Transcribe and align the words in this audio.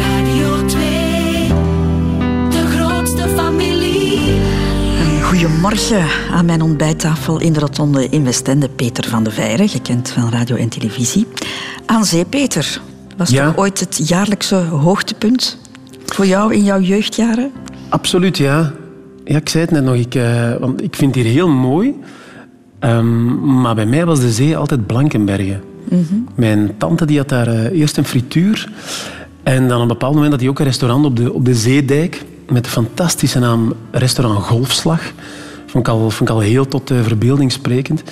Radio 0.00 0.64
2, 0.66 0.80
de 2.50 2.64
grootste 2.66 3.28
familie. 3.28 4.18
Goedemorgen 5.22 6.04
aan 6.32 6.44
mijn 6.44 6.62
ontbijttafel 6.62 7.40
in 7.40 7.52
de 7.52 7.60
rotonde 7.60 8.08
in 8.08 8.24
Westende. 8.24 8.68
Peter 8.68 9.08
van 9.08 9.24
de 9.24 9.30
Veire, 9.30 9.68
gekend 9.68 10.10
van 10.10 10.30
radio 10.30 10.56
en 10.56 10.68
televisie. 10.68 11.26
Aan 11.86 12.04
zee, 12.04 12.24
Peter. 12.24 12.80
Was 13.16 13.30
Ja. 13.30 13.46
toch 13.46 13.56
ooit 13.56 13.80
het 13.80 14.08
jaarlijkse 14.08 14.56
hoogtepunt 14.56 15.58
voor 16.06 16.26
jou 16.26 16.54
in 16.54 16.64
jouw 16.64 16.80
jeugdjaren? 16.80 17.52
Absoluut, 17.88 18.38
ja. 18.38 18.72
Ja, 19.24 19.36
ik 19.36 19.48
zei 19.48 19.64
het 19.64 19.72
net 19.72 19.84
nog. 19.84 19.94
Ik, 19.94 20.14
eh, 20.14 20.56
want 20.56 20.82
ik 20.82 20.96
vind 20.96 21.14
het 21.14 21.24
hier 21.24 21.32
heel 21.32 21.48
mooi. 21.48 21.94
Ehm, 22.78 23.60
maar 23.60 23.74
bij 23.74 23.86
mij 23.86 24.04
was 24.06 24.20
de 24.20 24.32
zee 24.32 24.56
altijd 24.56 24.86
Blankenbergen. 24.86 25.72
Mijn 26.34 26.74
tante 26.78 27.06
die 27.06 27.18
had 27.18 27.28
daar 27.28 27.46
eh, 27.46 27.78
eerst 27.80 27.96
een 27.96 28.04
frituur. 28.04 28.72
En 29.42 29.68
dan 29.68 29.76
op 29.76 29.82
een 29.82 29.88
bepaald 29.88 30.14
moment 30.14 30.32
had 30.32 30.40
hij 30.40 30.50
ook 30.50 30.58
een 30.58 30.64
restaurant 30.64 31.04
op 31.04 31.16
de, 31.16 31.32
op 31.32 31.44
de 31.44 31.54
Zeedijk. 31.54 32.24
Met 32.48 32.64
de 32.64 32.70
fantastische 32.70 33.38
naam 33.38 33.72
Restaurant 33.90 34.44
Golfslag. 34.44 35.12
Vond 35.66 35.86
ik 35.86 35.92
al, 35.92 36.10
vond 36.10 36.30
ik 36.30 36.34
al 36.34 36.40
heel 36.40 36.68
tot 36.68 36.88
de 36.88 37.02
verbeelding 37.02 37.52
sprekend. 37.52 38.02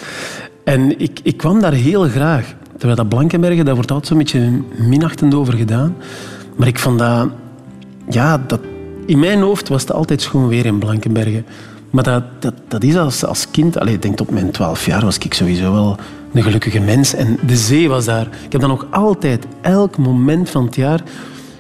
En 0.65 1.01
ik, 1.01 1.21
ik 1.23 1.37
kwam 1.37 1.61
daar 1.61 1.73
heel 1.73 2.03
graag. 2.09 2.55
Terwijl 2.73 2.97
dat 2.97 3.09
Blankenbergen, 3.09 3.65
daar 3.65 3.75
wordt 3.75 3.91
altijd 3.91 4.09
zo'n 4.09 4.19
beetje 4.19 4.63
minachtend 4.89 5.35
over 5.35 5.55
gedaan. 5.55 5.97
Maar 6.57 6.69
ik 6.69 6.79
vond 6.79 6.99
dat... 6.99 7.29
Ja, 8.09 8.43
dat, 8.47 8.61
in 9.07 9.19
mijn 9.19 9.41
hoofd 9.41 9.69
was 9.69 9.81
het 9.83 9.93
altijd 9.93 10.23
schoon 10.23 10.49
weer 10.49 10.67
in 10.67 10.79
Blankenbergen. 10.79 11.45
Maar 11.93 12.05
dat, 12.05 12.25
dat, 12.39 12.55
dat 12.69 12.83
is 12.83 12.97
als, 12.97 13.25
als 13.25 13.51
kind... 13.51 13.79
Allee, 13.79 13.95
ik 13.95 14.03
denk 14.03 14.17
tot 14.17 14.31
mijn 14.31 14.51
twaalf 14.51 14.87
jaar 14.87 15.05
was 15.05 15.19
ik 15.19 15.35
sowieso 15.35 15.73
wel 15.73 15.97
een 16.33 16.43
gelukkige 16.43 16.81
mens. 16.81 17.15
En 17.15 17.39
de 17.47 17.57
zee 17.57 17.89
was 17.89 18.05
daar. 18.05 18.27
Ik 18.27 18.53
heb 18.53 18.61
dan 18.61 18.71
nog 18.71 18.87
altijd, 18.91 19.47
elk 19.61 19.99
moment 19.99 20.51
van 20.51 20.65
het 20.65 20.75
jaar... 20.75 21.03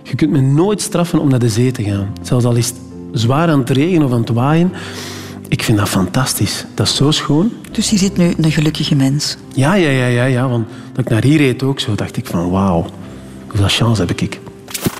Je 0.03 0.15
kunt 0.15 0.31
me 0.31 0.41
nooit 0.41 0.81
straffen 0.81 1.19
om 1.19 1.29
naar 1.29 1.39
de 1.39 1.49
zee 1.49 1.71
te 1.71 1.83
gaan. 1.83 2.13
Zelfs 2.23 2.45
al 2.45 2.55
is 2.55 2.67
het 2.67 2.77
zwaar 3.12 3.48
aan 3.48 3.59
het 3.59 3.71
regenen 3.71 4.06
of 4.06 4.12
aan 4.12 4.21
het 4.21 4.29
waaien. 4.29 4.73
Ik 5.48 5.62
vind 5.62 5.79
dat 5.79 5.89
fantastisch. 5.89 6.65
Dat 6.75 6.87
is 6.87 6.97
zo 6.97 7.11
schoon. 7.11 7.53
Dus 7.71 7.91
hier 7.91 7.99
zit 7.99 8.17
nu 8.17 8.34
een 8.37 8.53
gelukkige 8.53 8.95
mens. 8.95 9.37
Ja, 9.55 9.75
ja, 9.75 9.89
ja, 9.89 10.06
ja. 10.06 10.25
ja 10.25 10.49
want 10.49 10.67
dat 10.93 11.05
ik 11.05 11.11
naar 11.11 11.23
hier 11.23 11.39
reed 11.39 11.62
ook 11.62 11.81
zo, 11.81 11.95
dacht 11.95 12.17
ik 12.17 12.27
van 12.27 12.51
wauw. 12.51 12.87
Hoeveel 13.47 13.69
chance 13.69 14.01
heb 14.01 14.21
ik. 14.21 14.41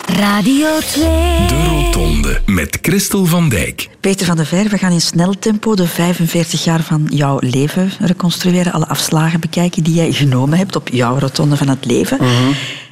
Radio 0.07 0.79
2. 0.79 1.05
De 1.47 1.65
Rotonde 1.69 2.41
met 2.47 2.79
Christel 2.83 3.25
van 3.25 3.49
Dijk. 3.49 3.89
Peter 4.01 4.27
van 4.27 4.37
de 4.37 4.45
Veire, 4.45 4.69
we 4.69 4.79
gaan 4.79 4.93
in 4.93 5.01
snel 5.01 5.39
tempo 5.39 5.75
de 5.75 5.87
45 5.87 6.65
jaar 6.65 6.83
van 6.83 7.07
jouw 7.11 7.39
leven 7.41 7.91
reconstrueren. 8.01 8.73
Alle 8.73 8.87
afslagen 8.87 9.41
bekijken 9.41 9.83
die 9.83 9.95
jij 9.95 10.13
genomen 10.13 10.59
hebt 10.59 10.77
op 10.77 10.89
jouw 10.89 11.19
rotonde 11.19 11.57
van 11.57 11.69
het 11.69 11.85
leven. 11.85 12.19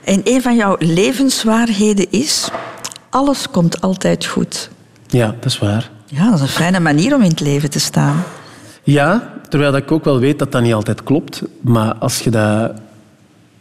En 0.05 0.21
een 0.25 0.43
van 0.43 0.57
jouw 0.57 0.77
levenswaarheden 0.79 2.07
is... 2.11 2.49
Alles 3.11 3.51
komt 3.51 3.81
altijd 3.81 4.27
goed. 4.27 4.71
Ja, 5.07 5.27
dat 5.27 5.45
is 5.45 5.59
waar. 5.59 5.91
Ja, 6.07 6.25
dat 6.25 6.35
is 6.35 6.41
een 6.41 6.49
fijne 6.49 6.81
manier 6.81 7.15
om 7.15 7.23
in 7.23 7.31
het 7.31 7.41
leven 7.41 7.71
te 7.71 7.81
staan. 7.81 8.25
Ja, 8.83 9.33
terwijl 9.49 9.73
dat 9.73 9.83
ik 9.83 9.93
ook 9.93 10.05
wel 10.05 10.19
weet 10.19 10.39
dat 10.39 10.53
dat 10.53 10.63
niet 10.63 10.75
altijd 10.75 11.03
klopt. 11.03 11.43
Maar 11.61 11.95
als 11.95 12.19
je 12.19 12.31
dat 12.31 12.73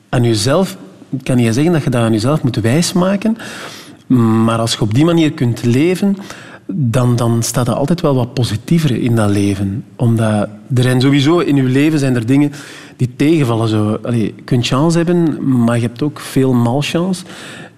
aan 0.10 0.24
jezelf... 0.24 0.78
Kan 1.24 1.38
niet 1.38 1.54
zeggen 1.54 1.74
dat 1.74 1.84
je 1.84 1.90
dat 1.90 2.02
aan 2.02 2.12
jezelf 2.12 2.44
moet 2.44 2.56
wijsmaken. 2.56 3.38
Maar 4.44 4.60
als 4.60 4.74
je 4.74 4.82
op 4.82 4.94
die 4.94 5.06
manier 5.06 5.32
kunt 5.32 5.64
leven, 5.64 6.18
dan, 6.66 7.16
dan 7.16 7.44
staat 7.44 7.68
er 7.68 7.74
altijd 7.74 8.02
wel 8.02 8.16
wat 8.16 8.34
positiever 8.34 8.92
in 9.02 9.16
dat 9.16 9.30
leven. 9.30 9.86
Omdat 9.96 10.50
er 10.76 10.84
zijn 10.84 11.02
sowieso 11.02 11.40
in 11.40 11.56
je 11.56 11.64
leven 11.64 12.00
zijn 12.00 12.16
er 12.16 12.26
dingen 12.26 12.52
die 12.96 13.10
tegenvallen. 13.16 13.68
Zo. 13.68 14.00
Allee, 14.04 14.22
je 14.24 14.44
kunt 14.44 14.68
chance 14.68 14.98
hebben, 14.98 15.50
maar 15.64 15.76
je 15.76 15.82
hebt 15.82 16.02
ook 16.02 16.20
veel 16.20 16.54
malchance. 16.54 17.24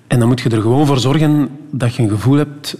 En 0.07 0.19
dan 0.19 0.27
moet 0.27 0.41
je 0.41 0.49
er 0.49 0.61
gewoon 0.61 0.85
voor 0.85 0.99
zorgen 0.99 1.49
dat 1.71 1.95
je 1.95 2.03
een 2.03 2.09
gevoel 2.09 2.37
hebt 2.37 2.77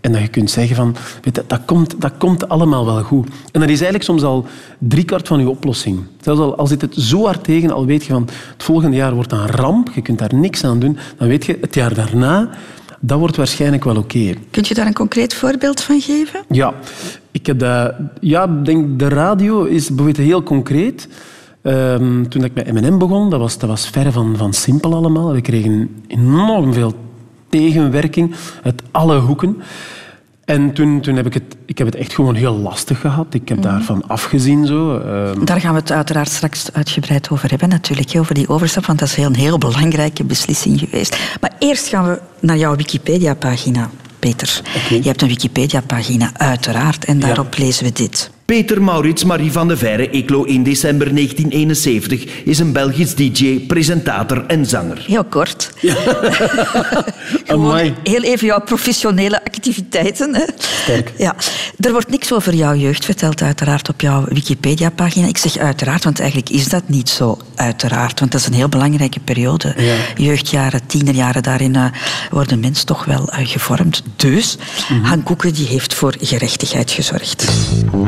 en 0.00 0.12
dat 0.12 0.20
je 0.20 0.28
kunt 0.28 0.50
zeggen 0.50 0.76
van, 0.76 0.96
weet 1.22 1.36
je, 1.36 1.44
dat, 1.46 1.60
komt, 1.64 2.00
dat 2.00 2.12
komt 2.18 2.48
allemaal 2.48 2.86
wel 2.86 3.02
goed. 3.02 3.26
En 3.26 3.60
dat 3.60 3.68
is 3.68 3.80
eigenlijk 3.80 4.04
soms 4.04 4.22
al 4.22 4.46
driekwart 4.78 5.28
van 5.28 5.40
je 5.40 5.48
oplossing. 5.48 6.00
Zelfs 6.20 6.40
al, 6.40 6.56
al 6.56 6.66
zit 6.66 6.80
het 6.80 6.94
zo 6.94 7.24
hard 7.24 7.44
tegen, 7.44 7.70
al 7.70 7.86
weet 7.86 8.04
je 8.04 8.12
van, 8.12 8.28
het 8.52 8.62
volgende 8.62 8.96
jaar 8.96 9.14
wordt 9.14 9.32
een 9.32 9.46
ramp, 9.46 9.90
je 9.94 10.02
kunt 10.02 10.18
daar 10.18 10.34
niks 10.34 10.64
aan 10.64 10.78
doen, 10.78 10.98
dan 11.16 11.28
weet 11.28 11.46
je, 11.46 11.58
het 11.60 11.74
jaar 11.74 11.94
daarna, 11.94 12.48
dat 13.00 13.18
wordt 13.18 13.36
waarschijnlijk 13.36 13.84
wel 13.84 13.96
oké. 13.96 14.34
Kunt 14.50 14.68
je 14.68 14.74
daar 14.74 14.86
een 14.86 14.92
concreet 14.92 15.34
voorbeeld 15.34 15.80
van 15.80 16.00
geven? 16.00 16.40
Ja, 16.48 16.74
ik 17.30 17.46
heb 17.46 17.58
dat... 17.58 17.94
Ja, 18.20 18.46
denk 18.46 18.98
de 18.98 19.08
radio 19.08 19.64
is 19.64 19.88
bijvoorbeeld 19.88 20.26
heel 20.26 20.42
concreet. 20.42 21.08
Ehm, 21.62 22.24
toen 22.28 22.44
ik 22.44 22.54
bij 22.54 22.72
M&M 22.72 22.98
begon, 22.98 23.30
dat 23.30 23.40
was, 23.40 23.58
dat 23.58 23.68
was 23.68 23.88
ver 23.88 24.12
van, 24.12 24.36
van 24.36 24.52
simpel 24.52 24.94
allemaal. 24.94 25.32
We 25.32 25.40
kregen 25.40 26.02
enorm 26.06 26.72
veel 26.72 26.94
tegenwerking 27.50 28.34
uit 28.62 28.82
alle 28.90 29.18
hoeken. 29.18 29.62
En 30.44 30.72
toen, 30.72 31.00
toen 31.00 31.16
heb 31.16 31.26
ik 31.26 31.34
het... 31.34 31.42
Ik 31.66 31.78
heb 31.78 31.86
het 31.86 31.96
echt 31.96 32.14
gewoon 32.14 32.34
heel 32.34 32.56
lastig 32.58 33.00
gehad. 33.00 33.34
Ik 33.34 33.48
heb 33.48 33.62
daarvan 33.62 34.06
afgezien. 34.06 34.66
Zo. 34.66 34.98
Ehm, 34.98 35.44
Daar 35.44 35.60
gaan 35.60 35.74
we 35.74 35.80
het 35.80 35.92
uiteraard 35.92 36.28
straks 36.28 36.72
uitgebreid 36.72 37.30
over 37.30 37.50
hebben, 37.50 37.68
natuurlijk, 37.68 38.12
over 38.16 38.34
die 38.34 38.48
overstap, 38.48 38.86
want 38.86 38.98
dat 38.98 39.08
is 39.08 39.16
een 39.16 39.34
heel 39.34 39.58
belangrijke 39.58 40.24
beslissing 40.24 40.78
geweest. 40.78 41.18
Maar 41.40 41.52
eerst 41.58 41.88
gaan 41.88 42.04
we 42.04 42.20
naar 42.40 42.56
jouw 42.56 42.76
Wikipedia-pagina, 42.76 43.90
Peter. 44.18 44.60
Je 44.88 45.08
hebt 45.08 45.22
een 45.22 45.28
Wikipedia-pagina, 45.28 46.30
uiteraard, 46.32 47.04
en 47.04 47.18
daarop 47.20 47.56
lezen 47.58 47.84
we 47.84 47.92
dit. 47.92 48.30
Peter 48.50 48.82
Maurits 48.82 49.24
Marie 49.24 49.52
van 49.52 49.68
de 49.68 49.76
Veire 49.76 50.10
Eeklo 50.10 50.42
in 50.42 50.62
december 50.62 51.14
1971 51.14 52.42
is 52.44 52.58
een 52.58 52.72
Belgisch 52.72 53.14
DJ, 53.14 53.60
presentator 53.66 54.46
en 54.46 54.66
zanger. 54.66 55.04
Heel 55.06 55.24
kort. 55.24 55.70
Gewoon 57.46 57.70
Amai. 57.70 57.94
heel 58.02 58.22
even 58.22 58.46
jouw 58.46 58.60
professionele 58.60 59.44
activiteiten. 59.44 60.34
Hè. 60.34 60.44
Sterk. 60.58 61.12
Ja. 61.18 61.34
Er 61.80 61.92
wordt 61.92 62.10
niks 62.10 62.32
over 62.32 62.54
jouw 62.54 62.74
jeugd 62.74 63.04
verteld, 63.04 63.42
uiteraard, 63.42 63.88
op 63.88 64.00
jouw 64.00 64.24
Wikipedia-pagina. 64.28 65.26
Ik 65.26 65.38
zeg 65.38 65.56
uiteraard, 65.56 66.04
want 66.04 66.20
eigenlijk 66.20 66.50
is 66.50 66.68
dat 66.68 66.88
niet 66.88 67.08
zo 67.08 67.38
uiteraard. 67.54 68.20
Want 68.20 68.32
dat 68.32 68.40
is 68.40 68.46
een 68.46 68.52
heel 68.52 68.68
belangrijke 68.68 69.20
periode. 69.20 69.74
Ja. 69.76 69.94
Jeugdjaren, 70.16 70.86
tienerjaren, 70.86 71.42
daarin 71.42 71.76
eh, 71.76 71.84
worden 72.30 72.60
mensen 72.60 72.86
toch 72.86 73.04
wel 73.04 73.28
eh, 73.28 73.46
gevormd. 73.46 74.02
Dus, 74.16 74.56
Mhm. 74.88 75.04
Han 75.04 75.22
Koeken 75.22 75.52
die 75.52 75.66
heeft 75.66 75.94
voor 75.94 76.14
gerechtigheid 76.20 76.90
gezorgd. 76.90 77.44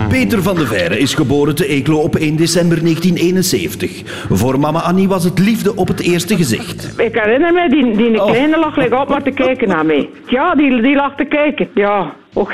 Peter 0.09 0.32
van 0.41 0.57
de 0.57 0.67
Veire 0.67 0.99
is 0.99 1.15
geboren 1.15 1.55
te 1.55 1.67
Eeklo 1.67 1.99
op 1.99 2.17
1 2.17 2.37
december 2.37 2.81
1971. 2.81 4.03
Voor 4.31 4.59
mama 4.59 4.81
Annie 4.81 5.09
was 5.09 5.25
het 5.25 5.39
liefde 5.39 5.77
op 5.77 5.89
het 5.89 6.01
eerste 6.01 6.37
gezicht. 6.37 7.01
Ik 7.01 7.15
herinner 7.15 7.53
me, 7.53 7.69
die, 7.69 7.97
die 7.97 8.15
kleine 8.15 8.59
lag 8.59 8.77
like 8.77 8.97
op 8.97 9.09
maar 9.09 9.23
te 9.23 9.31
kijken 9.31 9.69
naar 9.69 9.87
mij. 9.87 10.09
Ja, 10.27 10.55
die, 10.55 10.83
die 10.83 10.95
lag 10.95 11.17
te 11.17 11.25
kijken. 11.25 11.69
Ja, 11.75 12.15
och. 12.35 12.53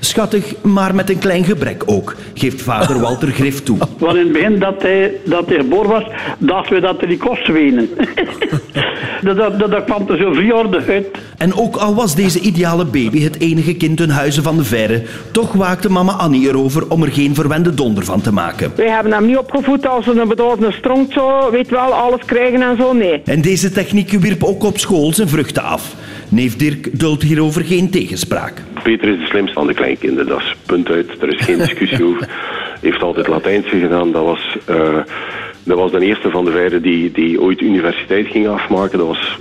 Schattig, 0.00 0.54
maar 0.62 0.94
met 0.94 1.10
een 1.10 1.18
klein 1.18 1.44
gebrek 1.44 1.82
ook, 1.86 2.16
geeft 2.34 2.62
vader 2.62 3.00
Walter 3.00 3.28
Grif 3.28 3.62
toe. 3.62 3.78
Want 3.98 4.16
in 4.16 4.22
het 4.22 4.32
begin 4.32 4.58
dat 4.58 4.82
hij, 4.82 5.12
dat 5.24 5.46
hij 5.46 5.56
geboren 5.56 5.90
was, 5.90 6.04
dachten 6.38 6.74
we 6.74 6.80
dat 6.80 6.98
hij 6.98 7.08
die 7.08 7.18
kost 7.18 7.46
wenen. 7.46 7.88
dat, 9.22 9.36
dat, 9.36 9.58
dat, 9.58 9.70
dat 9.70 9.84
kwam 9.84 10.08
er 10.08 10.16
zo 10.16 10.32
vriordig 10.32 10.88
uit. 10.88 11.06
En 11.38 11.54
ook 11.54 11.76
al 11.76 11.94
was 11.94 12.14
deze 12.14 12.40
ideale 12.40 12.84
baby 12.84 13.22
het 13.22 13.40
enige 13.40 13.74
kind 13.74 13.96
ten 13.96 14.10
huize 14.10 14.42
van 14.42 14.56
de 14.56 14.64
Veire, 14.64 15.02
toch 15.30 15.52
waakte 15.52 15.90
mama 15.90 16.12
Annie 16.12 16.48
erover 16.48 16.88
om 16.88 17.02
er 17.02 17.12
geen 17.12 17.34
verwende 17.34 17.74
donder 17.74 18.04
van 18.04 18.20
te 18.20 18.32
maken. 18.32 18.72
Wij 18.76 18.90
hebben 18.90 19.12
hem 19.12 19.26
niet 19.26 19.36
opgevoed 19.36 19.86
als 19.86 20.06
een 20.06 20.28
bedorven 20.28 20.72
stronk 20.72 21.12
zo, 21.12 21.50
weet 21.50 21.70
wel, 21.70 21.92
alles 21.92 22.20
krijgen 22.24 22.62
en 22.62 22.76
zo, 22.76 22.92
nee. 22.92 23.22
En 23.24 23.40
deze 23.40 23.70
techniek 23.70 24.10
wierp 24.10 24.44
ook 24.44 24.64
op 24.64 24.78
school 24.78 25.12
zijn 25.12 25.28
vruchten 25.28 25.62
af. 25.62 25.94
Neef 26.28 26.56
Dirk 26.56 26.98
duldt 26.98 27.22
hierover 27.22 27.64
geen 27.64 27.90
tegenspraak. 27.90 28.62
Peter 28.82 29.15
is 29.16 29.22
de 29.22 29.30
slimste 29.30 29.54
van 29.54 29.66
de 29.66 29.74
kleinkinderen, 29.74 30.28
dat 30.28 30.40
is 30.40 30.54
punt 30.66 30.88
uit. 30.88 31.22
Er 31.22 31.34
is 31.34 31.44
geen 31.44 31.58
discussie 31.58 32.04
over. 32.04 32.28
Heeft 32.80 33.02
altijd 33.02 33.26
Latijnse 33.26 33.78
gedaan. 33.78 34.12
Dat 34.12 34.24
was, 34.24 34.56
eh, 34.64 34.98
dat 35.62 35.78
was 35.78 35.90
de 35.90 36.00
eerste 36.00 36.30
van 36.30 36.44
de 36.44 36.50
vijfde 36.50 36.80
die, 36.80 37.12
die 37.12 37.40
ooit 37.40 37.60
universiteit 37.60 38.26
ging 38.26 38.48
afmaken. 38.48 38.98
Dat 38.98 39.06
was 39.06 39.38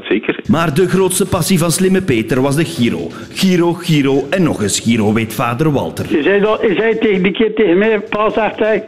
100% 0.00 0.06
zeker. 0.08 0.40
Maar 0.46 0.74
de 0.74 0.88
grootste 0.88 1.26
passie 1.26 1.58
van 1.58 1.70
slimme 1.70 2.02
Peter 2.02 2.40
was 2.40 2.56
de 2.56 2.64
Giro. 2.64 3.10
Giro, 3.32 3.72
Giro 3.72 4.26
en 4.30 4.42
nog 4.42 4.62
eens 4.62 4.80
Giro, 4.80 5.12
weet 5.12 5.34
vader 5.34 5.72
Walter. 5.72 6.06
Hij 6.10 6.22
zei, 6.22 6.40
dat, 6.40 6.60
hij 6.60 6.74
zei 6.74 6.98
tegen 6.98 7.22
die 7.22 7.32
keer 7.32 7.54
tegen 7.54 7.78
mij, 7.78 8.00
pa 8.00 8.30
zegt 8.30 8.58
hij, 8.58 8.84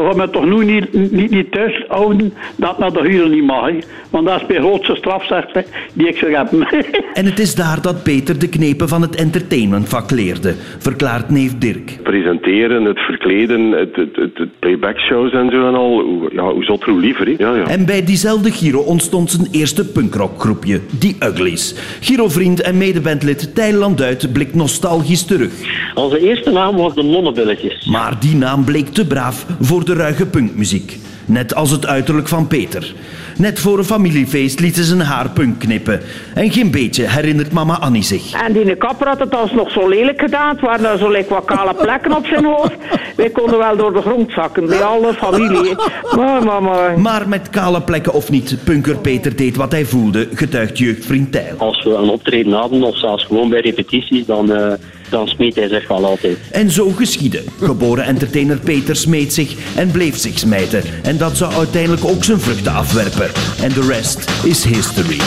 je 0.00 0.06
gaat 0.06 0.16
me 0.16 0.30
toch 0.30 0.44
nu 0.44 0.64
niet, 0.64 1.12
niet, 1.12 1.30
niet 1.30 1.52
thuis 1.52 1.84
houden 1.88 2.32
dat 2.56 2.78
naar 2.78 2.92
de 2.92 3.00
huur 3.08 3.28
niet 3.28 3.44
mag. 3.44 3.66
hè. 3.66 3.78
Want 4.10 4.26
dat 4.26 4.40
is 4.40 4.46
mijn 4.48 4.60
grootste 4.60 4.94
straf, 4.96 5.26
zegt 5.26 5.52
hij, 5.52 5.64
die 5.92 6.08
ik 6.08 6.16
zou 6.16 6.32
hebben. 6.32 6.66
En 7.14 7.24
het 7.26 7.38
is 7.38 7.54
daar 7.54 7.82
dat 7.82 8.02
Peter 8.02 8.38
de 8.38 8.48
knepen 8.48 8.88
van 8.88 9.02
het 9.02 9.14
entertainmentvak 9.16 10.10
leerde, 10.10 10.54
verklaart 10.78 11.30
neef 11.30 11.58
Dirk. 11.58 11.98
Presenteren, 12.02 12.84
het 12.84 12.98
verkleden, 12.98 13.70
het, 13.70 13.96
het, 13.96 14.16
het, 14.16 14.38
het 14.38 14.58
playbackshows 14.58 15.32
en 15.32 15.50
zo 15.50 15.68
en 15.68 15.74
al. 15.74 16.04
Ja, 16.32 16.42
hoe 16.52 16.64
zotter, 16.64 16.90
hoe 16.90 17.00
liever. 17.00 17.26
hè. 17.26 17.34
Ja, 17.38 17.54
ja. 17.54 17.66
En 17.66 17.86
bij 17.86 18.04
diezelfde 18.04 18.50
Giro 18.50 18.80
ontstond 18.80 19.30
zijn 19.30 19.46
eerste 19.52 19.86
punkrockgroepje, 19.92 20.80
The 20.98 21.14
Uglies. 21.20 21.74
Giro-vriend 22.00 22.62
en 22.62 22.78
medebandlid 22.78 23.54
Tijl 23.54 23.74
Landuit 23.78 24.32
blikt 24.32 24.54
nostalgisch 24.54 25.24
terug. 25.24 25.52
Onze 25.94 26.18
eerste 26.28 26.50
naam 26.50 26.76
was 26.76 26.94
de 26.94 27.02
Nonnenbilletjes. 27.02 27.86
Maar 27.86 28.16
die 28.20 28.36
naam 28.36 28.64
bleek 28.64 28.88
te 28.88 29.06
braaf 29.06 29.46
voor 29.60 29.83
de 29.86 29.94
ruige 29.94 30.26
punkmuziek. 30.26 30.98
Net 31.26 31.54
als 31.54 31.70
het 31.70 31.86
uiterlijk 31.86 32.28
van 32.28 32.46
Peter. 32.46 32.94
Net 33.36 33.60
voor 33.60 33.78
een 33.78 33.84
familiefeest 33.84 34.60
liet 34.60 34.74
ze 34.74 34.84
zijn 34.84 35.00
haar 35.00 35.30
punk 35.30 35.58
knippen. 35.58 36.00
En 36.34 36.50
geen 36.50 36.70
beetje 36.70 37.08
herinnert 37.08 37.52
mama 37.52 37.78
Annie 37.78 38.02
zich. 38.02 38.32
En 38.32 38.52
die 38.52 38.76
kapper 38.76 39.06
had 39.08 39.18
het 39.18 39.34
als 39.34 39.52
nog 39.52 39.70
zo 39.70 39.88
lelijk 39.88 40.20
gedaan. 40.20 40.48
Het 40.48 40.60
waren 40.60 40.82
daar 40.82 40.98
zo 40.98 41.10
like 41.10 41.34
wat 41.34 41.44
kale 41.44 41.74
plekken 41.74 42.16
op 42.16 42.26
zijn 42.26 42.44
hoofd. 42.44 42.74
Wij 43.16 43.30
konden 43.30 43.58
wel 43.58 43.76
door 43.76 43.92
de 43.92 44.00
grond 44.00 44.32
zakken, 44.32 44.66
bij 44.66 44.82
alle 44.82 45.12
familie. 45.14 45.74
Maar, 46.16 46.44
maar, 46.44 46.62
maar. 46.62 47.00
Maar 47.00 47.28
met 47.28 47.50
kale 47.50 47.82
plekken 47.82 48.12
of 48.12 48.30
niet, 48.30 48.56
punker 48.64 48.96
Peter 48.96 49.36
deed 49.36 49.56
wat 49.56 49.72
hij 49.72 49.84
voelde, 49.84 50.28
getuigt 50.34 50.78
jeugdvriend 50.78 51.32
Tijl. 51.32 51.54
Als 51.58 51.84
we 51.84 51.90
een 51.90 52.08
optreden 52.08 52.52
hadden, 52.52 52.82
of 52.82 52.98
zelfs 52.98 53.24
gewoon 53.24 53.48
bij 53.48 53.60
repetities, 53.60 54.26
dan, 54.26 54.52
eh, 54.52 54.72
dan 55.14 55.28
smeet 55.28 55.54
hij 55.54 55.68
zich 55.68 55.88
wel 55.88 56.04
altijd. 56.04 56.38
En 56.50 56.70
zo 56.70 56.90
geschiedde. 56.90 57.42
Geboren 57.60 58.04
entertainer 58.04 58.58
Peter 58.58 58.96
smeet 58.96 59.32
zich 59.32 59.76
en 59.76 59.90
bleef 59.90 60.16
zich 60.16 60.38
smijten. 60.38 60.82
En 61.02 61.16
dat 61.16 61.36
zou 61.36 61.52
uiteindelijk 61.52 62.04
ook 62.04 62.24
zijn 62.24 62.40
vruchten 62.40 62.72
afwerpen. 62.72 63.30
En 63.62 63.72
de 63.72 63.86
rest 63.88 64.30
is 64.44 64.64
history. 64.64 65.20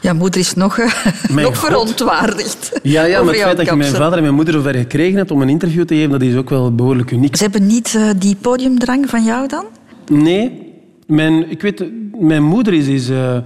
Ja, 0.00 0.12
moeder 0.12 0.40
is 0.40 0.54
nog, 0.54 0.78
eh, 0.78 1.06
nog 1.44 1.58
verontwaardigd. 1.58 2.80
Ja, 2.82 3.04
ja 3.04 3.12
over 3.12 3.24
maar 3.24 3.34
het 3.34 3.36
jouw 3.36 3.44
feit 3.44 3.56
dat 3.56 3.66
je 3.66 3.76
mijn 3.76 3.94
vader 3.94 4.16
en 4.16 4.22
mijn 4.22 4.34
moeder 4.34 4.54
zover 4.54 4.74
gekregen 4.74 5.16
hebt 5.16 5.30
om 5.30 5.42
een 5.42 5.48
interview 5.48 5.84
te 5.84 5.94
geven, 5.94 6.10
dat 6.10 6.22
is 6.22 6.34
ook 6.34 6.50
wel 6.50 6.74
behoorlijk 6.74 7.10
uniek. 7.10 7.36
Ze 7.36 7.42
hebben 7.42 7.66
niet 7.66 7.94
eh, 7.94 8.10
die 8.18 8.36
podiumdrang 8.40 9.08
van 9.08 9.24
jou 9.24 9.48
dan? 9.48 9.64
Nee, 10.10 10.72
mijn, 11.06 11.50
ik 11.50 11.62
weet, 11.62 11.84
mijn 12.18 12.42
moeder 12.42 12.72
is... 12.72 12.86
is 12.86 13.08
eh, 13.08 13.36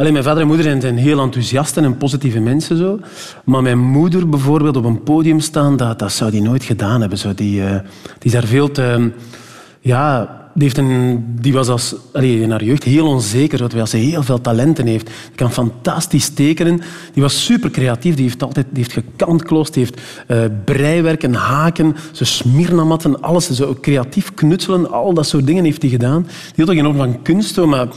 Alleen 0.00 0.12
mijn 0.12 0.24
vader 0.24 0.42
en 0.42 0.48
moeder 0.48 0.80
zijn, 0.80 0.96
heel 0.96 1.20
enthousiaste 1.20 1.80
en 1.80 1.96
positieve 1.96 2.40
mensen. 2.40 2.76
Zo. 2.76 2.98
Maar 3.44 3.62
mijn 3.62 3.78
moeder 3.78 4.28
bijvoorbeeld 4.28 4.76
op 4.76 4.84
een 4.84 5.02
podium 5.02 5.40
staan, 5.40 5.76
dat, 5.76 5.98
dat 5.98 6.12
zou 6.12 6.30
die 6.30 6.42
nooit 6.42 6.64
gedaan 6.64 7.00
hebben. 7.00 7.18
Zo. 7.18 7.34
Die, 7.34 7.64
eh, 7.64 7.80
die 8.18 8.30
daar 8.30 8.44
veel 8.44 8.70
te... 8.70 9.10
Ja, 9.80 10.20
die, 10.54 10.62
heeft 10.62 10.78
een, 10.78 11.24
die 11.40 11.52
was 11.52 11.68
als, 11.68 11.94
allee, 12.12 12.40
in 12.40 12.50
haar 12.50 12.64
jeugd 12.64 12.84
heel 12.84 13.06
onzeker, 13.06 13.58
terwijl 13.58 13.86
ze 13.86 13.96
heel 13.96 14.22
veel 14.22 14.40
talenten 14.40 14.86
heeft. 14.86 15.06
Die 15.06 15.34
kan 15.34 15.52
fantastisch 15.52 16.28
tekenen. 16.28 16.80
Die 17.12 17.22
was 17.22 17.44
super 17.44 17.70
creatief. 17.70 18.14
Die 18.14 18.24
heeft 18.24 18.42
altijd 18.42 18.66
die 18.70 18.82
heeft 18.82 19.06
gekantkloost, 19.06 19.74
heeft 19.74 20.00
breiwerken, 20.64 21.34
haken, 21.34 21.96
zo 22.12 22.24
smirnamatten, 22.24 23.22
alles. 23.22 23.50
Zo 23.50 23.76
creatief 23.80 24.34
knutselen, 24.34 24.90
al 24.90 25.14
dat 25.14 25.26
soort 25.26 25.46
dingen 25.46 25.64
heeft 25.64 25.82
hij 25.82 25.90
gedaan. 25.90 26.22
Die 26.22 26.64
had 26.64 26.70
ook 26.70 26.80
enorm 26.80 26.96
van 26.96 27.22
kunst, 27.22 27.56
maar 27.56 27.88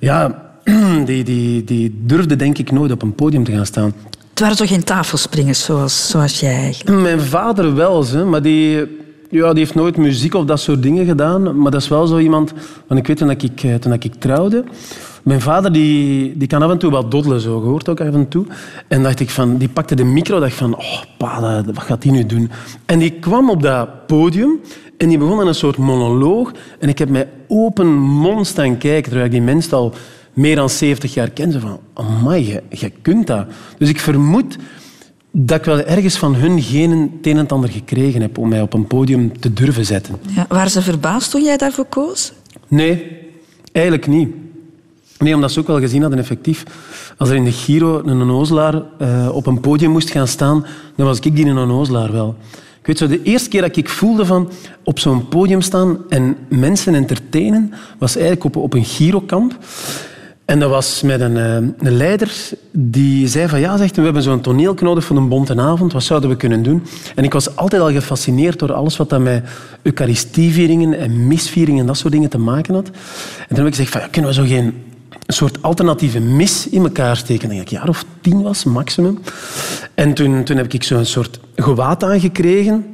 ja, 0.00 0.50
die, 1.04 1.24
die, 1.24 1.64
die 1.64 2.00
durfde 2.04 2.36
denk 2.36 2.58
ik 2.58 2.70
nooit 2.70 2.92
op 2.92 3.02
een 3.02 3.14
podium 3.14 3.44
te 3.44 3.52
gaan 3.52 3.66
staan. 3.66 3.94
Het 4.30 4.40
waren 4.40 4.56
toch 4.56 4.68
geen 4.68 4.84
tafelspringers 4.84 5.64
zoals, 5.64 6.08
zoals 6.08 6.40
jij 6.40 6.54
eigenlijk? 6.54 7.00
Mijn 7.00 7.20
vader 7.20 7.74
wel, 7.74 8.06
hè, 8.06 8.24
maar 8.24 8.42
die, 8.42 8.76
ja, 9.30 9.50
die 9.50 9.58
heeft 9.58 9.74
nooit 9.74 9.96
muziek 9.96 10.34
of 10.34 10.44
dat 10.44 10.60
soort 10.60 10.82
dingen 10.82 11.06
gedaan. 11.06 11.58
Maar 11.58 11.70
dat 11.70 11.80
is 11.80 11.88
wel 11.88 12.06
zo 12.06 12.18
iemand... 12.18 12.52
Want 12.86 13.00
ik 13.00 13.06
weet 13.06 13.16
toen 13.16 13.30
ik, 13.30 13.62
eh, 13.62 13.74
toen 13.74 13.92
ik 13.92 14.14
trouwde... 14.14 14.64
Mijn 15.22 15.40
vader 15.40 15.72
die, 15.72 16.36
die 16.36 16.48
kan 16.48 16.62
af 16.62 16.70
en 16.70 16.78
toe 16.78 16.90
wat 16.90 17.10
doddelen, 17.10 17.40
zo 17.40 17.60
gehoord 17.60 17.88
ook 17.88 18.00
af 18.00 18.14
en 18.14 18.28
toe. 18.28 18.46
En 18.88 19.02
dacht 19.02 19.20
ik 19.20 19.30
van, 19.30 19.56
die 19.56 19.68
pakte 19.68 19.94
de 19.94 20.04
micro 20.04 20.40
dacht 20.40 20.54
van, 20.54 20.76
oh 20.76 21.02
pa, 21.18 21.62
wat 21.64 21.78
gaat 21.78 22.02
die 22.02 22.12
nu 22.12 22.26
doen? 22.26 22.50
En 22.86 22.98
die 22.98 23.10
kwam 23.10 23.50
op 23.50 23.62
dat 23.62 24.06
podium 24.06 24.60
en 24.98 25.08
die 25.08 25.18
begon 25.18 25.40
aan 25.40 25.46
een 25.46 25.54
soort 25.54 25.76
monoloog. 25.76 26.52
En 26.78 26.88
ik 26.88 26.98
heb 26.98 27.08
met 27.08 27.28
open 27.48 27.86
mond 27.98 28.46
staan 28.46 28.78
kijken, 28.78 29.02
terwijl 29.02 29.24
ik 29.24 29.30
die 29.30 29.42
mens 29.42 29.72
al 29.72 29.94
meer 30.32 30.56
dan 30.56 30.70
70 30.70 31.14
jaar 31.14 31.30
ken. 31.30 31.52
Zo 31.52 31.58
van, 31.58 31.80
amai, 31.94 32.60
je, 32.70 32.92
kunt 33.02 33.26
dat. 33.26 33.46
Dus 33.78 33.88
ik 33.88 34.00
vermoed 34.00 34.56
dat 35.30 35.58
ik 35.58 35.64
wel 35.64 35.80
ergens 35.80 36.16
van 36.16 36.34
hun 36.34 36.62
genen 36.62 37.00
het 37.00 37.26
een 37.26 37.36
en 37.36 37.48
ander 37.48 37.70
gekregen 37.70 38.20
heb 38.20 38.38
om 38.38 38.48
mij 38.48 38.60
op 38.60 38.72
een 38.72 38.86
podium 38.86 39.40
te 39.40 39.52
durven 39.52 39.86
zetten. 39.86 40.14
Ja, 40.34 40.46
waren 40.48 40.70
ze 40.70 40.82
verbaasd 40.82 41.30
toen 41.30 41.42
jij 41.42 41.56
daarvoor 41.56 41.84
koos? 41.84 42.32
Nee, 42.68 43.06
eigenlijk 43.72 44.06
niet. 44.06 44.28
Nee, 45.18 45.34
omdat 45.34 45.52
ze 45.52 45.60
ook 45.60 45.66
wel 45.66 45.80
gezien 45.80 46.00
hadden, 46.00 46.18
effectief. 46.18 46.64
Als 47.16 47.28
er 47.28 47.36
in 47.36 47.44
de 47.44 47.52
Giro 47.52 48.02
een 48.04 48.20
onnozelaar 48.20 48.82
eh, 48.98 49.28
op 49.32 49.46
een 49.46 49.60
podium 49.60 49.90
moest 49.90 50.10
gaan 50.10 50.28
staan, 50.28 50.66
dan 50.96 51.06
was 51.06 51.20
ik 51.20 51.36
die 51.36 51.46
een 51.46 51.58
onnozelaar 51.58 52.12
wel. 52.12 52.36
Ik 52.80 52.86
weet 52.86 52.98
zo, 52.98 53.06
de 53.06 53.22
eerste 53.22 53.48
keer 53.48 53.60
dat 53.60 53.76
ik 53.76 53.88
voelde 53.88 54.26
van 54.26 54.50
op 54.84 54.98
zo'n 54.98 55.28
podium 55.28 55.60
staan 55.60 55.98
en 56.08 56.36
mensen 56.48 56.94
entertainen, 56.94 57.72
was 57.98 58.16
eigenlijk 58.16 58.44
op, 58.44 58.56
op 58.56 58.74
een 58.74 58.84
Girokamp. 58.84 59.58
En 60.44 60.58
dat 60.58 60.70
was 60.70 61.02
met 61.02 61.20
een, 61.20 61.36
eh, 61.36 61.54
een 61.54 61.96
leider 61.96 62.50
die 62.70 63.28
zei 63.28 63.48
van 63.48 63.60
ja, 63.60 63.76
zegt, 63.76 63.96
we 63.96 64.02
hebben 64.02 64.22
zo'n 64.22 64.40
toneel 64.40 64.74
nodig 64.80 65.04
voor 65.04 65.16
een 65.16 65.28
bonte 65.28 65.56
avond. 65.56 65.92
Wat 65.92 66.02
zouden 66.02 66.30
we 66.30 66.36
kunnen 66.36 66.62
doen? 66.62 66.82
En 67.14 67.24
ik 67.24 67.32
was 67.32 67.56
altijd 67.56 67.82
al 67.82 67.90
gefascineerd 67.90 68.58
door 68.58 68.72
alles 68.72 68.96
wat 68.96 69.10
dat 69.10 69.20
met 69.20 69.44
Eucharistievieringen 69.82 70.98
en 70.98 71.26
misvieringen 71.26 71.80
en 71.80 71.86
dat 71.86 71.96
soort 71.96 72.12
dingen 72.12 72.30
te 72.30 72.38
maken 72.38 72.74
had. 72.74 72.86
En 72.86 73.46
toen 73.48 73.56
heb 73.56 73.66
ik 73.66 73.74
gezegd 73.74 73.90
van 73.90 74.00
ja, 74.00 74.06
kunnen 74.06 74.30
we 74.30 74.36
zo 74.36 74.44
geen 74.44 74.74
een 75.26 75.34
soort 75.34 75.62
alternatieve 75.62 76.20
mis 76.20 76.68
in 76.68 76.82
elkaar 76.82 77.16
steken. 77.16 77.42
Ik 77.42 77.48
denk 77.48 77.62
dat 77.62 77.72
ik 77.72 77.78
jaar 77.78 77.88
of 77.88 78.04
tien 78.20 78.42
was, 78.42 78.64
maximum. 78.64 79.18
En 79.94 80.14
toen, 80.14 80.44
toen 80.44 80.56
heb 80.56 80.72
ik 80.72 80.82
zo'n 80.82 81.04
soort 81.04 81.40
gewaad 81.56 82.04
aangekregen. 82.04 82.86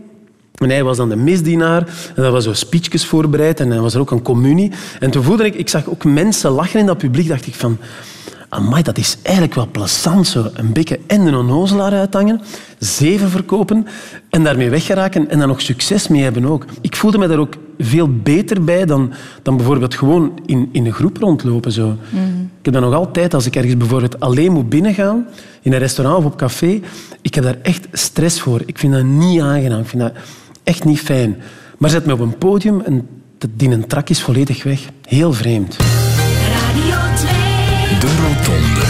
En 0.58 0.70
hij 0.70 0.84
was 0.84 0.96
dan 0.96 1.08
de 1.08 1.16
misdienaar. 1.16 1.80
En 2.14 2.22
dat 2.22 2.32
was 2.32 2.44
zo 2.44 2.52
speechjes 2.52 3.06
voorbereid. 3.06 3.60
En 3.60 3.68
dan 3.68 3.80
was 3.80 3.94
er 3.94 4.00
ook 4.00 4.10
een 4.10 4.22
communie. 4.22 4.72
En 5.00 5.10
toen 5.10 5.22
voelde 5.22 5.44
ik... 5.44 5.54
Ik 5.54 5.68
zag 5.68 5.88
ook 5.88 6.04
mensen 6.04 6.50
lachen 6.50 6.80
in 6.80 6.86
dat 6.86 6.98
publiek. 6.98 7.28
dacht 7.28 7.46
ik 7.46 7.54
van... 7.54 7.78
Amai, 8.50 8.82
dat 8.82 8.98
is 8.98 9.16
eigenlijk 9.22 9.54
wel 9.54 9.68
plezant. 9.70 10.26
Zo. 10.26 10.50
Een 10.54 10.72
beetje 10.72 11.00
en 11.06 11.20
een 11.20 11.34
onnozelaar 11.34 11.92
uithangen. 11.92 12.40
Zeven 12.78 13.30
verkopen. 13.30 13.86
En 14.30 14.44
daarmee 14.44 14.70
weggeraken. 14.70 15.30
En 15.30 15.38
dan 15.38 15.48
nog 15.48 15.60
succes 15.60 16.08
mee 16.08 16.22
hebben 16.22 16.46
ook. 16.46 16.64
Ik 16.80 16.96
voelde 16.96 17.18
me 17.18 17.28
daar 17.28 17.38
ook 17.38 17.54
veel 17.78 18.08
beter 18.08 18.64
bij 18.64 18.84
dan, 18.84 19.12
dan 19.42 19.56
bijvoorbeeld 19.56 19.94
gewoon 19.94 20.40
in, 20.46 20.68
in 20.72 20.86
een 20.86 20.92
groep 20.92 21.16
rondlopen. 21.16 21.72
Zo. 21.72 21.96
Ik 22.58 22.64
heb 22.64 22.74
dat 22.74 22.82
nog 22.82 22.94
altijd, 22.94 23.34
als 23.34 23.46
ik 23.46 23.56
ergens 23.56 23.76
bijvoorbeeld 23.76 24.20
alleen 24.20 24.52
moet 24.52 24.68
binnengaan, 24.68 25.26
in 25.62 25.72
een 25.72 25.78
restaurant 25.78 26.18
of 26.18 26.24
op 26.24 26.36
café, 26.36 26.80
ik 27.22 27.34
heb 27.34 27.44
daar 27.44 27.58
echt 27.62 27.86
stress 27.92 28.40
voor. 28.40 28.62
Ik 28.66 28.78
vind 28.78 28.92
dat 28.92 29.04
niet 29.04 29.40
aangenaam. 29.40 29.80
Ik 29.80 29.88
vind 29.88 30.02
dat 30.02 30.12
echt 30.68 30.84
niet 30.84 31.00
fijn. 31.00 31.36
Maar 31.78 31.90
zet 31.90 32.06
me 32.06 32.12
op 32.12 32.20
een 32.20 32.38
podium 32.38 32.80
en 32.80 33.08
dat- 33.38 33.50
die 33.54 33.70
een 33.70 33.86
trak 33.86 34.08
is 34.08 34.22
volledig 34.22 34.62
weg. 34.62 34.80
Heel 35.04 35.32
vreemd. 35.32 35.76
Radio 36.52 36.96
2. 37.16 37.30
De 38.00 38.06
Rotonde. 38.22 38.86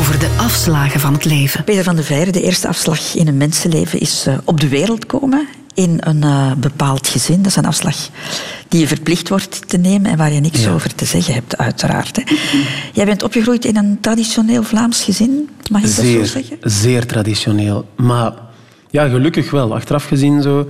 Over 0.00 0.18
de 0.18 0.28
afslagen 0.38 1.00
van 1.00 1.12
het 1.12 1.24
leven. 1.24 1.64
Peter 1.64 1.84
van 1.84 1.96
de 1.96 2.02
Veire, 2.02 2.30
de 2.32 2.42
eerste 2.42 2.68
afslag 2.68 3.14
in 3.14 3.28
een 3.28 3.36
mensenleven 3.36 4.00
is 4.00 4.24
eh, 4.26 4.34
op 4.44 4.60
de 4.60 4.68
wereld 4.68 5.06
komen 5.06 5.46
in 5.74 5.96
een 6.00 6.22
eh, 6.22 6.52
bepaald 6.52 7.08
gezin. 7.08 7.36
Dat 7.36 7.46
is 7.46 7.56
een 7.56 7.64
afslag 7.66 7.96
die 8.68 8.80
je 8.80 8.86
verplicht 8.86 9.28
wordt 9.28 9.68
te 9.68 9.76
nemen 9.76 10.10
en 10.10 10.16
waar 10.16 10.32
je 10.32 10.40
niks 10.40 10.62
Ja. 10.62 10.72
over 10.72 10.94
te 10.94 11.04
zeggen 11.04 11.34
hebt, 11.34 11.56
uiteraard. 11.58 12.16
Hè. 12.16 12.22
Jij 12.92 13.04
bent 13.04 13.22
opgegroeid 13.22 13.64
in 13.64 13.76
een 13.76 13.98
traditioneel 14.00 14.62
Vlaams 14.62 15.02
gezin, 15.02 15.48
mag 15.70 15.82
ik 15.82 15.96
dat 15.96 16.04
zo 16.04 16.24
zeggen? 16.24 16.56
zeer 16.60 17.06
traditioneel. 17.06 17.88
Maar 17.96 18.32
ja, 18.90 19.08
gelukkig 19.08 19.50
wel. 19.50 19.74
Achteraf 19.74 20.04
gezien 20.04 20.42
zo, 20.42 20.66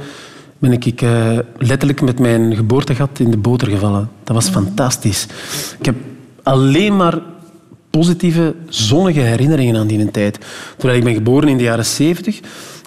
ben 0.61 0.73
ik 0.73 1.03
eh, 1.03 1.39
letterlijk 1.59 2.01
met 2.01 2.19
mijn 2.19 2.57
geboortegat 2.57 3.19
in 3.19 3.31
de 3.31 3.37
boter 3.37 3.69
gevallen. 3.69 4.11
Dat 4.25 4.35
was 4.35 4.49
fantastisch. 4.49 5.27
Ik 5.79 5.85
heb 5.85 5.95
alleen 6.43 6.97
maar 6.97 7.19
positieve, 7.91 8.55
zonnige 8.69 9.21
herinneringen 9.21 9.77
aan 9.77 9.87
die 9.87 10.11
tijd. 10.11 10.39
Toen 10.77 10.91
ik 10.91 11.05
ben 11.05 11.15
geboren 11.15 11.49
in 11.49 11.57
de 11.57 11.63
jaren 11.63 11.87
70. 11.87 12.41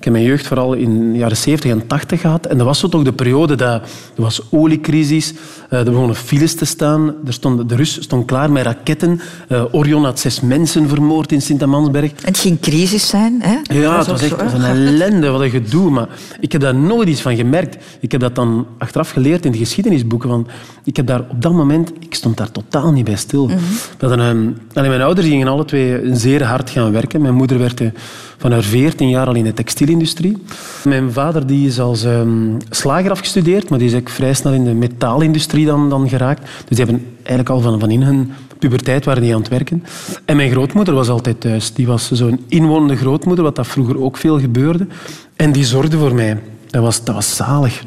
Ik 0.03 0.10
heb 0.10 0.17
mijn 0.17 0.29
jeugd 0.31 0.48
vooral 0.48 0.74
in 0.74 1.12
de 1.12 1.17
jaren 1.17 1.38
70 1.38 1.72
en 1.72 1.88
80 1.88 2.22
gehad. 2.22 2.45
En 2.45 2.57
dat 2.57 2.67
was 2.67 2.79
zo 2.79 2.88
toch 2.88 3.03
de 3.03 3.13
periode 3.13 3.55
dat 3.55 3.81
er 4.15 4.22
was 4.22 4.41
oliecrisis, 4.50 5.33
eh, 5.69 5.79
er 5.79 5.91
begonnen 5.91 6.15
files 6.15 6.55
te 6.55 6.65
staan. 6.65 7.15
Er 7.25 7.33
stond, 7.33 7.69
de 7.69 7.75
Rus 7.75 8.01
stond 8.01 8.25
klaar 8.25 8.51
met 8.51 8.65
raketten. 8.65 9.22
Eh, 9.48 9.63
Orion 9.72 10.03
had 10.03 10.19
zes 10.19 10.41
mensen 10.41 10.89
vermoord 10.89 11.31
in 11.31 11.41
Sint-Amansberg. 11.41 12.12
En 12.12 12.15
het 12.22 12.38
ging 12.38 12.60
crisis 12.60 13.07
zijn, 13.07 13.41
hè? 13.41 13.75
Ja, 13.79 13.98
het 13.98 14.07
was 14.07 14.22
echt 14.22 14.31
het 14.31 14.41
was 14.41 14.53
een 14.53 14.63
ellende, 14.88 15.29
wat 15.29 15.41
een 15.41 15.50
gedoe. 15.50 15.89
Maar 15.89 16.07
ik 16.39 16.51
heb 16.51 16.62
daar 16.62 16.75
nooit 16.75 17.07
iets 17.10 17.22
van 17.22 17.36
gemerkt. 17.36 17.77
Ik 18.00 18.12
heb 18.12 18.22
dat 18.22 18.36
dan 18.36 18.67
achteraf 18.77 19.10
geleerd 19.10 19.45
in 19.45 19.51
de 19.51 19.57
geschiedenisboeken. 19.57 20.29
Want 20.29 20.48
ik 20.83 20.95
heb 20.95 21.07
daar 21.07 21.22
op 21.29 21.41
dat 21.41 21.53
moment... 21.53 21.91
Ik 22.00 22.15
stond 22.15 22.38
daar 22.38 22.51
totaal 22.51 22.91
niet 22.91 23.05
bij 23.05 23.15
stil. 23.15 23.45
Mhm. 23.45 23.57
Dat 23.98 24.12
een, 24.12 24.55
ehm, 24.74 24.89
mijn 24.89 25.01
ouders 25.01 25.27
gingen 25.27 25.48
alle 25.48 25.65
twee 25.65 26.15
zeer 26.15 26.43
hard 26.43 26.69
gaan 26.69 26.91
werken. 26.91 27.22
Mijn 27.22 27.33
moeder 27.33 27.60
werkte 27.60 27.93
van 28.38 28.51
haar 28.51 28.63
14 28.63 29.10
jaar 29.10 29.27
al 29.27 29.36
in 29.36 29.43
de 29.43 29.53
textielindustrie. 30.00 30.38
Mijn 30.84 31.12
vader 31.14 31.48
die 31.48 31.68
is 31.68 31.80
als 31.80 32.04
ehm, 32.04 32.50
slager 32.70 33.12
afgestudeerd, 33.12 33.70
maar 33.70 33.80
die 33.80 33.88
is 33.88 33.96
ook 33.96 34.10
vrij 34.10 34.34
snel 34.34 34.54
in 34.54 34.64
de 34.64 34.74
metaalindustrie 34.74 35.66
dan, 35.66 35.90
dan 35.90 36.10
geraakt. 36.10 36.42
Dus 36.42 36.78
die 36.78 36.86
hebben 36.86 37.06
eigenlijk 37.16 37.50
al 37.50 37.60
van, 37.62 37.80
van 37.80 37.90
in 37.92 38.02
hun 38.02 38.32
puberteit 38.60 39.06
waren 39.06 39.22
die 39.22 39.34
aan 39.34 39.40
het 39.42 39.50
werken. 39.50 39.84
En 40.26 40.36
mijn 40.36 40.52
grootmoeder 40.52 40.94
was 40.94 41.10
altijd 41.10 41.42
thuis. 41.42 41.74
Die 41.74 41.88
was 41.88 42.12
zo'n 42.12 42.40
inwonende 42.48 42.96
grootmoeder, 42.96 43.44
wat 43.44 43.56
dat 43.56 43.68
vroeger 43.68 44.02
ook 44.02 44.18
veel 44.18 44.40
gebeurde. 44.40 44.88
En 45.36 45.52
die 45.52 45.66
zorgde 45.66 45.98
voor 45.98 46.16
mij. 46.16 46.42
Dat 46.70 46.82
was, 46.84 47.04
dat 47.04 47.16
was 47.16 47.36
zalig. 47.36 47.80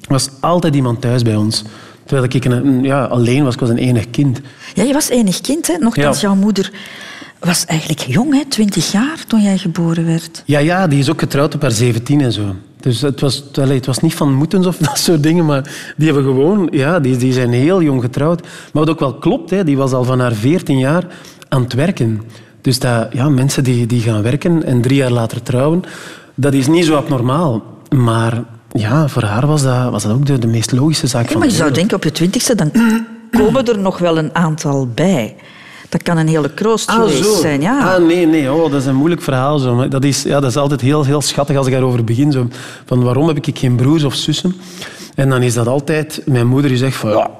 Er 0.00 0.08
was 0.08 0.30
altijd 0.40 0.74
iemand 0.74 1.00
thuis 1.00 1.22
bij 1.22 1.36
ons. 1.36 1.64
Terwijl 2.04 2.28
ik 2.32 2.44
een- 2.44 2.82
ja, 2.82 3.04
alleen 3.04 3.44
was, 3.44 3.54
ik 3.54 3.60
was 3.60 3.68
een 3.68 3.78
enig 3.78 4.10
kind. 4.10 4.40
Ja, 4.74 4.82
je 4.82 4.92
was 4.92 5.08
enig 5.08 5.40
kind, 5.40 5.66
hè? 5.66 5.76
Nochtans, 5.78 6.20
Ja. 6.20 6.28
jouw 6.28 6.36
moeder 6.36 6.70
was 7.44 7.64
eigenlijk 7.64 8.00
jong, 8.00 8.34
hè? 8.34 8.44
20 8.48 8.92
jaar 8.92 9.24
toen 9.26 9.42
jij 9.42 9.58
geboren 9.58 10.06
werd. 10.06 10.42
Ja, 10.46 10.58
ja, 10.58 10.86
die 10.86 10.98
is 10.98 11.10
ook 11.10 11.20
getrouwd 11.20 11.54
op 11.54 11.62
haar 11.62 11.70
17 11.70 12.20
en 12.20 12.32
zo. 12.32 12.54
Dus 12.80 13.00
het 13.00 13.20
was, 13.20 13.44
het 13.52 13.86
was 13.86 13.98
niet 13.98 14.14
van 14.14 14.34
moetens 14.34 14.66
of 14.66 14.76
dat 14.88 14.98
soort 14.98 15.22
dingen, 15.22 15.44
maar 15.44 15.92
die 15.96 16.06
hebben 16.06 16.24
gewoon, 16.24 16.68
ja, 16.70 17.00
die, 17.00 17.16
die 17.16 17.32
zijn 17.32 17.52
heel 17.52 17.82
jong 17.82 18.02
getrouwd. 18.02 18.42
Maar 18.42 18.84
wat 18.84 18.90
ook 18.90 19.00
wel 19.00 19.14
klopt, 19.14 19.50
hè, 19.50 19.64
die 19.64 19.76
was 19.76 19.92
al 19.92 20.04
van 20.04 20.20
haar 20.20 20.34
14 20.34 20.78
jaar 20.78 21.06
aan 21.48 21.62
het 21.62 21.72
werken. 21.72 22.22
Dus 22.60 22.78
dat, 22.78 23.08
ja, 23.12 23.28
mensen 23.28 23.64
die, 23.64 23.86
die 23.86 24.00
gaan 24.00 24.22
werken 24.22 24.64
en 24.64 24.80
drie 24.82 24.96
jaar 24.96 25.10
later 25.10 25.42
trouwen, 25.42 25.82
dat 26.34 26.52
is 26.52 26.66
niet 26.66 26.84
zo 26.84 26.96
abnormaal. 26.96 27.62
Maar 27.96 28.44
ja, 28.72 29.08
voor 29.08 29.22
haar 29.22 29.46
was 29.46 29.62
dat, 29.62 29.90
was 29.90 30.02
dat 30.02 30.12
ook 30.12 30.26
de, 30.26 30.38
de 30.38 30.46
meest 30.46 30.72
logische 30.72 31.06
zaak 31.06 31.24
Ja, 31.24 31.30
van 31.30 31.38
maar 31.38 31.48
je 31.48 31.54
zou 31.54 31.70
denken, 31.70 31.96
op 31.96 32.04
je 32.04 32.12
twintigste, 32.12 32.54
dan 32.54 32.72
komen 33.38 33.66
er 33.66 33.78
nog 33.78 33.98
wel 33.98 34.18
een 34.18 34.34
aantal 34.34 34.88
bij. 34.94 35.36
Dat 35.92 36.02
kan 36.02 36.18
een 36.18 36.28
hele 36.28 36.50
kroost 36.54 36.90
geweest 36.90 37.40
zijn. 37.40 37.60
Ja. 37.60 37.94
Ah, 37.94 38.06
nee, 38.06 38.26
nee. 38.26 38.52
Oh, 38.52 38.70
dat 38.70 38.80
is 38.80 38.86
een 38.86 38.94
moeilijk 38.94 39.22
verhaal. 39.22 39.58
Zo. 39.58 39.88
Dat, 39.88 40.04
is, 40.04 40.22
ja, 40.22 40.40
dat 40.40 40.50
is 40.50 40.56
altijd 40.56 40.80
heel, 40.80 41.04
heel 41.04 41.20
schattig 41.20 41.56
als 41.56 41.66
ik 41.66 41.72
daarover 41.72 42.04
begin. 42.04 42.32
Zo. 42.32 42.48
Van 42.84 43.02
waarom 43.02 43.28
heb 43.28 43.46
ik 43.46 43.58
geen 43.58 43.76
broers 43.76 44.04
of 44.04 44.14
zussen? 44.14 44.54
En 45.14 45.28
dan 45.28 45.42
is 45.42 45.54
dat 45.54 45.66
altijd... 45.66 46.22
Mijn 46.26 46.46
moeder 46.46 46.70
die 46.70 46.78
zegt 46.78 46.96
van... 46.96 47.10
Ja, 47.10 47.30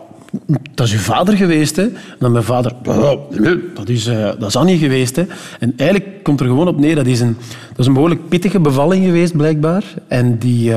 dat 0.75 0.87
is 0.87 0.92
uw 0.92 0.99
vader 0.99 1.37
geweest. 1.37 1.76
Hè? 1.76 1.82
En 1.82 2.16
dan 2.18 2.32
mijn 2.32 2.44
vader... 2.44 2.73
"Ja, 2.82 3.16
nee, 3.30 3.59
dat 3.75 3.88
is, 3.88 4.06
eh, 4.06 4.25
dat 4.38 4.49
is 4.49 4.56
Annie 4.56 4.78
geweest. 4.78 5.16
Hè? 5.16 5.25
En 5.59 5.73
eigenlijk 5.76 6.23
komt 6.23 6.40
er 6.40 6.47
gewoon 6.47 6.68
op 6.68 6.78
neer... 6.78 6.94
Dat 6.94 7.06
is 7.06 7.21
een, 7.21 7.37
dat 7.68 7.78
is 7.78 7.87
een 7.87 7.92
behoorlijk 7.92 8.28
pittige 8.28 8.61
bevalling 8.61 9.04
geweest, 9.04 9.37
blijkbaar. 9.37 9.85
En 10.09 10.38
die... 10.38 10.73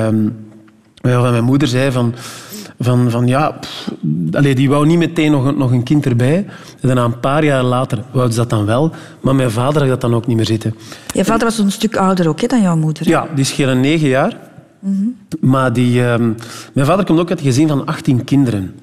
waarvan 1.01 1.31
mijn 1.31 1.43
moeder 1.43 1.67
zei 1.67 1.91
van... 1.91 2.13
Van, 2.79 3.11
van 3.11 3.27
ja, 3.27 3.51
pff, 3.51 3.91
die 4.41 4.69
wou 4.69 4.85
niet 4.85 4.97
meteen 4.97 5.31
nog 5.31 5.45
een, 5.45 5.57
nog 5.57 5.71
een 5.71 5.83
kind 5.83 6.05
erbij. 6.05 6.35
En 6.35 6.87
daarna 6.87 7.03
een 7.03 7.19
paar 7.19 7.43
jaar 7.43 7.63
later 7.63 8.03
wou 8.11 8.31
ze 8.31 8.35
dat 8.35 8.49
dan 8.49 8.65
wel. 8.65 8.91
Maar 9.21 9.35
mijn 9.35 9.51
vader 9.51 9.81
had 9.81 9.89
dat 9.89 10.01
dan 10.01 10.15
ook 10.15 10.27
niet 10.27 10.35
meer 10.35 10.45
zitten. 10.45 10.75
Je 11.13 11.25
vader 11.25 11.43
was 11.47 11.57
een 11.57 11.71
stuk 11.71 11.95
ouder 11.95 12.27
ook 12.27 12.41
hè, 12.41 12.47
dan 12.47 12.61
jouw 12.61 12.75
moeder. 12.75 13.07
Ja, 13.07 13.27
die 13.35 13.45
schelen 13.45 13.79
negen 13.79 14.07
jaar. 14.07 14.37
Maar 15.39 15.73
die, 15.73 16.05
ehm, 16.05 16.31
mijn 16.73 16.87
vader 16.87 17.05
komt 17.05 17.19
ook 17.19 17.29
uit 17.29 17.39
een 17.39 17.45
gezin 17.45 17.67
van 17.67 17.85
18 17.85 18.23
kinderen. 18.23 18.75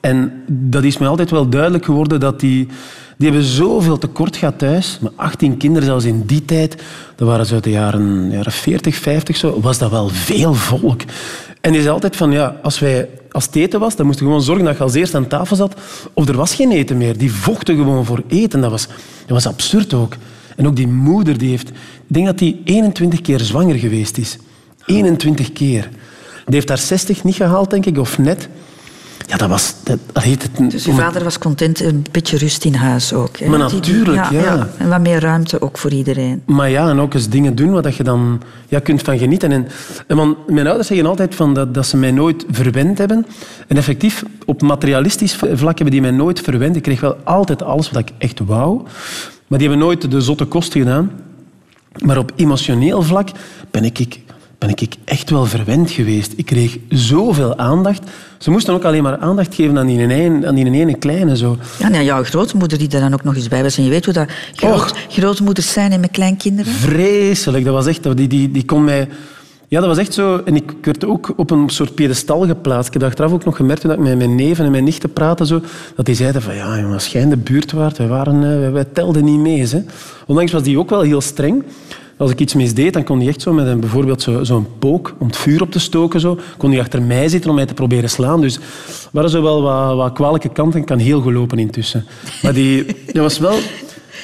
En 0.00 0.32
dat 0.46 0.84
is 0.84 0.98
mij 0.98 1.08
altijd 1.08 1.30
wel 1.30 1.48
duidelijk 1.48 1.84
geworden 1.84 2.20
dat 2.20 2.40
die... 2.40 2.68
Die 3.16 3.28
hebben 3.28 3.48
zoveel 3.48 3.98
tekort 3.98 4.36
gehad 4.36 4.58
thuis. 4.58 4.98
Maar 5.00 5.10
18 5.16 5.56
kinderen, 5.56 5.88
zelfs 5.88 6.04
in 6.04 6.22
die 6.26 6.44
tijd, 6.44 6.82
dat 7.16 7.28
waren 7.28 7.46
zo 7.46 7.54
uit 7.54 7.64
de 7.64 7.70
jaren, 7.70 8.30
jaren 8.30 8.52
40, 8.52 8.96
50 8.96 9.36
zo, 9.36 9.60
was 9.60 9.78
dat 9.78 9.90
wel 9.90 10.08
veel 10.08 10.54
volk. 10.54 11.00
En 11.60 11.72
die 11.72 11.80
zei 11.80 11.94
altijd 11.94 12.16
van, 12.16 12.30
ja, 12.30 12.56
als, 12.62 12.78
wij, 12.78 13.08
als 13.32 13.46
het 13.46 13.56
eten 13.56 13.80
was, 13.80 13.96
dan 13.96 14.06
moest 14.06 14.18
je 14.18 14.24
gewoon 14.24 14.42
zorgen 14.42 14.64
dat 14.64 14.76
je 14.76 14.82
als 14.82 14.94
eerste 14.94 15.16
aan 15.16 15.26
tafel 15.26 15.56
zat. 15.56 15.74
Of 16.12 16.28
er 16.28 16.36
was 16.36 16.54
geen 16.54 16.70
eten 16.70 16.96
meer. 16.96 17.18
Die 17.18 17.32
vochten 17.32 17.76
gewoon 17.76 18.04
voor 18.04 18.22
eten. 18.28 18.60
Dat 18.60 18.70
was, 18.70 18.86
dat 18.86 19.28
was 19.28 19.46
absurd 19.46 19.94
ook. 19.94 20.16
En 20.56 20.66
ook 20.66 20.76
die 20.76 20.88
moeder, 20.88 21.38
die 21.38 21.50
heeft... 21.50 21.68
Ik 21.68 22.16
denk 22.16 22.26
dat 22.26 22.38
die 22.38 22.60
21 22.64 23.20
keer 23.20 23.40
zwanger 23.40 23.74
geweest 23.74 24.18
is. 24.18 24.38
21 24.86 25.52
keer. 25.52 25.88
Die 26.44 26.54
heeft 26.54 26.68
haar 26.68 26.78
60 26.78 27.24
niet 27.24 27.34
gehaald, 27.34 27.70
denk 27.70 27.86
ik, 27.86 27.98
of 27.98 28.18
net. 28.18 28.48
Ja, 29.30 29.36
dat 29.36 29.48
was... 29.48 29.74
Dat, 29.84 29.98
dat 30.12 30.22
heet 30.22 30.42
het, 30.42 30.70
Dus 30.70 30.84
je 30.84 30.92
vader 30.92 31.24
was 31.24 31.38
content, 31.38 31.80
een 31.80 32.06
beetje 32.10 32.36
rust 32.38 32.64
in 32.64 32.74
huis 32.74 33.12
ook. 33.12 33.36
Hè? 33.38 33.48
Maar 33.48 33.58
Die- 33.68 33.76
natuurlijk, 33.76 34.30
ja. 34.30 34.68
En 34.78 34.88
wat 34.88 35.00
meer 35.00 35.20
ruimte 35.20 35.60
ook 35.60 35.78
voor 35.78 35.90
iedereen. 35.92 36.42
Maar 36.46 36.70
ja, 36.70 36.88
en 36.88 36.98
ook 37.00 37.14
eens 37.14 37.28
dingen 37.28 37.54
doen 37.54 37.70
waar 37.70 37.94
je 37.96 38.02
dan 38.02 38.42
ja, 38.68 38.78
kunt 38.78 39.02
van 39.02 39.18
genieten. 39.18 39.52
En, 39.52 39.68
en 40.06 40.16
man, 40.16 40.36
mijn 40.46 40.66
ouders 40.66 40.88
zeggen 40.88 41.06
altijd 41.06 41.34
van 41.34 41.54
dat, 41.54 41.74
dat 41.74 41.86
ze 41.86 41.96
mij 41.96 42.10
nooit 42.10 42.44
verwend 42.50 42.98
hebben. 42.98 43.26
En 43.66 43.76
effectief, 43.76 44.22
op 44.44 44.62
materialistisch 44.62 45.34
vlak 45.34 45.74
hebben 45.74 45.90
die 45.90 46.00
mij 46.00 46.10
nooit 46.10 46.40
verwend. 46.40 46.76
Ik 46.76 46.82
kreeg 46.82 47.00
wel 47.00 47.16
altijd 47.24 47.62
alles 47.62 47.90
wat 47.90 48.00
ik 48.00 48.10
echt 48.18 48.40
wou. 48.46 48.82
Maar 49.46 49.58
die 49.58 49.68
hebben 49.68 49.86
nooit 49.86 50.10
de 50.10 50.20
zotte 50.20 50.44
kosten 50.44 50.80
gedaan. 50.80 51.10
Maar 52.04 52.18
op 52.18 52.32
emotioneel 52.36 53.02
vlak 53.02 53.28
ben 53.70 53.84
ik, 53.84 54.20
ben 54.60 54.70
ik 54.70 54.94
echt 55.04 55.30
wel 55.30 55.46
verwend 55.46 55.90
geweest. 55.90 56.32
Ik 56.36 56.46
kreeg 56.46 56.78
zoveel 56.88 57.58
aandacht. 57.58 58.02
Ze 58.38 58.50
moesten 58.50 58.74
ook 58.74 58.84
alleen 58.84 59.02
maar 59.02 59.18
aandacht 59.18 59.54
geven 59.54 59.78
aan 59.78 59.86
die 59.86 59.98
ene, 59.98 60.46
aan 60.46 60.54
die 60.54 60.70
ene 60.70 60.94
kleine. 60.94 61.36
Zo. 61.36 61.56
Ja, 61.78 61.90
en 61.92 62.04
jouw 62.04 62.24
grootmoeder 62.24 62.78
die 62.78 62.88
daar 62.88 63.00
dan 63.00 63.12
ook 63.12 63.24
nog 63.24 63.34
eens 63.34 63.48
bij 63.48 63.62
was. 63.62 63.76
En 63.76 63.84
je 63.84 63.90
weet 63.90 64.04
hoe 64.04 64.14
dat 64.14 64.28
groot, 64.54 64.94
grootmoeders 65.08 65.72
zijn 65.72 65.92
en 65.92 66.00
met 66.00 66.10
kleinkinderen. 66.10 66.72
Vreselijk. 66.72 67.64
Dat 67.64 67.74
was 67.74 67.86
echt... 67.86 68.16
Die, 68.16 68.28
die, 68.28 68.50
die 68.50 68.64
kon 68.64 68.84
mij... 68.84 69.08
Ja, 69.68 69.80
dat 69.80 69.88
was 69.88 69.98
echt 69.98 70.14
zo. 70.14 70.42
En 70.44 70.56
ik 70.56 70.72
werd 70.82 71.04
ook 71.04 71.32
op 71.36 71.50
een 71.50 71.68
soort 71.68 71.94
piedestal 71.94 72.46
geplaatst. 72.46 72.94
Ik 72.94 73.00
heb 73.00 73.02
achteraf 73.02 73.32
ook 73.32 73.44
nog 73.44 73.56
gemerkt 73.56 73.80
toen 73.80 73.92
ik 73.92 73.98
met 73.98 74.16
mijn 74.16 74.34
neven 74.34 74.64
en 74.64 74.70
mijn 74.70 74.84
nichten 74.84 75.12
praatte, 75.12 75.46
zo, 75.46 75.62
dat 75.96 76.06
die 76.06 76.14
zeiden 76.14 76.42
van 76.42 76.54
ja, 76.54 76.78
jongen, 76.78 76.92
als 76.92 77.06
jij 77.06 77.22
in 77.22 77.30
de 77.30 77.36
buurt 77.36 77.72
waart, 77.72 77.98
wij, 77.98 78.08
waren, 78.08 78.34
eh, 78.34 78.58
wij, 78.58 78.72
wij 78.72 78.84
telden 78.84 79.24
niet 79.24 79.38
mee. 79.38 79.66
Hè. 79.66 79.82
Ondanks 80.26 80.52
was 80.52 80.62
die 80.62 80.78
ook 80.78 80.90
wel 80.90 81.00
heel 81.00 81.20
streng. 81.20 81.64
Als 82.20 82.30
ik 82.30 82.40
iets 82.40 82.54
misdeed, 82.54 82.92
dan 82.92 83.04
kon 83.04 83.18
hij 83.18 83.28
echt 83.28 83.42
zo 83.42 83.52
met 83.52 83.66
een, 83.66 83.80
bijvoorbeeld 83.80 84.22
zo- 84.22 84.44
zo'n 84.44 84.66
pook 84.78 85.14
om 85.18 85.26
het 85.26 85.36
vuur 85.36 85.62
op 85.62 85.70
te 85.70 85.78
stoken, 85.78 86.20
zo, 86.20 86.38
kon 86.56 86.70
hij 86.70 86.80
achter 86.80 87.02
mij 87.02 87.28
zitten 87.28 87.50
om 87.50 87.56
mij 87.56 87.66
te 87.66 87.74
proberen 87.74 88.10
slaan. 88.10 88.40
Dus 88.40 88.58
waren 89.12 89.30
zo 89.30 89.42
wel 89.42 89.62
wat, 89.62 89.96
wat 89.96 90.12
kwalijke 90.12 90.48
kanten. 90.48 90.80
Ik 90.80 90.86
kan 90.86 90.98
heel 90.98 91.20
gelopen 91.20 91.58
intussen. 91.58 92.04
Maar 92.42 92.52
die, 92.54 92.86
was 93.12 93.38
wel... 93.38 93.58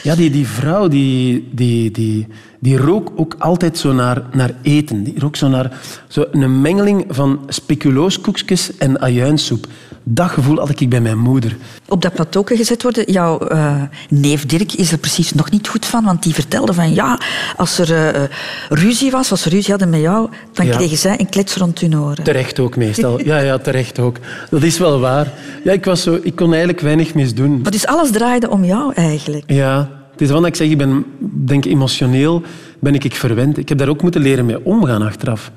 Ja, 0.02 0.14
die, 0.14 0.30
die 0.30 0.46
vrouw 0.46 0.88
die, 0.88 1.48
die, 1.52 1.90
die, 1.90 2.26
die 2.60 2.76
rook 2.76 3.12
ook 3.16 3.36
altijd 3.38 3.78
zo 3.78 3.92
naar, 3.92 4.22
naar 4.32 4.50
eten. 4.62 5.02
Die 5.04 5.18
rook 5.18 5.36
zo 5.36 5.48
naar 5.48 5.80
zo 6.08 6.24
een 6.32 6.60
mengeling 6.60 7.04
van 7.08 7.40
speculooskoekjes 7.48 8.76
en 8.76 9.00
ajuinsoep. 9.00 9.66
Dat 10.08 10.28
gevoel 10.30 10.58
had 10.58 10.80
ik 10.80 10.88
bij 10.88 11.00
mijn 11.00 11.18
moeder. 11.18 11.56
Op 11.88 12.02
dat 12.02 12.14
plateau 12.14 12.46
gezet 12.56 12.82
worden. 12.82 13.12
Jouw 13.12 13.38
eh, 13.38 13.82
neef 14.08 14.46
Dirk 14.46 14.72
is 14.72 14.92
er 14.92 14.98
precies 14.98 15.32
nog 15.32 15.50
niet 15.50 15.68
goed 15.68 15.86
van. 15.86 16.04
Want 16.04 16.22
die 16.22 16.34
vertelde 16.34 16.72
van 16.72 16.94
ja, 16.94 17.20
als 17.56 17.78
er 17.78 18.14
eh, 18.14 18.22
ruzie 18.68 19.10
was, 19.10 19.30
als 19.30 19.42
ze 19.42 19.48
ruzie 19.48 19.70
hadden 19.70 19.90
met 19.90 20.00
jou, 20.00 20.28
dan 20.52 20.66
Ja. 20.66 20.76
kregen 20.76 20.96
zij 20.96 21.20
een 21.20 21.28
klets 21.28 21.56
rond 21.56 21.80
hun 21.80 21.98
oren. 21.98 22.24
Terecht 22.24 22.58
ook 22.58 22.76
meestal. 22.76 23.20
Ja, 23.24 23.38
ja, 23.38 23.58
terecht 23.58 23.98
ook. 23.98 24.16
Dat 24.50 24.62
is 24.62 24.78
wel 24.78 25.00
waar. 25.00 25.32
Ja, 25.64 25.72
ik, 25.72 25.84
was 25.84 26.02
zo, 26.02 26.18
ik 26.22 26.36
kon 26.36 26.48
eigenlijk 26.48 26.80
weinig 26.80 27.14
misdoen. 27.14 27.60
Maar 27.62 27.70
dus 27.70 27.86
alles 27.86 28.10
draaide 28.10 28.50
om 28.50 28.64
jou 28.64 28.92
eigenlijk. 28.94 29.44
Ja, 29.46 29.88
het 30.16 30.24
is 30.26 30.30
van 30.30 30.42
dat 30.42 30.50
ik 30.50 30.56
zeg, 30.56 30.70
ik 30.70 30.78
ben, 30.78 31.04
denk 31.18 31.64
emotioneel 31.64 32.42
ben 32.78 32.94
ik, 32.94 33.04
ik 33.04 33.14
verwend. 33.14 33.58
Ik 33.58 33.68
heb 33.68 33.78
daar 33.78 33.88
ook 33.88 34.02
moeten 34.02 34.20
leren 34.20 34.46
mee 34.46 34.64
omgaan 34.64 35.02
achteraf. 35.02 35.50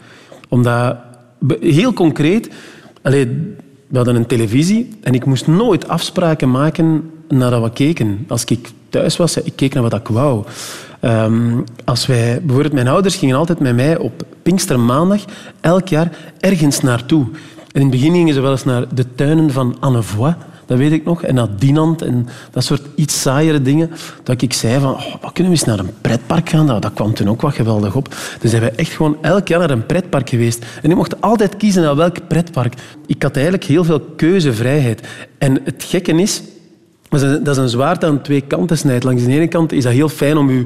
Omdat, 0.49 0.97
heel 1.59 1.93
concreet, 1.93 2.49
we 3.01 3.45
hadden 3.93 4.15
een 4.15 4.25
televisie 4.25 4.89
en 5.01 5.13
ik 5.13 5.25
moest 5.25 5.47
nooit 5.47 5.87
afspraken 5.87 6.51
maken 6.51 7.11
nadat 7.27 7.63
we 7.63 7.71
keken. 7.71 8.25
Als 8.27 8.43
ik 8.45 8.69
thuis 8.89 9.17
was, 9.17 9.37
ik 9.37 9.55
keek 9.55 9.73
naar 9.73 9.83
wat 9.83 9.93
ik 9.93 10.07
wou. 10.07 10.45
Ehm, 10.99 11.61
als 11.85 12.05
wij, 12.05 12.39
bijvoorbeeld 12.41 12.73
mijn 12.73 12.87
ouders 12.87 13.15
gingen 13.15 13.35
altijd 13.35 13.59
met 13.59 13.75
mij 13.75 13.97
op 13.97 14.25
Pinkstermaandag 14.41 15.25
elk 15.61 15.87
jaar 15.87 16.17
ergens 16.39 16.81
naartoe. 16.81 17.27
In 17.71 17.81
het 17.81 17.89
begin 17.89 18.13
gingen 18.13 18.33
ze 18.33 18.41
wel 18.41 18.51
eens 18.51 18.63
naar 18.63 18.95
de 18.95 19.15
tuinen 19.15 19.51
van 19.51 19.77
Annevoix. 19.79 20.35
Dat 20.69 20.77
weet 20.77 20.91
ik 20.91 21.03
nog. 21.03 21.23
En 21.23 21.35
naar 21.35 21.47
Dinant 21.57 22.01
en 22.01 22.27
dat 22.51 22.63
soort 22.63 22.81
iets 22.95 23.21
saaiere 23.21 23.61
dingen. 23.61 23.91
Dat 24.23 24.41
ik 24.41 24.53
zei 24.53 24.79
van, 24.79 24.93
oh, 24.93 25.15
wat 25.21 25.31
kunnen 25.33 25.53
we 25.53 25.59
eens 25.59 25.67
naar 25.67 25.79
een 25.79 25.93
pretpark 26.01 26.49
gaan? 26.49 26.67
Dat, 26.67 26.81
dat 26.81 26.93
kwam 26.93 27.13
toen 27.13 27.29
ook 27.29 27.41
wat 27.41 27.53
geweldig 27.53 27.95
op. 27.95 28.15
Dus 28.39 28.49
zijn 28.49 28.61
we 28.61 28.69
echt 28.69 28.91
gewoon 28.91 29.17
elk 29.21 29.47
jaar 29.47 29.59
naar 29.59 29.69
een 29.69 29.85
pretpark 29.85 30.29
geweest. 30.29 30.65
En 30.81 30.89
ik 30.89 30.95
mocht 30.95 31.21
altijd 31.21 31.57
kiezen 31.57 31.81
naar 31.81 31.95
welk 31.95 32.27
pretpark. 32.27 32.73
Ik 33.05 33.23
had 33.23 33.33
eigenlijk 33.35 33.63
heel 33.63 33.83
veel 33.83 33.99
keuzevrijheid. 33.99 35.07
En 35.37 35.59
het 35.63 35.83
gekke 35.83 36.11
is, 36.11 36.41
dat 37.09 37.21
is 37.21 37.27
een, 37.27 37.43
dat 37.43 37.55
is 37.55 37.61
een 37.61 37.69
zwaard 37.69 38.03
aan 38.03 38.21
twee 38.21 38.41
kanten 38.41 38.77
snijdt. 38.77 39.03
Langs 39.03 39.23
de 39.23 39.31
ene 39.31 39.47
kant 39.47 39.71
is 39.71 39.83
dat 39.83 39.93
heel 39.93 40.09
fijn 40.09 40.37
om 40.37 40.49
je, 40.49 40.65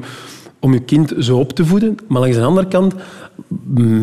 om 0.60 0.72
je 0.72 0.80
kind 0.80 1.12
zo 1.18 1.38
op 1.38 1.52
te 1.52 1.66
voeden. 1.66 1.96
Maar 2.08 2.20
langs 2.20 2.36
de 2.36 2.42
andere 2.42 2.68
kant 2.68 2.94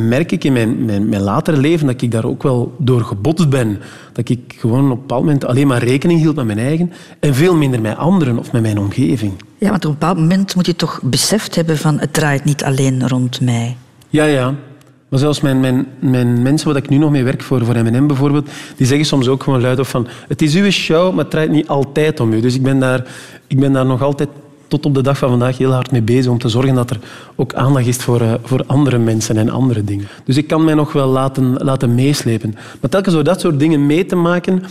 merk 0.07 0.31
ik 0.31 0.43
in 0.43 0.53
mijn, 0.53 0.85
mijn, 0.85 1.09
mijn 1.09 1.21
latere 1.21 1.57
leven 1.57 1.87
dat 1.87 2.01
ik 2.01 2.11
daar 2.11 2.25
ook 2.25 2.43
wel 2.43 2.75
door 2.77 3.01
gebotst 3.01 3.49
ben. 3.49 3.79
Dat 4.13 4.29
ik 4.29 4.55
gewoon 4.57 4.83
op 4.85 4.91
een 4.91 4.99
bepaald 4.99 5.23
moment 5.23 5.45
alleen 5.45 5.67
maar 5.67 5.83
rekening 5.83 6.19
hield 6.19 6.35
met 6.35 6.45
mijn 6.45 6.59
eigen 6.59 6.91
en 7.19 7.35
veel 7.35 7.55
minder 7.55 7.81
met 7.81 7.97
anderen 7.97 8.37
of 8.37 8.51
met 8.51 8.61
mijn 8.61 8.79
omgeving. 8.79 9.33
Ja, 9.57 9.69
want 9.69 9.85
op 9.85 9.91
een 9.91 9.97
bepaald 9.99 10.17
moment 10.17 10.55
moet 10.55 10.65
je 10.65 10.75
toch 10.75 10.99
beseft 11.03 11.55
hebben 11.55 11.77
van 11.77 11.99
het 11.99 12.13
draait 12.13 12.43
niet 12.43 12.63
alleen 12.63 13.07
rond 13.07 13.41
mij. 13.41 13.77
Ja, 14.09 14.23
ja. 14.23 14.55
Maar 15.09 15.19
zelfs 15.19 15.41
mijn, 15.41 15.59
mijn, 15.59 15.87
mijn 15.99 16.41
mensen 16.41 16.67
waar 16.67 16.83
ik 16.83 16.89
nu 16.89 16.97
nog 16.97 17.11
mee 17.11 17.23
werk, 17.23 17.41
voor, 17.41 17.65
voor 17.65 17.83
M&M 17.83 18.07
bijvoorbeeld, 18.07 18.49
die 18.75 18.87
zeggen 18.87 19.05
soms 19.05 19.27
ook 19.27 19.43
gewoon 19.43 19.61
luid 19.61 19.79
op 19.79 19.85
van 19.85 20.07
het 20.27 20.41
is 20.41 20.55
uw 20.55 20.69
show, 20.69 21.09
maar 21.09 21.23
het 21.23 21.31
draait 21.31 21.51
niet 21.51 21.67
altijd 21.67 22.19
om 22.19 22.33
u. 22.33 22.39
Dus 22.39 22.55
ik 22.55 22.63
ben 22.63 22.79
daar, 22.79 23.07
ik 23.47 23.59
ben 23.59 23.73
daar 23.73 23.85
nog 23.85 24.01
altijd 24.01 24.29
tot 24.71 24.85
op 24.85 24.93
de 24.93 25.01
dag 25.01 25.17
van 25.17 25.29
vandaag 25.29 25.57
heel 25.57 25.71
hard 25.71 25.91
mee 25.91 26.01
bezig 26.01 26.31
om 26.31 26.37
te 26.37 26.49
zorgen 26.49 26.75
dat 26.75 26.89
er 26.89 26.99
ook 27.35 27.53
aandacht 27.53 27.87
is 27.87 27.97
voor, 27.97 28.21
eh, 28.21 28.33
voor 28.43 28.63
andere 28.67 28.97
mensen 28.97 29.37
en 29.37 29.49
andere 29.49 29.83
dingen. 29.83 30.07
Dus 30.25 30.37
ik 30.37 30.47
kan 30.47 30.63
mij 30.63 30.73
nog 30.73 30.93
wel 30.93 31.07
laten, 31.07 31.53
laten 31.53 31.95
meeslepen. 31.95 32.55
Maar 32.81 32.89
telkens 32.89 33.13
door 33.13 33.23
dat 33.23 33.39
soort 33.39 33.59
dingen 33.59 33.85
mee 33.85 34.05
te 34.05 34.15
maken, 34.15 34.63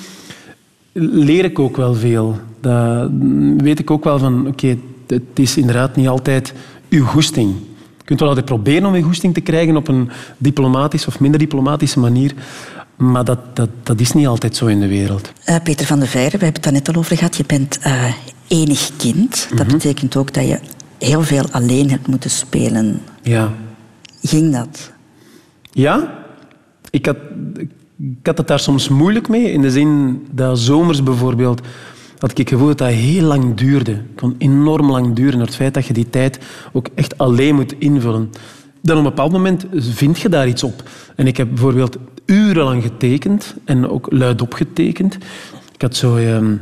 leer 0.93 1.45
ik 1.45 1.59
ook 1.59 1.77
wel 1.77 1.95
veel. 1.95 2.39
Dat 2.61 3.11
weet 3.57 3.79
ik 3.79 3.91
ook 3.91 4.05
wel 4.05 4.19
van, 4.19 4.47
oké, 4.47 4.77
het 5.07 5.23
is 5.35 5.57
inderdaad 5.57 5.97
niet 5.97 6.09
altijd 6.09 6.55
uw 6.89 7.05
goesting. 7.05 7.55
Je 7.99 8.05
kunt 8.05 8.21
wel 8.21 8.29
altijd 8.29 8.47
proberen 8.47 8.87
om 8.87 8.95
je 8.95 9.03
goesting 9.03 9.35
te 9.35 9.41
krijgen 9.41 9.77
op 9.77 9.89
een 9.89 10.11
diplomatische 10.39 11.09
of 11.09 11.21
minder 11.21 11.41
diplomatische 11.41 11.99
manier, 11.99 12.35
maar 12.97 13.25
dat, 13.25 13.39
dat, 13.57 13.69
dat 13.83 14.01
is 14.01 14.13
niet 14.13 14.27
altijd 14.27 14.57
zo 14.57 14.67
in 14.67 14.81
de 14.81 14.89
wereld. 14.89 15.33
Eh, 15.45 15.57
Peter 15.63 15.87
van 15.87 15.99
der 15.99 16.09
Veijren, 16.09 16.39
we 16.39 16.45
hebben 16.45 16.63
het 16.63 16.73
daar 16.73 16.73
net 16.73 16.89
al 16.89 17.01
over 17.01 17.17
gehad. 17.17 17.37
Je 17.37 17.45
bent 17.47 17.79
eh, 17.79 18.05
enig 18.51 18.91
kind. 18.97 19.49
Dat 19.51 19.67
Mhm. 19.67 19.77
betekent 19.77 20.17
ook 20.17 20.35
dat 20.35 20.47
je 20.49 20.59
heel 20.99 21.23
veel 21.23 21.45
alleen 21.51 21.91
hebt 21.91 22.07
moeten 22.07 22.31
spelen. 22.31 23.01
Ja. 23.23 23.53
Ging 24.23 24.53
dat? 24.53 24.93
Ja, 25.73 26.19
ik 26.91 27.07
had, 27.07 27.17
ik 27.99 28.27
had 28.27 28.39
het 28.39 28.47
daar 28.49 28.61
soms 28.61 28.89
moeilijk 28.89 29.29
mee. 29.29 29.53
In 29.53 29.61
de 29.63 29.71
zin 29.71 30.21
dat 30.31 30.59
zomers 30.59 31.03
bijvoorbeeld 31.03 31.61
had 32.19 32.31
ik 32.31 32.37
het 32.39 32.49
gevoel 32.49 32.67
dat 32.67 32.79
dat 32.79 32.89
heel 32.89 33.23
lang 33.23 33.55
duurde. 33.57 33.91
Het 33.91 34.01
kon 34.17 34.35
enorm 34.39 34.91
lang 34.91 35.15
duren. 35.15 35.33
Door 35.39 35.47
het 35.47 35.57
feit 35.57 35.75
dat 35.75 35.87
je 35.87 35.93
die 35.93 36.11
tijd 36.11 36.39
ook 36.73 36.87
echt 36.95 37.19
alleen 37.19 37.55
moet 37.55 37.75
invullen. 37.79 38.31
Dan 38.83 38.97
op 38.99 39.05
een 39.05 39.09
bepaald 39.11 39.33
moment 39.33 39.67
vind 39.75 40.19
je 40.21 40.29
daar 40.29 40.49
iets 40.49 40.63
op. 40.63 40.89
En 41.17 41.27
ik 41.27 41.37
heb 41.37 41.49
bijvoorbeeld 41.49 41.97
urenlang 42.27 42.83
getekend 42.83 43.55
en 43.65 43.89
ook 43.89 44.07
luidop 44.11 44.55
getekend. 44.55 45.15
Ik 45.75 45.83
had 45.83 45.97
zo... 45.97 46.17
ehm, 46.17 46.55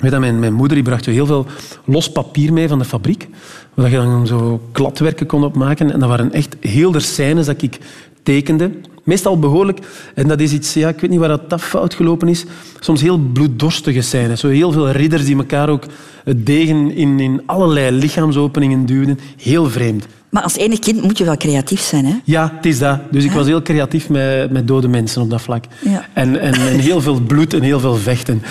weet 0.00 0.10
dat 0.10 0.20
mijn, 0.20 0.52
moeder 0.52 0.76
die 0.76 0.84
bracht 0.84 1.06
heel 1.06 1.26
veel 1.26 1.46
los 1.84 2.12
papier 2.12 2.52
mee 2.52 2.68
van 2.68 2.78
de 2.78 2.84
fabriek. 2.84 3.28
Waar 3.74 3.90
je 3.90 3.96
dan 3.96 4.26
zo 4.26 4.60
kladwerken 4.72 5.26
kon 5.26 5.44
opmaken. 5.44 5.92
En 5.92 6.00
dat 6.00 6.08
waren 6.08 6.32
echt 6.32 6.56
heel 6.60 6.90
de 6.90 7.00
scènes 7.00 7.46
dat 7.46 7.62
ik 7.62 7.78
tekende. 8.22 8.70
Meestal 9.04 9.38
behoorlijk. 9.38 9.78
En 10.14 10.28
dat 10.28 10.40
is 10.40 10.52
iets, 10.52 10.74
ja, 10.74 10.88
ik 10.88 11.00
weet 11.00 11.10
niet 11.10 11.18
waar 11.18 11.28
dat, 11.28 11.50
dat 11.50 11.60
fout 11.60 11.94
gelopen 11.94 12.28
is. 12.28 12.44
Soms 12.80 13.00
heel 13.00 13.18
bloeddorstige 13.18 14.00
scènes. 14.00 14.40
Zo 14.40 14.48
heel 14.48 14.72
veel 14.72 14.90
ridders 14.90 15.24
die 15.24 15.36
elkaar 15.36 15.68
ook 15.68 15.84
het 16.24 16.46
degen 16.46 16.94
in, 16.94 17.20
in 17.20 17.42
allerlei 17.46 17.96
lichaamsopeningen 17.96 18.86
duwden. 18.86 19.18
Heel 19.36 19.70
vreemd. 19.70 20.06
Maar 20.30 20.42
als 20.42 20.56
enig 20.56 20.78
kind 20.78 21.02
moet 21.02 21.18
je 21.18 21.24
wel 21.24 21.36
creatief 21.36 21.80
zijn, 21.80 22.04
hè? 22.04 22.14
Ja, 22.24 22.52
het 22.56 22.66
is 22.66 22.78
dat. 22.78 22.98
Dus 23.10 23.24
ik 23.24 23.30
was 23.30 23.46
heel 23.46 23.62
creatief 23.62 24.08
met, 24.08 24.50
met 24.50 24.68
dode 24.68 24.88
mensen 24.88 25.22
op 25.22 25.30
dat 25.30 25.40
vlak. 25.40 25.64
Ja. 25.84 26.06
En, 26.12 26.40
en, 26.40 26.52
en 26.52 26.78
heel 26.78 27.00
veel 27.00 27.20
bloed 27.20 27.54
en 27.54 27.62
heel 27.62 27.80
veel 27.80 27.94
vechten. 27.94 28.42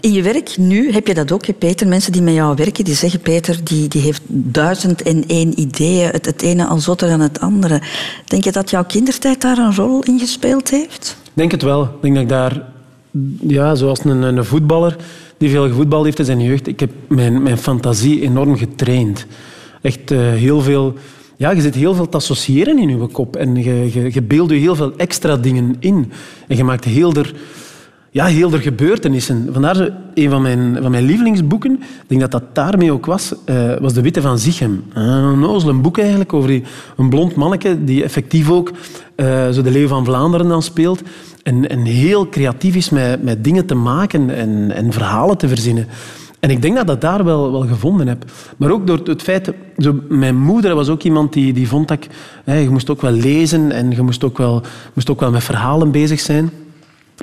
In 0.00 0.12
je 0.12 0.22
werk 0.22 0.56
nu 0.56 0.92
heb 0.92 1.06
je 1.06 1.14
dat 1.14 1.32
ook, 1.32 1.46
hè, 1.46 1.52
Peter. 1.52 1.88
Mensen 1.88 2.12
die 2.12 2.22
met 2.22 2.34
jou 2.34 2.54
werken, 2.56 2.84
die 2.84 2.94
zeggen, 2.94 3.20
Peter, 3.20 3.58
die, 3.64 3.88
die 3.88 4.02
heeft 4.02 4.22
duizend 4.26 5.02
en 5.02 5.24
één 5.26 5.60
ideeën. 5.60 6.08
Het, 6.08 6.26
het 6.26 6.42
ene 6.42 6.66
al 6.66 6.78
zotter 6.78 7.08
dan 7.08 7.20
het 7.20 7.40
andere. 7.40 7.80
Denk 8.24 8.44
je 8.44 8.52
dat 8.52 8.70
jouw 8.70 8.84
kindertijd 8.84 9.40
daar 9.40 9.58
een 9.58 9.74
rol 9.74 10.02
in 10.02 10.18
gespeeld 10.18 10.70
heeft? 10.70 11.16
Ik 11.24 11.30
denk 11.34 11.50
het 11.50 11.62
wel. 11.62 11.82
Ik 11.82 12.02
denk 12.02 12.14
dat 12.14 12.22
ik 12.22 12.28
daar, 12.28 12.62
ja, 13.40 13.74
zoals 13.74 14.04
een, 14.04 14.22
een 14.22 14.44
voetballer 14.44 14.96
die 15.36 15.50
veel 15.50 15.68
gevoetbald 15.68 16.04
heeft 16.04 16.18
in 16.18 16.24
zijn 16.24 16.42
jeugd, 16.42 16.66
ik 16.66 16.80
heb 16.80 16.90
mijn, 17.08 17.42
mijn 17.42 17.58
fantasie 17.58 18.22
enorm 18.22 18.56
getraind. 18.56 19.26
Echt 19.82 20.10
eh, 20.10 20.18
heel 20.18 20.60
veel... 20.60 20.94
Ja, 21.38 21.50
je 21.50 21.60
zit 21.60 21.74
heel 21.74 21.94
veel 21.94 22.08
te 22.08 22.16
associëren 22.16 22.78
in 22.78 22.88
je 22.88 23.06
kop 23.06 23.36
en 23.36 23.56
je, 23.56 23.92
je, 23.92 24.10
je 24.12 24.22
beeldt 24.22 24.52
heel 24.52 24.74
veel 24.74 24.92
extra 24.96 25.36
dingen 25.36 25.76
in. 25.78 26.12
En 26.48 26.56
je 26.56 26.64
maakt 26.64 26.84
heel 26.84 27.12
er, 27.12 27.34
ja, 28.10 28.24
heel 28.26 28.52
er 28.52 28.60
gebeurtenissen. 28.60 29.48
Vandaar 29.52 29.90
een 30.14 30.30
van 30.30 30.42
mijn, 30.42 30.78
van 30.82 30.90
mijn 30.90 31.04
lievelingsboeken, 31.04 31.72
ik 31.72 32.04
denk 32.06 32.20
dat 32.20 32.30
dat 32.30 32.42
daarmee 32.52 32.92
ook 32.92 33.06
was, 33.06 33.34
eh, 33.44 33.76
was 33.80 33.92
De 33.92 34.02
Witte 34.02 34.20
van 34.20 34.38
Zichem. 34.38 34.84
Een 34.94 35.38
nozel 35.38 35.68
een 35.68 35.82
boek 35.82 35.98
eigenlijk 35.98 36.32
over 36.32 36.48
die, 36.48 36.62
een 36.96 37.08
blond 37.08 37.34
manneke 37.34 37.84
die 37.84 38.04
effectief 38.04 38.50
ook 38.50 38.72
eh, 39.14 39.48
zo 39.48 39.62
de 39.62 39.70
Leeuw 39.70 39.88
van 39.88 40.04
Vlaanderen 40.04 40.48
dan 40.48 40.62
speelt. 40.62 41.02
En, 41.42 41.68
en 41.68 41.84
heel 41.84 42.28
creatief 42.28 42.74
is 42.74 42.90
met, 42.90 43.22
met 43.22 43.44
dingen 43.44 43.66
te 43.66 43.74
maken 43.74 44.30
en, 44.30 44.70
en 44.74 44.92
verhalen 44.92 45.38
te 45.38 45.48
verzinnen. 45.48 45.86
En 46.40 46.50
ik 46.50 46.62
denk 46.62 46.76
dat 46.76 46.86
dat 46.86 47.00
daar 47.00 47.24
wel, 47.24 47.52
wel 47.52 47.66
gevonden 47.66 48.08
heb. 48.08 48.24
Maar 48.56 48.70
ook 48.70 48.86
door 48.86 49.00
het 49.04 49.22
feit... 49.22 49.52
Zo, 49.76 50.00
mijn 50.08 50.36
moeder 50.36 50.74
was 50.74 50.88
ook 50.88 51.02
iemand 51.02 51.32
die, 51.32 51.52
die 51.52 51.68
vond 51.68 51.88
dat 51.88 51.96
ik... 52.04 52.10
Hè, 52.44 52.56
je 52.56 52.70
moest 52.70 52.90
ook 52.90 53.00
wel 53.00 53.12
lezen 53.12 53.72
en 53.72 53.90
je 53.90 54.02
moest 54.02 54.24
ook 54.24 54.38
wel, 54.38 54.62
moest 54.92 55.10
ook 55.10 55.20
wel 55.20 55.30
met 55.30 55.44
verhalen 55.44 55.90
bezig 55.90 56.20
zijn. 56.20 56.50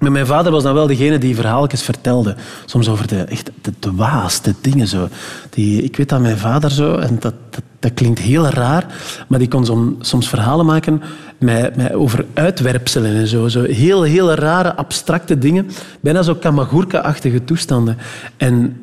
Maar 0.02 0.12
mijn 0.12 0.26
vader 0.26 0.52
was 0.52 0.64
dan 0.64 0.74
wel 0.74 0.88
degene 0.88 1.18
die 1.18 1.36
verhaaltjes 1.36 1.82
vertelde. 1.82 2.36
Soms 2.66 2.90
over 2.90 3.08
de, 3.08 3.22
echt 3.22 3.52
de 3.62 3.72
dwaaste 3.80 4.54
dingen. 4.62 4.88
Zo. 4.88 5.08
Die, 5.50 5.84
ik 5.84 5.96
weet 5.98 6.10
dat 6.10 6.20
mijn 6.22 6.38
vader 6.38 6.72
zo... 6.72 6.96
En 6.96 7.18
dat, 7.20 7.34
dat, 7.80 7.94
klinkt 7.94 8.20
heel 8.20 8.46
raar, 8.48 8.86
maar 9.28 9.40
die 9.40 9.48
kon 9.48 9.66
som- 9.66 9.96
soms 10.00 10.30
verhalen 10.30 10.66
maken 10.66 11.02
met, 11.38 11.76
met, 11.76 11.94
over 11.94 12.26
uitwerpselen 12.34 13.16
en 13.16 13.28
zo. 13.28 13.48
zo. 13.48 13.64
Heel, 13.64 14.04
heel 14.04 14.34
rare, 14.34 14.76
abstracte 14.76 15.38
dingen. 15.38 15.68
Bijna 16.00 16.22
zo 16.22 16.36
Kamagurka-achtige 16.36 17.44
toestanden. 17.44 17.98
En 18.38 18.78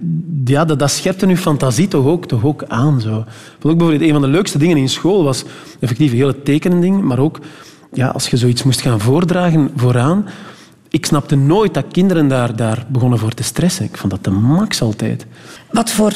ja, 0.45 0.64
dat, 0.64 0.78
dat 0.78 0.90
scherpte 0.90 1.26
uw 1.26 1.37
fantasie 1.37 1.88
toch 1.88 2.07
ook, 2.07 2.26
toch 2.26 2.45
ook 2.45 2.64
aan. 2.69 3.00
Zo. 3.00 3.25
Bijvoorbeeld 3.61 4.00
een 4.00 4.12
van 4.12 4.23
de 4.23 4.28
leukste 4.28 4.59
dingen 4.59 4.76
in 4.76 4.88
school 4.88 5.25
was 5.25 5.44
effectief 5.81 6.11
een 6.11 6.16
hele 6.16 6.42
tekenen 6.42 6.81
ding, 6.81 7.03
maar 7.03 7.18
ook 7.18 7.38
ja, 7.92 8.09
als 8.09 8.29
je 8.29 8.37
zoiets 8.37 8.62
moest 8.62 8.81
gaan 8.81 9.01
voordragen 9.01 9.70
vooraan. 9.77 10.27
Ik 10.92 11.07
snapte 11.07 11.37
nooit 11.37 11.74
dat 11.74 11.85
kinderen 11.92 12.28
daar, 12.28 12.57
daar 12.57 12.87
begonnen 12.88 13.18
voor 13.18 13.33
te 13.33 13.42
stressen. 13.42 13.85
Ik 13.85 13.96
vond 13.96 14.12
dat 14.12 14.24
de 14.24 14.31
max 14.31 14.83
altijd. 14.83 15.26
Wat 15.70 15.90
voor 15.90 16.12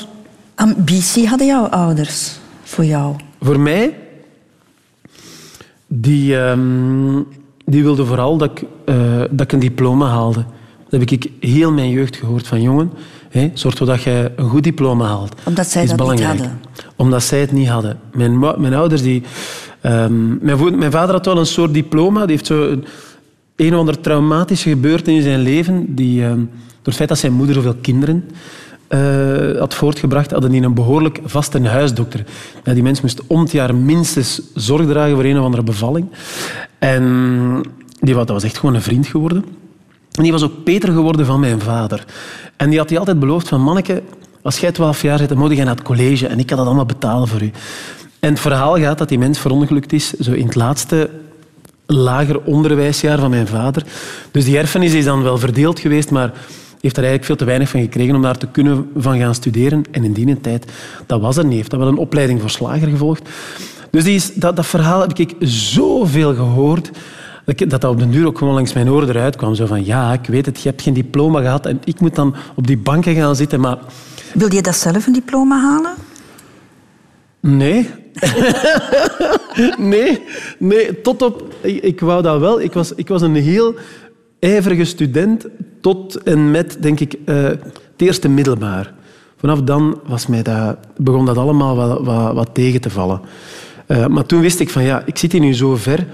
ambitie 0.54 1.28
hadden 1.28 1.46
jouw 1.46 1.64
ouders 1.66 2.38
voor 2.62 2.84
jou? 2.84 3.16
Voor 3.40 3.60
mij, 3.60 3.98
die, 5.86 6.38
ehm, 6.38 7.22
die 7.64 7.82
wilde 7.82 8.04
vooral 8.06 8.36
dat 8.36 8.50
ik, 8.50 8.64
eh, 8.84 9.20
dat 9.30 9.40
ik 9.40 9.52
een 9.52 9.58
diploma 9.58 10.08
haalde. 10.08 10.44
Dat 10.88 11.00
heb 11.00 11.10
ik 11.10 11.30
heel 11.40 11.72
mijn 11.72 11.90
jeugd 11.90 12.16
gehoord 12.16 12.46
van 12.46 12.62
jongen. 12.62 12.90
Hè, 13.28 13.50
zorg 13.54 13.74
dat 13.74 14.02
je 14.02 14.32
een 14.36 14.48
goed 14.48 14.64
diploma 14.64 15.06
haalt. 15.06 15.34
Omdat 15.44 15.66
zij 15.66 15.82
is 15.82 15.88
dat 15.88 15.98
niet 15.98 16.08
belangrijk. 16.08 16.38
hadden. 16.38 16.60
Omdat 16.96 17.22
zij 17.22 17.40
het 17.40 17.52
niet 17.52 17.68
hadden. 17.68 17.98
Mijn, 18.12 18.38
mijn 18.38 18.74
ouders, 18.74 19.02
die, 19.02 19.22
ehm, 19.80 20.44
mijn, 20.44 20.78
mijn 20.78 20.90
vader 20.90 21.14
had 21.14 21.26
wel 21.26 21.38
een 21.38 21.46
soort 21.46 21.74
diploma. 21.74 22.20
Die 22.20 22.30
heeft 22.30 22.46
zo 22.46 22.68
een, 22.68 22.84
een 23.57 23.73
of 23.73 23.79
andere 23.79 24.01
traumatische 24.01 24.69
gebeurtenis 24.69 25.19
in 25.19 25.31
zijn 25.31 25.40
leven. 25.40 25.95
Die, 25.95 26.25
ehm, 26.25 26.38
door 26.38 26.49
het 26.83 26.95
feit 26.95 27.09
dat 27.09 27.19
zijn 27.19 27.33
moeder 27.33 27.55
zoveel 27.55 27.77
kinderen 27.81 28.25
eh, 28.88 29.59
had 29.59 29.75
voortgebracht, 29.75 30.31
hadden 30.31 30.51
die 30.51 30.62
een 30.62 30.75
behoorlijk 30.75 31.21
vaste 31.25 31.66
huisdokter. 31.66 32.25
Ja, 32.64 32.75
die 32.75 32.83
mens 32.83 33.01
moest 33.01 33.21
om 33.27 33.40
het 33.40 33.53
jaar 33.53 33.75
minstens 33.75 34.40
zorg 34.55 34.87
dragen 34.87 35.14
voor 35.14 35.25
een 35.25 35.38
of 35.38 35.45
andere 35.45 35.62
bevalling. 35.62 36.07
En 36.79 37.62
die, 38.01 38.14
dat 38.14 38.29
was 38.29 38.45
echt 38.45 38.59
gewoon 38.59 38.75
een 38.75 38.83
vriend 38.83 39.07
geworden. 39.07 39.45
En 40.12 40.23
die 40.23 40.33
was 40.33 40.42
ook 40.42 40.64
Peter 40.64 40.92
geworden 40.92 41.27
van 41.27 41.40
mijn 41.40 41.61
vader. 41.61 42.05
En 42.57 42.71
die 42.71 42.79
had 42.79 42.88
hij 42.88 42.99
altijd 42.99 43.19
beloofd 43.19 43.49
van 43.49 43.62
manneke, 43.62 44.03
als 44.42 44.59
jij 44.59 44.73
twaalf 44.73 45.03
jaar 45.03 45.19
zit, 45.19 45.29
dan 45.29 45.38
moet 45.38 45.57
je 45.57 45.64
naar 45.64 45.75
het 45.75 45.83
college 45.83 46.27
en 46.27 46.38
ik 46.38 46.47
kan 46.47 46.57
dat 46.57 46.66
allemaal 46.66 46.87
betalen 46.87 47.29
voor 47.29 47.42
u. 47.42 47.51
En 48.21 48.31
het 48.31 48.40
verhaal 48.40 48.79
gaat 48.79 48.99
dat 48.99 49.09
die 49.09 49.19
mens 49.19 49.38
verongelukt 49.38 49.92
is, 49.92 50.12
zo 50.12 50.33
in 50.33 50.47
het 50.47 50.55
laatste 50.55 51.11
lager 51.87 52.40
onderwijsjaar 52.40 53.18
van 53.18 53.31
mijn 53.31 53.46
vader. 53.46 53.85
Dus 54.31 54.44
die 54.44 54.59
erfenis 54.59 54.92
is 54.92 55.05
dan 55.05 55.22
wel 55.22 55.38
verdeeld 55.38 55.81
geweest, 55.81 56.11
maar 56.11 56.33
heeft 56.81 56.96
er 56.96 57.03
eigenlijk 57.03 57.25
veel 57.25 57.37
te 57.37 57.44
weinig 57.44 57.68
van 57.68 57.81
gekregen 57.81 58.14
om 58.14 58.22
daar 58.22 58.38
te 58.38 58.46
kunnen 58.46 58.90
van 58.96 59.18
gaan 59.18 59.35
studeren. 59.35 59.85
En 59.90 60.05
in 60.05 60.12
die 60.12 60.40
tijd, 60.40 60.72
dat 61.07 61.20
was 61.20 61.37
er 61.37 61.44
niet. 61.44 61.57
Heeft 61.57 61.70
dan 61.70 61.79
wel 61.79 61.88
een 61.88 61.96
opleiding 61.96 62.40
voor 62.40 62.51
slager 62.51 62.88
gevolgd. 62.88 63.29
Dus 63.90 64.05
die 64.05 64.14
is, 64.14 64.35
dat, 64.35 64.57
dat 64.57 64.66
verhaal 64.66 65.01
heb 65.01 65.18
ik 65.18 65.35
zoveel 65.40 66.35
gehoord, 66.35 66.90
dat 67.44 67.59
dat 67.59 67.81
dat 67.81 67.85
op 67.85 67.99
den 67.99 68.11
duur 68.11 68.27
ook 68.27 68.38
gewoon 68.38 68.55
langs 68.55 68.72
mijn 68.72 68.90
oren 68.90 69.09
eruit 69.09 69.37
kwam. 69.37 69.55
Zo 69.55 69.66
van, 69.66 69.85
ja, 69.85 70.12
ik 70.12 70.27
weet 70.27 70.46
het, 70.46 70.62
je 70.62 70.68
hebt 70.68 70.83
geen 70.83 70.94
diploma 70.94 71.40
gehad 71.40 71.66
en 71.66 71.81
ik 71.85 72.01
moet 72.01 72.14
dan 72.14 72.35
op 72.55 72.66
die 72.66 72.79
banken 72.79 73.14
gaan 73.14 73.37
zitten, 73.37 73.61
maar 73.61 73.79
Wilde 74.37 74.57
je 74.57 74.62
dat 74.62 74.77
zelf 74.77 75.07
een 75.07 75.12
diploma 75.12 75.61
halen? 75.61 75.94
Nee. 77.40 77.90
nee, 79.79 80.23
nee, 80.59 81.01
tot 81.01 81.23
op... 81.23 81.55
Ik, 81.62 82.01
wou 82.01 82.23
dat 82.23 82.40
wel. 82.40 82.61
Ik 82.61 82.73
was, 82.73 82.92
ik 82.95 83.09
was 83.09 83.23
een 83.23 83.35
heel 83.35 83.75
ijverige 84.38 84.85
student 84.85 85.47
tot 85.81 86.23
en 86.23 86.51
met, 86.51 86.77
denk 86.81 87.01
ik, 87.01 87.14
eh, 87.25 87.45
het 87.45 87.97
eerste 87.97 88.29
middelbaar. 88.29 88.95
Vanaf 89.37 89.62
dan 89.62 90.01
was 90.07 90.27
mij 90.27 90.42
dat, 90.42 90.79
begon 90.97 91.27
dat 91.27 91.37
allemaal 91.37 91.77
wat, 91.77 92.05
wat, 92.05 92.35
wat 92.35 92.49
tegen 92.53 92.81
te 92.81 92.90
vallen. 92.90 93.21
Eh, 93.87 94.07
maar 94.07 94.27
toen 94.27 94.40
wist 94.40 94.61
ik 94.61 94.71
van, 94.71 94.83
ja, 94.83 95.03
ik 95.05 95.19
zit 95.19 95.33
hier 95.33 95.40
nu 95.40 95.55
zo 95.55 95.77
ver. 95.77 96.07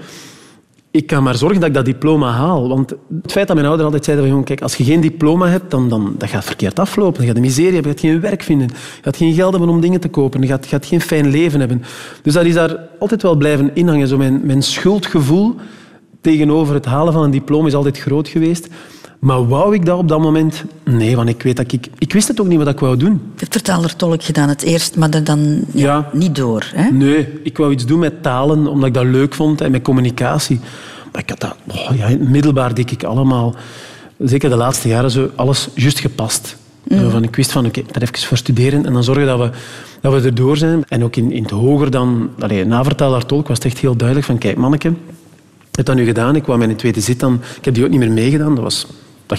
Ik 0.93 1.07
kan 1.07 1.23
maar 1.23 1.35
zorgen 1.35 1.59
dat 1.59 1.69
ik 1.69 1.75
dat 1.75 1.85
diploma 1.85 2.31
haal. 2.31 2.69
Want 2.69 2.89
het 3.21 3.31
feit 3.31 3.47
dat 3.47 3.55
mijn 3.55 3.67
ouders 3.67 3.85
altijd 3.85 4.05
zeiden 4.05 4.29
van, 4.29 4.43
kijk, 4.43 4.61
als 4.61 4.75
je 4.75 4.83
geen 4.83 5.01
diploma 5.01 5.47
hebt, 5.47 5.71
dan, 5.71 5.89
dan 5.89 6.15
dat 6.17 6.29
gaat 6.29 6.45
verkeerd 6.45 6.79
aflopen. 6.79 7.21
Je 7.21 7.27
gaat 7.27 7.35
de 7.35 7.41
miserie 7.41 7.73
hebben, 7.73 7.91
je 7.91 7.97
gaat 7.97 8.07
geen 8.07 8.19
werk 8.19 8.43
vinden. 8.43 8.67
Je 8.67 9.01
gaat 9.01 9.17
geen 9.17 9.33
geld 9.33 9.51
hebben 9.51 9.69
om 9.69 9.81
dingen 9.81 9.99
te 9.99 10.09
kopen. 10.09 10.41
Je 10.41 10.47
gaat, 10.47 10.63
je 10.63 10.69
gaat 10.69 10.85
geen 10.85 11.01
fijn 11.01 11.27
leven 11.27 11.59
hebben. 11.59 11.83
Dus 12.21 12.33
dat 12.33 12.45
is 12.45 12.53
daar 12.53 12.77
altijd 12.99 13.21
wel 13.21 13.35
blijven 13.35 13.71
inhangen. 13.73 14.07
Zo 14.07 14.17
mijn, 14.17 14.41
mijn 14.43 14.63
schuldgevoel 14.63 15.55
tegenover 16.21 16.73
het 16.73 16.85
halen 16.85 17.13
van 17.13 17.23
een 17.23 17.31
diploma 17.31 17.67
is 17.67 17.75
altijd 17.75 17.99
groot 17.99 18.27
geweest. 18.27 18.67
Maar 19.23 19.47
wou 19.47 19.73
ik 19.73 19.85
dat 19.85 19.97
op 19.97 20.07
dat 20.07 20.19
moment? 20.19 20.63
Nee, 20.83 21.15
want 21.15 21.29
ik 21.29 21.43
weet 21.43 21.57
dat 21.57 21.71
ik... 21.71 21.87
Ik 21.97 22.13
wist 22.13 22.27
het 22.27 22.41
ook 22.41 22.47
niet 22.47 22.57
wat 22.57 22.67
ik 22.67 22.79
wou 22.79 22.97
doen. 22.97 23.11
Je 23.13 23.39
hebt 23.39 23.53
vertaler-tolk 23.53 24.23
gedaan 24.23 24.49
het 24.49 24.61
eerst, 24.61 24.95
maar 24.95 25.09
er 25.09 25.23
dan 25.23 25.59
ja, 25.71 25.93
Ja. 25.95 26.09
niet 26.13 26.35
door. 26.35 26.71
Hè? 26.75 26.89
Nee, 26.91 27.27
ik 27.43 27.57
wou 27.57 27.71
iets 27.71 27.85
doen 27.85 27.99
met 27.99 28.23
talen, 28.23 28.67
omdat 28.67 28.87
ik 28.87 28.93
dat 28.93 29.05
leuk 29.05 29.33
vond 29.33 29.61
en 29.61 29.71
met 29.71 29.81
communicatie. 29.81 30.59
Maar 31.11 31.21
ik 31.21 31.29
had 31.29 31.39
dat... 31.39 31.55
oh 31.67 31.95
ja, 31.97 32.17
middelbaar 32.19 32.73
deed 32.73 32.91
ik 32.91 33.03
allemaal, 33.03 33.55
zeker 34.17 34.49
de 34.49 34.55
laatste 34.55 34.87
jaren, 34.87 35.11
zo, 35.11 35.29
alles 35.35 35.69
juist 35.75 35.99
gepast. 35.99 36.57
Zo 36.89 37.09
Van, 37.09 37.23
ik 37.23 37.35
wist 37.35 37.51
van, 37.51 37.65
oké, 37.65 37.81
ga 37.91 37.99
even 38.01 38.19
voor 38.19 38.37
studeren 38.37 38.85
en 38.85 38.93
dan 38.93 39.03
zorgen 39.03 39.25
dat 39.25 39.39
we, 39.39 39.49
dat 40.01 40.13
we 40.13 40.27
erdoor 40.27 40.57
zijn. 40.57 40.83
En 40.87 41.03
ook 41.03 41.15
in, 41.15 41.31
in 41.31 41.41
het 41.43 41.51
hoger 41.51 41.91
dan... 41.91 42.29
Allee, 42.39 42.65
na 42.65 42.83
vertaler-tolk 42.83 43.47
was 43.47 43.57
het 43.57 43.65
echt 43.65 43.77
heel 43.77 43.95
duidelijk 43.95 44.27
van, 44.27 44.37
kijk, 44.37 44.57
manneke, 44.57 44.87
ik 45.69 45.75
heb 45.75 45.85
dat 45.85 45.95
nu 45.95 46.05
gedaan. 46.05 46.35
Ik 46.35 46.43
kwam 46.43 46.61
in 46.61 46.69
een 46.69 46.75
tweede 46.75 47.01
zit 47.01 47.19
dan... 47.19 47.39
Ik 47.57 47.65
heb 47.65 47.73
die 47.73 47.83
ook 47.83 47.89
niet 47.89 47.99
meer 47.99 48.11
meegedaan. 48.11 48.55
Dat 48.55 48.63
was... 48.63 48.87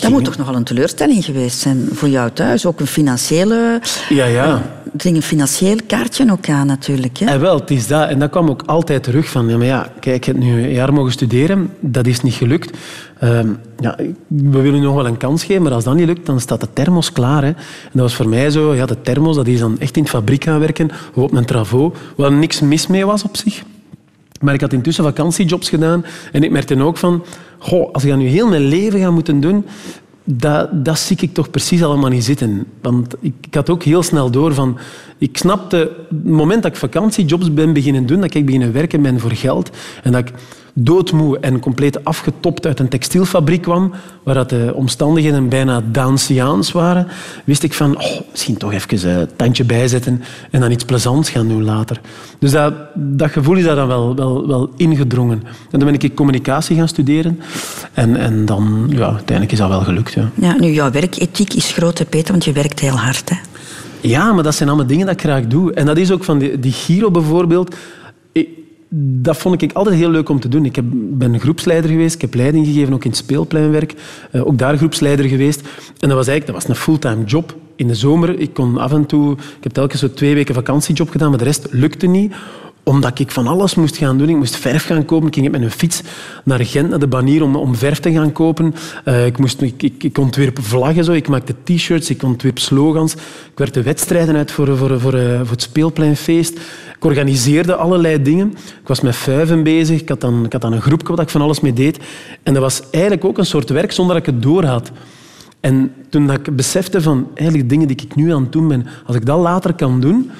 Dat 0.00 0.10
moet 0.10 0.24
toch 0.24 0.36
nogal 0.36 0.54
een 0.54 0.64
teleurstelling 0.64 1.24
geweest 1.24 1.58
zijn 1.58 1.88
voor 1.92 2.08
jou 2.08 2.30
thuis? 2.30 2.66
Ook 2.66 2.80
een 2.80 2.86
financiële... 2.86 3.80
Ja, 4.08 4.24
ja. 4.24 4.46
er 4.92 5.00
ging 5.00 5.16
een 5.16 5.22
financieel 5.22 5.76
kaartje 5.86 6.30
ook 6.30 6.48
aan 6.48 6.66
natuurlijk. 6.66 7.18
Hè? 7.18 7.26
En 7.26 7.40
wel, 7.40 7.58
het 7.58 7.70
is 7.70 7.86
dat. 7.86 8.08
En 8.08 8.18
dat 8.18 8.30
kwam 8.30 8.50
ook 8.50 8.62
altijd 8.66 9.02
terug 9.02 9.28
van, 9.28 9.48
ja, 9.48 9.56
maar 9.56 9.66
ja, 9.66 9.88
kijk, 10.00 10.16
ik 10.16 10.24
heb 10.24 10.36
nu 10.36 10.62
een 10.62 10.72
jaar 10.72 10.92
mogen 10.92 11.12
studeren, 11.12 11.70
dat 11.80 12.06
is 12.06 12.20
niet 12.20 12.34
gelukt. 12.34 12.76
Ehm, 13.18 13.48
ja, 13.78 13.96
we 14.26 14.60
willen 14.60 14.82
nog 14.82 14.94
wel 14.94 15.06
een 15.06 15.16
kans 15.16 15.44
geven, 15.44 15.62
maar 15.62 15.72
als 15.72 15.84
dat 15.84 15.94
niet 15.94 16.06
lukt, 16.06 16.26
dan 16.26 16.40
staat 16.40 16.60
de 16.60 16.68
thermos 16.72 17.12
klaar. 17.12 17.42
Hè. 17.42 17.48
En 17.48 17.90
dat 17.92 18.02
was 18.02 18.14
voor 18.14 18.28
mij 18.28 18.50
zo, 18.50 18.74
ja, 18.74 18.86
de 18.86 19.00
thermos, 19.00 19.36
dat 19.36 19.46
is 19.46 19.58
dan 19.58 19.78
echt 19.78 19.96
in 19.96 20.02
het 20.02 20.10
fabriek 20.10 20.44
gaan 20.44 20.60
werken, 20.60 20.90
of 21.14 21.22
op 21.22 21.32
een 21.32 21.44
travo, 21.44 21.94
waar 22.16 22.32
niks 22.32 22.60
mis 22.60 22.86
mee 22.86 23.06
was 23.06 23.22
op 23.22 23.36
zich. 23.36 23.62
Maar 24.44 24.54
ik 24.54 24.60
had 24.60 24.72
intussen 24.72 25.04
vakantiejobs 25.04 25.68
gedaan 25.68 26.04
en 26.32 26.42
ik 26.42 26.50
merkte 26.50 26.82
ook 26.82 26.96
van, 26.96 27.24
goh, 27.58 27.92
als 27.92 28.02
ik 28.04 28.10
dat 28.10 28.18
nu 28.18 28.26
heel 28.26 28.48
mijn 28.48 28.68
leven 28.68 29.00
ga 29.00 29.10
moeten 29.10 29.40
doen, 29.40 29.66
dat, 30.24 30.84
dat 30.84 30.98
zie 30.98 31.16
ik 31.20 31.34
toch 31.34 31.50
precies 31.50 31.82
allemaal 31.82 32.10
niet 32.10 32.24
zitten. 32.24 32.66
Want 32.82 33.14
ik, 33.20 33.34
ik 33.40 33.54
had 33.54 33.70
ook 33.70 33.82
heel 33.82 34.02
snel 34.02 34.30
door 34.30 34.54
van... 34.54 34.78
Ik 35.24 35.36
snapte, 35.36 35.76
het 36.08 36.24
moment 36.24 36.62
dat 36.62 36.72
ik 36.72 36.78
vakantiejobs 36.78 37.54
ben 37.54 37.72
beginnen 37.72 38.06
doen, 38.06 38.20
dat 38.20 38.34
ik 38.34 38.46
beginnen 38.46 38.72
werken 38.72 39.02
ben 39.02 39.20
voor 39.20 39.32
geld, 39.32 39.70
en 40.02 40.12
dat 40.12 40.28
ik 40.28 40.34
doodmoe 40.74 41.38
en 41.38 41.58
compleet 41.58 42.04
afgetopt 42.04 42.66
uit 42.66 42.80
een 42.80 42.88
textielfabriek 42.88 43.62
kwam, 43.62 43.92
waar 44.22 44.46
de 44.46 44.72
omstandigheden 44.74 45.48
bijna 45.48 45.82
Daansiaans 45.92 46.72
waren, 46.72 47.06
wist 47.44 47.62
ik 47.62 47.74
van, 47.74 47.98
oh, 47.98 48.20
misschien 48.30 48.56
toch 48.56 48.72
even 48.72 49.10
een 49.10 49.28
tandje 49.36 49.64
bijzetten 49.64 50.22
en 50.50 50.60
dan 50.60 50.70
iets 50.70 50.84
plezants 50.84 51.30
gaan 51.30 51.48
doen 51.48 51.64
later. 51.64 52.00
Dus 52.38 52.50
dat, 52.50 52.74
dat 52.94 53.30
gevoel 53.30 53.56
is 53.56 53.64
daar 53.64 53.76
dan 53.76 53.88
wel, 53.88 54.14
wel, 54.14 54.46
wel 54.46 54.70
ingedrongen. 54.76 55.42
En 55.70 55.78
dan 55.78 55.90
ben 55.90 56.00
ik 56.00 56.14
communicatie 56.14 56.76
gaan 56.76 56.88
studeren 56.88 57.40
en, 57.92 58.16
en 58.16 58.44
dan, 58.44 58.86
ja, 58.88 59.06
uiteindelijk 59.06 59.52
is 59.52 59.58
dat 59.58 59.68
wel 59.68 59.80
gelukt. 59.80 60.12
Ja. 60.12 60.30
Ja, 60.34 60.56
nu, 60.58 60.72
jouw 60.72 60.90
werkethiek 60.90 61.54
is 61.54 61.72
groot, 61.72 62.04
Peter, 62.08 62.30
want 62.30 62.44
je 62.44 62.52
werkt 62.52 62.80
heel 62.80 62.98
hard. 62.98 63.28
Hè? 63.28 63.36
Ja, 64.08 64.32
maar 64.32 64.42
dat 64.42 64.54
zijn 64.54 64.68
allemaal 64.68 64.86
dingen 64.86 65.06
dat 65.06 65.14
ik 65.14 65.20
graag 65.20 65.46
doe. 65.46 65.72
En 65.72 65.86
dat 65.86 65.96
is 65.96 66.10
ook 66.10 66.24
van 66.24 66.38
die, 66.38 66.72
Giro 66.72 67.10
bijvoorbeeld. 67.10 67.74
Dat 68.96 69.36
vond 69.36 69.62
ik 69.62 69.72
altijd 69.72 69.96
heel 69.96 70.10
leuk 70.10 70.28
om 70.28 70.40
te 70.40 70.48
doen. 70.48 70.64
Ik 70.64 70.76
heb, 70.76 70.84
ben 70.92 71.40
groepsleider 71.40 71.90
geweest, 71.90 72.14
ik 72.14 72.20
heb 72.20 72.34
leiding 72.34 72.66
gegeven 72.66 72.94
ook 72.94 73.04
in 73.04 73.10
het 73.10 73.18
speelpleinwerk. 73.18 73.94
Eh, 74.30 74.46
ook 74.46 74.58
daar 74.58 74.76
groepsleider 74.76 75.24
geweest. 75.26 75.60
En 75.98 76.08
dat 76.08 76.16
was 76.16 76.26
eigenlijk 76.26 76.46
dat 76.46 76.54
was 76.54 76.68
een 76.68 76.82
fulltime 76.82 77.24
job. 77.24 77.56
In 77.76 77.86
de 77.86 77.94
zomer, 77.94 78.38
ik 78.38 78.54
kon 78.54 78.78
af 78.78 78.92
en 78.92 79.06
toe... 79.06 79.32
Ik 79.32 79.62
heb 79.62 79.72
telkens 79.72 80.00
zo 80.00 80.10
twee 80.10 80.34
weken 80.34 80.54
vakantiejob 80.54 81.10
gedaan, 81.10 81.28
maar 81.28 81.38
de 81.38 81.44
rest 81.44 81.66
lukte 81.70 82.06
niet 82.06 82.34
omdat 82.84 83.18
ik 83.18 83.30
van 83.30 83.46
alles 83.46 83.74
moest 83.74 83.96
gaan 83.96 84.18
doen. 84.18 84.28
Ik 84.28 84.36
moest 84.36 84.56
verf 84.56 84.84
gaan 84.84 85.04
kopen. 85.04 85.26
Ik 85.26 85.34
ging 85.34 85.50
met 85.50 85.62
een 85.62 85.70
fiets 85.70 86.02
naar 86.44 86.64
Gent, 86.64 86.88
naar 86.88 86.98
de 86.98 87.06
banier, 87.06 87.42
om, 87.42 87.56
om 87.56 87.74
verf 87.74 88.00
te 88.00 88.12
gaan 88.12 88.32
kopen. 88.32 88.74
Eh, 89.04 89.26
ik, 89.26 89.38
moest, 89.38 89.60
ik, 89.60 89.82
ik, 89.82 90.18
ontwierp 90.18 90.58
vlaggen, 90.62 91.04
zo. 91.04 91.12
ik 91.12 91.28
maakte 91.28 91.54
t-shirts, 91.64 92.10
ik 92.10 92.22
ontwierp 92.22 92.58
slogans. 92.58 93.14
Ik 93.14 93.58
werkte 93.58 93.82
wedstrijden 93.82 94.36
uit 94.36 94.52
voor, 94.52 94.76
voor, 94.76 95.00
voor, 95.00 95.14
eh, 95.14 95.38
voor 95.38 95.50
het 95.50 95.62
speelpleinfeest. 95.62 96.58
Ik 96.96 97.04
organiseerde 97.04 97.74
allerlei 97.74 98.22
dingen. 98.22 98.50
Ik 98.80 98.88
was 98.88 99.00
met 99.00 99.16
vuiven 99.16 99.62
bezig. 99.62 100.00
Ik 100.00 100.08
had 100.08 100.20
dan, 100.20 100.44
ik 100.44 100.52
had 100.52 100.60
dan 100.60 100.72
een 100.72 100.82
groepje 100.82 101.14
waar 101.14 101.24
ik 101.24 101.30
van 101.30 101.40
alles 101.40 101.60
mee 101.60 101.72
deed. 101.72 101.98
En 102.42 102.52
dat 102.52 102.62
was 102.62 102.82
eigenlijk 102.90 103.24
ook 103.24 103.38
een 103.38 103.46
soort 103.46 103.68
werk 103.70 103.92
zonder 103.92 104.14
dat 104.16 104.26
ik 104.26 104.34
het 104.34 104.42
door 104.42 104.64
had. 104.64 104.90
En 105.60 105.92
toen 106.08 106.26
dat 106.26 106.36
ik 106.36 106.56
besefte 106.56 107.02
van 107.02 107.28
eigenlijk 107.34 107.68
dingen 107.68 107.88
die 107.88 107.96
ik 107.96 108.14
nu 108.14 108.32
aan 108.32 108.42
het 108.42 108.52
doen 108.52 108.68
ben, 108.68 108.86
als 109.06 109.16
ik 109.16 109.26
dat 109.26 109.38
later 109.38 109.74
kan 109.74 110.00
doen, 110.00 110.30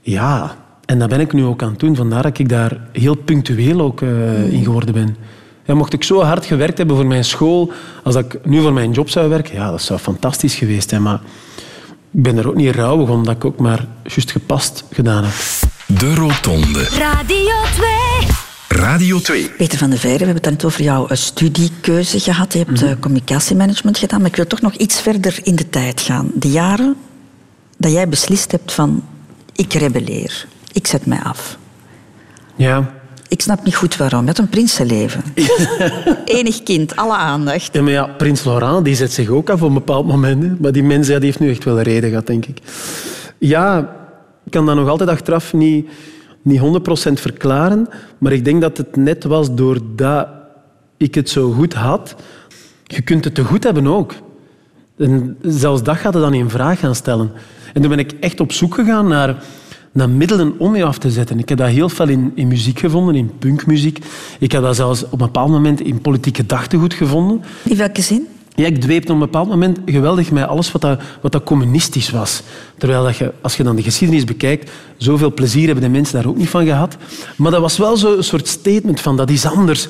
ja, 0.00 0.56
en 0.90 0.98
dat 0.98 1.08
ben 1.08 1.20
ik 1.20 1.32
nu 1.32 1.44
ook 1.44 1.62
aan 1.62 1.70
het 1.70 1.80
doen. 1.80 1.96
Vandaar 1.96 2.22
dat 2.22 2.38
ik 2.38 2.48
daar 2.48 2.80
heel 2.92 3.14
punctueel 3.14 3.80
ook 3.80 4.02
eh, 4.02 4.52
in 4.52 4.64
geworden 4.64 4.94
ben. 4.94 5.16
Ja, 5.64 5.74
mocht 5.74 5.92
ik 5.92 6.04
zo 6.04 6.22
hard 6.22 6.46
gewerkt 6.46 6.78
hebben 6.78 6.96
voor 6.96 7.06
mijn 7.06 7.24
school, 7.24 7.72
als 8.02 8.14
dat 8.14 8.24
ik 8.24 8.44
nu 8.44 8.60
voor 8.60 8.72
mijn 8.72 8.90
job 8.90 9.10
zou 9.10 9.28
werken, 9.28 9.54
ja, 9.54 9.70
dat 9.70 9.82
zou 9.82 10.00
fantastisch 10.00 10.54
geweest 10.54 10.88
zijn. 10.88 11.02
Maar 11.02 11.20
ik 12.12 12.22
ben 12.22 12.38
er 12.38 12.48
ook 12.48 12.54
niet 12.54 12.74
rouwig 12.74 13.08
omdat 13.08 13.36
ik 13.36 13.44
ook 13.44 13.58
maar 13.58 13.86
juist 14.02 14.30
gepast 14.30 14.84
gedaan 14.92 15.24
heb. 15.24 15.32
De 15.86 16.14
Rotonde. 16.14 16.82
Radio 16.82 17.54
2. 18.68 18.80
Radio 18.80 19.20
2. 19.20 19.50
Peter 19.50 19.78
van 19.78 19.90
der 19.90 19.98
Veijren, 19.98 20.20
we 20.20 20.32
hebben 20.32 20.42
het 20.42 20.52
net 20.52 20.64
over 20.64 20.82
jouw 20.82 21.06
eh, 21.06 21.16
studiekeuze 21.16 22.20
gehad. 22.20 22.52
Je 22.52 22.58
hebt 22.58 22.82
eh, 22.82 22.90
communicatiemanagement 23.00 23.98
gedaan, 23.98 24.20
maar 24.20 24.30
ik 24.30 24.36
wil 24.36 24.46
toch 24.46 24.60
nog 24.60 24.74
iets 24.74 25.00
verder 25.00 25.38
in 25.42 25.56
de 25.56 25.68
tijd 25.68 26.00
gaan. 26.00 26.30
De 26.34 26.50
jaren 26.50 26.96
dat 27.76 27.92
jij 27.92 28.08
beslist 28.08 28.50
hebt 28.50 28.72
van, 28.72 29.04
ik 29.52 29.72
rebelleer, 29.72 30.46
ik 30.72 30.86
zet 30.86 31.06
mij 31.06 31.20
af. 31.22 31.58
Ja. 32.56 32.90
Ik 33.28 33.40
snap 33.40 33.64
niet 33.64 33.76
goed 33.76 33.96
waarom. 33.96 34.26
Had 34.26 34.38
een 34.38 34.48
prinsenleven. 34.48 35.22
Enig 36.24 36.62
kind, 36.62 36.96
alle 36.96 37.16
aandacht. 37.16 37.74
Ja, 37.74 37.82
maar 37.82 37.92
ja, 37.92 38.06
Prins 38.06 38.44
Laurent 38.44 38.84
die 38.84 38.94
zet 38.94 39.12
zich 39.12 39.28
ook 39.28 39.50
af 39.50 39.62
op 39.62 39.68
een 39.68 39.74
bepaald 39.74 40.06
moment. 40.06 40.42
hè. 40.42 40.50
Maar 40.58 40.72
die 40.72 40.82
mens 40.82 41.06
ja, 41.08 41.16
die 41.16 41.24
heeft 41.24 41.40
nu 41.40 41.50
echt 41.50 41.64
wel 41.64 41.76
een 41.76 41.82
reden 41.82 42.08
gehad, 42.08 42.26
denk 42.26 42.46
ik. 42.46 42.58
Ja, 43.38 43.78
ik 44.44 44.50
kan 44.50 44.66
dat 44.66 44.76
nog 44.76 44.88
altijd 44.88 45.08
achteraf 45.10 45.52
niet, 45.52 45.88
niet 46.42 46.60
100% 46.60 46.62
verklaren. 47.12 47.88
Maar 48.18 48.32
ik 48.32 48.44
denk 48.44 48.60
dat 48.60 48.76
het 48.76 48.96
net 48.96 49.24
was 49.24 49.54
doordat 49.54 50.28
ik 50.96 51.14
het 51.14 51.30
zo 51.30 51.50
goed 51.50 51.74
had. 51.74 52.14
Je 52.84 53.02
kunt 53.02 53.24
het 53.24 53.34
te 53.34 53.44
goed 53.44 53.64
hebben 53.64 53.86
ook. 53.86 54.14
En 54.98 55.36
zelfs 55.42 55.82
dat 55.82 55.96
gaat 55.96 56.14
het 56.14 56.22
dan 56.22 56.34
in 56.34 56.50
vraag 56.50 56.78
gaan 56.78 56.94
stellen. 56.94 57.32
En 57.72 57.80
toen 57.80 57.90
ben 57.90 57.98
ik 57.98 58.12
echt 58.20 58.40
op 58.40 58.52
zoek 58.52 58.74
gegaan 58.74 59.08
naar, 59.08 59.42
naar 59.92 60.10
middelen 60.10 60.54
om 60.58 60.76
je 60.76 60.84
af 60.84 60.98
te 60.98 61.10
zetten. 61.10 61.38
Ik 61.38 61.48
heb 61.48 61.58
dat 61.58 61.68
heel 61.68 61.88
veel 61.88 62.08
in, 62.08 62.32
in 62.34 62.48
muziek 62.48 62.78
gevonden, 62.78 63.14
in 63.14 63.30
punkmuziek. 63.38 63.98
Ik 64.38 64.52
heb 64.52 64.62
dat 64.62 64.76
zelfs 64.76 65.04
op 65.04 65.12
een 65.12 65.18
bepaald 65.18 65.50
moment 65.50 65.80
in 65.80 66.00
politiek 66.00 66.36
gedachtegoed 66.36 66.94
gevonden. 66.94 67.42
In 67.64 67.76
welke 67.76 68.02
zin? 68.02 68.26
Ja, 68.54 68.66
ik 68.66 68.80
dweepte 68.80 69.12
op 69.12 69.20
een 69.20 69.24
bepaald 69.24 69.48
moment 69.48 69.78
geweldig 69.86 70.30
met 70.30 70.46
alles 70.46 70.72
wat 70.72 70.80
dat, 70.80 71.00
wat 71.20 71.32
dat 71.32 71.44
communistisch 71.44 72.10
was. 72.10 72.42
Terwijl 72.78 73.04
dat 73.04 73.16
je, 73.16 73.32
als 73.40 73.56
je 73.56 73.62
dan 73.62 73.76
de 73.76 73.82
geschiedenis 73.82 74.24
bekijkt, 74.24 74.70
zoveel 74.96 75.34
plezier 75.34 75.66
hebben 75.66 75.84
de 75.84 75.90
mensen 75.90 76.14
daar 76.14 76.26
ook 76.26 76.36
niet 76.36 76.48
van 76.48 76.64
gehad. 76.64 76.96
Maar 77.36 77.50
dat 77.50 77.60
was 77.60 77.78
wel 77.78 77.96
zo'n 77.96 78.22
soort 78.22 78.48
statement 78.48 79.00
van, 79.00 79.16
dat 79.16 79.30
is 79.30 79.46
anders. 79.46 79.84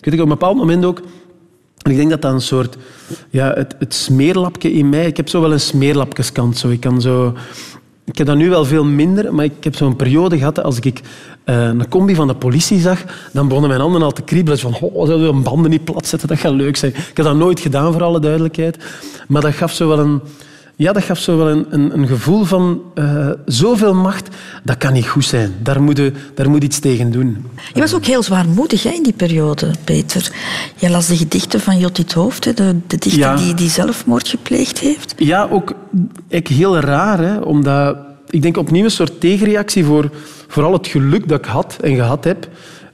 Ik 0.00 0.10
weet 0.10 0.14
op 0.14 0.20
een 0.20 0.28
bepaald 0.28 0.56
moment 0.56 0.84
ook... 0.84 1.00
En 1.82 1.90
ik 1.90 1.96
denk 1.96 2.10
dat 2.10 2.22
dat 2.22 2.32
een 2.32 2.40
soort... 2.40 2.76
Ja, 3.30 3.52
het, 3.52 3.74
het 3.78 3.94
smeerlapje 3.94 4.72
in 4.72 4.88
mij... 4.88 5.06
Ik 5.06 5.16
heb 5.16 5.28
zo 5.28 5.40
wel 5.40 5.52
een 5.52 5.60
smeerlapjeskant. 5.60 6.58
Zo. 6.58 6.68
Ik 6.68 6.80
kan 6.80 7.00
zo... 7.00 7.34
Ik 8.04 8.18
heb 8.18 8.26
dat 8.26 8.36
nu 8.36 8.48
wel 8.50 8.64
veel 8.64 8.84
minder, 8.84 9.34
maar 9.34 9.44
ik 9.44 9.64
heb 9.64 9.76
zo'n 9.76 9.96
periode 9.96 10.38
gehad 10.38 10.62
als 10.62 10.78
ik 10.78 11.00
eh, 11.44 11.62
een 11.62 11.88
combi 11.88 12.14
van 12.14 12.26
de 12.26 12.34
politie 12.34 12.80
zag, 12.80 13.04
dan 13.32 13.46
begonnen 13.46 13.70
mijn 13.70 13.82
handen 13.82 14.02
al 14.02 14.12
te 14.12 14.22
kriebelen. 14.22 14.58
Van, 14.58 14.74
oh, 14.80 15.06
zouden 15.06 15.28
we 15.28 15.34
een 15.34 15.42
banden 15.42 15.70
niet 15.70 15.84
plat 15.84 16.06
zetten? 16.06 16.28
Dat 16.28 16.38
gaat 16.38 16.52
leuk 16.52 16.76
zijn. 16.76 16.92
Ik 16.92 17.16
heb 17.16 17.26
dat 17.26 17.36
nooit 17.36 17.60
gedaan, 17.60 17.92
voor 17.92 18.02
alle 18.02 18.20
duidelijkheid. 18.20 18.78
Maar 19.28 19.42
dat 19.42 19.54
gaf 19.54 19.72
zo 19.72 19.88
wel 19.88 19.98
een... 19.98 20.20
Ja, 20.76 20.92
dat 20.92 21.02
gaf 21.02 21.18
zo 21.18 21.36
wel 21.36 21.48
een, 21.48 21.66
een, 21.70 21.98
een 21.98 22.06
gevoel 22.06 22.44
van 22.44 22.82
eh, 22.94 23.30
zoveel 23.46 23.94
macht, 23.94 24.28
dat 24.62 24.76
kan 24.76 24.92
niet 24.92 25.06
goed 25.08 25.24
zijn. 25.24 25.54
Daar 25.62 25.82
moet, 25.82 25.96
je, 25.96 26.12
daar 26.34 26.50
moet 26.50 26.64
iets 26.64 26.78
tegen 26.78 27.10
doen. 27.10 27.44
Je 27.74 27.80
was 27.80 27.94
ook 27.94 28.04
heel 28.04 28.22
zwaarmoedig 28.22 28.82
hè, 28.82 28.90
in 28.90 29.02
die 29.02 29.12
periode, 29.12 29.70
Peter. 29.84 30.30
Je 30.76 30.90
las 30.90 31.06
de 31.06 31.16
gedichten 31.16 31.60
van 31.60 31.78
Jottit 31.78 32.12
Hoofd, 32.12 32.44
hè, 32.44 32.52
de, 32.54 32.76
de 32.86 32.96
dichter 32.98 33.20
Ja. 33.20 33.36
die, 33.36 33.54
die 33.54 33.70
zelfmoord 33.70 34.28
gepleegd 34.28 34.78
heeft. 34.78 35.14
Ja, 35.16 35.48
ook 35.50 35.72
ik, 36.28 36.48
heel 36.48 36.78
raar, 36.78 37.18
hè, 37.18 37.38
omdat 37.38 37.96
ik 38.30 38.42
denk 38.42 38.56
opnieuw 38.56 38.84
een 38.84 38.90
soort 38.90 39.20
tegenreactie 39.20 39.84
voor, 39.84 40.10
voor 40.48 40.62
al 40.64 40.72
het 40.72 40.86
geluk 40.86 41.28
dat 41.28 41.38
ik 41.38 41.44
had 41.44 41.76
en 41.80 41.94
gehad 41.94 42.24
heb, 42.24 42.48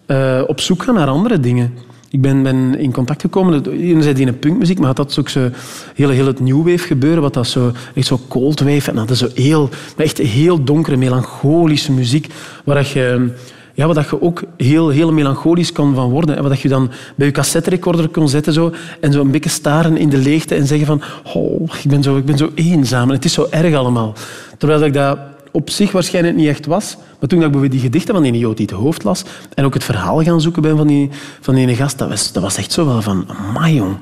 eh, 0.06 0.42
op 0.46 0.60
zoek 0.60 0.82
gaan 0.82 0.94
naar 0.94 1.08
andere 1.08 1.40
dingen. 1.40 1.74
Ik 2.10 2.20
ben, 2.20 2.42
ben 2.42 2.78
in 2.78 2.92
contact 2.92 3.20
gekomen, 3.20 3.70
enerzijds 3.70 4.20
in 4.20 4.26
de 4.26 4.32
punkmuziek, 4.32 4.78
maar 4.78 4.94
dat 4.94 5.10
is 5.10 5.18
ook 5.18 5.28
zo 5.28 5.50
heel, 5.94 6.08
heel 6.08 6.26
het 6.26 6.40
new 6.40 6.56
wave 6.56 6.86
gebeuren, 6.86 7.22
wat 7.22 7.34
dat 7.34 7.46
zo, 7.46 7.72
echt 7.94 8.06
zo 8.06 8.20
cold 8.28 8.60
wave, 8.60 8.90
en 8.90 8.96
dat 8.96 9.10
is 9.10 9.18
zo 9.18 9.28
heel, 9.34 9.68
echt 9.96 10.18
heel 10.18 10.64
donkere, 10.64 10.96
melancholische 10.96 11.92
muziek, 11.92 12.26
waar 12.64 12.76
dat 12.76 12.88
je 12.88 13.30
ja, 13.78 13.86
waar 13.86 13.94
dat 13.94 14.08
je 14.10 14.22
ook 14.22 14.42
heel, 14.56 14.88
heel 14.88 15.12
melancholisch 15.12 15.72
kan 15.72 15.94
van 15.94 16.10
worden. 16.10 16.36
En 16.36 16.42
wat 16.42 16.50
dat 16.50 16.60
je 16.60 16.68
dan 16.68 16.90
bij 17.14 17.26
je 17.26 17.32
cassetterecorder 17.32 18.08
kon 18.08 18.28
zetten 18.28 18.52
zo, 18.52 18.72
en 19.00 19.12
zo 19.12 19.20
een 19.20 19.30
beetje 19.30 19.50
staren 19.50 19.96
in 19.96 20.08
de 20.08 20.16
leegte 20.16 20.54
en 20.54 20.66
zeggen 20.66 20.86
van 20.86 21.02
oh, 21.34 21.74
ik, 21.82 21.90
ben 21.90 22.02
zo, 22.02 22.16
ik 22.16 22.24
ben 22.24 22.38
zo 22.38 22.50
eenzaam 22.54 23.08
en 23.08 23.14
het 23.14 23.24
is 23.24 23.32
zo 23.32 23.46
erg 23.50 23.74
allemaal. 23.74 24.14
Terwijl 24.56 24.78
dat 24.78 24.88
ik 24.88 24.94
dat 24.94 25.18
op 25.58 25.70
zich 25.70 25.92
waarschijnlijk 25.92 26.36
niet 26.36 26.48
echt 26.48 26.66
was. 26.66 26.96
Maar 26.96 27.28
toen 27.28 27.38
ik 27.38 27.44
bijvoorbeeld 27.44 27.72
die 27.72 27.80
gedichten 27.80 28.14
van 28.14 28.22
die 28.22 28.38
Jood 28.38 28.56
die 28.56 28.66
het 28.66 28.74
hoofd 28.74 29.04
las 29.04 29.24
en 29.54 29.64
ook 29.64 29.74
het 29.74 29.84
verhaal 29.84 30.22
gaan 30.22 30.40
zoeken 30.40 30.76
van 30.76 30.86
die, 30.86 31.10
van 31.40 31.54
die 31.54 31.74
gast, 31.74 31.98
dat 31.98 32.08
was, 32.08 32.32
dat 32.32 32.42
was 32.42 32.56
echt 32.56 32.72
zo 32.72 32.86
wel 32.86 33.02
van, 33.02 33.26
amai 33.28 33.74
jong. 33.74 33.96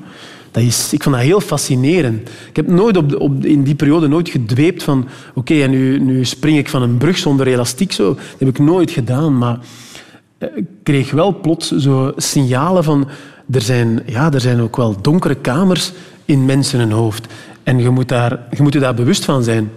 Dat 0.51 0.63
is, 0.63 0.93
ik 0.93 1.03
vond 1.03 1.15
dat 1.15 1.23
heel 1.23 1.39
fascinerend. 1.39 2.29
Ik 2.49 2.55
heb 2.55 2.67
nooit 2.67 2.97
op, 2.97 3.19
op, 3.19 3.45
in 3.45 3.63
die 3.63 3.75
periode 3.75 4.07
nooit 4.07 4.29
gedweept 4.29 4.83
van 4.83 5.07
oké, 5.33 5.61
en 5.61 5.69
nu, 5.69 5.99
nu 5.99 6.25
spring 6.25 6.57
ik 6.57 6.69
van 6.69 6.81
een 6.81 6.97
brug 6.97 7.17
zonder 7.17 7.47
elastiek. 7.47 7.91
Zo. 7.91 8.13
Dat 8.13 8.39
heb 8.39 8.47
ik 8.47 8.59
nooit 8.59 8.91
gedaan, 8.91 9.37
maar 9.37 9.59
eh, 10.37 10.47
ik 10.55 10.65
kreeg 10.83 11.11
wel 11.11 11.39
plots 11.39 11.71
zo 11.71 12.13
signalen 12.15 12.83
van 12.83 13.07
er 13.51 13.61
zijn, 13.61 14.03
ja, 14.05 14.31
er 14.31 14.41
zijn 14.41 14.61
ook 14.61 14.77
wel 14.77 15.01
donkere 15.01 15.35
kamers 15.35 15.91
in 16.25 16.45
mensen 16.45 16.79
hun 16.79 16.91
hoofd. 16.91 17.33
En 17.63 17.79
je 17.79 17.89
moet, 17.89 18.07
daar, 18.07 18.39
je 18.51 18.63
moet 18.63 18.73
je 18.73 18.79
daar 18.79 18.95
bewust 18.95 19.25
van 19.25 19.43
zijn. 19.43 19.69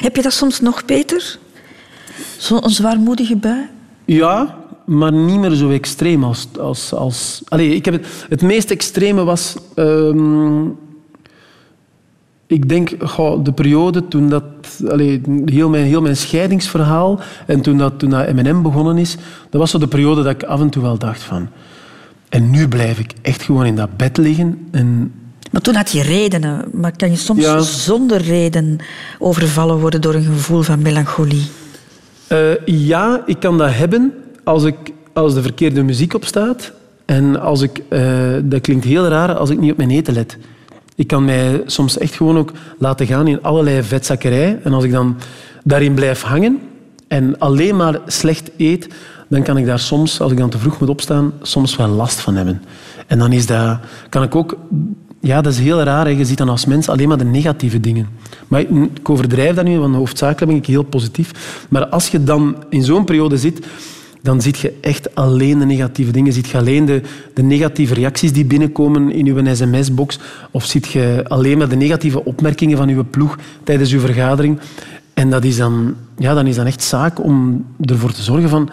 Heb 0.00 0.16
je 0.16 0.22
dat 0.22 0.32
soms 0.32 0.60
nog, 0.60 0.84
Peter? 0.84 1.38
Zo'n 2.38 2.70
zwaarmoedige 2.70 3.36
bui? 3.36 3.68
Ja, 4.04 4.58
maar 4.86 5.12
niet 5.12 5.38
meer 5.38 5.54
zo 5.54 5.70
extreem 5.70 6.24
als... 6.24 6.48
als, 6.58 6.94
als... 6.94 7.42
Ik 7.56 7.84
heb 7.84 7.94
het, 7.94 8.06
het 8.28 8.42
meest 8.42 8.70
extreme 8.70 9.24
was... 9.24 9.56
ehm, 9.74 10.66
ik 12.46 12.68
denk, 12.68 12.94
goh, 13.00 13.44
de 13.44 13.52
periode 13.52 14.08
toen 14.08 14.28
dat... 14.28 14.44
Allee, 14.88 15.20
heel, 15.44 15.68
mijn, 15.68 15.84
heel 15.84 16.00
mijn 16.00 16.16
scheidingsverhaal 16.16 17.20
en 17.46 17.60
toen 17.60 17.78
dat, 17.78 17.98
toen 17.98 18.10
dat 18.10 18.32
M&M 18.32 18.62
begonnen 18.62 18.98
is, 18.98 19.16
dat 19.50 19.60
was 19.60 19.70
zo 19.70 19.78
de 19.78 19.88
periode 19.88 20.22
dat 20.22 20.32
ik 20.32 20.42
af 20.42 20.60
en 20.60 20.70
toe 20.70 20.82
wel 20.82 20.98
dacht 20.98 21.22
van... 21.22 21.48
En 22.28 22.50
nu 22.50 22.68
blijf 22.68 22.98
ik 22.98 23.12
echt 23.22 23.42
gewoon 23.42 23.66
in 23.66 23.76
dat 23.76 23.96
bed 23.96 24.16
liggen 24.16 24.68
en 24.70 25.12
Maar 25.50 25.60
toen 25.60 25.74
had 25.74 25.90
je 25.90 26.02
redenen. 26.02 26.64
Maar 26.72 26.96
kan 26.96 27.10
je 27.10 27.16
soms 27.16 27.42
Ja. 27.42 27.60
zonder 27.60 28.20
reden 28.20 28.78
overvallen 29.18 29.78
worden 29.78 30.00
door 30.00 30.14
een 30.14 30.24
gevoel 30.24 30.62
van 30.62 30.82
melancholie? 30.82 31.46
Eh, 32.26 32.66
ja, 32.66 33.22
ik 33.26 33.40
kan 33.40 33.58
dat 33.58 33.72
hebben 33.74 34.12
als, 34.44 34.64
ik, 34.64 34.76
als 35.12 35.34
de 35.34 35.42
verkeerde 35.42 35.82
muziek 35.82 36.14
op 36.14 36.24
staat. 36.24 36.72
En 37.04 37.40
als 37.40 37.60
ik, 37.62 37.82
eh, 37.88 38.02
dat 38.42 38.60
klinkt 38.60 38.84
heel 38.84 39.06
raar 39.08 39.34
als 39.34 39.50
ik 39.50 39.60
niet 39.60 39.70
op 39.70 39.76
mijn 39.76 39.90
eten 39.90 40.14
let. 40.14 40.36
Ik 40.94 41.06
kan 41.06 41.24
mij 41.24 41.62
soms 41.66 41.98
echt 41.98 42.14
gewoon 42.14 42.38
ook 42.38 42.52
laten 42.78 43.06
gaan 43.06 43.26
in 43.28 43.42
allerlei 43.42 43.82
vetzakkerij. 43.82 44.58
En 44.64 44.72
als 44.72 44.84
ik 44.84 44.92
dan 44.92 45.16
daarin 45.64 45.94
blijf 45.94 46.22
hangen 46.22 46.58
en 47.08 47.38
alleen 47.38 47.76
maar 47.76 48.00
slecht 48.06 48.50
eet, 48.56 48.88
dan 49.28 49.42
kan 49.42 49.56
ik 49.56 49.66
daar 49.66 49.78
soms, 49.78 50.20
als 50.20 50.32
ik 50.32 50.38
dan 50.38 50.50
te 50.50 50.58
vroeg 50.58 50.80
moet 50.80 50.88
opstaan, 50.88 51.32
soms 51.42 51.76
wel 51.76 51.88
last 51.88 52.20
van 52.20 52.34
hebben. 52.36 52.62
En 53.06 53.18
dan 53.18 53.32
is 53.32 53.46
dat, 53.46 53.78
kan 54.08 54.22
ik 54.22 54.34
ook... 54.34 54.56
Ja, 55.20 55.40
dat 55.40 55.52
is 55.52 55.58
heel 55.58 55.82
raar. 55.82 56.04
Hè. 56.04 56.10
Je 56.10 56.24
ziet 56.24 56.38
dan 56.38 56.48
als 56.48 56.66
mens 56.66 56.88
alleen 56.88 57.08
maar 57.08 57.18
de 57.18 57.24
negatieve 57.24 57.80
dingen. 57.80 58.08
Maar 58.48 58.60
ik, 58.60 59.08
overdrijf 59.10 59.54
dat 59.54 59.64
nu, 59.64 59.78
want 59.78 59.94
hoofdzakelijk 59.94 60.46
ben 60.46 60.60
ik 60.60 60.66
heel 60.66 60.82
positief. 60.82 61.30
Maar 61.68 61.86
als 61.86 62.08
je 62.08 62.24
dan 62.24 62.56
in 62.68 62.82
zo'n 62.82 63.04
periode 63.04 63.36
zit, 63.38 63.66
dan 64.22 64.40
zie 64.40 64.54
je 64.60 64.78
echt 64.80 65.14
alleen 65.14 65.58
de 65.58 65.64
negatieve 65.64 66.12
dingen. 66.12 66.32
Ziet 66.32 66.48
je 66.48 66.58
alleen 66.58 66.84
de, 66.84 67.02
de 67.34 67.42
negatieve 67.42 67.94
reacties 67.94 68.32
die 68.32 68.44
binnenkomen 68.44 69.12
in 69.12 69.26
uw 69.26 69.54
sms-box. 69.54 70.18
Of 70.50 70.64
ziet 70.64 70.88
je 70.88 71.24
alleen 71.28 71.58
maar 71.58 71.68
de 71.68 71.76
negatieve 71.76 72.24
opmerkingen 72.24 72.76
van 72.76 72.88
uw 72.88 73.04
ploeg 73.10 73.38
tijdens 73.64 73.92
uw 73.92 74.00
vergadering. 74.00 74.58
En 75.14 75.30
dat 75.30 75.44
is 75.44 75.56
dan, 75.56 75.94
ja, 76.18 76.34
dan 76.34 76.46
is 76.46 76.56
dan 76.56 76.66
echt 76.66 76.82
zaak 76.82 77.24
om 77.24 77.64
ervoor 77.84 78.12
te 78.12 78.22
zorgen 78.22 78.48
van... 78.48 78.70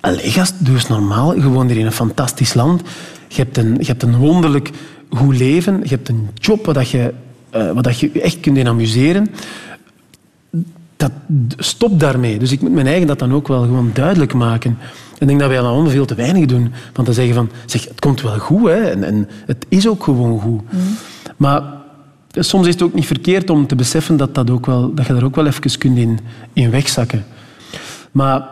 Allee, 0.00 0.30
gast, 0.30 0.54
doe 0.58 0.74
eens 0.74 0.88
normaal. 0.88 1.34
Je 1.34 1.48
woont 1.48 1.70
hier 1.70 1.78
in 1.78 1.86
een 1.86 1.92
fantastisch 1.92 2.54
land. 2.54 2.82
Je 3.28 3.42
hebt 3.42 3.56
een, 3.56 3.76
je 3.78 3.86
hebt 3.86 4.02
een 4.02 4.16
wonderlijk 4.16 4.70
goed 5.10 5.38
leven. 5.38 5.80
Je 5.82 5.88
hebt 5.88 6.08
een 6.08 6.28
job 6.34 6.64
waar 6.64 6.74
dat 6.74 6.90
je, 6.90 7.12
eh, 7.50 7.72
waar 7.72 7.82
dat 7.82 7.98
je 7.98 8.10
echt 8.12 8.40
kunt 8.40 8.56
in 8.56 8.68
amuseren 8.68 9.28
dat, 10.98 11.12
stop 11.56 12.00
daarmee. 12.00 12.38
Dus 12.38 12.52
ik 12.52 12.60
moet 12.60 12.72
mijn 12.72 12.86
eigen 12.86 13.06
dat 13.06 13.18
dan 13.18 13.32
ook 13.32 13.48
wel 13.48 13.62
gewoon 13.62 13.90
duidelijk 13.94 14.34
maken. 14.34 14.78
En 14.80 15.18
ik 15.18 15.26
denk 15.26 15.40
dat 15.40 15.48
wij 15.48 15.60
allemaal 15.60 15.90
veel 15.90 16.06
te 16.06 16.14
weinig 16.14 16.46
doen. 16.46 16.72
Want 16.92 17.06
dan 17.06 17.14
zeggen 17.14 17.34
van, 17.34 17.50
zeg, 17.66 17.84
het 17.88 18.00
komt 18.00 18.22
wel 18.22 18.38
goed. 18.38 18.68
Hè? 18.68 18.90
En, 18.90 19.04
en 19.04 19.28
het 19.46 19.66
is 19.68 19.88
ook 19.88 20.04
gewoon 20.04 20.40
goed. 20.40 20.62
Maar 21.36 21.62
soms 22.32 22.66
is 22.66 22.72
het 22.72 22.82
ook 22.82 22.94
niet 22.94 23.06
verkeerd 23.06 23.50
om 23.50 23.66
te 23.66 23.74
beseffen 23.74 24.16
dat, 24.16 24.34
dat, 24.34 24.50
ook 24.50 24.66
wel, 24.66 24.94
dat 24.94 25.06
je 25.06 25.12
daar 25.12 25.24
ook 25.24 25.36
wel 25.36 25.46
even 25.46 25.78
kunt 25.78 25.98
in, 25.98 26.18
in 26.52 26.70
wegzakken. 26.70 27.24
Maar 28.12 28.48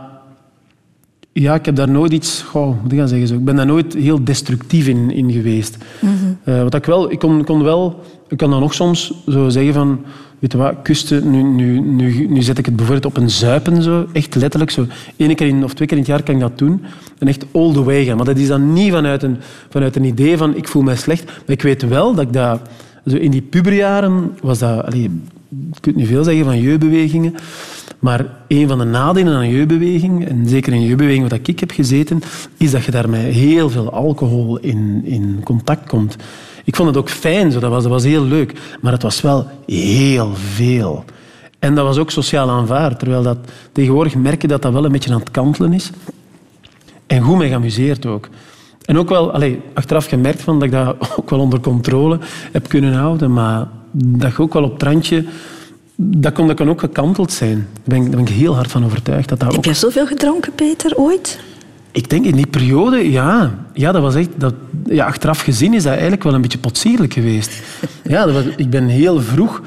ja, 1.33 1.55
ik 1.55 1.65
heb 1.65 1.77
daar 1.77 1.91
nooit 1.91 2.13
iets... 2.13 2.43
Goh, 2.43 2.83
moet 2.83 2.93
ik 2.93 2.99
gaan 2.99 3.09
zeggen 3.09 3.29
zo. 3.29 3.35
Ik 3.35 3.45
ben 3.45 3.57
daar 3.57 3.67
nooit 3.67 3.95
heel 3.95 4.25
destructief 4.25 4.89
in, 4.89 5.11
in 5.11 5.33
geweest. 5.33 5.77
Eh, 6.47 6.63
wat 6.63 6.75
ik 6.75 6.85
wel... 6.85 7.11
Ik 7.11 7.19
kon, 7.19 7.45
kon 7.45 7.63
wel... 7.63 8.01
Ik 8.29 8.37
kan 8.37 8.51
dan 8.51 8.61
nog 8.61 8.75
soms 8.75 9.13
zo 9.29 9.49
zeggen 9.49 9.75
van... 9.75 10.05
Weet 10.39 10.53
je 10.53 10.59
wat, 10.59 10.75
kusten... 10.83 11.31
Nu, 11.31 11.43
nu, 11.43 11.81
nu, 11.81 12.27
nu 12.29 12.43
zet 12.43 12.59
ik 12.59 12.67
het 12.67 12.77
bijvoorbeeld 12.77 13.07
op 13.07 13.23
een 13.23 13.31
zuipen, 13.31 13.83
zo. 13.83 14.07
Echt 14.13 14.35
letterlijk. 14.35 14.71
Zo. 14.71 14.87
Eén 15.17 15.35
keer 15.35 15.47
in, 15.47 15.65
of 15.65 15.75
twee 15.75 15.89
keer 15.89 15.97
in 15.97 16.03
het 16.03 16.13
jaar 16.13 16.23
kan 16.23 16.35
ik 16.35 16.41
dat 16.41 16.59
doen. 16.59 16.85
En 17.19 17.29
echt 17.29 17.47
all 17.53 17.73
the 17.73 17.83
way 17.83 18.05
gaan. 18.05 18.17
Maar 18.17 18.27
dat 18.27 18.37
is 18.37 18.49
dan 18.49 18.73
niet 18.73 18.93
vanuit 18.93 19.23
een, 19.23 19.37
vanuit 19.69 19.97
een 19.97 20.05
idee 20.05 20.37
van 20.37 20.57
ik 20.57 20.69
voel 20.69 20.83
mij 20.83 20.97
slecht. 20.97 21.25
Maar 21.25 21.57
ik 21.57 21.63
weet 21.63 21.89
wel 21.89 22.15
dat 22.15 22.25
ik 22.25 22.33
dat... 22.33 22.61
Zo 23.07 23.17
in 23.17 23.31
die 23.31 23.43
puberjaren 23.43 24.37
was 24.43 24.59
dat... 24.59 24.85
Allee, 24.85 25.03
je 25.49 25.81
kunt 25.81 25.97
niet 25.97 26.07
veel 26.07 26.25
zeggen 26.25 26.45
van 26.45 26.61
jeugdbewegingen. 26.61 27.35
Maar 28.07 28.27
een 28.49 28.69
van 28.69 28.79
de 28.79 28.85
nadelen 28.85 29.35
aan 29.35 29.43
een 29.43 29.51
jeugdbeweging, 29.51 30.27
en 30.27 30.49
zeker 30.49 30.73
in 30.73 30.79
een 30.79 30.85
jeugdbeweging 30.85 31.29
waar 31.29 31.39
ik 31.43 31.61
heb 31.61 31.71
gezeten, 31.71 32.23
is 32.57 32.71
dat 32.71 32.85
je 32.85 32.91
daar 32.91 33.09
met 33.09 33.21
heel 33.21 33.71
veel 33.71 33.93
alcohol 33.93 34.59
in, 34.59 35.03
in 35.05 35.41
contact 35.45 35.89
komt. 35.89 36.17
Ik 36.65 36.77
vond 36.77 36.89
het 36.89 36.99
ook 36.99 37.11
fijn, 37.11 37.53
zo. 37.53 37.61
Dat, 37.61 37.71
was, 37.71 37.83
dat 37.83 37.93
was 37.93 38.05
heel 38.05 38.25
leuk. 38.25 38.53
Maar 38.81 38.93
het 38.93 39.03
was 39.03 39.21
wel 39.21 39.47
heel 39.67 40.35
veel. 40.35 41.05
En 41.59 41.75
dat 41.75 41.85
was 41.85 41.99
ook 41.99 42.11
sociaal 42.11 42.51
aanvaard. 42.51 42.99
Terwijl 42.99 43.23
dat, 43.23 43.39
tegenwoordig 43.73 44.15
merk 44.15 44.43
je 44.43 44.49
dat 44.49 44.63
dat 44.63 44.73
wel 44.73 44.85
een 44.85 44.93
beetje 44.93 45.13
aan 45.13 45.21
het 45.21 45.31
kantelen 45.31 45.73
is. 45.73 45.91
En 47.07 47.23
goed 47.23 47.37
mee 47.37 47.49
geamuseerd 47.49 48.07
ook. 48.07 48.29
En 48.85 48.99
ook 48.99 49.09
wel, 49.09 49.33
allez, 49.33 49.57
achteraf 49.75 50.07
gemerkt 50.07 50.43
van 50.43 50.55
dat 50.55 50.63
ik 50.69 50.71
dat 50.71 50.97
ook 51.19 51.31
wel 51.31 51.41
onder 51.41 51.61
controle 51.61 52.19
heb 52.53 52.69
kunnen 52.69 52.95
houden. 52.95 53.33
Maar 53.33 53.69
dat 53.93 54.37
je 54.37 54.43
ook 54.43 54.53
wel 54.53 54.65
op 54.65 54.73
het 54.73 54.83
randje... 54.83 55.25
Dat 55.97 56.33
kon, 56.33 56.47
dat 56.47 56.57
kan 56.57 56.69
ook 56.69 56.81
gekanteld 56.81 57.33
zijn. 57.33 57.57
Daar 57.57 57.83
ben, 57.85 57.97
ik, 57.97 58.03
daar 58.03 58.23
ben 58.23 58.33
ik 58.33 58.39
heel 58.39 58.55
hard 58.55 58.71
van 58.71 58.85
overtuigd. 58.85 59.29
Dat 59.29 59.41
dat 59.41 59.49
Heb 59.49 59.59
ook... 59.59 59.65
je 59.65 59.75
zoveel 59.75 60.07
gedronken, 60.07 60.53
Peter, 60.55 60.97
ooit? 60.97 61.41
Ik 61.93 62.11
denk 62.11 62.25
in 62.25 62.37
die 62.37 62.47
periode, 62.47 63.11
ja. 63.11 63.59
Ja, 63.73 63.93
dat 63.93 64.03
was 64.03 64.15
echt... 64.15 64.29
Dat, 64.37 64.55
ja, 64.85 65.07
achteraf 65.07 65.41
gezien 65.41 65.75
is 65.75 65.83
dat 65.83 65.93
eigenlijk 65.93 66.23
wel 66.23 66.35
een 66.35 66.41
beetje 66.41 66.59
potsierlijk 66.59 67.13
geweest. 67.13 67.61
Ja, 68.09 68.25
dat 68.25 68.35
was, 68.35 68.45
ik 68.57 68.71
ben 68.71 68.87
heel 68.87 69.21
vroeg 69.21 69.63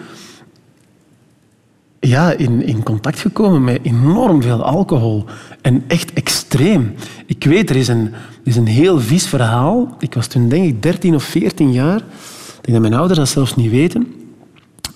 ja, 1.99 2.31
in, 2.31 2.63
in 2.63 2.83
contact 2.83 3.19
gekomen 3.19 3.63
met 3.63 3.79
enorm 3.83 4.41
veel 4.41 4.63
alcohol. 4.63 5.25
En 5.61 5.83
echt 5.87 6.13
extreem. 6.13 6.95
Ik 7.25 7.43
weet, 7.43 7.69
er 7.69 7.75
is 7.75 7.87
een, 7.87 8.05
er 8.13 8.43
is 8.43 8.55
een 8.55 8.67
heel 8.67 8.99
vies 8.99 9.27
verhaal. 9.27 9.95
Ik 9.99 10.13
was 10.13 10.27
toen 10.27 10.49
denk 10.49 10.65
ik 10.65 10.81
13 10.81 11.15
of 11.15 11.23
14 11.23 11.71
jaar. 11.71 11.97
Ik 11.97 12.61
denk 12.61 12.71
dat 12.71 12.81
mijn 12.81 12.93
ouders 12.93 13.19
dat 13.19 13.29
zelfs 13.29 13.55
niet 13.55 13.71
weten. 13.71 14.13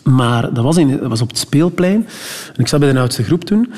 Maar 0.03 0.53
dat 0.53 0.63
was, 0.63 0.77
in, 0.77 0.97
dat 0.97 1.09
was 1.09 1.21
op 1.21 1.27
het 1.27 1.37
speelplein. 1.37 2.07
Ik 2.57 2.67
zat 2.67 2.79
bij 2.79 2.93
de 2.93 2.99
oudste 2.99 3.23
groep 3.23 3.43
toen. 3.43 3.73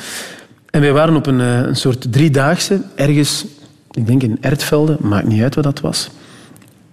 En 0.70 0.82
wij 0.82 0.94
waren 0.94 1.16
op 1.16 1.26
een, 1.26 1.42
eh, 1.42 1.60
een 1.60 1.76
soort 1.76 2.12
driedaagse, 2.12 2.82
ergens, 2.96 3.46
ik 3.92 4.08
denk 4.08 4.24
in 4.24 4.38
Ertvelde, 4.42 4.98
maakt 5.00 5.28
niet 5.28 5.42
uit 5.42 5.56
wat 5.56 5.64
dat 5.64 5.80
was. 5.80 6.10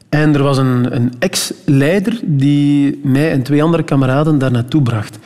En 0.09 0.35
er 0.35 0.43
was 0.43 0.59
een, 0.59 0.97
een 0.97 1.13
ex-leider 1.19 2.21
die 2.23 3.01
mij 3.03 3.31
en 3.31 3.43
twee 3.43 3.63
andere 3.63 3.83
kameraden 3.83 4.39
daar 4.39 4.51
naartoe 4.51 4.83
bracht. 4.83 5.19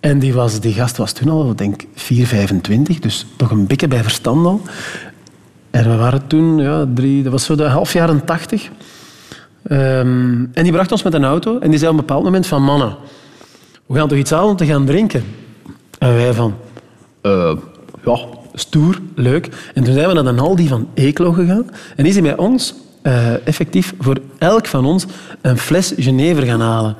En 0.00 0.18
die, 0.18 0.34
was, 0.34 0.60
die 0.60 0.72
gast 0.72 0.96
was 0.96 1.12
toen 1.12 1.28
al, 1.28 1.56
denk 1.56 1.84
4, 1.94 2.26
25, 2.26 2.98
dus 2.98 3.26
toch 3.36 3.50
een 3.50 3.66
beetje 3.66 3.88
bij 3.88 4.02
verstand 4.02 4.46
al. 4.46 4.60
En 5.70 5.90
we 5.90 5.96
waren 5.96 6.26
toen, 6.26 6.58
ja, 6.58 6.84
dat 7.22 7.32
was 7.32 7.44
zo 7.44 7.54
de 7.54 7.64
half 7.64 7.92
jaren 7.92 8.24
tachtig. 8.24 8.70
Ehm, 9.62 10.44
en 10.52 10.62
die 10.62 10.72
bracht 10.72 10.92
ons 10.92 11.02
met 11.02 11.14
een 11.14 11.24
auto 11.24 11.58
en 11.58 11.70
die 11.70 11.78
zei 11.78 11.90
op 11.90 11.98
een 11.98 12.06
bepaald 12.06 12.24
moment 12.24 12.46
van 12.46 12.62
mannen, 12.62 12.96
we 13.92 13.98
gaan 13.98 14.08
toch 14.08 14.18
iets 14.18 14.30
halen 14.30 14.50
om 14.50 14.56
te 14.56 14.66
gaan 14.66 14.86
drinken? 14.86 15.24
En 15.98 16.14
wij 16.14 16.32
van, 16.32 16.54
eh, 17.20 17.56
ja, 18.04 18.18
stoer, 18.54 19.00
leuk. 19.14 19.48
En 19.74 19.84
toen 19.84 19.94
zijn 19.94 20.08
we 20.08 20.22
naar 20.22 20.34
de 20.34 20.40
Aldi 20.40 20.68
van 20.68 20.88
Eeklo 20.94 21.32
gegaan. 21.32 21.70
En 21.96 22.06
is 22.06 22.12
hij 22.12 22.22
bij 22.22 22.36
ons 22.36 22.74
eh, 23.02 23.46
effectief 23.46 23.94
voor 23.98 24.16
elk 24.38 24.66
van 24.66 24.84
ons 24.84 25.06
een 25.40 25.58
fles 25.58 25.92
Genever 25.96 26.42
gaan 26.42 26.60
halen. 26.60 26.96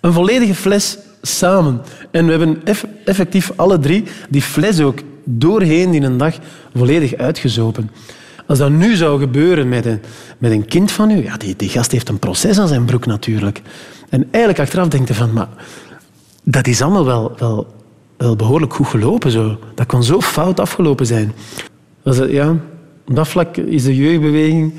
Een 0.00 0.12
volledige 0.12 0.54
fles 0.54 0.98
samen. 1.22 1.80
En 2.10 2.24
we 2.24 2.30
hebben 2.30 2.60
eff- 2.64 2.86
effectief 3.04 3.52
alle 3.56 3.78
drie 3.78 4.04
die 4.28 4.42
fles 4.42 4.80
ook 4.80 4.98
doorheen 5.24 5.94
in 5.94 6.02
een 6.02 6.16
dag 6.16 6.34
volledig 6.74 7.14
uitgezopen. 7.14 7.90
Als 8.46 8.58
dat 8.58 8.70
nu 8.70 8.94
zou 8.94 9.20
gebeuren 9.20 9.68
met 9.68 9.86
een, 9.86 10.00
met 10.38 10.50
een 10.50 10.66
kind 10.66 10.92
van 10.92 11.10
u, 11.10 11.22
ja, 11.22 11.36
die, 11.36 11.54
die 11.56 11.68
gast 11.68 11.92
heeft 11.92 12.08
een 12.08 12.18
proces 12.18 12.58
aan 12.58 12.68
zijn 12.68 12.84
broek 12.84 13.06
natuurlijk. 13.06 13.62
En 14.08 14.28
eigenlijk 14.30 14.58
achteraf 14.58 14.88
denkt 14.88 15.08
hij 15.08 15.16
van, 15.16 15.32
maar 15.32 15.48
dat 16.44 16.66
is 16.66 16.82
allemaal 16.82 17.04
wel, 17.04 17.32
wel, 17.38 17.66
wel 18.16 18.36
behoorlijk 18.36 18.74
goed 18.74 18.86
gelopen. 18.86 19.30
Zo. 19.30 19.58
Dat 19.74 19.86
kon 19.86 20.02
zo 20.02 20.20
fout 20.20 20.60
afgelopen 20.60 21.06
zijn. 21.06 21.32
Ja, 22.28 22.50
op 23.06 23.14
dat 23.14 23.28
vlak 23.28 23.56
is 23.56 23.82
de 23.82 23.96
jeugdbeweging 23.96 24.72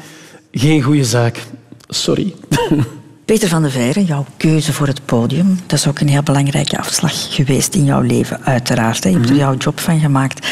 geen 0.52 0.82
goede 0.82 1.04
zaak. 1.04 1.44
Sorry. 1.88 2.34
Peter 3.26 3.50
van 3.50 3.62
de 3.62 3.70
Veire, 3.70 4.06
jouw 4.06 4.26
keuze 4.38 4.74
voor 4.74 4.88
het 4.88 5.06
podium, 5.06 5.60
dat 5.66 5.80
is 5.80 5.88
ook 5.88 6.00
een 6.00 6.08
heel 6.08 6.24
belangrijke 6.24 6.78
afslag 6.78 7.36
geweest 7.36 7.76
in 7.76 7.86
jouw 7.86 8.02
leven, 8.02 8.44
uiteraard. 8.44 9.04
Je 9.04 9.10
hebt 9.10 9.30
er 9.30 9.36
jouw 9.36 9.56
job 9.56 9.80
van 9.80 10.00
gemaakt. 10.00 10.48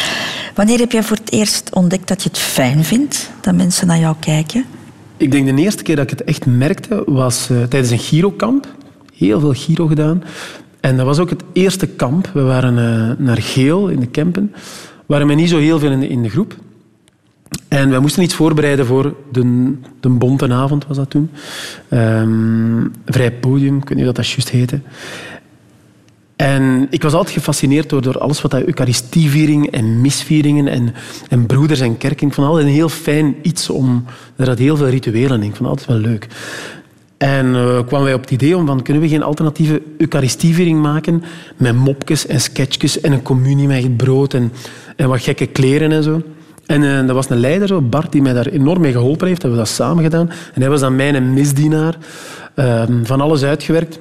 Wanneer 0.56 0.80
heb 0.80 0.92
jij 0.92 1.04
voor 1.04 1.18
het 1.18 1.32
eerst 1.32 1.70
ontdekt 1.74 2.08
dat 2.08 2.24
je 2.24 2.30
het 2.30 2.38
fijn 2.38 2.84
vindt 2.84 3.30
dat 3.42 3.56
mensen 3.56 3.88
naar 3.88 4.00
jou 4.00 4.16
kijken? 4.20 4.66
Ik 5.18 5.32
denk 5.32 5.46
de 5.46 5.62
eerste 5.62 5.84
keer 5.84 5.96
dat 5.96 6.12
ik 6.12 6.18
het 6.18 6.24
echt 6.24 6.46
merkte 6.46 7.04
was 7.06 7.50
eh, 7.50 7.64
tijdens 7.64 7.92
een 7.92 8.00
Girokamp. 8.00 8.68
Heel 9.16 9.40
veel 9.40 9.54
Giro 9.54 9.88
gedaan. 9.88 10.24
En 10.84 10.98
dat 10.98 11.06
was 11.06 11.20
ook 11.20 11.30
het 11.30 11.44
eerste 11.54 11.88
kamp. 11.88 12.30
We 12.34 12.42
waren 12.42 12.78
eh, 12.78 13.26
naar 13.26 13.42
Geel 13.42 13.88
in 13.88 14.00
de 14.00 14.08
Kempen. 14.08 14.52
We 14.54 14.60
waren 15.06 15.28
met 15.28 15.36
niet 15.36 15.50
zo 15.50 15.58
heel 15.58 15.80
veel 15.80 15.92
in 15.92 16.22
de, 16.22 16.30
groep. 16.30 16.56
En 17.68 17.90
wij 17.90 18.00
moesten 18.00 18.24
iets 18.24 18.36
voorbereiden 18.36 18.86
voor 18.86 19.16
de, 19.32 19.74
de 20.00 20.10
Bontenavond, 20.10 20.88
was 20.88 20.98
dat 20.98 21.10
toen. 21.10 21.30
Ehm, 21.90 22.88
vrij 23.06 23.32
podium, 23.32 23.78
ik 23.78 23.90
weet 23.90 23.98
niet 23.98 24.16
dat 24.16 24.28
juist 24.28 24.50
heette. 24.50 24.80
En 26.36 26.88
ik 26.90 27.04
was 27.04 27.14
altijd 27.14 27.36
gefascineerd 27.36 27.90
door, 27.90 28.20
alles 28.20 28.42
wat 28.42 28.52
dat 28.52 28.64
Eucharistieviering 28.64 29.72
en 29.72 30.02
misvieringen 30.02 30.68
en, 30.68 30.94
en 31.30 31.46
broeders 31.46 31.80
en 31.80 31.98
kerken. 31.98 32.28
Ik 32.28 32.34
vond 32.34 32.48
altijd 32.48 32.68
een 32.68 32.74
heel 32.74 32.90
fijn 32.90 33.36
iets 33.42 33.70
om... 33.70 34.06
Er 34.36 34.48
had 34.48 34.58
heel 34.58 34.78
veel 34.78 34.90
rituelen 34.90 35.42
in. 35.42 35.50
Ik 35.50 35.56
vond 35.56 35.70
het 35.70 35.80
altijd 35.80 35.88
wel 35.88 36.12
leuk. 36.12 36.28
En 37.24 37.56
eh, 37.56 37.80
kwamen 37.88 38.04
wij 38.04 38.14
op 38.14 38.22
het 38.22 38.32
idee 38.32 38.58
om 38.58 38.66
van, 38.66 38.82
kunnen 38.82 39.04
we 39.04 39.10
geen 39.10 39.24
alternatieve 39.24 39.82
Eucharistieviering 39.98 40.82
maken 40.82 41.24
met 41.58 41.76
mopjes 41.76 42.26
en 42.26 42.42
sketchjes 42.42 43.02
en 43.02 43.12
een 43.12 43.22
communie 43.22 43.68
met 43.68 43.98
brood 43.98 44.34
en, 44.34 44.52
en 44.96 45.10
wat 45.10 45.22
gekke 45.22 45.46
kleren 45.46 45.92
en 45.92 46.04
zo. 46.04 46.22
En 46.66 46.84
eh, 46.84 47.08
dat 47.08 47.16
was 47.16 47.30
een 47.30 47.40
leider, 47.40 47.68
zo, 47.68 47.82
Bart, 47.82 48.12
die 48.12 48.22
mij 48.22 48.34
daar 48.34 48.46
enorm 48.46 48.82
mee 48.82 48.92
geholpen 48.92 49.28
heeft. 49.28 49.42
Hebben 49.42 49.60
we 49.60 49.66
dat 49.66 49.76
samen 49.76 50.04
gedaan. 50.04 50.30
En 50.54 50.62
hij 50.62 50.70
was 50.70 50.80
dan 50.80 50.96
mijn 50.96 51.34
misdienaar. 51.34 51.98
ehm, 52.56 53.04
van 53.04 53.22
alles 53.22 53.44
uitgewerkt. 53.44 54.00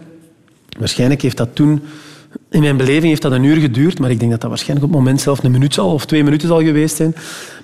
Waarschijnlijk 0.78 1.22
heeft 1.22 1.36
dat 1.36 1.48
toen... 1.52 1.82
In 2.50 2.60
mijn 2.60 2.76
beleving 2.76 3.04
heeft 3.04 3.22
dat 3.22 3.32
een 3.32 3.44
uur 3.44 3.56
geduurd, 3.56 3.98
maar 3.98 4.10
ik 4.10 4.18
denk 4.18 4.30
dat 4.30 4.40
dat 4.40 4.50
waarschijnlijk 4.50 4.86
op 4.86 4.92
het 4.92 5.02
moment 5.02 5.20
zelf 5.20 5.44
een 5.44 5.50
minuut 5.50 5.74
zal, 5.74 5.92
of 5.92 6.06
twee 6.06 6.24
minuten 6.24 6.48
zal 6.48 6.62
geweest 6.62 6.96
zijn. 6.96 7.14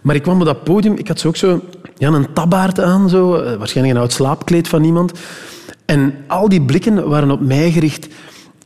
Maar 0.03 0.14
ik 0.14 0.23
kwam 0.23 0.38
op 0.38 0.44
dat 0.44 0.64
podium, 0.64 0.94
ik 0.97 1.09
had 1.09 1.21
zo 1.21 1.29
ook 1.29 1.37
zo 1.37 1.61
ja, 1.97 2.09
een 2.09 2.33
tabbaard 2.33 2.81
aan, 2.81 3.09
zo, 3.09 3.35
eh, 3.35 3.57
waarschijnlijk 3.57 3.97
een 3.97 4.03
oud 4.03 4.12
slaapkleed 4.12 4.68
van 4.68 4.85
iemand. 4.85 5.12
En 5.88 6.14
al 6.27 6.48
die 6.48 6.61
blikken 6.61 7.09
waren 7.09 7.31
op 7.31 7.40
mij 7.40 7.70
gericht. 7.70 8.09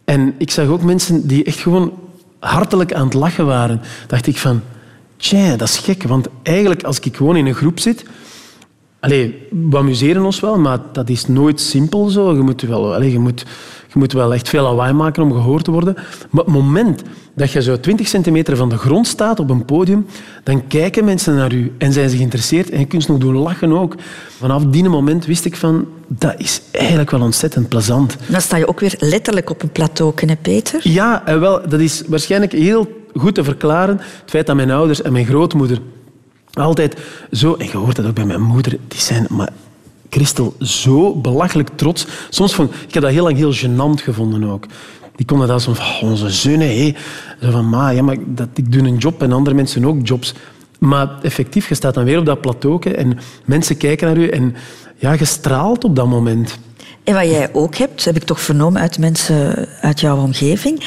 En 0.04 0.34
ik 0.38 0.50
zag 0.50 0.66
ook 0.66 0.82
mensen 0.82 1.26
die 1.26 1.44
echt 1.44 1.58
gewoon 1.58 1.92
hartelijk 2.38 2.92
aan 2.92 3.04
het 3.04 3.14
lachen 3.14 3.46
waren. 3.46 3.80
dacht 4.06 4.26
ik 4.26 4.36
van, 4.36 4.62
tja, 5.16 5.56
dat 5.56 5.68
is 5.68 5.78
gek. 5.78 6.02
Want 6.02 6.28
eigenlijk, 6.42 6.82
als 6.82 7.00
ik 7.00 7.16
gewoon 7.16 7.36
in 7.36 7.46
een 7.46 7.54
groep 7.54 7.80
zit... 7.80 8.04
Allee, 9.02 9.48
we 9.70 9.76
amuseren 9.76 10.24
ons 10.24 10.40
wel, 10.40 10.58
maar 10.58 10.78
dat 10.92 11.08
is 11.08 11.26
nooit 11.26 11.60
simpel 11.60 12.08
zo. 12.08 12.34
Je 12.34 12.40
moet 12.40 12.62
wel, 12.62 12.94
allee, 12.94 13.12
je 13.12 13.18
moet, 13.18 13.40
je 13.92 13.98
moet 13.98 14.12
wel 14.12 14.34
echt 14.34 14.48
veel 14.48 14.62
lawaai 14.62 14.92
maken 14.92 15.22
om 15.22 15.32
gehoord 15.32 15.64
te 15.64 15.70
worden. 15.70 15.94
Maar 16.30 16.44
het 16.44 16.54
moment 16.54 17.02
dat 17.34 17.50
je 17.50 17.62
zo 17.62 17.80
20 17.80 18.08
centimeter 18.08 18.56
van 18.56 18.68
de 18.68 18.76
grond 18.76 19.06
staat 19.06 19.40
op 19.40 19.50
een 19.50 19.64
podium, 19.64 20.06
dan 20.42 20.66
kijken 20.66 21.04
mensen 21.04 21.34
naar 21.34 21.52
u 21.52 21.72
en 21.78 21.92
zijn 21.92 22.10
ze 22.10 22.16
geïnteresseerd 22.16 22.70
en 22.70 22.78
je 22.78 22.86
kunt 22.86 23.02
ze 23.02 23.10
nog 23.10 23.20
doen 23.20 23.36
lachen 23.36 23.72
ook. 23.72 23.94
Vanaf 24.38 24.64
die 24.64 24.88
moment 24.88 25.26
wist 25.26 25.44
ik 25.44 25.56
van, 25.56 25.86
dat 26.08 26.34
is 26.36 26.62
eigenlijk 26.70 27.10
wel 27.10 27.20
ontzettend 27.20 27.68
plezant. 27.68 28.16
Dan 28.26 28.40
sta 28.40 28.56
je 28.56 28.68
ook 28.68 28.80
weer 28.80 28.94
letterlijk 28.98 29.50
op 29.50 29.62
een 29.62 29.72
plateau, 29.72 30.12
hè, 30.16 30.36
Peter? 30.36 30.80
Ja, 30.82 31.26
en 31.26 31.40
wel, 31.40 31.68
dat 31.68 31.80
is 31.80 32.02
waarschijnlijk 32.06 32.52
heel 32.52 33.02
goed 33.14 33.34
te 33.34 33.44
verklaren. 33.44 33.96
Het 33.96 34.30
feit 34.30 34.46
dat 34.46 34.56
mijn 34.56 34.70
ouders 34.70 35.02
en 35.02 35.12
mijn 35.12 35.26
grootmoeder 35.26 35.78
altijd 36.52 36.96
zo... 37.32 37.54
En 37.54 37.66
je 37.66 37.76
hoort 37.76 37.96
dat 37.96 38.06
ook 38.06 38.14
bij 38.14 38.24
mijn 38.24 38.42
moeder. 38.42 38.78
Die 38.88 39.00
zijn 39.00 39.26
maar, 39.30 39.52
Christel 40.10 40.54
zo 40.60 41.14
belachelijk 41.14 41.68
trots. 41.74 42.06
Soms 42.30 42.54
vond 42.54 42.74
ik 42.74 42.94
heb 42.94 43.02
dat 43.02 43.12
heel 43.12 43.22
lang 43.22 43.36
heel 43.36 43.54
gênant 43.54 44.02
gevonden 44.02 44.44
ook. 44.44 44.66
Die 45.16 45.26
konden 45.26 45.48
dat 45.48 45.62
zo 45.62 45.74
van, 45.74 45.84
"Oh, 45.84 46.02
onze 46.10 46.30
zonen, 46.30 46.68
hé. 46.68 46.94
Zo 47.40 47.50
van, 47.50 47.68
ma, 47.68 47.88
ja, 47.88 48.02
maar 48.02 48.16
dat, 48.26 48.48
ik 48.54 48.72
doe 48.72 48.82
een 48.82 48.96
job 48.96 49.22
en 49.22 49.32
andere 49.32 49.56
mensen 49.56 49.84
ook 49.84 50.06
jobs. 50.06 50.34
Maar 50.78 51.08
effectief, 51.22 51.68
je 51.68 51.74
staat 51.74 51.94
dan 51.94 52.04
weer 52.04 52.18
op 52.18 52.26
dat 52.26 52.40
plateau 52.40 52.90
en 52.90 53.18
mensen 53.44 53.76
kijken 53.76 54.06
naar 54.06 54.16
u 54.16 54.28
en 54.28 54.54
ja, 54.96 55.12
je 55.12 55.24
straalt 55.24 55.84
op 55.84 55.96
dat 55.96 56.06
moment. 56.06 56.58
En 57.04 57.14
wat 57.14 57.24
jij 57.24 57.48
ook 57.52 57.76
hebt, 57.76 58.04
heb 58.04 58.16
ik 58.16 58.22
toch 58.22 58.40
vernomen 58.40 58.80
uit 58.80 58.98
mensen 58.98 59.68
uit 59.80 60.00
jouw 60.00 60.16
omgeving. 60.16 60.84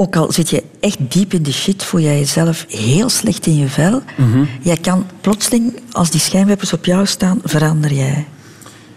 Ook 0.00 0.16
al 0.16 0.32
zit 0.32 0.50
je 0.50 0.62
echt 0.80 0.98
diep 1.08 1.32
in 1.32 1.42
de 1.42 1.52
shit, 1.52 1.84
voel 1.84 2.00
jij 2.00 2.18
jezelf 2.18 2.64
heel 2.68 3.08
slecht 3.08 3.46
in 3.46 3.56
je 3.56 3.68
vel. 3.68 4.02
Jij 4.62 4.76
kan 4.76 5.06
plotseling, 5.20 5.72
als 5.92 6.10
die 6.10 6.20
schijnwerpers 6.20 6.72
op 6.72 6.84
jou 6.84 7.06
staan, 7.06 7.40
verander 7.44 7.92
jij. 7.92 8.26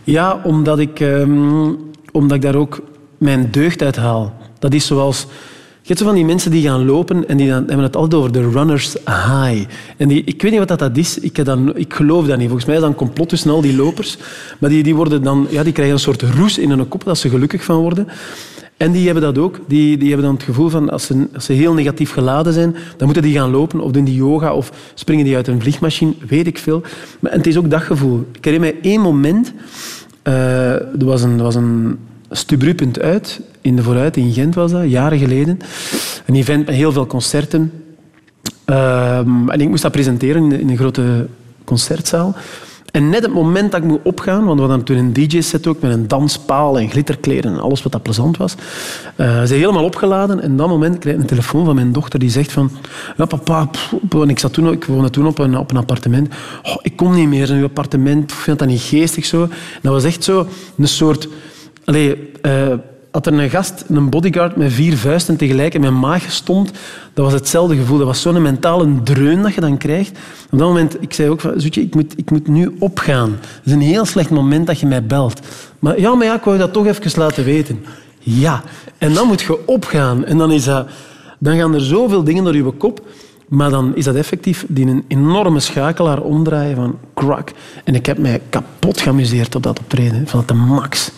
Ja, 0.04 0.42
omdat 0.44 0.80
ik, 0.80 1.00
ehm, 1.00 1.74
omdat 2.12 2.38
ik 2.38 2.42
daar 2.42 2.56
ook 2.56 2.82
mijn 3.18 3.48
deugd 3.52 3.82
uit 3.82 3.96
haal. 3.96 4.34
Dat 4.60 4.74
is 4.74 4.86
zoals... 4.86 5.28
Je 5.82 5.88
hebt 5.88 6.00
zo 6.00 6.06
van 6.06 6.16
die 6.16 6.26
mensen 6.26 6.52
die 6.52 6.64
gaan 6.64 6.86
lopen 6.86 7.28
en 7.28 7.38
die 7.38 7.50
dan, 7.50 7.66
hebben 7.66 7.86
het 7.86 7.96
altijd 7.96 8.22
over 8.22 8.32
de 8.32 8.50
runner's 8.50 8.94
high. 9.06 9.66
En 9.98 10.08
die, 10.08 10.24
ik 10.24 10.42
weet 10.42 10.52
niet 10.52 10.60
wat 10.60 10.68
dat, 10.68 10.80
dat 10.80 10.98
is. 10.98 11.20
Ik, 11.20 11.38
heb 11.38 11.46
dan, 11.46 11.78
ik 11.78 11.94
geloof 11.94 12.26
dat 12.26 12.38
niet. 12.38 12.46
Volgens 12.46 12.66
mij 12.66 12.76
is 12.76 12.82
dat 12.82 12.90
een 12.90 12.96
complot 12.96 13.30
tussen 13.30 13.52
al 13.52 13.62
die 13.62 13.76
lopers. 13.76 14.18
Maar 14.60 14.70
die, 14.70 14.84
die, 14.84 14.96
worden 14.96 15.24
dan, 15.24 15.48
ja, 15.50 15.64
die 15.64 15.74
krijgen 15.74 15.94
een 15.94 16.02
soort 16.02 16.22
roes 16.22 16.58
in 16.58 16.70
hun 16.70 16.88
kop 16.88 17.04
dat 17.04 17.18
ze 17.18 17.30
gelukkig 17.30 17.64
van 17.64 17.76
worden. 17.76 18.08
En 18.82 18.92
die 18.92 19.06
hebben 19.06 19.24
dat 19.24 19.38
ook. 19.38 19.60
Die, 19.68 19.98
die 19.98 20.08
hebben 20.08 20.26
dan 20.26 20.36
het 20.36 20.44
gevoel 20.44 20.70
van, 20.70 20.90
als 20.90 21.06
ze, 21.06 21.28
ze 21.38 21.54
heel 21.54 21.74
negatief 21.74 22.12
geladen 22.12 22.54
zijn, 22.54 22.76
dan 22.98 23.06
moeten 23.06 23.24
die 23.24 23.34
gaan 23.34 23.50
lopen 23.50 23.80
of 23.80 23.92
doen 23.92 24.04
die 24.04 24.16
yoga 24.16 24.54
of 24.54 24.72
springen 24.94 25.26
die 25.26 25.36
uit 25.36 25.48
een 25.48 25.62
vliegmachine, 25.62 26.14
weet 26.28 26.48
ik 26.48 26.58
veel. 26.58 26.82
Maar, 27.20 27.32
en 27.32 27.38
het 27.38 27.48
is 27.48 27.58
ook 27.58 27.70
dat 27.70 27.82
gevoel. 27.82 28.26
Ik 28.32 28.46
herinner 28.46 28.74
mij 28.74 28.92
één 28.92 29.02
moment... 29.02 29.54
eh, 30.22 30.74
er 30.74 31.06
was 31.06 31.24
een, 31.24 31.40
een 31.56 31.98
Stubru.uit 32.32 33.02
uit, 33.02 33.42
in 33.62 33.76
de 33.76 33.84
Vooruit, 33.84 34.18
in 34.18 34.34
Gent 34.34 34.56
was 34.56 34.72
dat, 34.72 34.90
jaren 34.90 35.20
geleden. 35.20 35.60
Een 36.26 36.36
event 36.36 36.66
met 36.66 36.76
heel 36.76 36.92
veel 36.92 37.08
concerten. 37.08 37.72
Ehm, 38.66 39.50
en 39.50 39.62
ik 39.62 39.70
moest 39.70 39.82
dat 39.82 39.92
presenteren 39.92 40.52
in 40.52 40.70
een 40.70 40.78
grote 40.78 41.28
concertzaal. 41.64 42.36
En 42.92 43.10
net 43.10 43.22
het 43.22 43.34
moment 43.34 43.72
dat 43.72 43.82
ik 43.82 43.88
moet 43.88 44.00
opgaan, 44.04 44.46
want 44.46 44.60
we 44.60 44.66
hadden 44.66 44.86
toen 44.86 44.98
een 44.98 45.14
DJ-set 45.14 45.68
ook 45.68 45.82
met 45.82 45.92
een 45.92 46.08
danspaal 46.08 46.80
en 46.80 46.90
glitterkleren 46.90 47.54
en 47.54 47.60
alles 47.60 47.84
wat 47.84 47.92
dat 47.92 48.04
plezant 48.04 48.38
was. 48.38 48.56
eh 49.16 49.44
ze 49.44 49.54
helemaal 49.54 49.84
opgeladen 49.84 50.42
en 50.42 50.58
dat 50.58 50.68
moment 50.68 50.98
krijg 50.98 51.16
ik 51.16 51.22
een 51.22 51.28
telefoon 51.28 51.66
van 51.66 51.76
mijn 51.76 51.92
dochter 51.92 52.20
die 52.20 52.30
zegt 52.30 52.52
van 52.52 52.72
ja 53.18 53.26
papa, 53.26 53.70
ik, 54.28 54.40
zat 54.40 54.54
toen, 54.54 54.72
ik 54.72 54.86
woonde 54.86 55.10
toen 55.10 55.28
op 55.28 55.40
een, 55.40 55.58
op 55.58 55.72
een 55.72 55.78
appartement. 55.78 56.34
Oh, 56.64 56.76
ik 56.82 56.96
kom 56.96 57.14
niet 57.14 57.28
meer 57.28 57.50
in 57.50 57.58
uw 57.58 57.64
appartement, 57.64 58.32
ik 58.32 58.38
vind 58.38 58.60
dat 58.60 58.68
niet 58.68 58.82
geestig 58.82 59.26
zo. 59.26 59.48
Dat 59.82 59.94
was 59.94 60.04
echt 60.04 60.24
zo 60.24 60.48
een 60.78 60.88
soort... 60.88 61.28
Allee, 61.86 62.32
eh, 62.42 62.74
had 63.12 63.26
er 63.26 63.34
een 63.34 63.50
gast, 63.50 63.84
een 63.88 64.10
bodyguard 64.10 64.56
met 64.56 64.74
vier 64.74 64.98
vuisten 64.98 65.38
tegelijk 65.38 65.74
in 65.74 65.82
mijn 65.82 66.00
maag 66.00 66.32
stond, 66.32 66.72
dat 67.14 67.26
was 67.26 67.34
hetzelfde 67.34 67.76
gevoel. 67.76 67.98
Dat 67.98 68.08
was 68.08 68.22
zo'n 68.22 68.42
mentale 68.42 69.04
dreun 69.04 69.42
dat 69.42 69.54
je 69.54 69.62
dan 69.62 69.78
krijgt. 69.78 70.18
Op 70.50 70.60
dat 70.60 70.68
moment, 70.68 71.02
ik 71.02 71.14
zei 71.14 71.30
ook, 71.30 71.42
Zoetje, 71.56 71.82
ik 71.82 71.96
moet, 71.96 72.14
ik 72.18 72.32
moet 72.32 72.48
nu 72.48 72.76
opgaan. 72.80 73.30
Het 73.42 73.66
is 73.66 73.72
een 73.72 73.82
heel 73.82 74.06
slecht 74.06 74.30
moment 74.30 74.68
dat 74.68 74.80
je 74.80 74.86
mij 74.86 75.06
belt. 75.06 75.40
Maar 75.80 76.00
ja, 76.00 76.16
maar 76.16 76.26
ja, 76.26 76.36
ik 76.36 76.44
wou 76.44 76.56
je 76.56 76.62
dat 76.62 76.74
toch 76.74 76.86
even 76.86 77.20
laten 77.20 77.44
weten. 77.44 77.86
Ja. 78.20 78.64
En 78.98 79.14
dan 79.14 79.28
moet 79.28 79.42
je 79.42 79.68
opgaan. 79.68 80.26
En 80.26 80.38
dan, 80.38 80.52
is 80.52 80.64
dat, 80.64 80.88
dan 81.40 81.58
gaan 81.58 81.74
er 81.74 81.82
zoveel 81.82 82.24
dingen 82.24 82.44
door 82.44 82.56
je 82.56 82.72
kop. 82.72 83.02
Maar 83.48 83.70
dan 83.70 83.96
is 83.96 84.06
dat 84.06 84.16
effectief 84.16 84.66
die 84.68 84.88
een 84.88 85.06
enorme 85.08 85.60
schakelaar 85.60 86.22
omdraaien 86.22 86.76
van 86.76 86.98
krak. 87.14 87.52
En 87.84 87.96
ik 87.96 88.06
heb 88.06 88.18
mij 88.18 88.42
kapot 88.50 89.02
geamuseerd 89.02 89.56
op 89.56 89.64
dat 89.64 89.80
optreden. 89.80 90.28
Van 90.28 90.44
de 90.46 90.54
max. 90.54 91.12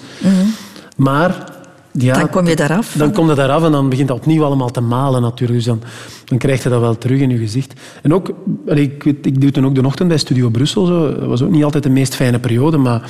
Maar... 0.96 1.62
Ja, 1.98 2.14
Dan 2.14 2.30
kom 2.30 2.48
je 2.48 2.56
daaraf. 2.56 2.94
dan 2.98 3.12
kom 3.12 3.30
je 3.30 3.36
daaraf 3.36 3.64
en 3.64 3.72
dan 3.72 3.90
begint 3.90 4.08
dat 4.08 4.18
opnieuw 4.18 4.44
allemaal 4.44 4.72
te 4.72 4.82
malen 4.82 5.22
natuurlijk. 5.22 5.60
Dus 5.60 5.68
dan, 5.68 5.82
dan 6.26 6.38
krijg 6.38 6.64
je 6.64 6.70
dat 6.70 6.80
wel 6.80 6.98
terug 6.98 7.20
in 7.20 7.30
je 7.30 7.38
gezicht. 7.38 7.74
En 8.02 8.14
ook, 8.14 8.32
ik, 8.66 9.04
ik 9.06 9.42
doe 9.42 9.52
toen 9.52 9.66
ook 9.66 9.76
de 9.76 9.86
ochtend 9.86 10.08
bij 10.08 10.18
Studio 10.18 10.50
Brussel. 10.50 10.86
Zo. 10.86 11.16
Dat 11.20 11.28
was 11.28 11.42
ook 11.42 11.52
niet 11.52 11.64
altijd 11.64 11.84
de 11.84 11.90
meest 11.90 12.16
fijne 12.16 12.40
periode, 12.40 12.78
maar 12.78 13.02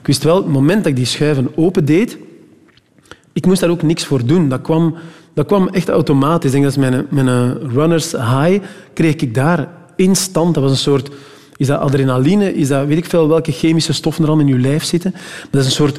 ik 0.00 0.06
wist 0.06 0.22
wel, 0.22 0.36
het 0.36 0.46
moment 0.46 0.78
dat 0.78 0.86
ik 0.86 0.96
die 0.96 1.04
schuiven 1.04 1.48
open 1.56 1.84
deed, 1.84 2.18
ik 3.32 3.46
moest 3.46 3.60
daar 3.60 3.70
ook 3.70 3.82
niks 3.82 4.04
voor 4.04 4.26
doen. 4.26 4.48
Dat 4.48 4.60
kwam, 4.60 4.94
dat 5.34 5.46
kwam 5.46 5.68
echt 5.68 5.88
automatisch. 5.88 6.52
Ik 6.52 6.60
denk 6.60 6.64
dat 6.74 6.84
is 6.84 6.90
mijn, 6.90 7.06
mijn 7.08 7.58
runners 7.70 8.12
high 8.12 8.58
kreeg 8.92 9.14
ik 9.14 9.34
daar 9.34 9.68
instant. 9.96 10.54
Dat 10.54 10.62
was 10.62 10.72
een 10.72 10.78
soort... 10.78 11.10
Is 11.56 11.66
dat 11.66 11.80
adrenaline? 11.80 12.54
Is 12.54 12.68
dat 12.68 12.86
weet 12.86 12.96
ik 12.96 13.04
veel 13.04 13.28
welke 13.28 13.52
chemische 13.52 13.92
stoffen 13.92 14.24
er 14.24 14.30
al 14.30 14.38
in 14.38 14.46
je 14.46 14.58
lijf 14.58 14.84
zitten? 14.84 15.10
Maar 15.12 15.48
dat 15.50 15.60
is 15.60 15.66
een 15.66 15.72
soort 15.72 15.98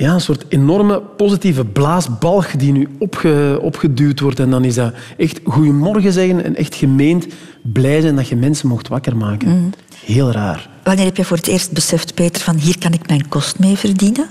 ja, 0.00 0.14
een 0.14 0.20
soort 0.20 0.44
enorme 0.48 1.00
positieve 1.00 1.64
blaasbalg 1.64 2.50
die 2.50 2.72
nu 2.72 2.88
opge, 2.98 3.58
opgeduwd 3.62 4.20
wordt. 4.20 4.38
En 4.38 4.50
dan 4.50 4.64
is 4.64 4.74
dat 4.74 4.94
echt 5.16 5.40
goeiemorgen 5.44 6.12
zeggen 6.12 6.44
en 6.44 6.56
echt 6.56 6.74
gemeend 6.74 7.26
blij 7.62 8.00
zijn 8.00 8.16
dat 8.16 8.28
je 8.28 8.36
mensen 8.36 8.68
mocht 8.68 8.88
wakker 8.88 9.16
maken. 9.16 9.74
Heel 10.04 10.30
raar. 10.30 10.68
Wanneer 10.82 11.04
heb 11.04 11.16
je 11.16 11.24
voor 11.24 11.36
het 11.36 11.46
eerst 11.46 11.72
beseft, 11.72 12.14
Peter, 12.14 12.42
van 12.42 12.56
hier 12.56 12.78
kan 12.78 12.92
ik 12.92 13.08
mijn 13.08 13.28
kost 13.28 13.58
mee 13.58 13.76
verdienen? 13.76 14.26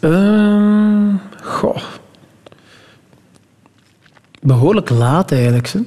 Ehm, 0.00 1.14
goh. 1.42 1.82
Behoorlijk 4.42 4.90
laat 4.90 5.32
eigenlijk. 5.32 5.68
Hè. 5.68 5.80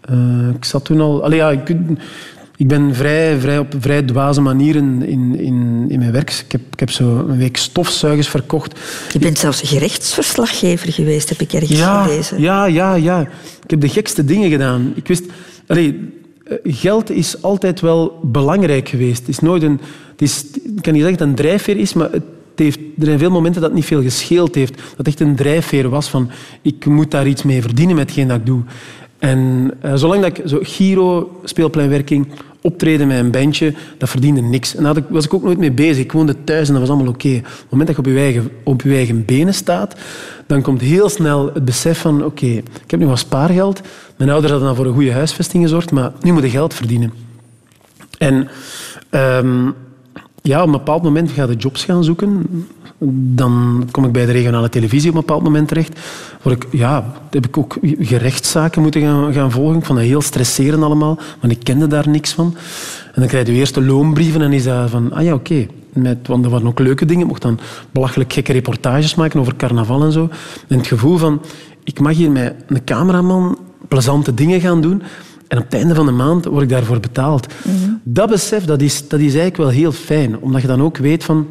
Eh, 0.00 0.54
ik 0.54 0.64
zat 0.64 0.84
toen 0.84 1.00
al... 1.00 1.24
Allee, 1.24 1.38
ja, 1.38 1.50
ik, 1.50 1.76
ik 2.62 2.68
ben 2.68 2.94
vrij, 2.94 3.40
vrij 3.40 3.58
op 3.58 3.74
vrij 3.78 4.02
dwaze 4.02 4.40
manieren 4.40 5.02
in, 5.02 5.38
in, 5.38 5.86
in 5.88 5.98
mijn 5.98 6.12
werk. 6.12 6.30
Ik 6.30 6.52
heb, 6.52 6.60
ik 6.72 6.80
heb 6.80 6.90
zo 6.90 7.26
een 7.28 7.38
week 7.38 7.56
stofzuigers 7.56 8.28
verkocht. 8.28 8.80
Je 9.12 9.18
bent 9.18 9.38
zelfs 9.38 9.60
gerechtsverslaggever 9.60 10.92
geweest, 10.92 11.28
heb 11.28 11.40
ik 11.40 11.52
ergens 11.52 11.78
Ja, 11.78 12.02
gelezen. 12.02 12.40
ja, 12.40 12.64
ja, 12.66 12.94
ja. 12.94 13.20
Ik 13.64 13.70
heb 13.70 13.80
de 13.80 13.88
gekste 13.88 14.24
dingen 14.24 14.50
gedaan. 14.50 14.92
Ik 14.94 15.08
wist... 15.08 15.24
Eh, 15.66 15.92
geld 16.64 17.10
is 17.10 17.42
altijd 17.42 17.80
wel 17.80 18.18
belangrijk 18.22 18.88
geweest. 18.88 19.18
Het 19.18 19.28
is 19.28 19.38
nooit 19.38 19.62
een... 19.62 19.80
Het 20.10 20.22
is, 20.22 20.44
ik 20.76 20.82
kan 20.82 20.92
niet 20.92 21.02
zeggen 21.02 21.18
dat 21.18 21.18
het 21.18 21.20
een 21.20 21.34
drijfveer 21.34 21.76
is, 21.76 21.92
maar 21.92 22.10
het 22.12 22.22
heeft, 22.54 22.78
er 22.98 23.04
zijn 23.04 23.18
veel 23.18 23.30
momenten 23.30 23.60
dat 23.60 23.70
het 23.70 23.78
niet 23.78 23.88
veel 23.88 24.02
gescheeld 24.02 24.54
heeft. 24.54 24.76
Dat 24.76 24.96
het 24.96 25.06
echt 25.06 25.20
een 25.20 25.36
drijfveer 25.36 25.88
was 25.88 26.08
van 26.08 26.30
ik 26.62 26.86
moet 26.86 27.10
daar 27.10 27.26
iets 27.26 27.42
mee 27.42 27.62
verdienen 27.62 27.96
met 27.96 28.04
hetgeen 28.08 28.28
dat 28.28 28.38
ik 28.38 28.46
doe. 28.46 28.62
En 29.18 29.70
eh, 29.80 29.94
zolang 29.94 30.22
dat 30.22 30.38
ik 30.38 30.48
zo 30.48 30.58
Giro, 30.62 31.40
speelpleinwerking, 31.44 32.26
optreden 32.62 33.06
met 33.06 33.18
een 33.18 33.30
bandje, 33.30 33.74
dat 33.98 34.08
verdiende 34.08 34.40
niks. 34.40 34.74
En 34.74 34.82
daar 34.82 34.96
ik- 34.96 35.04
was 35.08 35.24
ik 35.24 35.34
ook 35.34 35.42
nooit 35.42 35.58
mee 35.58 35.72
bezig. 35.72 36.04
Ik 36.04 36.12
woonde 36.12 36.44
thuis 36.44 36.66
en 36.66 36.72
dat 36.74 36.82
was 36.82 36.90
allemaal 36.92 37.12
oké. 37.12 37.28
Op 37.36 37.44
het 37.44 37.70
moment 37.70 37.86
dat 37.86 37.96
je 37.96 38.02
op 38.10 38.16
je, 38.16 38.22
eigen, 38.22 38.50
op 38.62 38.82
eigen 38.84 39.24
benen 39.24 39.54
staat, 39.54 39.94
dan 40.46 40.62
komt 40.62 40.80
heel 40.80 41.08
snel 41.08 41.50
het 41.54 41.64
besef 41.64 41.98
van 42.00 42.24
oké, 42.24 42.46
ik 42.46 42.90
heb 42.90 43.00
nu 43.00 43.06
wat 43.06 43.18
spaargeld. 43.18 43.80
Mijn 44.16 44.30
ouders 44.30 44.52
hadden 44.52 44.68
dan 44.68 44.78
voor 44.78 44.86
een 44.86 44.94
goede 44.94 45.12
huisvesting 45.12 45.62
gezorgd, 45.62 45.90
maar 45.90 46.12
nu 46.20 46.32
moet 46.32 46.42
je 46.42 46.50
geld 46.50 46.74
verdienen. 46.74 47.12
En 48.18 48.48
ehm, 49.10 49.70
ja, 50.42 50.60
op 50.60 50.66
een 50.66 50.72
bepaald 50.72 51.02
moment 51.02 51.30
ga 51.30 51.44
je 51.48 51.54
jobs 51.56 51.84
gaan 51.84 52.04
zoeken. 52.04 52.46
Dan 53.14 53.84
kom 53.90 54.04
ik 54.04 54.12
bij 54.12 54.26
de 54.26 54.32
regionale 54.32 54.68
televisie 54.68 55.08
op 55.08 55.14
een 55.14 55.20
bepaald 55.20 55.42
moment 55.42 55.68
terecht. 55.68 56.00
Word 56.42 56.64
ik, 56.64 56.72
ja, 56.72 57.12
heb 57.30 57.46
ik 57.46 57.58
ook 57.58 57.78
gerechtszaken 57.82 58.82
moeten 58.82 59.00
gaan, 59.00 59.32
gaan 59.32 59.50
volgen. 59.50 59.78
Ik 59.78 59.84
vond 59.84 59.98
dat 59.98 60.08
heel 60.08 60.20
stresserend 60.20 60.82
allemaal, 60.82 61.18
want 61.40 61.52
ik 61.52 61.64
kende 61.64 61.86
daar 61.86 62.08
niks 62.08 62.32
van. 62.32 62.54
En 63.04 63.20
dan 63.20 63.26
krijg 63.26 63.46
je 63.46 63.52
de 63.52 63.58
eerste 63.58 63.82
loonbrieven 63.82 64.42
en 64.42 64.52
is 64.52 64.64
dat 64.64 64.90
van, 64.90 65.12
ah 65.12 65.22
ja, 65.22 65.34
oké. 65.34 65.66
Met, 65.92 66.28
want 66.28 66.44
er 66.44 66.50
waren 66.50 66.66
ook 66.66 66.78
leuke 66.78 67.04
dingen. 67.04 67.22
Ik 67.22 67.28
mocht 67.28 67.42
dan 67.42 67.58
belachelijk 67.90 68.32
gekke 68.32 68.52
reportages 68.52 69.14
maken 69.14 69.40
over 69.40 69.56
carnaval 69.56 70.04
en 70.04 70.12
zo. 70.12 70.28
En 70.68 70.78
het 70.78 70.86
gevoel 70.86 71.16
van, 71.16 71.40
ik 71.84 72.00
mag 72.00 72.16
hier 72.16 72.30
met 72.30 72.54
een 72.66 72.84
cameraman 72.84 73.58
plezante 73.88 74.34
dingen 74.34 74.60
gaan 74.60 74.80
doen. 74.80 75.02
En 75.48 75.58
op 75.58 75.64
het 75.64 75.74
einde 75.74 75.94
van 75.94 76.06
de 76.06 76.12
maand 76.12 76.44
word 76.44 76.62
ik 76.62 76.68
daarvoor 76.68 77.00
betaald. 77.00 77.46
Dat 78.02 78.30
besef 78.30 78.64
dat 78.64 78.80
is, 78.80 79.08
dat 79.08 79.20
is 79.20 79.26
eigenlijk 79.26 79.56
wel 79.56 79.68
heel 79.68 79.92
fijn. 79.92 80.38
Omdat 80.38 80.60
je 80.60 80.66
dan 80.66 80.82
ook 80.82 80.96
weet 80.96 81.24
van... 81.24 81.46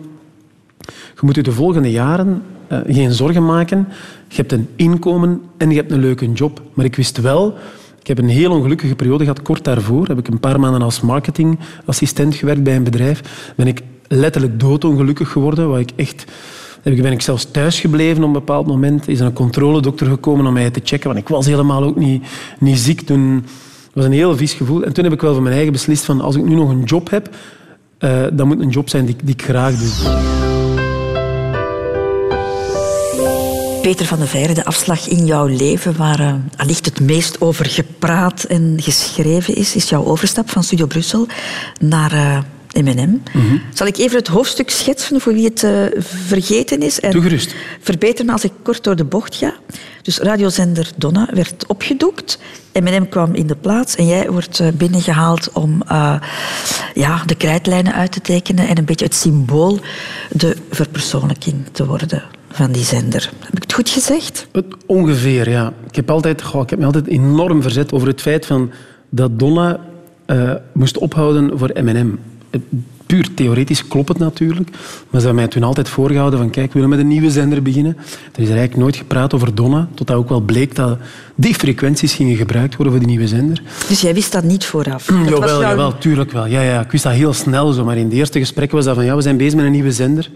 Je 0.86 1.22
moet 1.22 1.36
je 1.36 1.44
de 1.44 1.52
volgende 1.52 1.92
jaren 1.92 2.44
eh, 2.68 2.80
geen 2.88 3.12
zorgen 3.12 3.46
maken. 3.46 3.88
Je 4.28 4.36
hebt 4.36 4.52
een 4.52 4.68
inkomen 4.76 5.42
en 5.58 5.70
je 5.70 5.76
hebt 5.76 5.92
een 5.92 6.00
leuke 6.00 6.32
job. 6.32 6.62
Maar 6.74 6.86
ik 6.86 6.96
wist 6.96 7.22
wel... 7.22 7.58
Ik 8.00 8.08
heb 8.08 8.18
een 8.18 8.30
heel 8.30 8.52
ongelukkige 8.52 8.96
periode 8.96 9.24
gehad. 9.24 9.42
Kort 9.42 9.64
daarvoor 9.64 10.08
heb 10.08 10.18
ik 10.18 10.28
een 10.28 10.40
paar 10.40 10.60
maanden 10.60 10.82
als 10.82 11.02
marketingassistent 11.02 12.36
gewerkt 12.36 12.64
bij 12.64 12.76
een 12.76 12.84
bedrijf. 12.84 13.22
Ben 13.56 13.68
ik 13.68 13.82
letterlijk 14.08 14.60
doodongelukkig 14.60 15.30
geworden. 15.30 15.70
Waar 15.70 15.80
ik 15.80 15.92
echt... 15.96 16.26
Dan 16.84 16.96
ben 16.96 17.12
ik 17.12 17.22
zelfs 17.22 17.52
thuis 17.52 17.80
gebleven 17.80 18.18
op 18.18 18.28
een 18.28 18.34
bepaald 18.34 18.68
moment. 18.68 19.08
Is 19.08 19.20
een 19.20 19.34
controledokter 19.34 20.08
gekomen 20.08 20.46
om 20.46 20.54
mij 20.54 20.70
te 20.70 20.82
checken. 20.84 21.08
Want 21.08 21.20
ik 21.20 21.28
was 21.28 21.46
helemaal 21.46 21.84
ook 21.84 21.96
niet, 21.96 22.24
niet 22.60 22.78
ziek 22.78 23.02
toen. 23.02 23.34
Het 23.36 23.94
was 23.94 24.06
een 24.06 24.12
heel 24.12 24.38
vies 24.38 24.54
gevoel. 24.54 24.84
En 24.84 24.94
toen 24.94 25.04
heb 25.04 25.14
ik 25.14 25.22
wel 25.22 25.34
voor 25.34 25.44
mijn 25.44 25.56
eigen 25.56 25.74
beslist 25.74 26.06
van 26.06 26.22
als 26.22 26.36
ik 26.36 26.44
nu 26.44 26.56
nog 26.56 26.70
een 26.70 26.84
job 26.84 27.10
heb, 27.10 27.30
uh, 28.00 28.24
dat 28.34 28.46
moet 28.46 28.60
een 28.60 28.70
job 28.70 28.90
zijn 28.90 29.06
die, 29.06 29.16
die 29.24 29.34
ik 29.34 29.42
graag 29.42 29.76
doe. 29.76 30.51
Peter 33.82 34.06
van 34.06 34.20
de 34.20 34.28
Veire, 34.28 34.54
de 34.54 34.66
afslag 34.66 35.08
in 35.08 35.26
jouw 35.26 35.46
leven 35.46 35.98
waar 35.98 36.20
uh, 36.20 36.34
allicht 36.56 36.86
het 36.86 37.00
meest 37.00 37.42
over 37.42 37.66
gepraat 37.66 38.44
en 38.44 38.78
geschreven 38.82 39.56
is, 39.56 39.76
is 39.76 39.90
jouw 39.90 40.06
overstap 40.06 40.50
van 40.50 40.64
Studio 40.64 40.86
Brussel 40.86 41.28
naar 41.80 42.14
uh, 42.14 42.38
M&M. 42.84 43.22
Zal 43.74 43.88
ik 43.88 43.98
even 43.98 44.18
het 44.18 44.28
hoofdstuk 44.28 44.70
schetsen 44.70 45.22
voor 45.22 45.34
wie 45.34 45.46
het 45.46 45.64
uh, 45.64 45.86
vergeten 46.00 46.82
is? 46.82 47.00
En 47.00 47.12
Doe 47.12 47.22
gerust. 47.22 47.56
Verbeteren 47.80 48.32
als 48.32 48.44
ik 48.44 48.52
kort 48.64 48.84
door 48.84 48.96
de 48.96 49.04
bocht 49.04 49.36
ga. 49.36 49.54
Dus 50.02 50.18
radiozender 50.18 50.92
Donna 50.98 51.30
werd 51.34 51.68
opgedoekt. 51.68 52.38
M&M 52.74 53.10
kwam 53.10 53.34
in 53.34 53.48
de 53.48 53.56
plaats 53.56 53.96
en 53.96 54.08
jij 54.08 54.32
wordt 54.32 54.62
binnengehaald 54.78 55.50
om 55.54 55.82
uh, 55.92 56.16
ja, 56.94 57.24
de 57.26 57.36
krijtlijnen 57.36 57.94
uit 57.94 58.12
te 58.12 58.22
tekenen 58.22 58.68
en 58.68 58.78
een 58.78 58.86
beetje 58.86 59.06
het 59.06 59.16
symbool, 59.16 59.80
de 60.32 60.58
verpersoonlijking 60.70 61.56
te 61.72 61.86
worden 61.86 62.40
van 62.52 62.72
die 62.72 62.84
zender. 62.84 63.32
Heb 63.40 63.56
ik 63.56 63.62
het 63.62 63.74
goed 63.74 63.90
gezegd? 63.90 64.48
Ongeveer, 64.86 65.50
ja. 65.50 65.74
Ik 65.88 65.96
heb, 65.96 66.10
altijd, 66.10 66.42
goh, 66.42 66.62
ik 66.62 66.70
heb 66.70 66.80
me 66.80 66.86
altijd 66.86 67.08
enorm 67.08 67.62
verzet 67.62 67.92
over 67.92 68.08
het 68.08 68.22
feit 68.22 68.46
van 68.46 68.72
dat 69.10 69.40
Donna 69.40 69.80
uh, 70.28 70.54
moest 70.74 70.98
ophouden 70.98 71.58
voor 71.58 71.72
M&M. 71.84 72.18
Puur 73.06 73.34
theoretisch 73.34 73.88
klopt 73.88 74.08
het 74.08 74.18
natuurlijk, 74.18 74.70
maar 74.70 75.20
ze 75.22 75.26
hebben 75.26 75.36
mij 75.36 75.48
toen 75.48 75.64
altijd 75.64 75.90
voorgehouden 75.90 76.40
van 76.40 76.50
kijk, 76.50 76.68
we 76.68 76.74
willen 76.74 76.90
met 76.90 77.00
een 77.00 77.08
nieuwe 77.08 77.32
zender 77.32 77.62
beginnen. 77.62 77.98
Er 77.98 78.42
is 78.42 78.50
er 78.50 78.56
eigenlijk 78.56 78.76
nooit 78.76 78.96
gepraat 78.96 79.34
over 79.34 79.56
Donna, 79.56 79.88
totdat 79.94 80.18
ook 80.18 80.30
wel 80.30 80.40
bleek 80.40 80.76
dat 80.76 80.98
die 81.36 81.56
frequenties 81.56 82.14
gingen 82.14 82.36
gebruikt 82.36 82.76
worden 82.76 82.94
voor 82.94 83.04
die 83.06 83.12
nieuwe 83.16 83.28
zender. 83.28 83.62
Dus 83.88 84.02
jij 84.02 84.14
wist 84.14 84.32
dat 84.32 84.44
niet 84.44 84.66
vooraf? 84.66 85.10
Mm, 85.10 85.24
dat 85.24 85.34
jawel, 85.34 85.60
jouw... 85.60 85.70
jawel, 85.70 85.98
tuurlijk 85.98 86.32
wel. 86.32 86.46
Ja, 86.46 86.62
ja, 86.62 86.82
ik 86.82 86.92
wist 86.92 87.04
dat 87.04 87.14
heel 87.14 87.34
snel 87.34 87.72
zo, 87.72 87.86
maar 87.86 87.98
in 87.98 88.10
de 88.10 88.16
eerste 88.16 88.40
gesprekken 88.40 88.76
was 88.76 88.86
dat 88.86 88.96
van 88.96 89.06
ja, 89.06 89.16
we 89.16 89.22
zijn 89.22 89.38
bezig 89.38 89.56
met 89.56 89.66
een 89.66 89.72
nieuwe 89.72 89.92
zender. 89.92 90.30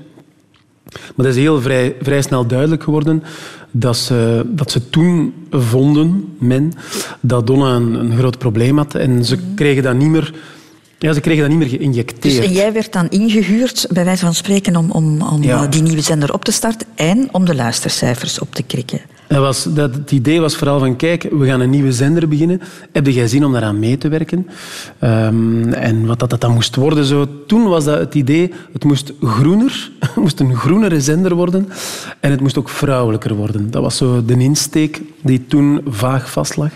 Maar 1.15 1.25
het 1.25 1.35
is 1.35 1.41
heel 1.41 1.61
vrij, 1.61 1.95
vrij 2.01 2.21
snel 2.21 2.47
duidelijk 2.47 2.83
geworden 2.83 3.23
dat 3.71 3.97
ze, 3.97 4.45
dat 4.45 4.71
ze 4.71 4.89
toen 4.89 5.33
vonden, 5.51 6.35
men, 6.39 6.73
dat 7.19 7.47
Donna 7.47 7.75
een, 7.75 7.93
een 7.93 8.17
groot 8.17 8.37
probleem 8.37 8.77
had. 8.77 8.95
En 8.95 9.25
ze 9.25 9.37
kregen 9.55 9.83
dat 9.83 9.95
niet 9.95 10.09
meer... 10.09 10.33
Ja, 10.99 11.13
ze 11.13 11.19
kregen 11.19 11.41
dat 11.41 11.49
niet 11.49 11.59
meer 11.59 11.79
geïnjecteerd. 11.79 12.21
Dus, 12.21 12.37
en 12.45 12.51
jij 12.51 12.73
werd 12.73 12.93
dan 12.93 13.09
ingehuurd, 13.09 13.87
bij 13.89 14.05
wijze 14.05 14.25
van 14.25 14.33
spreken, 14.33 14.75
om, 14.75 14.91
om, 14.91 15.21
om 15.21 15.43
Ja. 15.43 15.67
die 15.67 15.81
nieuwe 15.81 16.01
zender 16.01 16.33
op 16.33 16.43
te 16.43 16.51
starten 16.51 16.87
en 16.95 17.29
om 17.31 17.45
de 17.45 17.55
luistercijfers 17.55 18.39
op 18.39 18.55
te 18.55 18.63
krikken. 18.63 19.01
Dat 19.27 19.39
was, 19.39 19.63
dat, 19.63 19.95
het 19.95 20.11
idee 20.11 20.41
was 20.41 20.55
vooral 20.55 20.79
van, 20.79 20.95
kijk, 20.95 21.27
we 21.31 21.45
gaan 21.45 21.59
een 21.59 21.69
nieuwe 21.69 21.91
zender 21.91 22.27
beginnen. 22.27 22.61
Heb 22.91 23.07
jij 23.07 23.27
zin 23.27 23.45
om 23.45 23.51
daaraan 23.51 23.79
mee 23.79 23.97
te 23.97 24.07
werken? 24.07 24.47
Ehm, 24.99 25.73
en 25.73 26.05
wat 26.05 26.19
dat, 26.19 26.29
dat 26.29 26.41
dan 26.41 26.53
moest 26.53 26.75
worden. 26.75 27.05
Zo. 27.05 27.27
Toen 27.47 27.67
was 27.67 27.83
dat 27.83 27.99
het 27.99 28.15
idee, 28.15 28.53
het 28.73 28.83
moest 28.83 29.13
groener. 29.21 29.91
Moest 30.15 30.39
een 30.39 30.55
groenere 30.55 31.01
zender 31.01 31.35
worden. 31.35 31.69
En 32.19 32.31
het 32.31 32.41
moest 32.41 32.57
ook 32.57 32.69
vrouwelijker 32.69 33.35
worden. 33.35 33.71
Dat 33.71 33.81
was 33.81 33.97
zo 33.97 34.25
de 34.25 34.39
insteek 34.39 35.01
die 35.21 35.45
toen 35.47 35.81
vaag 35.87 36.31
vastlag. 36.31 36.71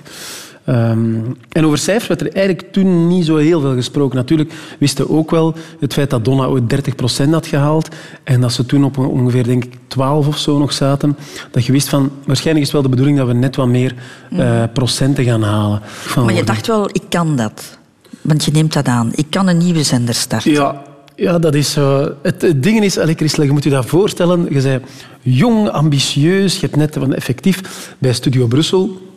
Ehm, 0.66 1.16
en 1.52 1.66
over 1.66 1.78
cijfers 1.78 2.08
werd 2.08 2.22
er 2.22 2.34
eigenlijk 2.34 2.72
toen 2.72 3.08
niet 3.08 3.26
zo 3.26 3.36
heel 3.36 3.62
veel 3.62 3.74
gesproken. 3.74 4.16
Natuurlijk 4.16 4.54
wisten 4.80 5.06
we 5.06 5.12
ook 5.12 5.32
wel 5.32 5.56
het 5.80 5.94
feit 5.94 6.10
dat 6.10 6.26
Donna 6.26 6.46
ooit 6.46 6.70
30% 6.70 7.30
had 7.32 7.48
gehaald 7.48 7.96
en 8.24 8.42
dat 8.42 8.54
ze 8.54 8.66
toen 8.66 8.84
op 8.84 8.98
ongeveer 8.98 9.44
denk 9.44 9.64
ik 9.64 9.74
12 9.88 10.28
of 10.28 10.38
zo 10.38 10.58
nog 10.58 10.74
zaten. 10.74 11.18
Dat 11.52 11.66
je 11.66 11.72
wist 11.72 11.90
van, 11.90 12.12
waarschijnlijk 12.26 12.66
is 12.66 12.72
het 12.72 12.82
wel 12.82 12.82
de 12.82 12.96
bedoeling 12.96 13.18
dat 13.18 13.28
we 13.28 13.34
net 13.34 13.56
wat 13.56 13.68
meer 13.68 13.96
eh, 14.38 14.64
procenten 14.74 15.24
gaan 15.24 15.44
halen. 15.44 15.82
Van 15.84 16.26
Maar 16.26 16.34
je 16.34 16.44
dacht 16.44 16.68
wel, 16.68 16.90
ik 16.92 17.04
kan 17.10 17.36
dat. 17.36 17.78
Want 18.22 18.46
je 18.46 18.52
neemt 18.52 18.74
dat 18.74 18.88
aan. 18.88 19.12
Ik 19.16 19.26
kan 19.30 19.48
een 19.48 19.58
nieuwe 19.58 19.84
zender 19.84 20.16
starten. 20.16 20.52
Ja, 20.52 20.82
ja, 21.16 21.40
dat 21.40 21.56
is 21.56 21.72
zo. 21.72 22.14
Het, 22.22 22.42
het 22.42 22.64
ding 22.64 22.84
is, 22.84 22.98
allee, 22.98 23.16
Christel, 23.16 23.44
je 23.44 23.52
moet 23.52 23.64
je 23.64 23.70
dat 23.70 23.86
voorstellen. 23.86 24.48
Je 24.50 24.62
bent 24.62 24.84
jong, 25.22 25.70
ambitieus. 25.70 26.54
Je 26.54 26.66
hebt 26.66 26.76
net 26.76 26.96
van 27.00 27.14
effectief 27.14 27.62
bij 27.98 28.14
Studio 28.14 28.48
Brussel. 28.48 29.09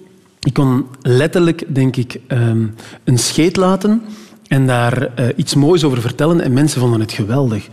Ik 0.47 0.53
kon 0.53 0.86
letterlijk, 1.03 1.74
denk 1.74 1.97
ik, 1.97 2.20
ehm, 2.26 2.66
een 3.05 3.18
scheet 3.18 3.57
laten 3.57 4.03
en 4.47 4.66
daar 4.66 5.14
eh, 5.14 5.26
iets 5.36 5.55
moois 5.55 5.84
over 5.84 6.01
vertellen. 6.01 6.40
En 6.40 6.53
mensen 6.53 6.80
vonden 6.80 7.01
het 7.01 7.12
geweldig. 7.12 7.68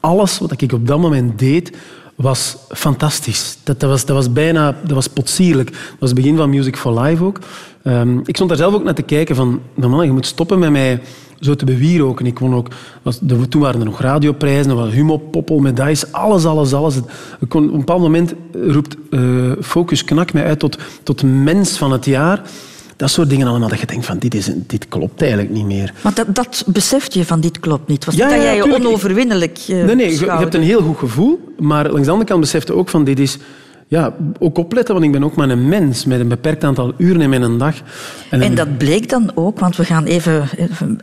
Alles 0.00 0.38
wat 0.38 0.60
ik 0.60 0.72
op 0.72 0.86
dat 0.86 0.98
moment 0.98 1.38
deed, 1.38 1.76
was 2.18 2.56
fantastisch. 2.68 3.58
Dat, 3.62 3.80
dat, 3.80 3.90
was, 3.90 4.04
dat 4.04 4.16
was 4.16 4.32
bijna 4.32 4.76
dat 4.82 4.90
was 4.92 5.08
potsierlijk. 5.08 5.70
Dat 5.70 5.96
was 5.98 6.10
het 6.10 6.18
begin 6.18 6.36
van 6.36 6.50
Music 6.50 6.76
for 6.76 7.00
Life 7.00 7.24
ook. 7.24 7.38
Ehm, 7.82 8.18
ik 8.24 8.34
stond 8.34 8.48
daar 8.48 8.58
zelf 8.58 8.74
ook 8.74 8.84
naar 8.84 8.94
te 8.94 9.02
kijken 9.02 9.36
van... 9.36 9.60
"Nou, 9.74 9.90
Man, 9.90 10.04
je 10.04 10.12
moet 10.12 10.26
stoppen 10.26 10.58
met 10.58 10.70
mij 10.70 11.00
zo 11.40 11.54
te 11.54 11.64
bewieroken. 11.64 12.26
Ik 12.26 12.38
won 12.38 12.54
ook... 12.54 12.68
Was, 13.02 13.20
toen 13.48 13.60
waren 13.60 13.80
er 13.80 13.86
nog 13.86 14.00
radioprijzen, 14.00 14.70
er 14.70 14.76
was 14.76 14.92
Humo, 14.92 15.16
Poppel, 15.16 15.58
medailles, 15.58 16.12
alles, 16.12 16.44
alles, 16.44 16.72
alles. 16.72 16.96
Ik 17.40 17.48
kon, 17.48 17.64
op 17.66 17.72
een 17.72 17.78
bepaald 17.78 18.00
moment 18.00 18.34
roept 18.66 18.96
eh, 19.10 19.20
Focus 19.60 20.04
Knak 20.04 20.32
mij 20.32 20.44
uit 20.44 20.58
tot, 20.58 20.78
tot 21.02 21.22
mens 21.22 21.78
van 21.78 21.92
het 21.92 22.04
jaar. 22.04 22.42
Dat 22.98 23.10
soort 23.10 23.30
dingen 23.30 23.46
allemaal, 23.46 23.68
dat 23.68 23.80
je 23.80 23.86
denkt 23.86 24.06
van, 24.06 24.18
dit, 24.18 24.34
is, 24.34 24.50
dit 24.54 24.88
klopt 24.88 25.20
eigenlijk 25.20 25.50
niet 25.50 25.64
meer. 25.64 25.92
Maar 26.02 26.14
dat, 26.14 26.34
dat 26.34 26.64
beseft 26.66 27.14
je 27.14 27.24
van 27.24 27.40
dit 27.40 27.60
klopt 27.60 27.88
niet. 27.88 28.04
Was 28.04 28.14
Ja, 28.14 28.28
dat 28.28 28.36
ja, 28.36 28.42
jij 28.42 28.56
je 28.56 28.62
tuurlijk. 28.62 28.84
onoverwinnelijk 28.84 29.58
eh, 29.68 29.84
Nee, 29.84 29.94
nee, 29.94 30.18
je, 30.18 30.30
hebt 30.30 30.54
een 30.54 30.62
heel 30.62 30.80
goed 30.82 30.98
gevoel, 30.98 31.54
maar 31.58 31.84
langs 31.90 32.04
de 32.04 32.10
andere 32.10 32.28
kant 32.28 32.40
besef 32.40 32.66
je 32.66 32.74
ook 32.74 32.88
van 32.88 33.04
dit 33.04 33.18
is... 33.18 33.38
Ja, 33.90 34.14
ook 34.38 34.58
opletten, 34.58 34.94
want 34.94 35.06
ik 35.06 35.12
ben 35.12 35.24
ook 35.24 35.36
maar 35.36 35.48
een 35.48 35.68
mens 35.68 36.04
met 36.04 36.20
een 36.20 36.28
beperkt 36.28 36.64
aantal 36.64 36.92
uren 36.96 37.20
in 37.20 37.28
mijn 37.30 37.58
dag. 37.58 37.74
En 38.30 38.54
dat 38.54 38.78
bleek 38.78 39.08
dan 39.08 39.30
ook, 39.34 39.58
want 39.60 39.76
we 39.76 39.84
gaan 39.84 40.04
even 40.04 40.48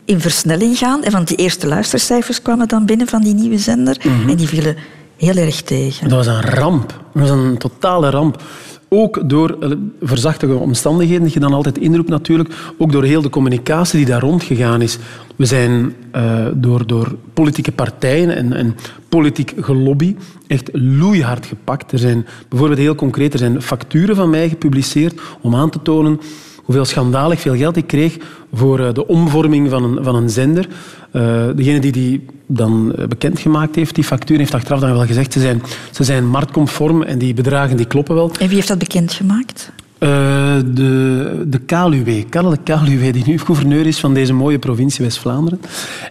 in 0.06 0.20
versnelling 0.20 0.78
gaan. 0.78 1.04
En 1.04 1.12
Want 1.12 1.28
die 1.28 1.38
eerste 1.38 1.68
luistercijfers 1.68 2.42
kwamen 2.42 2.68
dan 2.68 2.86
binnen 2.86 3.08
van 3.08 3.22
die 3.22 3.34
nieuwe 3.34 3.58
zender. 3.58 3.98
Mhm. 4.04 4.30
En 4.30 4.36
die 4.36 4.48
vielen 4.48 4.76
heel 5.18 5.36
erg 5.36 5.62
tegen. 5.62 6.10
Dat 6.10 6.26
was 6.26 6.36
een 6.36 6.42
ramp. 6.42 6.88
Dat 6.88 7.28
was 7.28 7.30
een 7.30 7.58
totale 7.58 8.10
ramp. 8.10 8.42
Ook 8.90 9.30
door 9.30 9.58
eh, 9.60 9.72
verzachtige 10.02 10.54
omstandigheden 10.54 11.24
die 11.24 11.34
je 11.34 11.40
dan 11.40 11.54
altijd 11.54 11.78
inroept 11.78 12.10
natuurlijk. 12.10 12.50
Ook 12.78 12.92
door 12.92 13.04
heel 13.04 13.22
de 13.22 13.30
communicatie 13.30 13.98
die 13.98 14.08
daar 14.08 14.22
rondgegaan 14.22 14.82
is. 14.82 14.98
We 15.36 15.46
zijn 15.46 15.94
eh, 16.12 16.46
door, 16.54 16.88
door 16.88 17.16
politieke 17.34 17.72
partijen 17.72 18.36
en, 18.36 18.54
en 18.54 18.76
politiek 19.10 19.54
gelobby 19.60 20.16
echt 20.48 20.70
loeihard 20.74 21.46
gepakt. 21.46 21.92
Er 21.92 22.00
zijn 22.00 22.26
bijvoorbeeld 22.50 22.80
heel 22.80 22.96
concreet 22.96 23.34
er 23.34 23.40
zijn 23.40 23.62
facturen 23.62 24.16
van 24.16 24.30
mij 24.30 24.50
gepubliceerd 24.50 25.22
om 25.42 25.56
aan 25.56 25.70
te 25.70 25.82
tonen 25.82 26.20
hoeveel 26.66 26.86
schandalig 26.86 27.42
veel 27.42 27.56
geld 27.56 27.76
ik 27.76 27.88
kreeg 27.88 28.18
voor 28.54 28.80
eh, 28.80 28.94
de 28.94 29.08
omvorming 29.08 29.70
van 29.70 29.84
een, 29.84 30.04
van 30.04 30.16
een 30.16 30.30
zender. 30.30 30.68
Eh, 31.12 31.46
degene 31.56 31.80
die 31.80 31.92
die 31.92 32.26
dan 32.46 32.96
eh, 32.96 33.08
bekendgemaakt 33.08 33.76
heeft, 33.76 33.96
die 33.96 34.04
factuur, 34.04 34.38
heeft 34.38 34.54
achteraf 34.54 34.80
dan 34.80 34.92
wel 34.92 35.06
gezegd 35.06 35.34
ze 35.34 35.40
zijn, 35.40 35.62
ze 35.92 36.04
zijn 36.04 36.28
marktconform 36.28 37.04
en 37.04 37.18
die 37.18 37.34
bedragen 37.34 37.78
die 37.78 37.86
kloppen 37.86 38.16
wel. 38.16 38.32
En 38.40 38.48
wie 38.48 38.56
heeft 38.56 38.68
dat 38.68 38.80
bekendgemaakt? 38.80 39.72
De, 40.00 41.44
de 41.48 41.60
KLUW, 41.66 42.24
Karel 42.30 42.56
KLUW, 42.64 43.14
die 43.14 43.24
nu 43.26 43.40
gouverneur 43.40 43.86
is 43.86 44.00
van 44.00 44.14
deze 44.14 44.34
mooie 44.34 44.60
provincie 44.60 45.06
West-Vlaanderen. 45.06 45.60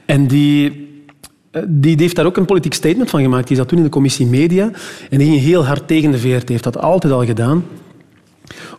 En 0.07 0.27
die, 0.27 0.71
die, 1.51 1.69
die 1.69 1.97
heeft 1.97 2.17
daar 2.17 2.27
ook 2.27 2.37
een 2.37 2.45
politiek 2.45 2.75
statement 2.75 3.11
van 3.11 3.23
gemaakt. 3.23 3.49
Die 3.49 3.57
zat 3.57 3.69
toen 3.69 3.79
in 3.79 3.85
de 3.85 3.91
commissie 3.91 4.27
Media 4.27 4.71
en 5.11 5.19
die 5.19 5.31
ging 5.31 5.41
heel 5.41 5.67
hard 5.67 5.89
tegen 5.89 6.11
de 6.11 6.19
VRT. 6.19 6.49
heeft 6.49 6.65
dat 6.65 6.79
altijd 6.79 7.13
al 7.13 7.25
gedaan. 7.25 7.65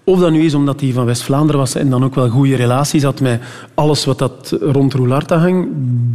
Of 0.03 0.19
dat 0.19 0.31
nu 0.31 0.41
is 0.41 0.53
omdat 0.53 0.81
hij 0.81 0.91
van 0.91 1.05
West-Vlaanderen 1.05 1.59
was 1.59 1.75
en 1.75 1.89
dan 1.89 2.03
ook 2.03 2.15
wel 2.15 2.29
goede 2.29 2.55
relaties 2.55 3.03
had 3.03 3.21
met 3.21 3.41
alles 3.73 4.05
wat 4.05 4.19
dat 4.19 4.57
rond 4.61 4.93
Roularta 4.93 5.37
hangt, 5.37 5.67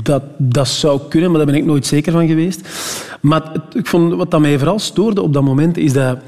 dat, 0.03 0.22
dat 0.38 0.68
zou 0.68 1.01
kunnen, 1.09 1.30
maar 1.30 1.38
daar 1.38 1.53
ben 1.53 1.61
ik 1.61 1.64
nooit 1.64 1.86
zeker 1.86 2.12
van 2.12 2.26
geweest. 2.26 2.68
Maar 3.20 3.53
ik 3.72 3.86
vond, 3.86 4.14
wat 4.14 4.30
dat 4.30 4.40
mij 4.40 4.59
vooral 4.59 4.78
stoorde 4.78 5.22
op 5.22 5.32
dat 5.32 5.42
moment, 5.42 5.76
is 5.76 5.92
dat, 5.92 6.18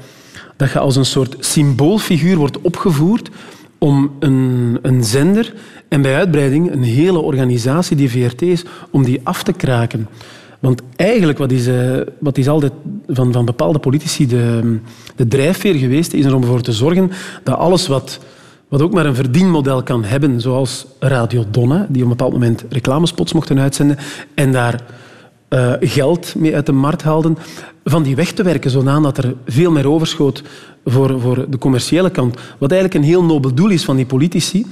dat 0.55 0.71
je 0.71 0.79
als 0.79 0.95
een 0.95 1.05
soort 1.05 1.35
symboolfiguur 1.39 2.37
wordt 2.37 2.61
opgevoerd 2.61 3.29
om 3.77 4.11
een, 4.19 4.79
een 4.81 5.03
zender 5.03 5.53
en 5.87 6.01
bij 6.01 6.15
uitbreiding 6.15 6.71
een 6.71 6.83
hele 6.83 7.19
organisatie 7.19 7.95
die 7.95 8.09
VRT 8.09 8.41
is, 8.41 8.63
om 8.89 9.03
die 9.03 9.19
af 9.23 9.43
te 9.43 9.53
kraken. 9.53 10.07
Want 10.63 10.81
eigenlijk, 10.95 11.37
wat 11.37 11.51
is, 11.51 11.67
eh, 11.67 11.99
wat 12.19 12.37
is 12.37 12.47
altijd 12.47 12.71
van, 13.07 13.31
van 13.31 13.45
bepaalde 13.45 13.79
politici 13.79 14.27
de, 14.27 14.77
de 15.15 15.27
drijfveer 15.27 15.75
geweest, 15.75 16.13
is 16.13 16.25
er 16.25 16.35
om 16.35 16.41
ervoor 16.41 16.61
te 16.61 16.71
zorgen 16.71 17.11
dat 17.43 17.57
alles 17.57 17.87
wat, 17.87 18.19
wat 18.67 18.81
ook 18.81 18.93
maar 18.93 19.05
een 19.05 19.15
verdienmodel 19.15 19.83
kan 19.83 20.03
hebben, 20.03 20.41
zoals 20.41 20.85
Radio 20.99 21.45
Donna, 21.51 21.85
die 21.89 22.03
op 22.03 22.09
een 22.09 22.17
bepaald 22.17 22.31
moment 22.31 22.65
reclamespots 22.69 23.33
mochten 23.33 23.59
uitzenden 23.59 23.97
en 24.33 24.51
daar 24.51 24.81
eh, 25.47 25.73
geld 25.79 26.35
mee 26.35 26.55
uit 26.55 26.65
de 26.65 26.71
markt 26.71 27.03
haalden, 27.03 27.37
van 27.83 28.03
die 28.03 28.15
weg 28.15 28.31
te 28.31 28.43
werken, 28.43 28.71
zodat 28.71 29.17
er 29.17 29.35
veel 29.45 29.71
meer 29.71 29.89
overschoot 29.89 30.43
voor, 30.85 31.19
voor 31.21 31.45
de 31.49 31.57
commerciële 31.57 32.09
kant. 32.09 32.39
Wat 32.57 32.71
eigenlijk 32.71 33.03
een 33.03 33.09
heel 33.09 33.23
nobel 33.23 33.53
doel 33.53 33.69
is 33.69 33.85
van 33.85 33.95
die 33.95 34.05
politici. 34.05 34.65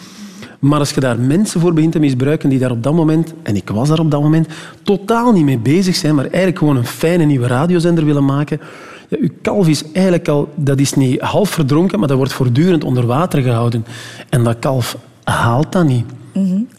Maar 0.61 0.79
als 0.79 0.91
je 0.91 0.99
daar 0.99 1.19
mensen 1.19 1.61
voor 1.61 1.73
begint 1.73 1.91
te 1.91 1.99
misbruiken 1.99 2.49
die 2.49 2.59
daar 2.59 2.71
op 2.71 2.83
dat 2.83 2.93
moment, 2.93 3.33
en 3.43 3.55
ik 3.55 3.69
was 3.69 3.89
daar 3.89 3.99
op 3.99 4.11
dat 4.11 4.21
moment, 4.21 4.47
totaal 4.83 5.31
niet 5.31 5.45
mee 5.45 5.57
bezig 5.57 5.95
zijn, 5.95 6.15
maar 6.15 6.25
eigenlijk 6.25 6.57
gewoon 6.57 6.77
een 6.77 6.85
fijne 6.85 7.23
nieuwe 7.23 7.47
radiozender 7.47 8.05
willen 8.05 8.25
maken. 8.25 8.59
Ja, 9.07 9.17
uw 9.19 9.29
kalf 9.41 9.67
is 9.67 9.91
eigenlijk 9.91 10.27
al, 10.27 10.49
dat 10.55 10.79
is 10.79 10.93
niet 10.93 11.21
half 11.21 11.49
verdronken, 11.49 11.99
maar 11.99 12.07
dat 12.07 12.17
wordt 12.17 12.33
voortdurend 12.33 12.83
onder 12.83 13.05
water 13.05 13.41
gehouden. 13.41 13.85
En 14.29 14.43
dat 14.43 14.59
kalf 14.59 14.97
haalt 15.23 15.71
dat 15.71 15.87
niet. 15.87 16.05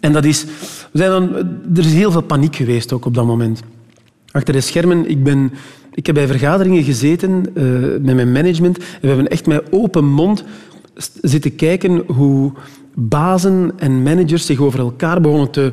En 0.00 0.12
dat 0.12 0.24
is, 0.24 0.44
we 0.90 0.98
zijn 0.98 1.10
dan, 1.10 1.34
er 1.74 1.84
is 1.84 1.92
heel 1.92 2.10
veel 2.10 2.22
paniek 2.22 2.56
geweest 2.56 2.92
ook 2.92 3.04
op 3.04 3.14
dat 3.14 3.26
moment. 3.26 3.62
Achter 4.30 4.54
de 4.54 4.60
schermen, 4.60 5.10
ik, 5.10 5.24
ben, 5.24 5.52
ik 5.94 6.06
heb 6.06 6.14
bij 6.14 6.26
vergaderingen 6.26 6.82
gezeten 6.82 7.46
eh, 7.54 7.64
met 8.00 8.14
mijn 8.14 8.32
management 8.32 8.78
en 8.78 8.84
we 9.00 9.06
hebben 9.06 9.28
echt 9.28 9.46
met 9.46 9.62
open 9.70 10.04
mond 10.04 10.44
zitten 11.22 11.56
kijken 11.56 12.02
hoe 12.06 12.52
bazen 12.94 13.72
en 13.76 14.02
managers 14.02 14.46
zich 14.46 14.60
over 14.60 14.78
elkaar 14.78 15.20
begonnen 15.20 15.50
te, 15.50 15.72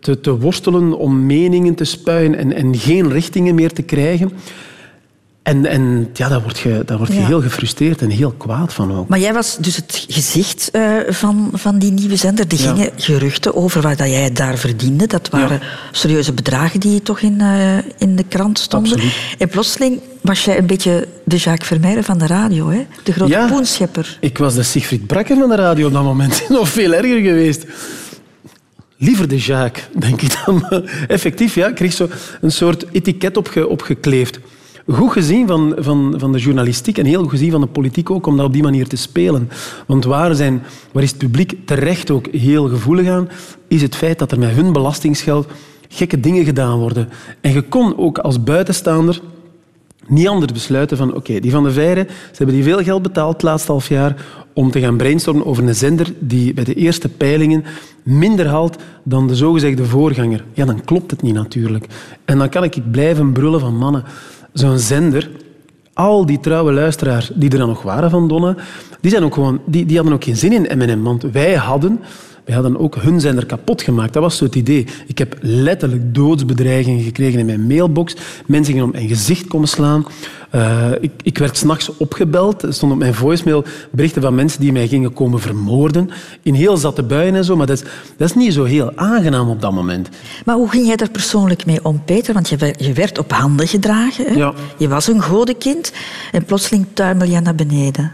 te, 0.00 0.20
te 0.20 0.38
worstelen 0.38 0.98
om 0.98 1.26
meningen 1.26 1.74
te 1.74 1.84
spuien 1.84 2.34
en, 2.34 2.52
en 2.52 2.76
geen 2.76 3.12
richtingen 3.12 3.54
meer 3.54 3.72
te 3.72 3.82
krijgen. 3.82 4.32
En, 5.42 5.66
en 5.66 6.08
ja, 6.12 6.28
daar 6.28 6.42
word 6.42 6.58
je, 6.58 6.82
daar 6.86 6.98
word 6.98 7.12
je 7.12 7.20
Ja. 7.20 7.26
heel 7.26 7.40
gefrustreerd 7.42 8.02
en 8.02 8.10
heel 8.10 8.30
kwaad 8.32 8.72
van 8.72 8.92
ook. 8.96 9.08
Maar 9.08 9.18
jij 9.18 9.32
was 9.32 9.56
dus 9.60 9.76
het 9.76 10.04
gezicht 10.08 10.68
eh, 10.72 10.92
van, 11.08 11.50
van 11.52 11.78
die 11.78 11.92
nieuwe 11.92 12.16
zender. 12.16 12.44
Er 12.48 12.60
Ja. 12.62 12.72
gingen 12.74 12.90
geruchten 12.96 13.54
over 13.54 13.82
wat 13.82 13.98
dat 13.98 14.08
jij 14.08 14.32
daar 14.32 14.58
verdiende. 14.58 15.06
Dat 15.06 15.28
waren 15.30 15.60
serieuze 15.90 16.32
bedragen 16.32 16.80
die 16.80 17.02
toch 17.02 17.20
in, 17.20 17.40
eh, 17.40 17.76
in 17.98 18.16
de 18.16 18.24
krant 18.28 18.58
stonden. 18.58 18.92
Absoluut. 18.92 19.14
En 19.38 19.48
plotseling 19.48 20.00
was 20.20 20.44
jij 20.44 20.58
een 20.58 20.66
beetje 20.66 21.08
de 21.24 21.36
Jacques 21.36 21.68
Vermeijden 21.68 22.04
van 22.04 22.18
de 22.18 22.26
radio. 22.26 22.68
Hè? 22.68 22.86
De 23.04 23.12
grote 23.12 23.32
Ja. 23.32 23.46
poenschepper. 23.46 24.18
Ik 24.20 24.38
was 24.38 24.54
de 24.54 24.62
Siegfried 24.62 25.06
Brakke 25.06 25.34
van 25.34 25.48
de 25.48 25.54
radio 25.56 25.86
op 25.86 25.92
dat 25.92 26.02
moment. 26.02 26.42
Nog 26.48 26.68
veel 26.68 26.92
erger 26.94 27.20
geweest. 27.20 27.64
Liever 28.96 29.28
de 29.28 29.36
Jacques, 29.38 29.84
denk 29.98 30.22
ik 30.22 30.36
dan. 30.44 30.68
Effectief, 31.08 31.54
ja, 31.54 31.66
ik 31.68 31.74
kreeg 31.74 31.92
zo 31.92 32.08
een 32.40 32.52
soort 32.52 32.84
etiket 32.92 33.36
opge, 33.36 33.68
opgekleefd. 33.68 34.38
Goed 34.92 35.12
gezien 35.12 35.46
van, 35.46 35.74
van, 35.78 36.14
van 36.16 36.32
de 36.32 36.38
journalistiek 36.38 36.98
en 36.98 37.04
heel 37.04 37.20
goed 37.20 37.30
gezien 37.30 37.50
van 37.50 37.60
de 37.60 37.66
politiek 37.66 38.10
ook, 38.10 38.26
om 38.26 38.36
dat 38.36 38.46
op 38.46 38.52
die 38.52 38.62
manier 38.62 38.88
te 38.88 38.96
spelen. 38.96 39.50
Want 39.86 40.04
waar, 40.04 40.34
zijn, 40.34 40.62
waar 40.92 41.02
is 41.02 41.10
het 41.10 41.18
publiek 41.18 41.66
terecht 41.66 42.10
ook 42.10 42.26
heel 42.26 42.68
gevoelig 42.68 43.08
aan, 43.08 43.28
is 43.68 43.82
het 43.82 43.96
feit 43.96 44.18
dat 44.18 44.32
er 44.32 44.38
met 44.38 44.50
hun 44.50 44.72
belastingsgeld 44.72 45.46
gekke 45.88 46.20
dingen 46.20 46.44
gedaan 46.44 46.78
worden. 46.78 47.08
En 47.40 47.52
je 47.52 47.62
kon 47.62 47.98
ook 47.98 48.18
als 48.18 48.42
buitenstaander 48.42 49.20
niet 50.06 50.28
anders 50.28 50.52
besluiten 50.52 50.96
van 50.96 51.14
oké, 51.14 51.40
die 51.40 51.50
van 51.50 51.62
de 51.62 51.70
Veire, 51.70 52.06
ze 52.08 52.36
hebben 52.36 52.54
die 52.54 52.64
veel 52.64 52.82
geld 52.82 53.02
betaald 53.02 53.32
het 53.32 53.42
laatste 53.42 53.70
half 53.70 53.88
jaar 53.88 54.26
om 54.52 54.70
te 54.70 54.80
gaan 54.80 54.96
brainstormen 54.96 55.46
over 55.46 55.68
een 55.68 55.74
zender 55.74 56.12
die 56.18 56.54
bij 56.54 56.64
de 56.64 56.74
eerste 56.74 57.08
peilingen 57.08 57.64
minder 58.02 58.46
haalt 58.46 58.76
dan 59.04 59.26
de 59.26 59.34
zogezegde 59.34 59.84
voorganger. 59.84 60.44
Ja, 60.52 60.64
dan 60.64 60.84
klopt 60.84 61.10
het 61.10 61.22
niet 61.22 61.34
natuurlijk. 61.34 61.86
En 62.24 62.38
dan 62.38 62.48
kan 62.48 62.64
ik 62.64 62.90
blijven 62.90 63.32
brullen 63.32 63.60
van 63.60 63.76
mannen. 63.76 64.04
Zo'n 64.52 64.78
zender, 64.78 65.30
al 65.92 66.26
die 66.26 66.40
trouwe 66.40 66.72
luisteraars 66.72 67.30
die 67.34 67.50
er 67.50 67.58
dan 67.58 67.68
nog 67.68 67.82
waren 67.82 68.10
van 68.10 68.28
Donna, 68.28 68.56
die, 69.00 69.10
zijn 69.10 69.22
ook 69.22 69.34
gewoon, 69.34 69.60
die, 69.66 69.86
die 69.86 69.96
hadden 69.96 70.14
ook 70.14 70.24
geen 70.24 70.36
zin 70.36 70.52
in 70.52 70.78
M&M, 70.78 71.02
want 71.02 71.22
wij 71.22 71.54
hadden... 71.54 72.00
Wij 72.50 72.58
hadden 72.58 72.78
ook 72.80 72.94
hun 72.96 73.20
zender 73.20 73.46
kapot 73.46 73.82
gemaakt. 73.82 74.12
Dat 74.12 74.22
was 74.22 74.36
zo 74.36 74.44
het 74.44 74.54
idee. 74.54 74.86
Ik 75.06 75.18
heb 75.18 75.36
letterlijk 75.40 76.14
doodsbedreigingen 76.14 77.04
gekregen 77.04 77.38
in 77.38 77.46
mijn 77.46 77.66
mailbox. 77.66 78.14
Mensen 78.46 78.72
gingen 78.72 78.88
op 78.88 78.92
mijn 78.94 79.08
gezicht 79.08 79.46
komen 79.46 79.68
slaan. 79.68 80.06
Eh, 80.50 80.90
ik, 81.00 81.10
ik 81.22 81.38
werd 81.38 81.56
s'nachts 81.56 81.96
opgebeld. 81.96 82.62
Er 82.62 82.72
stonden 82.74 82.98
op 82.98 83.02
mijn 83.02 83.14
voicemail 83.14 83.64
berichten 83.90 84.22
van 84.22 84.34
mensen 84.34 84.60
die 84.60 84.72
mij 84.72 84.88
gingen 84.88 85.12
komen 85.12 85.40
vermoorden. 85.40 86.10
In 86.42 86.54
heel 86.54 86.76
zatte 86.76 87.02
buien 87.02 87.34
en 87.34 87.44
zo. 87.44 87.56
Maar 87.56 87.66
dat 87.66 87.82
is, 87.82 87.88
dat 88.16 88.28
is 88.28 88.34
niet 88.34 88.52
zo 88.52 88.64
heel 88.64 88.92
aangenaam 88.96 89.48
op 89.48 89.60
dat 89.60 89.72
moment. 89.72 90.08
Maar 90.44 90.56
hoe 90.56 90.68
ging 90.70 90.86
jij 90.86 90.96
daar 90.96 91.10
persoonlijk 91.10 91.66
mee 91.66 91.84
om, 91.84 92.04
Peter? 92.04 92.34
Want 92.34 92.48
je, 92.48 92.56
werd- 92.56 92.84
je 92.84 92.92
werd 92.92 93.18
op 93.18 93.32
handen 93.32 93.68
gedragen. 93.68 94.24
Hè? 94.24 94.34
Ja. 94.34 94.52
Je 94.76 94.88
was 94.88 95.06
een 95.08 95.22
godenkind. 95.22 95.92
En 96.32 96.44
plotseling 96.44 96.86
tuimel 96.92 97.28
je 97.28 97.40
naar 97.40 97.54
beneden. 97.54 98.12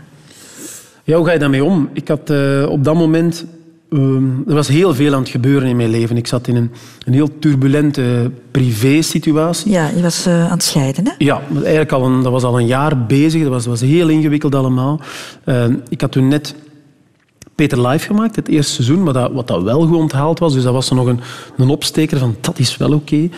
Ja, 1.04 1.16
hoe 1.16 1.26
ga 1.26 1.32
je 1.32 1.38
daarmee 1.38 1.64
om? 1.64 1.88
Ik 1.92 2.08
had 2.08 2.30
eh, 2.30 2.66
op 2.68 2.84
dat 2.84 2.94
moment... 2.94 3.44
ehm, 3.90 4.48
er 4.48 4.54
was 4.54 4.68
heel 4.68 4.94
veel 4.94 5.14
aan 5.14 5.20
het 5.20 5.28
gebeuren 5.28 5.68
in 5.68 5.76
mijn 5.76 5.90
leven. 5.90 6.16
Ik 6.16 6.26
zat 6.26 6.48
in 6.48 6.56
een, 6.56 6.70
een 7.04 7.12
heel 7.12 7.38
turbulente 7.38 8.30
privé-situatie. 8.50 9.70
Ja, 9.70 9.88
je 9.96 10.02
was 10.02 10.26
eh, 10.26 10.44
aan 10.44 10.50
het 10.50 10.62
scheiden, 10.62 11.04
hè? 11.04 11.12
Ja, 11.18 11.40
eigenlijk 11.54 11.92
al 11.92 12.04
een, 12.04 12.22
dat 12.22 12.32
was 12.32 12.42
al 12.42 12.60
een 12.60 12.66
jaar 12.66 13.06
bezig. 13.06 13.42
Dat 13.42 13.50
was, 13.50 13.64
dat 13.64 13.80
was 13.80 13.88
heel 13.88 14.08
ingewikkeld 14.08 14.54
allemaal. 14.54 15.00
Eh, 15.44 15.64
ik 15.88 16.00
had 16.00 16.12
toen 16.12 16.28
net 16.28 16.54
Peter 17.54 17.86
Live 17.86 18.06
gemaakt, 18.06 18.36
het 18.36 18.48
eerste 18.48 18.72
seizoen, 18.72 19.02
maar 19.02 19.12
dat, 19.12 19.32
wat 19.32 19.48
dat 19.48 19.62
wel 19.62 19.86
goed 19.86 19.96
onthaald 19.96 20.38
was. 20.38 20.52
Dus 20.52 20.62
dat 20.62 20.72
was 20.72 20.90
nog 20.90 21.06
een, 21.06 21.20
een 21.56 21.68
opsteker 21.68 22.18
van 22.18 22.36
dat 22.40 22.58
is 22.58 22.76
wel 22.76 22.92
oké. 22.92 23.28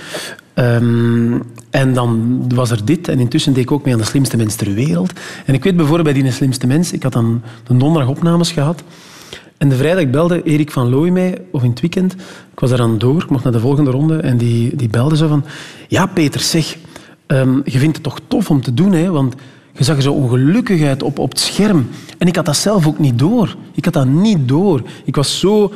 Ehm, 0.55 1.39
en 1.71 1.95
dan 1.95 2.43
was 2.55 2.71
er 2.71 2.85
dit. 2.85 3.09
En 3.09 3.19
intussen 3.19 3.53
deed 3.53 3.63
ik 3.63 3.73
ook 3.73 3.85
mee 3.85 3.95
aan 3.95 4.01
de 4.01 4.07
slimste 4.07 4.37
mens 4.37 4.55
ter 4.55 4.75
wereld. 4.75 5.13
En 5.45 5.55
ik 5.55 5.65
weet 5.65 5.77
bijvoorbeeld 5.77 6.15
bij 6.15 6.23
die 6.23 6.33
slimste 6.33 6.67
mens, 6.67 6.93
ik 6.93 7.03
had 7.03 7.13
dan 7.13 7.43
de 7.67 7.77
donderdag 7.77 8.11
opnames 8.11 8.53
gehad. 8.53 8.83
En 9.59 9.69
de 9.69 9.77
vrijdag 9.77 10.11
belde 10.11 10.43
Erik 10.43 10.71
van 10.71 10.89
Looy 10.89 11.09
mij, 11.09 11.39
of 11.51 11.63
in 11.63 11.71
het 11.71 11.81
weekend. 11.81 12.13
Ik 12.53 12.61
was 12.61 12.71
daar 12.71 12.81
aan 12.81 12.99
door, 12.99 13.23
ik 13.23 13.31
mocht 13.31 13.45
naar 13.45 13.53
de 13.53 13.61
volgende 13.61 13.91
ronde. 13.91 14.17
En 14.17 14.37
die, 14.37 14.77
die 14.77 14.89
belde 14.89 15.17
zo 15.17 15.29
van... 15.29 15.45
Ja, 15.89 16.07
Peter, 16.07 16.41
zeg, 16.41 16.77
ehm, 17.27 17.61
je 17.65 17.79
vindt 17.79 17.97
het 17.97 18.05
toch 18.05 18.19
tof 18.29 18.51
om 18.51 18.61
te 18.61 18.75
doen, 18.75 18.93
hè? 18.93 19.11
Want 19.11 19.35
je 19.73 19.85
zag 19.85 20.03
zo 20.03 20.13
ongelukkig 20.13 21.03
op, 21.03 21.19
op 21.19 21.31
het 21.31 21.41
scherm. 21.41 21.89
En 22.19 22.27
ik 22.27 22.37
had 22.37 22.45
dat 22.45 22.57
zelf 22.57 22.87
ook 22.87 22.99
niet 22.99 23.19
door. 23.19 23.57
Ik 23.75 23.85
had 23.85 23.95
dat 23.95 24.07
niet 24.07 24.49
door. 24.49 24.83
Ik 25.05 25.17
was 25.17 25.39
zo... 25.39 25.73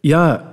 Ja, 0.00 0.48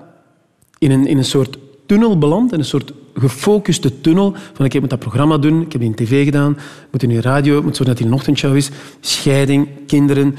in 0.78 0.92
een, 0.92 1.08
in 1.08 1.18
een 1.18 1.26
soort 1.26 1.58
tunnel 1.86 2.18
beland, 2.18 2.54
in 2.54 2.60
een 2.60 2.66
soort 2.66 2.94
gefocuste 3.14 4.02
tunnel. 4.02 4.36
Van 4.54 4.66
ik 4.66 4.80
moet 4.80 4.90
dat 4.90 5.00
programma 5.00 5.38
doen, 5.38 5.62
ik 5.62 5.72
heb 5.72 5.82
die 5.82 5.90
in 5.90 5.96
tv 5.96 6.26
gedaan, 6.26 6.58
moet 6.92 7.04
in 7.04 7.10
de 7.10 7.22
radio, 7.22 7.62
moet 7.62 7.76
zorgen 7.76 7.86
dat 7.86 7.98
die 7.98 8.06
een 8.06 8.14
ochtendshow 8.14 8.56
is. 8.56 8.70
Scheiding, 9.00 9.68
kinderen, 9.86 10.36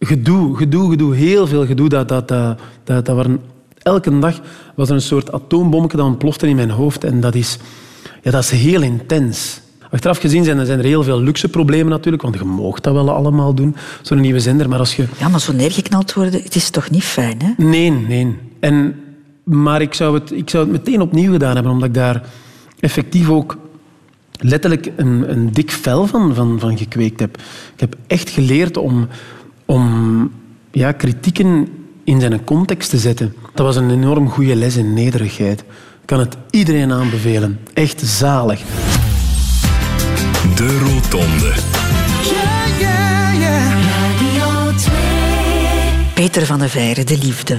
gedoe, 0.00 0.56
gedoe, 0.56 0.90
gedoe, 0.90 1.14
heel 1.14 1.46
veel 1.46 1.66
gedoe. 1.66 1.88
Dat, 1.88 2.08
dat, 2.08 2.28
dat, 2.28 2.58
dat, 2.84 3.06
dat 3.06 3.16
waren, 3.16 3.40
elke 3.82 4.18
dag 4.18 4.40
was 4.74 4.88
er 4.88 4.94
een 4.94 5.00
soort 5.00 5.32
atoombommetje 5.32 5.96
dat 5.96 6.06
ontplofte 6.06 6.48
in 6.48 6.56
mijn 6.56 6.70
hoofd. 6.70 7.04
En 7.04 7.20
dat 7.20 7.34
is, 7.34 7.58
ja, 8.22 8.30
dat 8.30 8.42
is 8.42 8.50
heel 8.50 8.82
intens. 8.82 9.60
Achteraf 9.90 10.18
gezien 10.18 10.44
zijn 10.44 10.58
er, 10.58 10.66
zijn 10.66 10.78
er 10.78 10.84
heel 10.84 11.02
veel 11.02 11.20
luxe 11.20 11.48
problemen 11.48 11.90
natuurlijk, 11.90 12.22
want 12.22 12.34
je 12.34 12.44
mag 12.44 12.80
dat 12.80 12.94
wel 12.94 13.10
allemaal 13.10 13.54
doen, 13.54 13.76
zo'n 14.02 14.20
nieuwe 14.20 14.40
zender. 14.40 14.68
Maar 14.68 14.78
als 14.78 14.96
je 14.96 15.06
Ja, 15.18 15.28
maar 15.28 15.40
zo 15.40 15.52
neergeknald 15.52 16.12
worden, 16.12 16.42
het 16.42 16.54
is 16.54 16.70
toch 16.70 16.90
niet 16.90 17.04
fijn, 17.04 17.42
hè? 17.42 17.64
Nee, 17.64 17.90
nee. 17.90 18.36
En, 18.60 18.94
maar 19.44 19.80
ik 19.80 19.94
zou, 19.94 20.14
het, 20.14 20.32
ik 20.32 20.50
zou 20.50 20.62
het 20.64 20.72
meteen 20.72 21.00
opnieuw 21.00 21.32
gedaan 21.32 21.54
hebben, 21.54 21.72
omdat 21.72 21.88
ik 21.88 21.94
daar 21.94 22.22
effectief 22.80 23.30
ook 23.30 23.56
letterlijk 24.38 24.92
een, 24.96 25.30
een 25.30 25.52
dik 25.52 25.70
vel 25.70 26.06
van, 26.06 26.34
van, 26.34 26.58
van 26.60 26.78
gekweekt 26.78 27.20
heb. 27.20 27.36
Ik 27.74 27.80
heb 27.80 27.96
echt 28.06 28.30
geleerd 28.30 28.76
om, 28.76 29.08
om 29.70 30.30
ja, 30.70 30.92
kritieken 30.92 31.68
in 32.04 32.20
zijn 32.20 32.44
context 32.44 32.90
te 32.90 32.98
zetten. 32.98 33.34
Dat 33.54 33.66
was 33.66 33.76
een 33.76 33.90
enorm 33.90 34.28
goede 34.28 34.56
les 34.56 34.76
in 34.76 34.94
nederigheid. 34.94 35.60
Ik 35.60 36.06
kan 36.06 36.18
het 36.18 36.36
iedereen 36.50 36.92
aanbevelen. 36.92 37.58
Echt 37.74 38.00
zalig. 38.00 38.60
De 40.54 40.78
Rotonde. 40.78 41.52
Radio 43.90 44.76
2. 44.76 44.94
Peter 46.14 46.46
van 46.46 46.58
de 46.58 46.68
Veire, 46.68 47.04
de 47.04 47.18
liefde. 47.18 47.58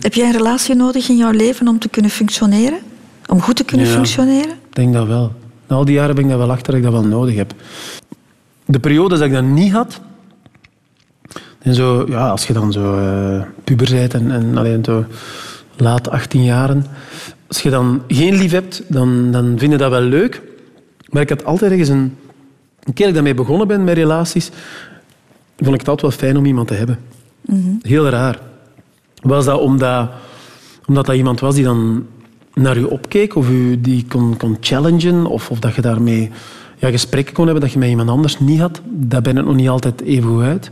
Heb 0.00 0.14
jij 0.14 0.26
een 0.26 0.32
relatie 0.32 0.74
nodig 0.74 1.08
in 1.08 1.16
jouw 1.16 1.30
leven 1.30 1.68
om 1.68 1.78
te 1.78 1.88
kunnen 1.88 2.10
functioneren? 2.10 2.78
Om 3.26 3.40
goed 3.40 3.56
te 3.56 3.64
kunnen 3.64 3.86
Ja. 3.86 3.92
functioneren? 3.92 4.50
Ik 4.50 4.74
denk 4.74 4.92
dat 4.92 5.06
wel. 5.06 5.32
Na 5.68 5.76
al 5.76 5.84
die 5.84 5.94
jaren 5.94 6.14
ben 6.14 6.24
ik 6.24 6.30
daar 6.30 6.38
wel 6.38 6.50
achter 6.50 6.66
dat 6.66 6.76
ik 6.76 6.82
dat 6.82 6.92
wel 6.92 7.04
nodig 7.04 7.34
heb. 7.36 7.52
De 8.66 8.78
periodes 8.78 9.18
dat 9.18 9.28
ik 9.28 9.34
dat 9.34 9.44
niet 9.44 9.72
had, 9.72 10.00
En 11.64 11.74
zo, 11.74 12.04
ja, 12.08 12.28
als 12.28 12.46
je 12.46 12.52
dan 12.52 12.72
zo 12.72 12.98
eh, 12.98 13.42
puber 13.64 13.90
bent 13.90 14.14
en, 14.14 14.30
en 14.30 14.56
alleen 14.56 14.84
zo 14.84 15.04
laat 15.76 16.10
18 16.10 16.44
jaren, 16.44 16.86
als 17.46 17.62
je 17.62 17.70
dan 17.70 18.02
geen 18.08 18.34
lief 18.34 18.52
hebt, 18.52 18.82
dan, 18.88 19.30
dan 19.30 19.58
vind 19.58 19.72
je 19.72 19.78
dat 19.78 19.90
wel 19.90 20.00
leuk. 20.00 20.42
Maar 21.08 21.22
ik 21.22 21.28
had 21.28 21.44
altijd 21.44 21.70
ergens 21.70 21.88
een... 21.88 22.16
Een 22.84 22.92
keer 22.92 23.06
dat 23.06 23.08
ik 23.08 23.14
daarmee 23.14 23.34
begonnen 23.34 23.68
ben 23.68 23.84
met 23.84 23.96
relaties, 23.96 24.50
vond 25.56 25.74
ik 25.74 25.80
het 25.80 25.88
altijd 25.88 26.00
wel 26.00 26.20
fijn 26.20 26.36
om 26.36 26.44
iemand 26.44 26.68
te 26.68 26.74
hebben. 26.74 26.98
Heel 27.82 28.08
raar. 28.08 28.38
Was 29.22 29.44
dat 29.44 29.60
omdat, 29.60 30.10
omdat 30.86 31.06
dat 31.06 31.16
iemand 31.16 31.40
was 31.40 31.54
die 31.54 31.64
dan 31.64 32.06
naar 32.54 32.76
u 32.76 32.82
opkeek 32.82 33.34
of 33.34 33.48
u 33.50 33.80
die 33.80 34.04
kon, 34.08 34.36
kon 34.36 34.56
challengen 34.60 35.26
of, 35.26 35.50
of 35.50 35.58
dat 35.58 35.74
je 35.74 35.80
daarmee 35.80 36.30
ja, 36.76 36.90
gesprekken 36.90 37.34
kon 37.34 37.44
hebben 37.44 37.62
dat 37.62 37.72
je 37.72 37.78
met 37.78 37.88
iemand 37.88 38.08
anders 38.08 38.40
niet 38.40 38.60
had? 38.60 38.80
Dat 38.84 39.22
ben 39.22 39.36
ik 39.36 39.44
nog 39.44 39.54
niet 39.54 39.68
altijd 39.68 40.00
even 40.00 40.28
goed 40.28 40.42
uit. 40.42 40.70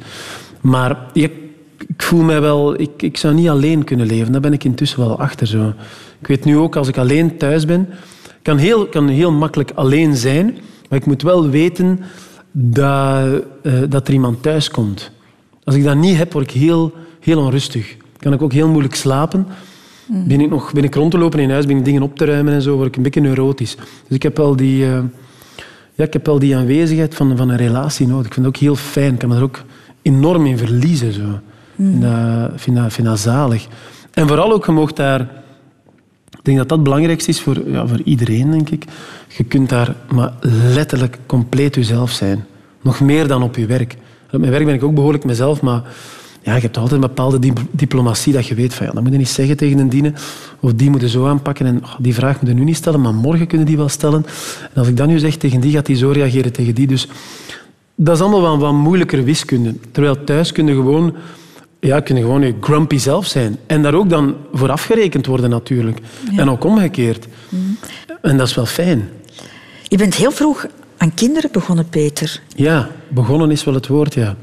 Maar 0.63 0.99
ja, 1.13 1.29
ik 1.87 2.03
voel 2.03 2.23
mij 2.23 2.41
wel... 2.41 2.81
Ik, 2.81 3.03
ik 3.03 3.17
zou 3.17 3.35
niet 3.35 3.49
alleen 3.49 3.85
kunnen 3.85 4.07
leven. 4.07 4.33
Daar 4.33 4.41
ben 4.41 4.53
ik 4.53 4.65
intussen 4.65 4.99
wel 4.99 5.19
achter. 5.19 5.47
Zo. 5.47 5.73
Ik 6.21 6.27
weet 6.27 6.45
nu 6.45 6.57
ook, 6.57 6.77
als 6.77 6.89
ik 6.89 6.99
alleen 6.99 7.37
thuis 7.37 7.65
ben... 7.65 7.89
Ik 8.43 8.49
kan 8.49 8.59
heel, 8.59 8.87
kan 8.87 9.09
heel 9.09 9.33
makkelijk 9.33 9.71
alleen 9.75 10.17
zijn, 10.17 10.55
maar 10.89 10.99
ik 10.99 11.07
moet 11.07 11.23
wel 11.23 11.49
weten 11.49 12.01
dat, 12.53 13.43
eh, 13.63 13.73
dat 13.89 14.09
er 14.09 14.15
iemand 14.15 14.43
thuis 14.43 14.71
komt. 14.71 15.11
Als 15.65 15.75
ik 15.75 15.85
dat 15.85 15.97
niet 15.97 16.17
heb, 16.17 16.33
word 16.33 16.45
ik 16.45 16.61
heel, 16.61 16.93
heel 17.21 17.39
onrustig. 17.39 17.97
Kan 18.19 18.33
ik 18.33 18.43
ook 18.43 18.53
heel 18.53 18.69
moeilijk 18.69 18.95
slapen. 18.95 19.47
Ben 20.07 20.41
ik, 20.41 20.51
nog, 20.51 20.73
ben 20.73 20.85
ik 20.85 20.95
rond 20.95 21.11
te 21.11 21.19
lopen 21.19 21.39
in 21.39 21.51
huis, 21.51 21.67
ben 21.67 21.77
ik 21.77 21.85
dingen 21.85 22.03
op 22.03 22.17
te 22.17 22.25
ruimen 22.25 22.53
en 22.53 22.63
zo, 22.63 22.75
word 22.77 22.89
ik 22.89 22.97
een 22.97 23.03
beetje 23.03 23.21
neurotisch. 23.21 23.77
Dus 23.77 24.17
ik 24.17 24.23
heb 24.23 24.37
wel 24.37 24.57
die, 24.57 24.85
eh, 24.85 25.01
ja, 25.95 26.05
ik 26.05 26.13
heb 26.13 26.27
wel 26.27 26.39
die 26.39 26.57
aanwezigheid 26.57 27.15
van, 27.15 27.37
van 27.37 27.49
een 27.49 27.57
relatie 27.57 28.07
nodig. 28.07 28.27
Ik 28.27 28.35
vind 28.35 28.47
het 28.47 28.55
ook 28.55 28.63
heel 28.63 28.77
fijn. 28.77 29.13
Ik 29.13 29.19
kan 29.19 29.29
me 29.29 29.37
er 29.37 29.43
ook 29.43 29.63
enorm 30.03 30.47
in 30.47 30.59
verliezen. 30.59 31.13
Zo. 31.13 31.41
Ik 32.55 32.61
vind 32.87 33.05
dat, 33.05 33.19
zalig. 33.19 33.67
En 34.11 34.29
vooral 34.29 34.53
ook, 34.53 34.67
je 34.67 34.73
mag 34.73 34.93
daar... 34.93 35.21
Ik 36.31 36.49
denk 36.49 36.59
dat 36.59 36.69
dat 36.69 36.79
het 36.79 36.87
belangrijkste 36.87 37.31
is 37.31 37.41
voor, 37.41 37.71
ja, 37.71 37.87
voor 37.87 38.01
iedereen, 38.05 38.51
denk 38.51 38.71
ik. 38.71 38.85
Je 39.29 39.45
kunt 39.45 39.69
daar 39.69 39.95
maar 40.15 40.33
letterlijk 40.75 41.19
compleet 41.27 41.75
jezelf 41.75 42.11
zijn. 42.11 42.45
Nog 42.83 43.01
meer 43.01 43.29
dan 43.29 43.43
op 43.43 43.57
je 43.57 43.67
werk. 43.67 43.97
Op 44.33 44.41
mijn 44.41 44.53
werk 44.53 44.65
ben 44.65 44.75
ik 44.75 44.83
ook 44.83 44.95
behoorlijk 44.95 45.25
mezelf, 45.25 45.61
maar 45.63 45.83
ja, 46.43 46.55
je 46.55 46.61
hebt 46.61 46.77
altijd 46.77 47.03
een 47.03 47.09
bepaalde 47.09 47.39
dip- 47.39 47.67
diplomatie 47.71 48.33
dat 48.33 48.47
je 48.47 48.55
weet 48.55 48.75
van 48.75 48.87
ja, 48.87 48.93
dat 48.93 49.03
moet 49.03 49.13
je 49.13 49.19
niet 49.19 49.29
zeggen 49.29 49.57
tegen 49.57 49.79
een 49.79 49.89
diene 49.89 50.13
of 50.61 50.75
die 50.75 50.91
moeten 50.91 51.09
zo 51.09 51.27
aanpakken 51.27 51.67
en 51.67 51.85
oh, 51.85 51.95
die 51.99 52.15
vraag 52.15 52.41
moet 52.41 52.51
je 52.51 52.57
nu 52.57 52.65
niet 52.65 52.77
stellen, 52.77 53.01
maar 53.01 53.15
morgen 53.15 53.47
kunnen 53.47 53.67
die 53.67 53.77
wel 53.77 53.89
stellen. 53.89 54.27
En 54.63 54.79
als 54.79 54.89
ik 54.89 54.97
dat 54.97 55.07
nu 55.07 55.19
zeg 55.19 55.37
tegen 55.37 55.61
die, 55.61 55.73
gaat 55.73 55.87
die 55.87 55.97
zo 55.97 56.11
reageren 56.11 56.53
tegen 56.53 56.75
die. 56.75 56.87
Dus 56.87 57.09
dat 57.95 58.17
is 58.17 58.23
allemaal 58.23 58.43
wel 58.43 58.59
wat 58.59 58.73
moeilijker 58.73 59.25
wiskunde. 59.25 59.75
Terwijl 59.93 60.25
thuis 60.25 60.53
kun 60.53 60.67
je 60.67 60.75
gewoon, 60.75 61.15
ja, 61.81 62.01
kun 62.01 62.17
je 62.17 62.23
gewoon 62.23 62.43
je 62.43 62.55
grumpy 62.61 62.99
zelf 62.99 63.27
zijn. 63.27 63.57
En 63.67 63.83
daar 63.83 63.95
ook 63.95 64.09
dan 64.11 64.37
voor 64.53 64.71
afgerekend 64.71 65.27
worden 65.27 65.51
natuurlijk. 65.51 65.99
En 66.37 66.51
ook 66.51 66.65
omgekeerd. 66.65 67.27
En 68.23 68.37
dat 68.37 68.49
is 68.49 68.55
wel 68.55 68.67
fijn. 68.67 69.09
Je 69.83 69.97
bent 69.97 70.15
heel 70.15 70.31
vroeg 70.31 70.67
aan 70.97 71.15
kinderen 71.15 71.51
begonnen, 71.53 71.89
Peter. 71.89 72.41
Ja, 72.55 72.89
begonnen 73.09 73.51
is 73.51 73.65
wel 73.65 73.75
het 73.75 73.87
woord, 73.87 74.15
ja. 74.15 74.37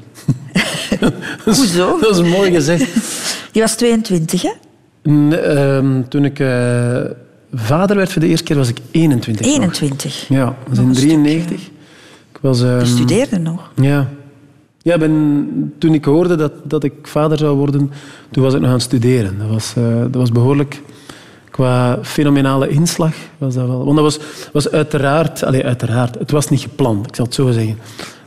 Hoezo? 1.46 2.00
Dat 2.00 2.20
is 2.20 2.30
mooi 2.30 2.52
gezegd. 2.52 2.86
Je 3.52 3.60
was 3.60 3.76
22, 3.76 4.42
hè? 4.42 4.52
Nee, 5.04 5.40
ehm, 5.40 6.02
toen 6.08 6.26
ik 6.26 6.40
eh, 6.40 7.02
vader 7.54 7.96
werd 7.96 8.12
voor 8.12 8.22
de 8.22 8.28
eerste 8.28 8.46
keer 8.46 8.56
was 8.56 8.70
ik 8.70 8.78
21. 8.92 9.46
nog. 9.46 9.56
21. 9.56 10.26
Ja, 10.28 10.46
dat 10.46 10.56
was 10.68 10.78
in 10.78 10.88
Nog 10.88 10.96
een 10.96 11.02
93. 11.02 11.70
Was, 12.42 12.62
ehm, 12.62 12.80
Je 12.80 12.86
studeerde 12.86 13.38
nog. 13.40 13.72
Ja. 13.76 14.10
Ja, 14.82 14.98
ben, 14.98 15.74
toen 15.78 15.94
ik 15.94 16.06
hoorde 16.06 16.36
dat, 16.36 16.52
dat 16.64 16.84
ik 16.84 16.94
vader 17.02 17.38
zou 17.38 17.58
worden, 17.58 17.92
toen 18.32 18.44
was 18.44 18.54
ik 18.54 18.60
nog 18.60 18.68
aan 18.68 18.76
het 18.76 18.84
studeren. 18.84 19.38
Dat 19.40 19.50
was, 19.50 19.74
eh, 19.78 19.84
dat 20.02 20.16
was 20.16 20.32
behoorlijk... 20.32 20.82
Qua 21.50 22.00
fenomenale 22.02 22.70
inslag 22.70 23.14
was 23.38 23.54
dat 23.54 23.68
wel... 23.68 23.86
Want 23.86 23.96
dat 23.96 24.04
was, 24.04 24.20
was 24.54 24.72
uiteraard... 24.72 25.44
Allee, 25.44 25.66
uiteraard. 25.66 26.16
Het 26.20 26.32
was 26.32 26.50
niet 26.50 26.60
gepland, 26.62 27.08
ik 27.08 27.16
zal 27.16 27.26
het 27.26 27.34
zo 27.34 27.52
zeggen. 27.52 27.78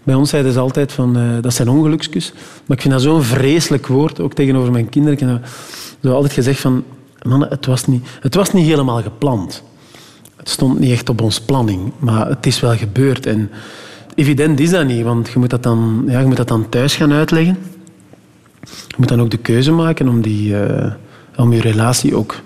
Bij 0.03 0.15
ons 0.15 0.31
zeiden 0.31 0.53
ze 0.53 0.59
altijd 0.59 0.93
van... 0.93 1.17
eh, 1.17 1.23
dat 1.41 1.55
zijn 1.55 1.69
ongelukskus. 1.69 2.33
Maar 2.67 2.77
ik 2.77 2.83
vind 2.83 2.95
dat 2.95 3.03
zo'n 3.03 3.23
vreselijk 3.23 3.87
woord, 3.87 4.21
ook 4.21 4.35
tegenover 4.35 4.73
mijn 4.73 4.89
kinderen. 4.89 5.19
Ik 5.19 5.29
heb 5.29 5.47
zo 6.03 6.13
altijd 6.13 6.33
gezegd 6.33 6.61
van... 6.61 6.85
Mannen, 7.23 7.49
het 7.49 7.67
was, 7.67 7.87
niet, 7.87 8.09
het 8.21 8.35
was 8.35 8.53
niet 8.53 8.67
helemaal 8.67 9.03
gepland. 9.03 9.63
Het 10.37 10.49
stond 10.49 10.79
niet 10.79 10.91
echt 10.91 11.09
op 11.09 11.21
ons 11.21 11.41
planning, 11.41 11.93
maar 11.99 12.29
het 12.29 12.47
is 12.47 12.61
wel 12.61 12.77
gebeurd. 12.77 13.27
En 13.27 13.51
evident 14.15 14.61
is 14.61 14.71
dat 14.71 14.87
niet, 14.87 15.03
want 15.03 15.29
je 15.29 15.39
moet 15.39 15.51
dat 15.51 15.63
dan, 15.63 16.05
ja, 16.07 16.21
je 16.21 16.27
moet 16.27 16.37
dat 16.37 16.49
dan 16.49 16.69
thuis 16.69 16.97
gaan 16.97 17.13
uitleggen. 17.13 17.57
Je 18.63 18.95
moet 18.97 19.09
dan 19.09 19.21
ook 19.21 19.31
de 19.31 19.37
keuze 19.37 19.73
maken 19.73 20.09
om, 20.09 20.21
die, 20.21 20.61
eh, 20.61 20.93
om 21.37 21.53
je 21.53 21.61
relatie 21.61 22.17
ook... 22.17 22.41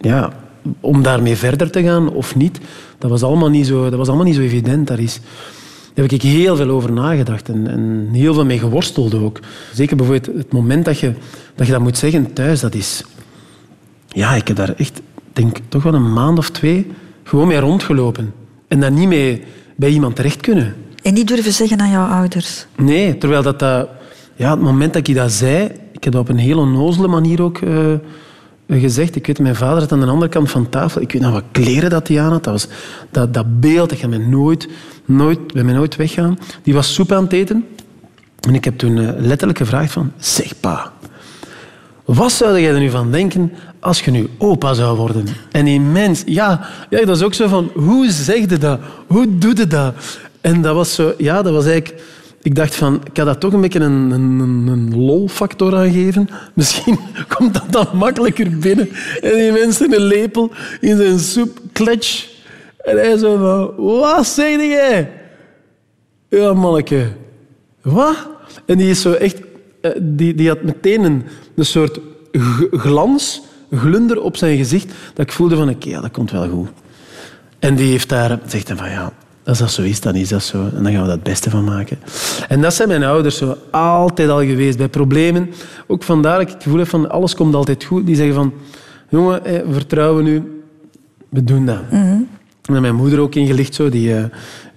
Ja, 0.00 0.32
om 0.80 1.02
daarmee 1.02 1.36
verder 1.36 1.70
te 1.70 1.82
gaan 1.82 2.10
of 2.10 2.36
niet. 2.36 2.60
Dat 2.98 3.10
was 3.10 3.22
allemaal 3.22 3.48
niet 3.48 3.66
zo, 3.66 3.82
dat 3.82 3.98
was 3.98 4.08
allemaal 4.08 4.26
niet 4.26 4.34
zo 4.34 4.40
evident. 4.40 4.86
Daar, 4.86 4.98
is, 4.98 5.20
daar 5.94 6.04
heb 6.04 6.12
ik 6.12 6.22
heel 6.22 6.56
veel 6.56 6.68
over 6.68 6.92
nagedacht 6.92 7.48
en, 7.48 7.66
en 7.66 8.08
heel 8.12 8.34
veel 8.34 8.44
mee 8.44 8.58
geworsteld 8.58 9.14
ook. 9.14 9.40
Zeker 9.72 9.96
bijvoorbeeld 9.96 10.36
het 10.36 10.52
moment 10.52 10.84
dat 10.84 10.98
je 10.98 11.12
dat, 11.54 11.66
je 11.66 11.72
dat 11.72 11.82
moet 11.82 11.98
zeggen 11.98 12.32
thuis, 12.32 12.60
dat 12.60 12.74
is... 12.74 13.04
Ja, 14.08 14.34
ik 14.34 14.48
heb 14.48 14.56
daar 14.56 14.74
echt, 14.76 15.00
denk 15.32 15.58
toch 15.68 15.82
wel 15.82 15.94
een 15.94 16.12
maand 16.12 16.38
of 16.38 16.50
twee 16.50 16.86
gewoon 17.22 17.48
mee 17.48 17.58
rondgelopen. 17.58 18.34
En 18.68 18.80
dan 18.80 18.94
niet 18.94 19.08
mee 19.08 19.44
bij 19.80 19.90
iemand 19.90 20.16
terecht 20.16 20.40
kunnen. 20.40 20.74
En 21.02 21.14
niet 21.14 21.28
durven 21.28 21.52
zeggen 21.52 21.80
aan 21.80 21.90
jouw 21.90 22.06
ouders. 22.06 22.66
Nee, 22.76 23.18
terwijl 23.18 23.42
dat, 23.42 23.58
dat... 23.58 23.88
Ja, 24.34 24.50
het 24.50 24.60
moment 24.60 24.92
dat 24.92 25.08
ik 25.08 25.14
dat 25.14 25.32
zei... 25.32 25.64
Ik 25.92 26.04
heb 26.04 26.12
dat 26.12 26.22
op 26.22 26.28
een 26.28 26.38
heel 26.38 26.58
onnozele 26.58 27.08
manier 27.08 27.42
ook 27.42 27.58
eh, 27.58 27.94
gezegd. 28.68 29.16
Ik 29.16 29.26
weet, 29.26 29.38
mijn 29.38 29.54
vader 29.54 29.80
zat 29.80 29.92
aan 29.92 30.00
de 30.00 30.06
andere 30.06 30.30
kant 30.30 30.50
van 30.50 30.68
tafel. 30.68 31.00
Ik 31.00 31.12
weet 31.12 31.22
nog 31.22 31.32
wat 31.32 31.44
kleren 31.52 31.90
dat 31.90 32.08
hij 32.08 32.20
aan 32.20 32.32
had. 32.32 32.44
Dat, 32.44 32.52
was, 32.52 32.68
dat, 33.10 33.34
dat 33.34 33.60
beeld, 33.60 33.90
dat 33.90 33.98
gaat 33.98 34.10
mij 34.10 34.18
nooit, 34.18 34.68
nooit, 35.04 35.52
bij 35.52 35.64
mij 35.64 35.74
nooit 35.74 35.96
weggaan. 35.96 36.38
Die 36.62 36.74
was 36.74 36.94
soep 36.94 37.12
aan 37.12 37.22
het 37.22 37.32
eten. 37.32 37.66
En 38.40 38.54
ik 38.54 38.64
heb 38.64 38.78
toen 38.78 38.98
eh, 38.98 39.08
letterlijk 39.18 39.58
gevraagd 39.58 39.92
van... 39.92 40.12
Zeg, 40.16 40.60
pa, 40.60 40.92
wat 42.04 42.32
zou 42.32 42.60
jij 42.60 42.72
er 42.72 42.80
nu 42.80 42.90
van 42.90 43.10
denken 43.10 43.52
als 43.80 44.00
je 44.00 44.10
nu 44.10 44.28
opa 44.38 44.74
zou 44.74 44.96
worden? 44.96 45.26
En 45.52 45.64
die 45.64 45.80
mens, 45.80 46.22
ja, 46.26 46.68
ja, 46.90 47.04
dat 47.04 47.16
is 47.16 47.22
ook 47.22 47.34
zo 47.34 47.48
van, 47.48 47.70
hoe 47.74 48.10
zeg 48.10 48.38
je 48.38 48.58
dat? 48.58 48.80
Hoe 49.06 49.38
doe 49.38 49.56
je 49.56 49.66
dat? 49.66 49.94
En 50.40 50.62
dat 50.62 50.74
was 50.74 50.94
zo, 50.94 51.14
ja, 51.18 51.42
dat 51.42 51.52
was 51.52 51.66
eigenlijk... 51.66 52.02
Ik 52.42 52.54
dacht 52.54 52.74
van, 52.74 52.94
ik 52.94 53.10
ga 53.12 53.24
dat 53.24 53.40
toch 53.40 53.52
een 53.52 53.60
beetje 53.60 53.80
een, 53.80 54.10
een, 54.10 54.40
een, 54.68 55.04
lol-factor 55.04 55.76
aan 55.76 55.92
geven. 55.92 56.28
Misschien 56.54 56.98
komt 57.36 57.54
dat 57.54 57.64
dan 57.70 57.86
makkelijker 57.94 58.58
binnen. 58.58 58.88
En 59.20 59.34
die 59.36 59.52
mensen 59.52 59.92
een 59.94 60.02
lepel 60.02 60.50
in 60.80 60.96
zijn 60.96 61.18
soep, 61.18 61.58
kletsch. 61.72 62.26
En 62.84 62.96
hij 62.96 63.16
zo 63.16 63.36
van, 63.36 63.84
wat 63.86 64.26
zeg 64.26 64.56
jij? 64.60 65.10
Ja, 66.28 66.52
manneke. 66.52 67.06
Wat? 67.82 68.28
En 68.66 68.78
die 68.78 68.90
is 68.90 69.00
zo 69.00 69.12
echt... 69.12 69.40
eh, 69.80 69.90
Die, 70.02 70.34
die 70.34 70.48
had 70.48 70.62
meteen 70.62 71.04
een, 71.04 71.24
een 71.54 71.64
soort 71.66 72.00
glans, 72.72 73.42
glunder 73.70 74.20
op 74.20 74.36
zijn 74.36 74.56
gezicht, 74.56 74.92
dat 75.14 75.26
ik 75.26 75.32
voelde 75.32 75.56
van, 75.56 75.68
oké, 75.68 75.88
ja, 75.88 76.00
dat 76.00 76.10
komt 76.10 76.30
wel 76.30 76.48
goed. 76.48 76.68
En 77.58 77.74
die 77.74 77.90
heeft 77.90 78.08
daar... 78.08 78.38
Zegt 78.46 78.68
hij 78.68 78.76
van, 78.76 78.90
ja, 78.90 79.12
als 79.44 79.58
dat 79.58 79.70
zo 79.70 79.82
is, 79.82 80.00
dan 80.00 80.14
is 80.14 80.28
dat 80.28 80.42
zo. 80.42 80.62
En 80.76 80.82
dan 80.82 80.92
gaan 80.92 81.00
we 81.00 81.06
daar 81.06 81.08
het 81.08 81.22
beste 81.22 81.50
van 81.50 81.64
maken. 81.64 81.98
En 82.48 82.60
dat 82.60 82.74
zijn 82.74 82.88
mijn 82.88 83.02
ouders 83.02 83.36
zo 83.36 83.56
altijd 83.70 84.28
al 84.28 84.44
geweest. 84.44 84.78
Bij 84.78 84.88
problemen. 84.88 85.50
Ook 85.86 86.02
vandaar 86.02 86.38
dat 86.38 86.48
ik 86.48 86.54
het 86.54 86.62
gevoel 86.62 86.78
heb 86.78 86.88
van, 86.88 87.10
alles 87.10 87.34
komt 87.34 87.54
altijd 87.54 87.84
goed. 87.84 88.06
Die 88.06 88.16
zeggen 88.16 88.34
van, 88.34 88.52
jongen, 89.08 89.42
vertrouwen 89.72 90.24
nu. 90.24 90.62
We 91.28 91.44
doen 91.44 91.66
dat. 91.66 91.80
En 91.90 92.28
dan 92.62 92.80
mijn 92.80 92.94
moeder 92.94 93.18
ook 93.18 93.34
ingelicht, 93.34 93.74
zo, 93.74 93.88
die, 93.88 94.14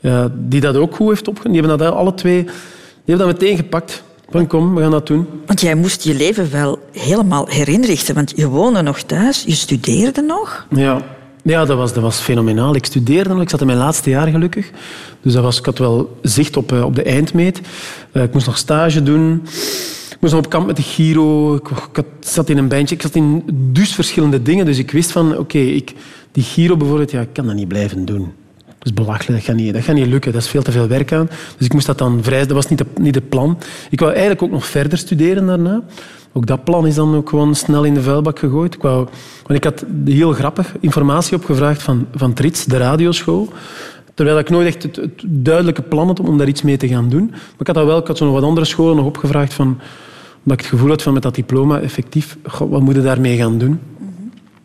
eh, 0.02 0.26
die 0.34 0.62
dat 0.62 0.76
ook 0.76 0.96
goed 0.96 1.10
heeft 1.10 1.28
opgenomen. 1.28 1.62
Die 1.62 1.70
hebben 1.70 1.88
dat 1.88 1.98
alle 1.98 2.14
twee 2.14 2.48
die 3.06 3.16
hebben 3.16 3.28
dat 3.28 3.42
meteen 3.42 3.58
gepakt. 3.58 4.04
Van 4.34 4.48
kom, 4.48 4.76
we 4.76 4.82
gaan 4.82 4.92
dat 4.92 5.08
doen. 5.08 5.28
Want 5.46 5.62
jij 5.62 5.76
moest 5.76 6.04
je 6.04 6.14
leven 6.16 6.52
wel 6.52 6.80
helemaal 6.92 7.48
herinrichten. 7.50 8.16
Want 8.16 8.34
je 8.36 8.48
woonde 8.48 8.82
nog 8.82 9.02
thuis, 9.02 9.44
je 9.48 9.54
studeerde 9.54 10.22
nog. 10.22 10.68
Ja, 10.76 11.02
ja 11.44 11.66
dat, 11.66 11.78
was, 11.78 11.94
dat 11.94 12.04
was 12.04 12.20
fenomenaal. 12.20 12.76
Ik 12.76 12.86
studeerde 12.86 13.30
nog, 13.30 13.42
ik 13.42 13.50
zat 13.50 13.60
in 13.62 13.66
mijn 13.66 13.78
laatste 13.78 14.10
jaar 14.10 14.28
gelukkig. 14.28 14.70
Dus 15.22 15.34
dat 15.34 15.44
was, 15.44 15.60
ik 15.60 15.66
had 15.66 15.78
wel 15.78 16.18
zicht 16.22 16.58
op, 16.58 16.72
eh, 16.72 16.84
op 16.84 16.96
de 16.96 17.04
eindmeet. 17.04 17.62
Eh, 18.12 18.24
ik 18.24 18.34
moest 18.34 18.46
nog 18.46 18.58
stage 18.58 19.04
doen. 19.04 19.42
Ik 20.10 20.18
moest 20.20 20.34
nog 20.34 20.44
op 20.44 20.50
kamp 20.50 20.66
met 20.68 20.76
de 20.76 20.82
Giro. 20.82 21.56
Ik, 21.56 21.68
had- 21.94 22.06
zat 22.20 22.50
in 22.50 22.58
een 22.58 22.68
bandje. 22.68 22.96
Ik 22.96 23.02
zat 23.02 23.16
in 23.16 23.44
dus 23.72 23.94
verschillende 23.96 24.42
dingen. 24.42 24.66
Dus 24.66 24.78
ik 24.78 24.92
wist 24.92 25.12
van, 25.12 25.38
oké, 25.38 25.58
ik 25.58 25.94
die 26.32 26.44
Giro 26.44 26.78
bijvoorbeeld, 26.78 27.12
ja, 27.12 27.22
ik 27.22 27.34
kan 27.34 27.46
dat 27.46 27.56
niet 27.56 27.68
blijven 27.68 28.06
doen. 28.06 28.32
Is 28.84 28.94
belachelijk, 28.94 29.40
dat 29.40 29.44
gaat, 29.44 29.56
niet, 29.56 29.74
dat 29.74 29.84
gaat 29.84 29.96
niet 29.96 30.08
lukken. 30.08 30.32
Dat 30.32 30.42
is 30.42 30.48
veel 30.48 30.62
te 30.62 30.72
veel 30.72 30.88
werk 30.88 31.12
aan. 31.12 31.30
Dus 31.58 31.66
ik 31.66 31.74
moest 31.74 31.86
dat 31.86 31.98
dan 31.98 32.24
vrij... 32.24 32.40
Dat 32.40 32.52
was 32.52 32.68
niet, 32.68 32.84
niet 33.00 33.16
het 33.16 33.30
plan. 33.30 33.58
Ik 33.90 34.00
wou 34.00 34.12
eigenlijk 34.12 34.42
ook 34.42 34.52
nog 34.52 34.66
verder 34.66 34.98
studeren 34.98 35.46
daarna. 35.46 35.82
Ook 36.34 36.46
dat 36.46 36.64
plan 36.64 36.88
is 36.88 36.96
dan 36.96 37.16
ook 37.16 37.30
gewoon 37.30 37.56
snel 37.56 37.84
in 37.84 37.94
de 37.94 38.02
vuilbak 38.02 38.40
gegooid. 38.40 38.74
Ik, 38.74 38.82
want 38.82 39.10
ik 39.48 39.64
had 39.64 39.86
heel 40.06 40.32
grappig 40.32 40.76
informatie 40.80 41.38
opgevraagd 41.38 41.84
van, 41.84 42.08
van 42.14 42.34
Trits, 42.34 42.66
de 42.66 42.78
radioschool. 42.78 43.50
Terwijl 44.14 44.40
ik 44.40 44.50
nooit 44.50 44.68
echt 44.68 44.84
het, 44.84 44.98
duidelijke 45.26 45.82
plan 45.82 46.08
had 46.08 46.20
om 46.20 46.38
daar 46.38 46.48
iets 46.48 46.62
mee 46.62 46.78
te 46.78 46.88
gaan 46.88 47.10
doen. 47.10 47.26
Maar 47.30 47.60
ik 47.60 47.68
had 47.68 47.76
dat 47.76 47.86
wel, 47.86 47.98
ik 47.98 48.08
had 48.08 48.18
zo 48.18 48.26
nog 48.26 48.34
wat 48.34 48.44
andere 48.44 48.66
scholen 48.66 48.96
nog 48.96 49.06
opgevraagd 49.06 49.54
van, 49.54 49.68
omdat 50.44 50.60
ik 50.60 50.60
het 50.60 50.66
gevoel 50.66 50.90
had 50.90 51.02
van 51.02 51.14
met 51.14 51.24
dat 51.24 51.36
diploma 51.36 51.80
effectief, 51.80 52.38
wat 52.58 52.82
moet 52.82 52.96
je 52.96 53.02
daarmee 53.02 53.38
gaan 53.38 53.58
doen? 53.58 53.80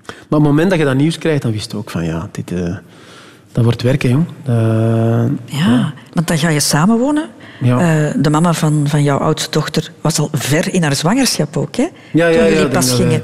Maar 0.07 0.39
op 0.39 0.45
het 0.45 0.53
moment 0.55 0.71
dat 0.71 0.79
je 0.79 0.85
dat 0.85 0.97
nieuws 0.97 1.19
krijgt, 1.19 1.43
dan 1.43 1.53
wist 1.53 1.71
je 1.71 1.77
ook 1.77 1.91
van 1.91 2.05
ja, 2.05 2.29
dit, 2.33 2.53
eh, 2.53 2.77
dat 3.53 3.65
wordt 3.65 3.83
werken, 3.83 4.11
jong. 4.11 4.25
Dat- 4.45 5.31
Ja, 5.59 5.93
want 6.13 6.27
dan 6.29 6.39
ga 6.39 6.49
je 6.49 6.61
samenwonen. 6.61 7.29
Ja. 7.61 8.07
Eh, 8.07 8.15
de 8.23 8.31
mama 8.31 8.53
van, 8.53 8.85
van 8.89 9.03
jouw 9.03 9.19
oudste 9.19 9.51
dochter 9.51 9.91
was 10.01 10.19
al 10.19 10.29
ver 10.33 10.75
in 10.75 10.83
haar 10.83 10.95
zwangerschap 10.95 11.57
ook, 11.57 11.77
hè? 11.77 11.87
Ja, 12.13 12.31
Toen 12.31 12.39
ja, 12.43 12.49
jullie 12.49 12.69
pas 12.69 12.93
gingen. 12.93 13.23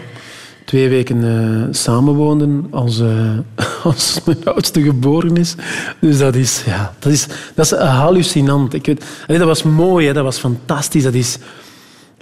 Twee 0.64 0.89
weken 0.89 1.25
eh 1.25 1.66
samenwoonden 1.75 2.66
als, 2.70 3.01
eh, 3.01 3.31
als 3.85 4.20
mijn 4.25 4.45
oudste 4.45 4.83
geboren 4.83 5.37
is. 5.37 5.55
Dus 6.01 6.18
dat 6.18 6.35
is, 6.35 6.62
ja, 6.66 6.95
dat 6.99 7.12
is, 7.12 7.27
dat 7.55 7.64
is 7.64 7.70
hallucinant. 7.79 8.75
Ik 8.75 8.87
weet, 8.87 9.05
allee, 9.27 9.39
dat 9.39 9.49
was 9.49 9.62
mooi, 9.62 10.07
hè, 10.07 10.12
dat 10.12 10.25
was 10.25 10.39
fantastisch. 10.39 11.03
Dat 11.03 11.14
is, 11.14 11.39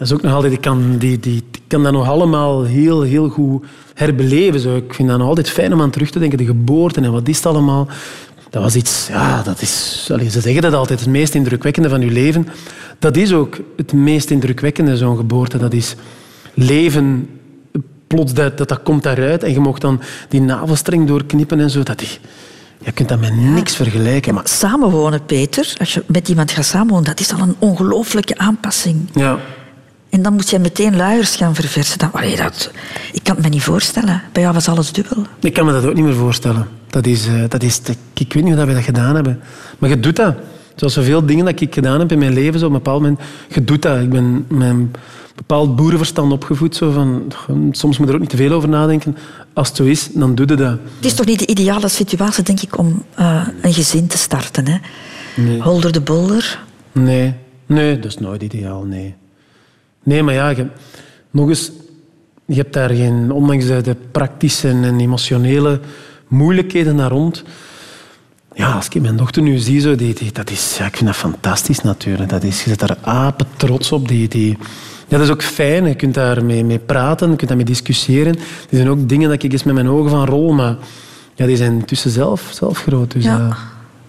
dat 0.02 0.10
is 0.10 0.16
ook 0.16 0.22
nog 0.22 0.34
altijd, 0.34 0.52
ik 0.52 0.60
kan, 0.60 0.96
die, 0.98 1.20
die, 1.20 1.36
ik 1.36 1.60
kan 1.66 1.82
dat 1.82 1.92
nog 1.92 2.08
allemaal 2.08 2.64
heel, 2.64 3.02
heel 3.02 3.28
goed 3.28 3.64
herbeleven. 3.94 4.60
Zo. 4.60 4.76
Ik 4.76 4.94
vind 4.94 5.08
dat 5.08 5.18
nog 5.18 5.28
altijd 5.28 5.50
fijn 5.50 5.72
om 5.72 5.80
aan 5.80 5.90
terug 5.90 6.10
te 6.10 6.18
denken. 6.18 6.38
De 6.38 6.44
geboorte 6.44 7.00
en 7.00 7.12
wat 7.12 7.28
is 7.28 7.36
het 7.36 7.46
allemaal. 7.46 7.88
Dat 8.50 8.62
was 8.62 8.74
iets, 8.74 9.06
ja, 9.08 9.42
dat 9.42 9.62
is, 9.62 10.08
allee, 10.12 10.30
ze 10.30 10.40
zeggen 10.40 10.62
dat 10.62 10.74
altijd, 10.74 11.00
het 11.00 11.08
meest 11.08 11.34
indrukwekkende 11.34 11.88
van 11.88 12.00
je 12.00 12.10
leven. 12.10 12.48
Dat 12.98 13.16
is 13.16 13.32
ook 13.32 13.58
het 13.76 13.92
meest 13.92 14.30
indrukwekkende, 14.30 14.96
zo'n 14.96 15.16
geboorte. 15.16 15.58
Dat 15.58 15.72
is 15.72 15.94
leven, 16.54 17.28
plots 18.06 18.32
dat, 18.34 18.58
dat, 18.58 18.68
dat 18.68 18.82
komt 18.82 19.02
daaruit 19.02 19.42
en 19.42 19.52
je 19.52 19.60
mocht 19.60 19.80
dan 19.80 20.00
die 20.28 20.40
navelstreng 20.40 21.06
doorknippen 21.06 21.60
en 21.60 21.70
zo. 21.70 21.82
Dat 21.82 22.00
je 22.84 22.92
kunt 22.92 23.08
dat 23.08 23.20
met 23.20 23.34
niks 23.34 23.76
vergelijken. 23.76 24.34
Maar, 24.34 24.48
Samenwonen, 24.48 25.24
Peter, 25.24 25.74
als 25.78 25.94
je 25.94 26.04
met 26.06 26.28
iemand 26.28 26.50
gaat 26.50 26.64
samenwonen, 26.64 27.04
dat 27.04 27.20
is 27.20 27.32
al 27.32 27.40
een 27.40 27.56
ongelooflijke 27.58 28.38
aanpassing. 28.38 29.08
ja, 29.14 29.38
En 30.12 30.22
dan 30.22 30.32
moet 30.32 30.50
je 30.50 30.58
meteen 30.58 30.96
luiers 30.96 31.36
gaan 31.36 31.54
verversen. 31.54 31.98
Dat, 31.98 32.12
allee, 32.12 32.36
dat, 32.36 32.70
ik 33.12 33.22
kan 33.22 33.34
het 33.34 33.44
me 33.44 33.50
niet 33.50 33.62
voorstellen. 33.62 34.22
Bij 34.32 34.42
jou 34.42 34.54
was 34.54 34.68
alles 34.68 34.92
dubbel. 34.92 35.26
ik 35.40 35.52
kan 35.52 35.66
me 35.66 35.72
dat 35.72 35.84
ook 35.84 35.94
niet 35.94 36.04
meer 36.04 36.14
voorstellen. 36.14 36.68
Dat 36.86 37.06
is, 37.06 37.26
eh, 37.26 37.44
dat 37.48 37.62
is, 37.62 37.80
ik 38.14 38.32
weet 38.32 38.34
niet 38.34 38.44
hoe 38.44 38.54
dat 38.54 38.66
we 38.66 38.74
dat 38.74 38.82
gedaan 38.82 39.14
hebben. 39.14 39.40
Maar 39.78 39.90
je 39.90 40.00
doet 40.00 40.16
dat. 40.16 40.34
Zoals 40.74 40.94
zoveel 40.94 41.26
dingen 41.26 41.44
dat 41.44 41.60
ik 41.60 41.74
gedaan 41.74 41.98
heb 41.98 42.12
in 42.12 42.18
mijn 42.18 42.32
leven, 42.32 42.58
zo 42.58 42.66
op 42.66 42.72
een 42.72 42.78
bepaald 42.78 43.00
moment, 43.00 43.20
je 43.48 43.64
doet 43.64 43.82
dat. 43.82 44.00
Ik 44.00 44.10
ben 44.10 44.46
een 44.48 44.90
bepaald 45.36 45.76
boerenverstand 45.76 46.32
opgevoed. 46.32 46.76
Zo 46.76 46.90
van, 46.90 47.32
soms 47.70 47.98
moet 47.98 48.06
je 48.06 48.06
er 48.06 48.14
ook 48.14 48.20
niet 48.20 48.30
te 48.30 48.36
veel 48.36 48.52
over 48.52 48.68
nadenken. 48.68 49.16
Als 49.54 49.68
het 49.68 49.76
zo 49.76 49.84
is, 49.84 50.08
dan 50.12 50.34
doe 50.34 50.46
je 50.46 50.54
dat. 50.54 50.78
Het 50.96 51.04
is 51.04 51.14
toch 51.14 51.26
niet 51.26 51.38
de 51.38 51.46
ideale 51.46 51.88
situatie, 51.88 52.44
denk 52.44 52.60
ik, 52.60 52.78
om 52.78 53.04
eh, 53.14 53.46
een 53.62 53.74
gezin 53.74 54.06
te 54.06 54.18
starten. 54.18 54.66
Hè? 54.66 54.76
Nee. 55.36 55.60
Holder 55.60 55.92
de 55.92 56.00
bolder. 56.00 56.58
Nee, 56.92 57.34
nee, 57.66 57.98
dat 57.98 58.10
is 58.10 58.18
nooit 58.18 58.42
ideaal, 58.42 58.82
nee. 58.82 59.14
Nee, 60.02 60.22
maar 60.22 60.34
ja, 60.34 60.48
je, 60.48 60.66
nog 61.30 61.48
eens, 61.48 61.70
je 62.44 62.54
hebt 62.54 62.72
daar 62.72 62.90
geen, 62.90 63.32
ondanks 63.32 63.66
de, 63.66 63.96
praktische 64.12 64.68
en 64.68 65.00
emotionele 65.00 65.80
moeilijkheden 66.28 66.96
daar 66.96 67.10
rond. 67.10 67.44
Ja, 68.54 68.72
als 68.72 68.88
ik 68.88 69.02
mijn 69.02 69.16
dochter 69.16 69.42
nu 69.42 69.58
zie, 69.58 69.80
zo, 69.80 69.94
die, 69.94 70.14
die, 70.14 70.32
dat 70.32 70.50
is, 70.50 70.76
ja, 70.78 70.86
ik 70.86 70.96
vind 70.96 71.06
dat 71.08 71.18
fantastisch 71.18 71.80
natuurlijk. 71.80 72.30
Dat 72.30 72.42
is, 72.42 72.64
je 72.64 72.70
zit 72.70 72.78
daar 72.78 72.96
apen 73.00 73.46
trots 73.56 73.92
op. 73.92 74.08
Die, 74.08 74.28
die, 74.28 74.58
ja, 75.08 75.16
dat 75.16 75.26
is 75.26 75.32
ook 75.32 75.42
fijn, 75.42 75.86
je 75.86 75.94
kunt 75.94 76.14
daarmee 76.14 76.64
mee 76.64 76.78
praten, 76.78 77.30
je 77.30 77.36
kunt 77.36 77.48
daarmee 77.48 77.66
discussiëren. 77.66 78.32
Die 78.32 78.78
zijn 78.78 78.88
ook 78.88 79.08
dingen 79.08 79.30
dat 79.30 79.42
ik 79.42 79.52
eens 79.52 79.62
met 79.62 79.74
mijn 79.74 79.88
ogen 79.88 80.10
van 80.10 80.26
rol, 80.26 80.52
maar 80.52 80.76
ja, 81.34 81.46
die 81.46 81.56
zijn 81.56 81.84
tussen 81.84 82.10
zelf, 82.10 82.50
zelf 82.52 82.78
groot. 82.78 83.12
Dus 83.12 83.24
Ja. 83.24 83.36
ja, 83.36 83.56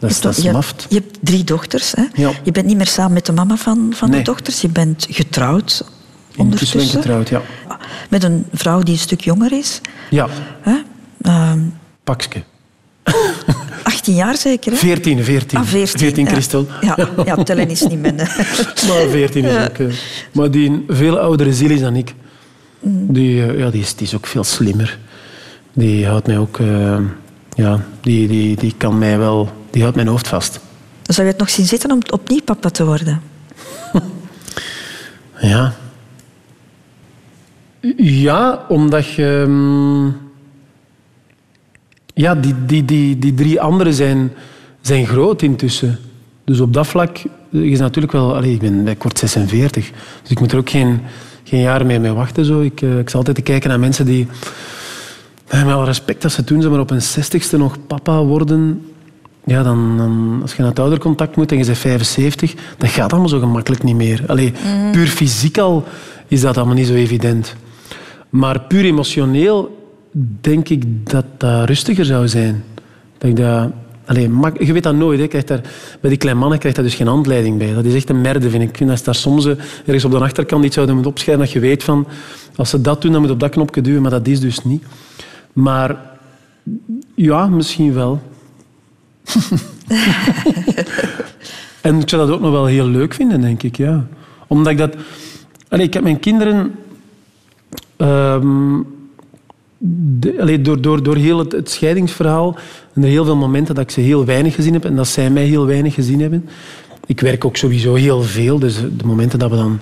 dat 0.08 0.12
is, 0.12 0.22
dat 0.22 0.38
is 0.38 0.44
hebt- 0.44 0.56
maft. 0.56 0.86
Je 0.90 0.96
hebt 0.96 1.18
drie 1.22 1.44
dochters. 1.44 1.92
Hè? 1.92 2.04
Ja. 2.14 2.32
Je 2.44 2.52
bent 2.52 2.66
niet 2.66 2.78
meer 2.78 2.88
samen 2.88 3.14
met 3.14 3.26
de 3.26 3.32
mama 3.32 3.56
van, 3.56 3.92
van 3.96 4.10
Nee. 4.10 4.18
de 4.20 4.26
dochters. 4.26 4.62
Je 4.62 4.70
bent 4.70 5.08
getrouwd 5.10 5.84
ben 6.32 6.40
ondertussen. 6.46 6.80
getrouwd, 6.82 7.30
ja. 7.30 7.42
Met 8.10 8.24
een 8.24 8.46
vrouw 8.54 8.82
die 8.82 8.94
een 8.94 9.00
stuk 9.00 9.22
jonger 9.22 9.52
is. 9.52 9.82
Ja, 10.10 10.28
Hè? 10.62 10.76
Ehm, 11.22 11.60
pakske. 12.04 12.44
18 13.84 14.16
jaar 14.16 14.38
zeker, 14.38 14.72
hè? 14.72 14.78
14, 14.78 15.24
14. 15.24 15.58
Ah, 15.60 15.66
14. 15.66 16.24
ja. 16.26 16.32
Christel. 16.32 16.68
Ja, 16.82 16.98
ja, 17.26 17.36
tellen 17.44 17.70
is 17.70 17.82
niet 17.82 18.00
minder. 18.00 18.36
Maar 18.88 19.08
14 19.10 19.46
is 19.46 19.56
ook... 19.70 19.78
eh, 19.78 19.86
maar 20.32 20.52
die 20.52 20.70
een 20.70 20.84
veel 20.88 21.20
oudere 21.20 21.54
ziel 21.54 21.70
is 21.70 21.80
dan 21.80 21.96
ik. 21.96 22.14
Mm. 22.80 23.14
Die, 23.14 23.46
eh, 23.46 23.58
ja, 23.60 23.70
die, 23.70 23.82
is, 23.82 23.96
die 23.96 24.08
is 24.08 24.16
ook 24.16 24.28
veel 24.28 24.44
slimmer. 24.44 25.00
Die 25.74 26.08
houdt 26.08 26.28
mij 26.28 26.38
ook... 26.38 26.60
eh, 26.60 26.98
ja, 27.56 27.80
die, 28.02 28.28
die, 28.28 28.56
die 28.56 28.74
kan 28.78 28.98
mij 28.98 29.18
wel... 29.18 29.52
Die 29.74 29.82
houdt 29.82 29.96
mijn 29.96 30.08
hoofd 30.08 30.28
vast. 30.28 30.60
Zou 31.04 31.28
je 31.28 31.32
het 31.34 31.42
nog 31.42 31.50
zien 31.50 31.66
zitten 31.66 31.92
om 31.92 32.00
opnieuw 32.12 32.42
papa 32.42 32.70
te 32.70 32.86
worden? 32.86 33.22
Ja. 35.42 35.74
Ja, 37.98 38.66
omdat 38.70 39.14
je... 39.14 39.44
ehm, 39.48 40.06
Ja, 42.14 42.36
die, 42.36 42.56
die, 42.66 42.86
die, 42.86 43.20
die 43.20 43.34
drie 43.34 43.62
anderen 43.62 43.94
zijn, 43.94 44.32
zijn 44.82 45.08
groot 45.08 45.42
intussen. 45.42 46.00
Dus 46.44 46.60
op 46.60 46.74
dat 46.74 46.88
vlak 46.88 47.18
is 47.52 47.80
natuurlijk 47.80 48.14
wel... 48.14 48.36
Allee, 48.36 48.54
ik, 48.54 48.60
ben, 48.60 48.88
ik 48.88 49.04
word 49.04 49.20
46, 49.20 49.92
dus 50.22 50.32
ik 50.32 50.40
moet 50.40 50.52
er 50.52 50.58
ook 50.58 50.70
geen, 50.70 51.02
geen 51.44 51.62
jaar 51.62 51.86
mee, 51.86 52.00
mee 52.00 52.12
wachten. 52.12 52.46
Zo. 52.46 52.62
Ik, 52.62 52.82
eh, 52.82 53.00
ik 53.00 53.10
zal 53.10 53.20
altijd 53.20 53.44
kijken 53.44 53.70
naar 53.70 53.80
mensen 53.80 54.06
die... 54.06 54.28
Met 55.52 55.66
alle 55.66 55.86
respect 55.86 56.22
dat 56.22 56.32
ze 56.32 56.44
toen 56.44 56.62
ze 56.62 56.70
maar 56.70 56.80
op 56.80 56.90
hun 56.90 57.02
zestigste 57.02 57.58
nog 57.58 57.78
papa 57.88 58.24
worden... 58.24 58.86
Ja, 59.46 59.64
dan, 59.64 59.98
dan, 59.98 60.40
als 60.42 60.52
je 60.52 60.58
naar 60.62 60.70
het 60.70 60.80
oudercontact 60.80 61.36
moet 61.36 61.52
en 61.52 61.58
je 61.58 61.66
bent 61.66 61.78
75, 61.78 62.54
dat 62.78 62.90
gaat 62.90 63.12
allemaal 63.12 63.30
zo 63.30 63.40
gemakkelijk 63.40 63.84
niet 63.84 63.96
meer. 63.96 64.24
Allee, 64.28 64.54
Puur 64.92 65.08
fysiek 65.08 65.58
al 65.58 65.84
is 66.28 66.42
dat 66.42 66.58
allemaal 66.58 66.76
niet 66.76 66.88
zo 66.88 66.94
evident. 66.94 67.56
Maar 68.30 68.62
puur 68.62 68.86
emotioneel 68.86 69.88
denk 70.42 70.70
ik 70.70 71.10
dat 71.10 71.26
dat 71.38 71.66
rustiger 71.66 72.06
zou 72.06 72.28
zijn. 72.28 72.64
Dat 73.18 73.30
ik 73.30 73.36
dat... 73.36 73.72
Allee, 74.06 74.30
je 74.60 74.74
weet 74.74 74.84
dat 74.84 74.96
nooit. 74.96 75.18
Hè. 75.18 75.24
Je 75.24 75.30
krijgt 75.30 75.48
daar, 75.48 75.62
bij 76.02 76.10
die 76.10 76.20
kleine 76.20 76.40
mannen 76.40 76.60
krijgt 76.60 76.78
daar 76.78 76.86
dus 76.86 76.96
geen 76.96 77.08
handleiding 77.08 77.58
bij. 77.58 77.74
Dat 77.74 77.86
is 77.86 77.94
echt 77.94 78.10
een 78.10 78.22
merde, 78.22 78.50
vind 78.50 78.64
ik. 78.64 78.70
Ik 78.70 78.78
vind 78.78 78.90
dat 78.90 78.98
ze 78.98 79.06
daar 79.06 79.16
soms 79.16 79.46
eh, 79.46 79.56
ergens 79.86 80.06
op 80.06 80.12
de 80.12 80.18
achterkant 80.18 80.66
iets 80.66 80.74
zouden 80.74 80.96
moeten 80.96 81.14
opschrijven 81.14 81.44
dat 81.44 81.54
je 81.54 81.60
weet 81.60 81.84
van... 81.84 82.08
Als 82.56 82.70
ze 82.70 82.82
dat 82.82 83.02
doen, 83.02 83.12
dan 83.12 83.20
moet 83.20 83.30
je 83.30 83.36
op 83.36 83.42
dat 83.42 83.52
knopje 83.52 83.82
duwen. 83.82 84.02
Maar 84.02 84.12
dat 84.12 84.28
is 84.28 84.40
dus 84.40 84.64
niet. 84.64 84.84
Maar 85.54 85.98
ja, 87.16 87.48
misschien 87.48 87.94
wel. 87.94 88.22
en 91.82 92.00
ik 92.00 92.10
zou 92.10 92.26
dat 92.26 92.36
ook 92.36 92.42
nog 92.42 92.52
wel 92.52 92.66
heel 92.66 92.88
leuk 92.88 93.14
vinden, 93.14 93.42
denk 93.42 93.64
ik. 93.64 93.78
Ja. 93.78 94.08
Omdat 94.48 94.72
ik 94.72 94.78
dat... 94.78 94.96
Allee, 95.70 95.86
ik 95.86 95.94
heb 95.94 96.04
mijn 96.04 96.20
kinderen... 96.20 96.76
de- 99.78 100.36
allee, 100.40 100.62
door, 100.62 100.82
door, 100.82 101.04
door 101.04 101.16
heel 101.16 101.38
het, 101.38 101.70
scheidingsverhaal 101.70 102.58
zijn 102.94 103.06
er 103.06 103.12
heel 103.12 103.26
veel 103.26 103.36
momenten 103.36 103.76
dat 103.76 103.84
ik 103.84 103.92
ze 103.92 104.00
heel 104.00 104.26
weinig 104.26 104.56
gezien 104.56 104.74
heb 104.74 104.86
en 104.86 104.96
dat 104.96 105.08
zij 105.08 105.30
mij 105.30 105.46
heel 105.46 105.66
weinig 105.66 105.94
gezien 105.94 106.22
hebben. 106.22 106.50
Ik 107.06 107.20
werk 107.20 107.46
ook 107.46 107.58
sowieso 107.58 107.94
heel 107.94 108.22
veel, 108.22 108.60
dus 108.60 108.76
de 108.76 109.06
momenten 109.06 109.40
dat 109.40 109.50
we 109.50 109.56
dan... 109.56 109.80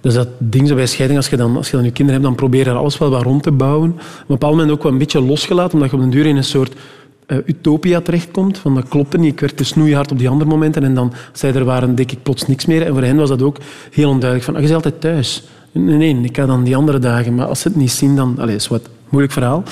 Dus 0.00 0.14
dat 0.14 0.28
ding 0.38 0.68
zo 0.68 0.74
bij 0.74 0.86
scheiding, 0.86 1.18
als 1.18 1.28
je, 1.28 1.36
dan, 1.36 1.56
als 1.56 1.70
je 1.70 1.76
dan 1.76 1.84
je 1.84 1.92
kinderen 1.92 2.20
hebt, 2.20 2.34
dan 2.34 2.48
probeer 2.48 2.64
je 2.64 2.72
alles 2.72 2.98
wel 2.98 3.10
wat 3.10 3.22
rond 3.22 3.42
te 3.42 3.52
bouwen. 3.52 3.90
Op 3.90 3.98
een 3.98 4.24
bepaald 4.26 4.52
moment 4.52 4.70
ook 4.70 4.82
wel 4.82 4.92
een 4.92 4.98
beetje 4.98 5.20
losgelaten, 5.20 5.74
omdat 5.74 5.90
je 5.90 5.96
op 5.96 6.02
den 6.02 6.10
duur 6.10 6.26
in 6.26 6.36
een 6.36 6.44
soort 6.44 6.74
eh, 7.28 7.38
utopia 7.46 8.00
terechtkomt. 8.00 8.58
Van 8.58 8.74
dat 8.74 8.88
klopte 8.88 9.18
niet, 9.18 9.32
ik 9.32 9.40
werd 9.40 9.56
te 9.56 9.64
snoeihard 9.64 10.12
op 10.12 10.18
die 10.18 10.28
andere 10.28 10.50
momenten. 10.50 10.84
En 10.84 10.94
dan, 10.94 11.12
zij 11.32 11.54
er 11.54 11.64
waren, 11.64 11.96
ik 11.96 12.22
plots 12.22 12.46
niks 12.46 12.66
meer. 12.66 12.86
En 12.86 12.92
voor 12.92 13.02
hen 13.02 13.16
was 13.16 13.28
dat 13.28 13.42
ook 13.42 13.56
heel 13.90 14.08
onduidelijk. 14.08 14.44
Van, 14.44 14.54
ah, 14.54 14.60
je 14.60 14.66
bent 14.66 14.84
altijd 14.84 15.00
thuis. 15.00 15.42
Nee, 15.72 15.96
nee, 15.96 16.22
ik 16.22 16.36
ga 16.36 16.46
dan 16.46 16.64
die 16.64 16.76
andere 16.76 16.98
dagen. 16.98 17.34
Maar 17.34 17.46
als 17.46 17.60
ze 17.60 17.68
het 17.68 17.76
niet 17.76 17.90
zien, 17.90 18.16
dan... 18.16 18.38
Allee, 18.38 18.54
is 18.54 18.68
wat 18.68 18.88
moeilijk 19.08 19.32
verhaal. 19.32 19.62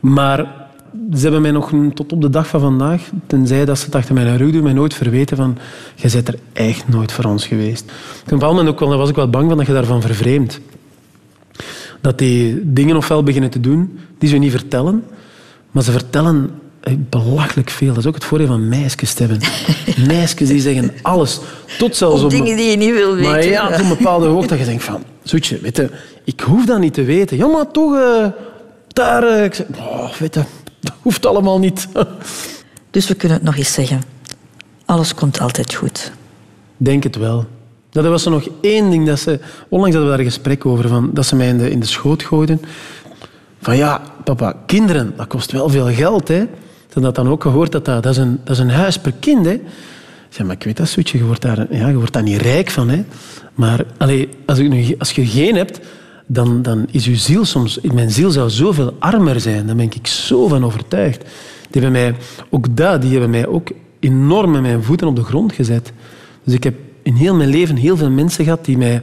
Maar 0.00 0.68
ze 1.14 1.22
hebben 1.22 1.42
mij 1.42 1.50
nog 1.50 1.72
tot 1.94 2.12
op 2.12 2.20
de 2.20 2.30
dag 2.30 2.46
van 2.46 2.60
vandaag, 2.60 3.10
tenzij 3.26 3.64
dat 3.64 3.78
ze 3.78 3.84
het 3.84 3.94
achter 3.94 4.14
mijn 4.14 4.36
rug 4.36 4.52
doen, 4.52 4.62
mij 4.62 4.72
nooit 4.72 4.94
verweten 4.94 5.36
van 5.36 5.58
jij 5.94 6.10
bent 6.10 6.28
er 6.28 6.38
echt 6.52 6.88
nooit 6.88 7.12
voor 7.12 7.24
ons 7.24 7.46
geweest. 7.46 7.84
Op 7.84 8.32
een 8.32 8.38
bepaald 8.38 8.56
moment 8.56 8.82
ook 8.82 8.96
was 8.96 9.08
ik 9.08 9.14
wel 9.14 9.30
bang 9.30 9.48
van 9.48 9.56
dat 9.56 9.66
je 9.66 9.72
daarvan 9.72 10.00
vervreemdt. 10.00 10.60
Dat 12.00 12.18
die 12.18 12.72
dingen 12.72 12.96
ofwel 12.96 13.22
beginnen 13.22 13.50
te 13.50 13.60
doen 13.60 13.98
die 14.18 14.28
ze 14.28 14.36
niet 14.36 14.50
vertellen, 14.50 15.04
maar 15.70 15.82
ze 15.82 15.92
vertellen 15.92 16.50
belachelijk 16.94 17.70
veel. 17.70 17.88
Dat 17.88 17.96
is 17.96 18.06
ook 18.06 18.14
het 18.14 18.24
voordeel 18.24 18.46
van 18.46 18.68
meisjes 18.68 19.14
te 19.14 19.22
hebben. 19.22 19.40
meisjes 20.14 20.48
die 20.48 20.60
zeggen 20.60 20.90
alles. 21.02 21.40
Tot 21.78 21.96
zelfs 21.96 22.22
op 22.22 22.30
dingen 22.30 22.56
die 22.56 22.70
je 22.70 22.76
niet 22.76 22.92
wil 22.92 23.14
weten. 23.14 23.30
maar 23.30 23.44
ja, 23.44 23.70
tot 23.70 23.80
een 23.80 23.88
bepaalde 23.88 24.26
hoogte 24.26 24.48
dat 24.48 24.58
je 24.58 24.64
denkt 24.64 24.84
van... 24.84 25.02
Zoetje, 25.22 25.58
weet 25.60 25.76
je, 25.76 25.90
ik 26.24 26.40
hoef 26.40 26.64
dat 26.64 26.78
niet 26.78 26.94
te 26.94 27.04
weten. 27.04 27.36
Ja, 27.36 27.46
maar 27.46 27.70
toch... 27.70 27.94
eh, 27.94 28.26
daar... 28.88 29.22
eh, 29.22 29.44
ik 29.44 29.54
zeg, 29.54 29.66
oh, 29.78 30.12
weet 30.12 30.34
je, 30.34 30.42
dat 30.80 30.92
hoeft 31.02 31.26
allemaal 31.26 31.58
niet. 31.58 31.88
Dus 32.90 33.08
we 33.08 33.14
kunnen 33.14 33.36
het 33.36 33.46
nog 33.46 33.56
eens 33.56 33.72
zeggen. 33.72 34.02
Alles 34.84 35.14
komt 35.14 35.40
altijd 35.40 35.74
goed. 35.74 36.12
Denk 36.76 37.02
het 37.02 37.16
wel. 37.16 37.46
Dat 37.90 38.04
was 38.04 38.24
er 38.24 38.30
nog 38.30 38.48
één 38.60 38.90
ding 38.90 39.06
dat 39.06 39.18
ze... 39.18 39.40
Onlangs 39.68 39.94
hadden 39.94 40.12
we 40.12 40.16
daar 40.16 40.26
een 40.26 40.32
gesprek 40.32 40.66
over, 40.66 40.88
van, 40.88 41.10
dat 41.12 41.26
ze 41.26 41.36
mij 41.36 41.48
in 41.48 41.58
de, 41.58 41.70
in 41.70 41.80
de 41.80 41.86
schoot 41.86 42.22
gooiden. 42.22 42.60
Van 43.60 43.76
ja, 43.76 44.02
papa, 44.24 44.56
kinderen, 44.66 45.12
dat 45.16 45.26
kost 45.26 45.52
wel 45.52 45.68
veel 45.68 45.86
geld, 45.86 46.28
hè. 46.28 46.44
Ze 46.96 47.02
had 47.02 47.14
dan 47.14 47.28
ook 47.28 47.42
gehoord 47.42 47.72
dat 47.72 47.84
dat, 47.84 48.02
dat, 48.02 48.12
is, 48.12 48.18
een, 48.18 48.40
dat 48.44 48.56
is 48.56 48.62
een 48.62 48.70
huis 48.70 48.98
per 48.98 49.12
kind. 49.20 49.46
Hè. 49.46 49.60
Zei, 50.28 50.48
maar 50.48 50.56
ik 50.56 50.62
weet 50.62 50.76
dat, 50.76 50.88
Soetje, 50.88 51.18
je 51.18 51.24
wordt 51.24 51.42
daar, 51.42 51.66
ja, 51.70 51.88
je 51.88 51.96
wordt 51.96 52.12
daar 52.12 52.22
niet 52.22 52.40
rijk 52.40 52.70
van. 52.70 52.88
Hè. 52.88 53.04
Maar 53.54 53.84
allee, 53.96 54.28
als, 54.46 54.58
ik 54.58 54.68
nu, 54.68 54.94
als 54.98 55.10
je 55.10 55.26
geen 55.26 55.54
hebt, 55.54 55.80
dan, 56.26 56.62
dan 56.62 56.86
is 56.90 57.04
je 57.04 57.16
ziel 57.16 57.44
soms... 57.44 57.80
Mijn 57.92 58.10
ziel 58.10 58.30
zou 58.30 58.50
zoveel 58.50 58.94
armer 58.98 59.40
zijn. 59.40 59.66
Daar 59.66 59.76
ben 59.76 59.84
ik 59.84 60.06
zo 60.06 60.48
van 60.48 60.64
overtuigd. 60.64 61.24
Die 61.70 61.82
hebben 61.82 61.92
mij, 61.92 62.14
ook 62.50 62.76
dat, 62.76 63.02
die 63.02 63.10
hebben 63.10 63.30
mij 63.30 63.46
ook 63.46 63.68
enorm 64.00 64.50
met 64.50 64.60
mijn 64.60 64.82
voeten 64.82 65.06
op 65.06 65.16
de 65.16 65.24
grond 65.24 65.52
gezet. 65.52 65.92
Dus 66.44 66.54
ik 66.54 66.64
heb 66.64 66.74
in 67.02 67.14
heel 67.14 67.34
mijn 67.34 67.50
leven 67.50 67.76
heel 67.76 67.96
veel 67.96 68.10
mensen 68.10 68.44
gehad 68.44 68.64
die 68.64 68.78
mij 68.78 69.02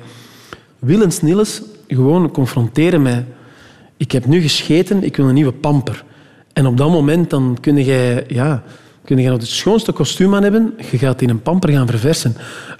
willens 0.80 1.22
nillens 1.22 1.62
gewoon 1.88 2.32
confronteren 2.32 3.02
met... 3.02 3.24
Ik 3.98 4.12
heb 4.12 4.26
nu 4.26 4.41
gescheten, 4.41 5.04
ik 5.04 5.16
wil 5.16 5.28
een 5.28 5.34
nieuwe 5.34 5.52
pamper. 5.52 6.04
En 6.54 6.66
op 6.66 6.78
dat 6.78 6.89
moment 6.89 7.30
dan 7.30 7.58
kun 7.62 7.84
jij, 7.84 8.26
ja, 8.28 8.64
kun 9.06 9.18
je 9.18 9.30
nog 9.30 9.39
het 9.39 9.47
schoonste 9.47 9.91
kostuum 9.91 10.36
aan 10.36 10.43
hebben. 10.43 10.74
Je 10.91 10.97
gaat 10.97 11.22
in 11.22 11.30
een 11.30 11.41
pamper 11.41 11.70
gaan 11.70 11.88
verversen. 11.88 12.36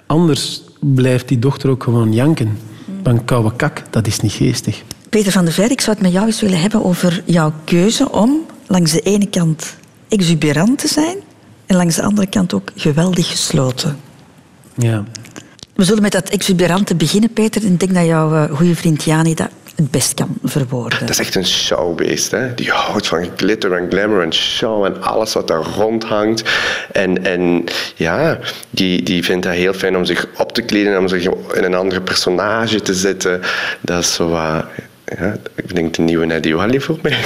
Anders 0.06 0.62
blijft 0.80 1.28
die 1.28 1.38
dochter 1.38 1.70
ook 1.70 1.82
gewoon 1.82 2.12
janken. 2.12 2.58
Van 3.02 3.24
koude 3.24 3.56
kak, 3.56 3.82
dat 3.90 4.06
is 4.06 4.20
niet 4.20 4.32
geestig. 4.32 4.82
Peter 5.08 5.32
van 5.32 5.44
der 5.44 5.54
Veer, 5.54 5.70
ik 5.70 5.80
zou 5.80 5.96
het 5.96 6.04
met 6.04 6.12
jou 6.12 6.26
eens 6.26 6.40
willen 6.40 6.60
hebben 6.60 6.84
over 6.84 7.22
jouw 7.24 7.52
keuze 7.64 8.10
om 8.10 8.40
langs 8.66 8.92
de 8.92 9.00
ene 9.00 9.26
kant 9.26 9.76
exuberant 10.08 10.78
te 10.78 10.88
zijn 10.88 11.16
en 11.66 11.76
langs 11.76 11.96
de 11.96 12.02
andere 12.02 12.26
kant 12.26 12.54
ook 12.54 12.70
geweldig 12.76 13.30
gesloten. 13.30 13.96
Ja. 14.76 15.04
We 15.74 15.84
zullen 15.84 16.02
met 16.02 16.12
dat 16.12 16.28
exuberante 16.28 16.94
beginnen, 16.94 17.32
Peter. 17.32 17.64
Ik 17.64 17.80
denk 17.80 17.94
dat 17.94 18.06
jouw 18.06 18.34
eh, 18.34 18.56
goede 18.56 18.74
vriend 18.74 19.02
Jani 19.02 19.34
dat 19.34 19.50
het 19.74 19.90
best 19.90 20.14
kan 20.14 20.36
verwoorden. 20.42 21.00
Dat 21.00 21.08
is 21.08 21.18
echt 21.18 21.34
een 21.34 21.46
showbeest. 21.46 22.30
Hè? 22.30 22.54
Die 22.54 22.70
houdt 22.70 23.06
van 23.06 23.28
glitter 23.36 23.72
en 23.72 23.90
glamour 23.90 24.22
en 24.22 24.34
show 24.34 24.84
en 24.84 25.02
alles 25.02 25.32
wat 25.32 25.48
daar 25.48 25.62
rondhangt. 25.62 26.42
En, 26.92 27.24
en 27.24 27.64
ja, 27.94 28.38
die, 28.70 29.02
die 29.02 29.24
vindt 29.24 29.44
het 29.44 29.54
heel 29.54 29.72
fijn 29.72 29.96
om 29.96 30.04
zich 30.04 30.26
op 30.36 30.52
te 30.52 30.62
kleden, 30.62 30.98
om 30.98 31.08
zich 31.08 31.24
in 31.52 31.64
een 31.64 31.74
andere 31.74 32.00
personage 32.00 32.80
te 32.80 32.94
zetten. 32.94 33.40
Dat 33.80 34.00
is 34.02 34.14
zo 34.14 34.28
wat... 34.28 34.64
ja, 35.18 35.36
ik 35.54 35.74
denk 35.74 35.94
de 35.94 36.02
nieuwe 36.02 36.26
Nadia 36.26 36.54
Wally 36.54 36.80
voor 36.80 36.98
mij. 37.02 37.18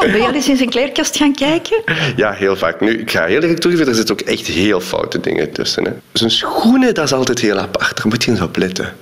Ben 0.00 0.20
jij 0.20 0.32
eens 0.32 0.48
in 0.48 0.56
zijn 0.56 0.68
kleerkast 0.68 1.16
gaan 1.16 1.34
kijken? 1.34 1.82
Ja, 2.16 2.32
heel 2.32 2.56
vaak. 2.56 2.80
Nu, 2.80 2.98
ik 2.98 3.10
ga 3.10 3.24
heel 3.24 3.40
eerlijk 3.40 3.60
toegeven, 3.60 3.86
er 3.86 3.94
zitten 3.94 4.14
ook 4.14 4.20
echt 4.20 4.46
heel 4.46 4.80
foute 4.80 5.20
dingen 5.20 5.52
tussen. 5.52 5.84
Hè. 5.84 5.90
Zijn 6.12 6.30
schoenen, 6.30 6.94
dat 6.94 7.04
is 7.04 7.12
altijd 7.12 7.38
heel 7.38 7.58
apart. 7.58 7.96
Daar 7.96 8.06
moet 8.08 8.24
je 8.24 8.30
eens 8.30 8.40
op 8.40 8.56
letten. 8.56 8.92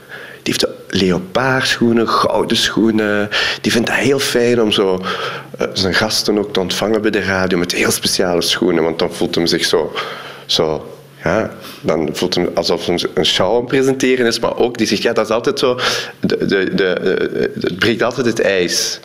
Heeft 0.48 0.66
leopaarschoenen, 0.88 2.08
gouden 2.08 2.56
schoenen. 2.56 3.28
Die 3.60 3.72
vindt 3.72 3.88
het 3.88 3.98
heel 3.98 4.18
fijn 4.18 4.62
om 4.62 4.72
zo, 4.72 5.04
eh, 5.58 5.66
zijn 5.72 5.94
gasten 5.94 6.38
ook 6.38 6.52
te 6.52 6.60
ontvangen 6.60 7.02
bij 7.02 7.10
de 7.10 7.22
radio 7.22 7.58
met 7.58 7.72
heel 7.72 7.90
speciale 7.90 8.42
schoenen. 8.42 8.82
Want 8.82 8.98
dan 8.98 9.12
voelt 9.12 9.34
hem 9.34 9.46
zich 9.46 9.64
zo... 9.64 9.92
zo 10.46 10.92
ja, 11.24 11.50
dan 11.80 12.08
voelt 12.12 12.34
hem 12.34 12.48
alsof 12.54 12.86
hij 12.86 13.00
een 13.14 13.26
show 13.26 13.56
aan 13.56 13.66
presenteren 13.66 14.26
is. 14.26 14.38
Maar 14.38 14.56
ook, 14.56 14.78
die 14.78 14.86
zegt, 14.86 15.02
ja, 15.02 15.12
dat 15.12 15.24
is 15.24 15.34
altijd 15.34 15.58
zo... 15.58 15.78
De, 16.20 16.46
de, 16.46 16.74
de, 16.74 17.52
het 17.60 17.78
breekt 17.78 18.02
altijd 18.02 18.26
het 18.26 18.40
ijs. 18.40 19.00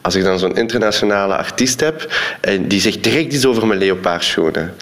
Als 0.00 0.14
ik 0.14 0.24
dan 0.24 0.38
zo'n 0.38 0.56
internationale 0.56 1.36
artiest 1.36 1.80
heb 1.80 2.12
en 2.40 2.68
die 2.68 2.80
zegt 2.80 3.04
direct 3.04 3.32
iets 3.32 3.46
over 3.46 3.66
mijn 3.66 3.78
leopaarschoenen. 3.78 4.74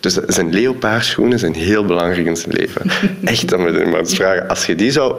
Dus 0.00 0.14
zijn 0.14 0.52
leopaarschoenen 0.52 1.38
zijn 1.38 1.54
heel 1.54 1.84
belangrijk 1.84 2.26
in 2.26 2.36
zijn 2.36 2.54
leven. 2.54 2.90
Echt, 3.24 3.48
dan 3.48 3.60
moet 3.60 3.74
je 3.74 3.86
maar 3.86 3.98
eens 3.98 4.14
vragen. 4.14 4.48
Als 4.48 4.66
je 4.66 4.74
die 4.74 4.90
zou 4.90 5.14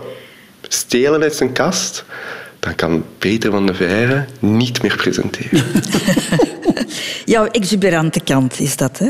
stelen 0.61 1.21
uit 1.21 1.35
zijn 1.35 1.51
kast, 1.51 2.05
dan 2.59 2.75
kan 2.75 3.03
Peter 3.17 3.51
van 3.51 3.65
de 3.65 3.73
Veire 3.73 4.25
niet 4.39 4.81
meer 4.81 4.95
presenteren. 4.95 5.63
Jouw 7.25 7.45
exuberante 7.45 8.19
kant 8.19 8.59
is 8.59 8.75
dat, 8.75 8.97
hè? 8.97 9.09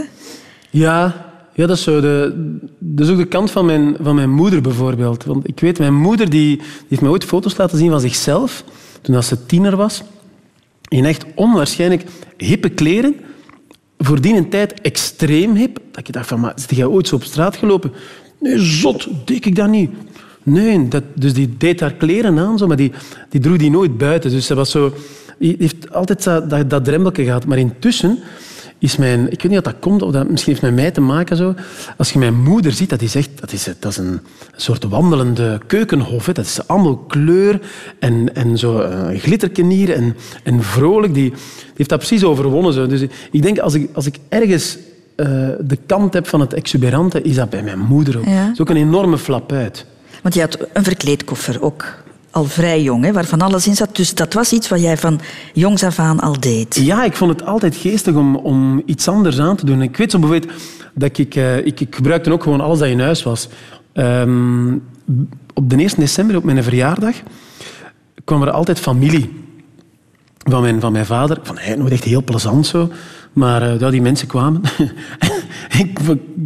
Ja, 0.69 1.29
ja 1.53 1.67
dat, 1.67 1.77
is 1.77 1.83
zo 1.83 2.01
de, 2.01 2.33
dat 2.79 3.07
is 3.07 3.11
ook 3.11 3.19
de 3.19 3.27
kant 3.27 3.51
van 3.51 3.65
mijn, 3.65 3.95
van 4.01 4.15
mijn 4.15 4.29
moeder 4.29 4.61
bijvoorbeeld. 4.61 5.23
Want 5.23 5.47
ik 5.47 5.59
weet, 5.59 5.79
mijn 5.79 5.93
moeder 5.93 6.29
die, 6.29 6.57
die 6.57 6.65
heeft 6.89 7.01
mij 7.01 7.11
ooit 7.11 7.25
foto's 7.25 7.57
laten 7.57 7.77
zien 7.77 7.89
van 7.89 7.99
zichzelf 7.99 8.63
toen 9.01 9.15
als 9.15 9.27
ze 9.27 9.45
tiener 9.45 9.75
was. 9.75 10.03
In 10.87 11.05
echt 11.05 11.25
onwaarschijnlijk 11.35 12.03
hippe 12.37 12.69
kleren. 12.69 13.15
Voor 14.03 14.21
die 14.21 14.35
een 14.35 14.49
tijd 14.49 14.81
extreem 14.81 15.55
hip. 15.55 15.79
Dat 15.91 16.07
ik 16.07 16.13
dacht 16.13 16.27
van, 16.27 16.39
maar 16.39 16.53
is 16.55 16.77
jij 16.77 16.85
ooit 16.85 17.07
zo 17.07 17.15
op 17.15 17.23
straat 17.23 17.55
gelopen? 17.55 17.91
Nee, 18.39 18.59
zot, 18.59 19.07
deed 19.25 19.45
ik 19.45 19.55
dat 19.55 19.69
niet. 19.69 19.91
Nee, 20.43 20.87
dat, 20.87 21.03
dus 21.13 21.33
die 21.33 21.57
deed 21.57 21.79
haar 21.79 21.93
kleren 21.93 22.39
aan, 22.39 22.57
zo, 22.57 22.67
maar 22.67 22.77
die, 22.77 22.91
die 23.29 23.41
droeg 23.41 23.57
die 23.57 23.71
nooit 23.71 23.97
buiten. 23.97 24.31
Dus 24.31 24.45
ze 24.45 24.55
was 24.55 24.71
zo, 24.71 24.93
die 25.39 25.55
heeft 25.59 25.93
altijd 25.93 26.23
dat, 26.23 26.69
dat, 26.69 26.85
dat 26.85 27.09
gehad. 27.13 27.45
Maar 27.45 27.57
intussen 27.57 28.19
is 28.81 28.97
mijn... 28.97 29.31
Ik 29.31 29.41
weet 29.41 29.51
niet 29.51 29.57
of 29.57 29.63
dat 29.63 29.79
komt, 29.79 30.01
of 30.01 30.11
dat 30.11 30.29
misschien 30.29 30.51
heeft 30.51 30.65
met 30.65 30.75
mij 30.75 30.91
te 30.91 31.01
maken. 31.01 31.37
Zo. 31.37 31.53
Als 31.97 32.11
je 32.11 32.19
mijn 32.19 32.41
moeder 32.41 32.71
ziet, 32.71 32.89
dat 32.89 33.01
is 33.01 33.15
echt 33.15 33.29
dat 33.39 33.51
is, 33.51 33.63
dat 33.79 33.91
is 33.91 33.97
een 33.97 34.19
soort 34.55 34.83
wandelende 34.83 35.59
keukenhof. 35.67 36.25
Hè. 36.25 36.33
Dat 36.33 36.45
is 36.45 36.67
allemaal 36.67 36.97
kleur 36.97 37.61
en, 37.99 38.35
en 38.35 38.57
zo 38.57 38.81
uh, 38.81 39.19
glitterkenier 39.19 39.93
en, 39.93 40.15
en 40.43 40.63
vrolijk. 40.63 41.13
Die, 41.13 41.29
die 41.29 41.39
heeft 41.75 41.89
dat 41.89 41.99
precies 41.99 42.23
overwonnen. 42.23 42.73
Zo. 42.73 42.87
Dus 42.87 43.01
ik 43.31 43.41
denk, 43.41 43.59
als 43.59 43.73
ik, 43.73 43.89
als 43.93 44.05
ik 44.05 44.15
ergens 44.29 44.77
uh, 45.15 45.27
de 45.59 45.77
kant 45.85 46.13
heb 46.13 46.27
van 46.27 46.39
het 46.39 46.53
exuberante, 46.53 47.21
is 47.21 47.35
dat 47.35 47.49
bij 47.49 47.63
mijn 47.63 47.79
moeder 47.79 48.17
ook. 48.17 48.25
Ja. 48.25 48.43
Dat 48.43 48.53
is 48.53 48.61
ook 48.61 48.69
een 48.69 48.75
enorme 48.75 49.17
flap 49.17 49.51
uit. 49.51 49.85
Want 50.21 50.33
je 50.33 50.41
had 50.41 50.57
een 50.73 50.83
verkleedkoffer 50.83 51.61
ook 51.61 51.85
al 52.31 52.43
vrij 52.43 52.81
jong, 52.81 53.03
hè, 53.03 53.11
waar 53.11 53.25
van 53.25 53.41
alles 53.41 53.67
in 53.67 53.75
zat. 53.75 53.95
Dus 53.95 54.13
dat 54.13 54.33
was 54.33 54.51
iets 54.51 54.67
wat 54.67 54.81
jij 54.81 54.97
van 54.97 55.19
jongs 55.53 55.83
af 55.83 55.99
aan 55.99 56.19
al 56.19 56.39
deed. 56.39 56.75
Ja, 56.75 57.03
ik 57.03 57.15
vond 57.15 57.31
het 57.31 57.45
altijd 57.45 57.75
geestig 57.75 58.15
om, 58.15 58.35
om 58.35 58.81
iets 58.85 59.07
anders 59.07 59.39
aan 59.39 59.55
te 59.55 59.65
doen. 59.65 59.81
Ik 59.81 59.97
weet 59.97 60.11
zo 60.11 60.19
bijvoorbeeld 60.19 60.53
dat 60.93 61.17
ik, 61.17 61.35
uh, 61.35 61.65
ik, 61.65 61.79
ik 61.79 61.95
gebruikte 61.95 62.31
ook 62.31 62.43
gewoon 62.43 62.61
alles 62.61 62.79
dat 62.79 62.87
in 62.87 62.99
huis 62.99 63.23
was. 63.23 63.47
Um, 63.93 64.83
op 65.53 65.69
de 65.69 65.75
1 65.75 65.89
december, 65.95 66.35
op 66.35 66.43
mijn 66.43 66.63
verjaardag, 66.63 67.15
kwam 68.23 68.41
er 68.41 68.51
altijd 68.51 68.79
familie 68.79 69.29
van 70.37 70.61
mijn, 70.61 70.79
van 70.79 70.91
mijn 70.91 71.05
vader. 71.05 71.39
Van, 71.43 71.57
hij 71.57 71.75
nooit 71.75 71.91
echt 71.91 72.03
heel 72.03 72.23
plezant 72.23 72.67
zo. 72.67 72.89
Maar 73.33 73.61
uh, 73.61 73.79
ja, 73.79 73.89
die 73.89 74.01
mensen 74.01 74.27
kwamen. 74.27 74.61
ik 75.83 75.99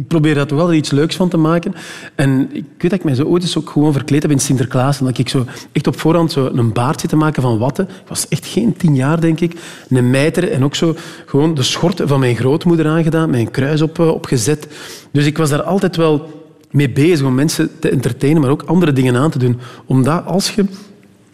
probeerde 0.08 0.38
daar 0.38 0.46
toch 0.46 0.58
wel 0.58 0.72
iets 0.72 0.90
leuks 0.90 1.16
van 1.16 1.28
te 1.28 1.36
maken. 1.36 1.74
En 2.14 2.48
ik 2.52 2.64
weet 2.78 2.90
dat 2.90 2.92
ik 2.92 3.04
mij 3.04 3.14
zo 3.14 3.22
ooit 3.22 3.42
eens 3.42 3.58
ook 3.58 3.70
gewoon 3.70 3.92
verkleed 3.92 4.22
heb 4.22 4.30
in 4.30 4.38
Sinterklaas. 4.38 4.98
En 4.98 5.04
dat 5.04 5.18
ik 5.18 5.28
zo 5.28 5.44
echt 5.72 5.86
op 5.86 6.00
voorhand 6.00 6.32
zo 6.32 6.50
een 6.52 6.72
baard 6.72 7.00
zit 7.00 7.10
te 7.10 7.16
maken 7.16 7.42
van 7.42 7.58
watten. 7.58 7.84
Ik 7.84 8.08
was 8.08 8.28
echt 8.28 8.46
geen 8.46 8.76
tien 8.76 8.94
jaar, 8.94 9.20
denk 9.20 9.40
ik. 9.40 9.56
Een 9.88 10.10
mijter 10.10 10.50
en 10.50 10.64
ook 10.64 10.74
zo 10.74 10.96
gewoon 11.26 11.54
de 11.54 11.62
schort 11.62 12.02
van 12.04 12.20
mijn 12.20 12.36
grootmoeder 12.36 12.86
aangedaan. 12.86 13.30
Mijn 13.30 13.50
kruis 13.50 13.82
op, 13.82 13.98
uh, 13.98 14.08
opgezet. 14.08 14.68
Dus 15.10 15.26
ik 15.26 15.38
was 15.38 15.50
daar 15.50 15.62
altijd 15.62 15.96
wel 15.96 16.44
mee 16.70 16.90
bezig 16.90 17.26
om 17.26 17.34
mensen 17.34 17.70
te 17.78 17.90
entertainen, 17.90 18.42
maar 18.42 18.50
ook 18.50 18.62
andere 18.62 18.92
dingen 18.92 19.16
aan 19.16 19.30
te 19.30 19.38
doen. 19.38 19.58
Omdat 19.86 20.24
als 20.26 20.50
je... 20.50 20.64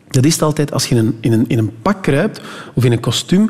Dat 0.09 0.25
is 0.25 0.43
altijd, 0.43 0.73
als 0.73 0.87
je 0.87 0.95
in 0.95 1.07
een, 1.07 1.17
in 1.21 1.33
een, 1.33 1.45
in 1.49 1.59
een 1.59 1.73
pak 1.83 2.03
kruipt 2.03 2.41
of 2.75 2.85
in 2.85 2.93
een 2.93 3.01
kostuum, 3.01 3.49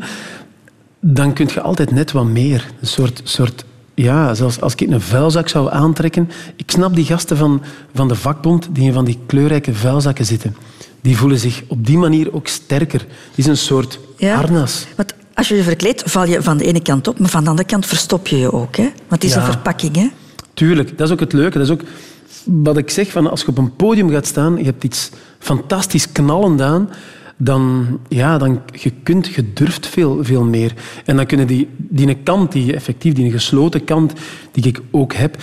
dan 1.05 1.32
kun 1.32 1.48
je 1.55 1.61
altijd 1.61 1.90
net 1.90 2.12
wat 2.12 2.24
meer. 2.24 2.70
Een 2.80 2.86
soort, 2.86 3.20
soort 3.24 3.64
ja, 3.94 4.34
zelfs 4.34 4.61
als 4.61 4.74
ik 4.74 4.80
een 4.90 5.00
vuilzak 5.00 5.48
zou 5.48 5.70
aantrekken. 5.70 6.30
Ik 6.57 6.70
snap 6.70 6.94
die 6.94 7.05
gasten 7.05 7.36
van, 7.36 7.62
van 7.94 8.09
de 8.09 8.14
vakbond 8.14 8.68
die 8.72 8.84
in 8.84 8.92
van 8.92 9.05
die 9.05 9.18
kleurrijke 9.26 9.74
vuilzakken 9.74 10.24
zitten. 10.24 10.57
Die 11.00 11.16
voelen 11.16 11.38
zich 11.38 11.62
op 11.68 11.86
die 11.86 11.98
manier 11.98 12.34
ook 12.34 12.46
sterker. 12.46 13.00
Het 13.00 13.38
is 13.38 13.46
een 13.46 13.57
soort 13.57 13.98
Ja. 14.16 14.34
harnas. 14.34 14.86
Want 14.96 15.14
als 15.34 15.48
je 15.48 15.55
je 15.55 15.62
verkleedt, 15.62 16.03
val 16.07 16.26
je 16.26 16.42
van 16.42 16.57
de 16.57 16.64
ene 16.64 16.82
kant 16.82 17.09
op, 17.09 17.18
maar 17.18 17.28
van 17.28 17.44
de 17.44 17.50
andere 17.50 17.68
kant 17.68 17.86
verstop 17.86 18.26
je 18.26 18.36
je 18.38 18.53
ook. 18.53 18.76
Hè? 18.76 18.82
Want 18.82 19.22
het 19.22 19.24
is 19.24 19.32
Ja. 19.34 19.38
een 19.40 19.53
verpakking. 19.53 19.96
Hè? 19.96 20.09
Tuurlijk, 20.55 20.98
dat 20.98 21.07
is 21.07 21.12
ook 21.12 21.20
het 21.20 21.32
leuke. 21.32 21.59
Dat 21.59 21.66
is 21.66 21.72
ook 21.72 21.82
wat 22.44 22.76
ik 22.76 22.90
zeg, 22.90 23.11
van 23.11 23.30
als 23.30 23.40
je 23.40 23.46
op 23.48 23.59
een 23.59 23.76
podium 23.76 24.11
gaat 24.11 24.26
staan, 24.26 24.57
je 24.57 24.64
hebt 24.64 24.84
iets 24.84 25.11
fantastisch 25.38 26.12
knallend 26.12 26.61
aan, 26.61 26.88
dan, 27.45 27.99
ja, 28.09 28.38
dan 28.38 28.61
je 28.72 28.93
kunt, 29.03 29.26
je 29.26 29.53
durft 29.53 29.86
veel, 29.86 30.18
veel 30.24 30.45
meer. 30.45 30.74
En 31.05 31.16
dan 31.16 31.26
kunnen 31.26 31.47
die, 31.47 31.68
die 31.76 32.16
kant, 32.22 32.53
die 32.53 32.74
effectief, 32.74 33.14
die 33.14 33.30
gesloten 33.30 33.84
kant, 33.84 34.12
die 34.53 34.66
ik 34.66 34.80
ook 34.90 35.14
heb, 35.14 35.36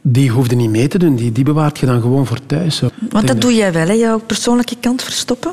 die 0.00 0.30
hoefde 0.30 0.54
niet 0.54 0.70
mee 0.70 0.88
te 0.88 0.98
doen. 0.98 1.16
Die, 1.16 1.32
die 1.32 1.44
bewaart 1.44 1.78
je 1.78 1.86
dan 1.86 2.00
gewoon 2.00 2.26
voor 2.26 2.46
thuis. 2.46 2.82
Want 3.10 3.26
dat 3.26 3.40
doe 3.40 3.54
jij 3.54 3.72
wel, 3.72 3.86
hè? 3.86 3.92
jouw 3.92 4.20
persoonlijke 4.26 4.76
kant 4.80 5.02
verstoppen. 5.02 5.52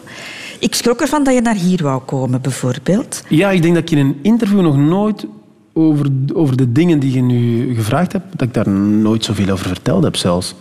Ik 0.59 0.75
schrok 0.75 1.01
ervan 1.01 1.23
dat 1.23 1.33
je 1.33 1.41
naar 1.41 1.55
hier 1.55 1.83
wou 1.83 2.01
komen, 2.01 2.41
bijvoorbeeld. 2.41 3.23
Ja, 3.29 3.51
ik 3.51 3.61
denk 3.61 3.73
dat 3.73 3.83
ik 3.83 3.97
in 3.97 4.05
een 4.05 4.19
interview 4.21 4.61
nog 4.61 4.77
nooit 4.77 5.25
over, 5.73 6.05
over 6.33 6.57
de 6.57 6.71
dingen 6.71 6.99
die 6.99 7.13
je 7.13 7.21
nu 7.21 7.73
gevraagd 7.75 8.11
hebt, 8.11 8.25
dat 8.31 8.47
ik 8.47 8.53
daar 8.53 8.69
nooit 8.69 9.23
zoveel 9.25 9.49
over 9.49 9.67
verteld 9.67 10.03
heb 10.03 10.15
zelfs. 10.15 10.55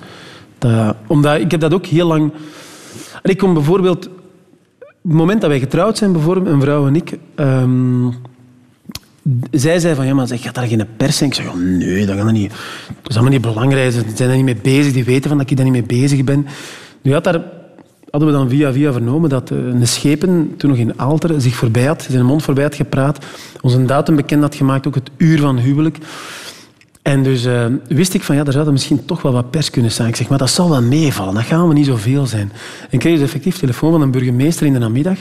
Dat, 0.58 0.96
omdat 1.06 1.40
ik 1.40 1.50
heb 1.50 1.60
dat 1.60 1.74
ook 1.74 1.86
heel 1.86 2.06
lang... 2.06 2.32
Ik 3.22 3.38
kom 3.38 3.54
bijvoorbeeld... 3.54 4.08
Het 5.06 5.14
moment 5.14 5.40
dat 5.40 5.50
wij 5.50 5.58
getrouwd 5.58 5.98
zijn, 5.98 6.12
bijvoorbeeld, 6.12 6.54
een 6.54 6.60
vrouw 6.60 6.86
en 6.86 6.96
ik... 6.96 7.18
ehm, 7.34 8.08
zij 9.50 9.78
zei 9.78 9.94
van, 9.94 10.06
ja, 10.06 10.14
maar 10.14 10.26
zeg, 10.26 10.42
gaat 10.42 10.54
daar 10.54 10.66
geen 10.66 10.86
pers 10.96 11.16
zijn? 11.16 11.30
Ik 11.30 11.36
zei, 11.36 11.48
ja, 11.48 11.54
nee, 11.54 12.06
dat, 12.06 12.16
gaat 12.16 12.32
niet, 12.32 12.50
dat 12.86 13.10
is 13.10 13.14
allemaal 13.14 13.32
niet 13.32 13.40
belangrijk. 13.40 13.92
Ze 13.92 14.02
zijn 14.14 14.28
daar 14.28 14.36
niet 14.36 14.44
mee 14.44 14.56
bezig. 14.62 14.92
Die 14.92 15.04
weten 15.04 15.28
van 15.28 15.38
dat 15.38 15.50
ik 15.50 15.56
daar 15.56 15.70
niet 15.70 15.88
mee 15.88 16.00
bezig 16.00 16.24
ben. 16.24 16.46
Nu 17.02 17.12
had 17.12 17.24
daar 17.24 17.42
hadden 18.10 18.28
we 18.28 18.38
dan 18.38 18.48
via 18.48 18.72
via 18.72 18.92
vernomen 18.92 19.30
dat 19.30 19.50
eh, 19.50 19.58
een 19.58 19.86
schepen, 19.86 20.54
toen 20.56 20.70
nog 20.70 20.78
in 20.78 20.98
Aalter, 21.00 21.40
zich 21.40 21.54
voorbij 21.54 21.84
had, 21.84 22.06
zijn 22.10 22.24
mond 22.24 22.42
voorbij 22.42 22.64
had 22.64 22.74
gepraat, 22.74 23.24
ons 23.60 23.74
een 23.74 23.86
datum 23.86 24.16
bekend 24.16 24.42
had 24.42 24.54
gemaakt, 24.54 24.86
ook 24.86 24.94
het 24.94 25.10
uur 25.16 25.38
van 25.40 25.58
huwelijk. 25.58 25.98
En 27.06 27.22
dus 27.22 27.44
eh, 27.44 27.64
wist 27.88 28.14
ik 28.14 28.22
van, 28.22 28.36
ja, 28.36 28.44
daar 28.44 28.52
zou 28.52 28.66
er 28.66 28.72
misschien 28.72 29.04
toch 29.04 29.22
wel 29.22 29.32
wat 29.32 29.50
pers 29.50 29.70
kunnen 29.70 29.90
staan. 29.90 30.06
Ik 30.06 30.16
zeg, 30.16 30.28
maar 30.28 30.38
dat 30.38 30.50
zal 30.50 30.70
wel 30.70 30.82
meevallen, 30.82 31.34
dat 31.34 31.44
gaan 31.44 31.68
we 31.68 31.74
niet 31.74 31.86
zoveel 31.86 32.26
zijn. 32.26 32.52
En 32.90 32.98
kreeg 32.98 33.14
dus 33.14 33.22
effectief 33.22 33.58
telefoon 33.58 33.92
van 33.92 34.00
een 34.00 34.10
burgemeester 34.10 34.66
in 34.66 34.72
de 34.72 34.78
namiddag. 34.78 35.18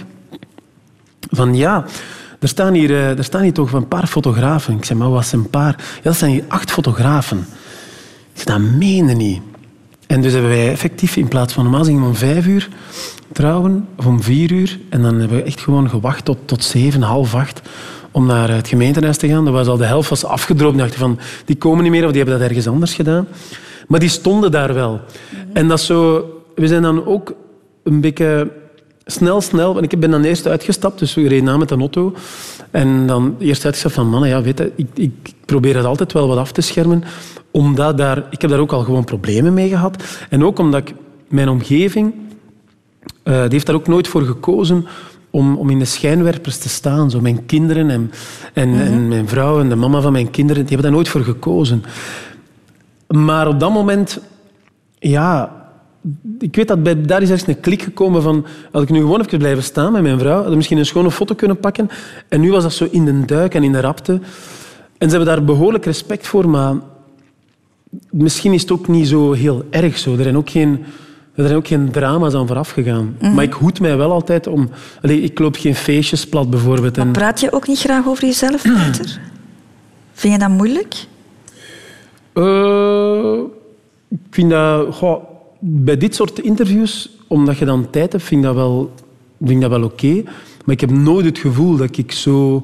Van, 1.30 1.56
ja, 1.56 1.86
er 2.40 2.48
staan 2.48 2.74
hier, 2.74 2.90
eh, 2.90 3.18
er 3.18 3.24
staan 3.24 3.42
hier 3.42 3.54
toch 3.54 3.72
een 3.72 3.88
paar 3.88 4.08
fotografen. 4.08 4.78
Ik 4.78 4.86
zeg, 4.86 4.98
maar 4.98 5.10
wat 5.10 5.26
zijn 5.26 5.42
een 5.42 5.50
paar? 5.50 5.76
Ja, 5.96 6.02
dat 6.04 6.16
zijn 6.16 6.32
hier 6.32 6.44
acht 6.48 6.72
fotografen. 6.72 7.38
Ik 8.34 8.42
zeg, 8.42 8.46
dat 8.46 8.60
meende 8.60 9.14
niet. 9.14 9.42
En 10.08 10.22
dus 10.22 10.32
hebben 10.32 10.52
wij 10.52 10.72
effectief 10.72 11.16
in 11.16 11.28
plaats 11.28 11.54
van 11.54 11.64
normaal 11.64 11.88
om 11.88 12.16
vijf 12.16 12.46
uur 12.46 12.70
trouwen, 13.32 13.88
of 13.96 14.06
om 14.06 14.24
vier 14.24 14.52
uur. 14.52 14.80
En 14.90 15.02
dan 15.02 15.20
hebben 15.20 15.38
we 15.38 15.44
echt 15.44 15.62
gewoon 15.62 15.90
gewacht 15.90 16.26
tot, 16.26 16.38
tot 16.46 16.64
zeven, 16.64 17.02
half 17.02 17.36
acht 17.36 17.62
om 18.16 18.26
naar 18.26 18.50
het 18.50 18.68
gemeentehuis 18.68 19.18
te 19.18 19.28
gaan. 19.28 19.46
Dat 19.46 19.54
was 19.54 19.68
al 19.68 19.78
de 19.78 19.86
helft 19.86 20.10
was 20.10 20.26
afgedroomd. 20.26 20.78
dachten 20.78 21.00
van, 21.00 21.20
die 21.46 21.56
komen 21.56 21.84
niet 21.84 21.92
meer 21.92 22.06
of 22.06 22.12
die 22.12 22.22
hebben 22.22 22.40
dat 22.40 22.48
ergens 22.48 22.68
anders 22.68 22.94
gedaan. 22.94 23.28
Maar 23.88 24.00
die 24.00 24.10
stonden 24.10 24.52
daar 24.52 24.74
wel. 24.74 25.00
En 25.54 25.68
dat 25.68 25.82
zo... 25.82 26.30
We 26.56 26.68
zijn 26.68 26.82
dan 26.82 27.06
ook 27.06 27.34
een 27.84 28.02
beetje 28.02 28.52
snel, 29.06 29.42
snel... 29.42 29.74
Want 29.74 29.92
ik 29.92 30.00
ben 30.00 30.12
dan 30.12 30.24
eerst 30.24 30.48
uitgestapt, 30.48 31.00
dus 31.00 31.14
we 31.14 31.28
reden 31.28 31.44
na 31.44 31.58
met 31.58 31.72
een 31.72 31.80
auto. 31.80 32.14
En 32.72 33.08
dan 33.08 33.36
eerst 33.40 33.66
uitgestapt 33.66 33.96
van, 33.96 34.08
mannen, 34.10 34.30
ja, 34.30 34.42
weet 34.42 34.58
je, 34.58 34.72
ik, 34.76 34.88
ik 34.94 35.34
probeer 35.46 35.76
het 35.76 35.86
altijd 35.86 36.14
wel 36.14 36.28
wat 36.28 36.38
af 36.38 36.52
te 36.52 36.62
schermen. 36.62 37.04
Omdat 37.52 37.98
daar... 37.98 38.24
Ik 38.30 38.42
heb 38.42 38.50
daar 38.50 38.60
ook 38.60 38.72
al 38.72 38.84
gewoon 38.84 39.04
problemen 39.04 39.54
mee 39.54 39.70
gehad. 39.70 40.04
En 40.30 40.44
ook 40.44 40.60
omdat 40.60 40.82
ik 40.88 40.96
mijn 41.28 41.50
omgeving... 41.50 42.14
eh, 43.24 43.42
die 43.42 43.52
heeft 43.52 43.66
daar 43.66 43.76
ook 43.76 43.88
nooit 43.88 44.08
voor 44.08 44.22
gekozen 44.22 44.86
om, 45.36 45.56
om 45.56 45.70
in 45.70 45.80
de 45.80 45.86
schijnwerpers 45.86 46.58
te 46.58 46.70
staan. 46.70 47.10
Zo 47.10 47.22
mijn 47.22 47.46
kinderen 47.46 47.90
en, 47.90 48.12
en, 48.54 48.74
en 48.74 49.08
mijn 49.08 49.28
vrouw 49.28 49.60
en 49.60 49.70
de 49.70 49.76
mama 49.76 50.02
van 50.02 50.12
mijn 50.12 50.30
kinderen, 50.30 50.62
die 50.62 50.72
hebben 50.72 50.88
daar 50.88 50.96
nooit 50.96 51.10
voor 51.10 51.24
gekozen. 51.24 51.84
Maar 53.08 53.48
op 53.48 53.60
dat 53.60 53.72
moment, 53.72 54.20
ja, 55.00 55.52
ik 56.40 56.56
weet 56.56 56.68
dat 56.68 56.84
bij, 56.84 57.02
daar 57.02 57.22
is 57.22 57.30
ergens 57.30 57.48
een 57.48 57.60
klik 57.60 57.82
gekomen 57.82 58.22
van, 58.22 58.46
had 58.72 58.82
ik 58.82 58.90
nu 58.90 59.00
gewoon 59.00 59.22
even 59.22 59.38
blijven 59.38 59.64
staan 59.64 59.92
met 59.92 60.02
mijn 60.02 60.20
vrouw, 60.20 60.42
had 60.42 60.50
ik 60.50 60.56
misschien 60.56 60.78
een 60.78 60.86
schone 60.86 61.12
foto 61.12 61.36
kunnen 61.36 61.60
pakken. 61.60 61.90
En 62.28 62.42
nu 62.42 62.52
was 62.52 62.64
dat 62.64 62.74
zo 62.74 62.88
in 62.92 63.06
de 63.06 63.26
duik 63.26 63.54
en 63.54 63.64
in 63.64 63.72
de 63.72 63.80
rapte. 63.82 64.14
En 64.98 65.10
ze 65.10 65.16
hebben 65.16 65.36
daar 65.36 65.44
behoorlijk 65.44 65.86
respect 65.86 66.28
voor, 66.28 66.50
maar 66.50 66.76
misschien 68.10 68.54
is 68.54 68.62
het 68.62 68.72
ook 68.72 68.88
niet 68.88 69.08
zo 69.08 69.32
heel 69.32 69.64
erg 69.70 69.98
zo. 69.98 70.16
Er 70.16 70.24
zijn 70.24 70.38
ook 70.38 70.50
geen, 70.50 70.86
er 71.36 71.44
zijn 71.44 71.56
ook 71.56 71.68
geen 71.68 71.92
drama's 71.92 72.34
aan 72.34 72.48
vooraf 72.48 72.70
gegaan. 72.70 73.18
Maar 73.34 73.44
ik 73.44 73.54
hoed 73.54 73.80
mij 73.80 73.98
wel 73.98 74.12
altijd 74.12 74.48
om... 74.48 74.70
Allee, 75.02 75.22
ik 75.22 75.40
loop 75.40 75.56
geen 75.56 75.76
feestjes 75.76 76.28
plat, 76.28 76.50
bijvoorbeeld. 76.50 76.98
En, 76.98 77.12
Praat 77.12 77.40
je 77.40 77.52
ook 77.52 77.68
niet 77.68 77.80
graag 77.80 78.08
over 78.08 78.26
jezelf, 78.26 78.62
Peter? 78.84 79.20
Vind 80.14 80.34
je 80.34 80.40
dat 80.40 80.50
moeilijk? 80.50 80.96
Eh, 82.34 83.40
ik 84.10 84.18
vind 84.30 84.50
dat... 84.50 84.96
goh, 84.96 85.24
bij 85.60 85.98
dit 85.98 86.16
soort 86.16 86.40
interviews, 86.40 87.10
omdat 87.28 87.58
je 87.58 87.66
dan 87.66 87.90
tijd 87.90 88.12
hebt, 88.12 88.24
vind 88.24 88.42
ik 88.42 88.48
dat 88.48 88.56
wel, 88.56 88.92
vind 89.42 89.62
dat 89.62 89.70
wel 89.70 89.84
oké. 89.84 90.24
Maar 90.66 90.76
ik 90.76 90.82
heb 90.82 90.92
nooit 90.92 91.26
het 91.26 91.38
gevoel 91.38 91.76
dat 91.78 91.98
ik 91.98 92.12
zo... 92.12 92.64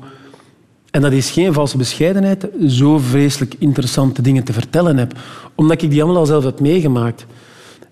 En 0.92 1.02
dat 1.02 1.12
is 1.12 1.32
geen 1.32 1.54
valse 1.54 1.78
bescheidenheid, 1.78 2.48
zo 2.68 2.98
vreselijk 2.98 3.56
interessante 3.60 4.22
dingen 4.22 4.44
te 4.44 4.54
vertellen 4.54 4.98
heb. 4.98 5.14
Omdat 5.56 5.82
ik 5.82 5.90
die 5.90 6.04
allemaal 6.04 6.22
al 6.22 6.26
zelf 6.26 6.44
heb 6.44 6.60
meegemaakt. 6.60 7.26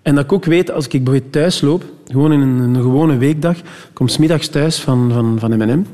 En 0.01 0.15
dat 0.15 0.23
ik 0.23 0.31
ook 0.33 0.45
weet, 0.45 0.71
als 0.71 0.87
ik 0.87 1.03
bijvoorbeeld 1.03 1.31
thuis 1.31 1.61
loop, 1.61 1.83
gewoon 2.07 2.31
in 2.31 2.39
een, 2.41 2.59
een 2.59 2.75
gewone 2.75 3.17
weekdag, 3.17 3.57
ik 3.57 3.63
kom 3.93 4.07
smiddags 4.07 4.47
thuis 4.47 4.79
van, 4.79 5.11
van, 5.13 5.37
van 5.39 5.57
M&M, 5.57 5.85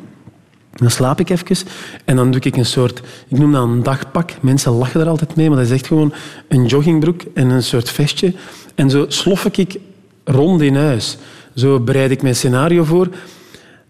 dan 0.73 0.91
slaap 0.91 1.19
ik 1.19 1.29
even 1.29 1.67
en 2.05 2.15
dan 2.15 2.31
doe 2.31 2.41
ik 2.41 2.55
een 2.57 2.65
soort, 2.65 3.01
ik 3.27 3.37
noem 3.37 3.51
dat 3.51 3.63
een 3.63 3.83
dagpak. 3.83 4.31
Mensen 4.41 4.71
lachen 4.71 5.01
er 5.01 5.07
altijd 5.07 5.35
mee, 5.35 5.47
maar 5.47 5.57
dat 5.57 5.65
is 5.65 5.71
echt 5.71 5.87
gewoon 5.87 6.13
een 6.47 6.65
joggingbroek 6.65 7.21
en 7.33 7.49
een 7.49 7.63
soort 7.63 7.89
vestje. 7.89 8.33
En 8.75 8.89
zo 8.89 9.05
slof 9.07 9.45
ik 9.45 9.79
rond 10.23 10.61
in 10.61 10.75
huis. 10.75 11.17
Zo 11.55 11.79
bereid 11.79 12.11
ik 12.11 12.21
mijn 12.21 12.35
scenario 12.35 12.83
voor. 12.83 13.07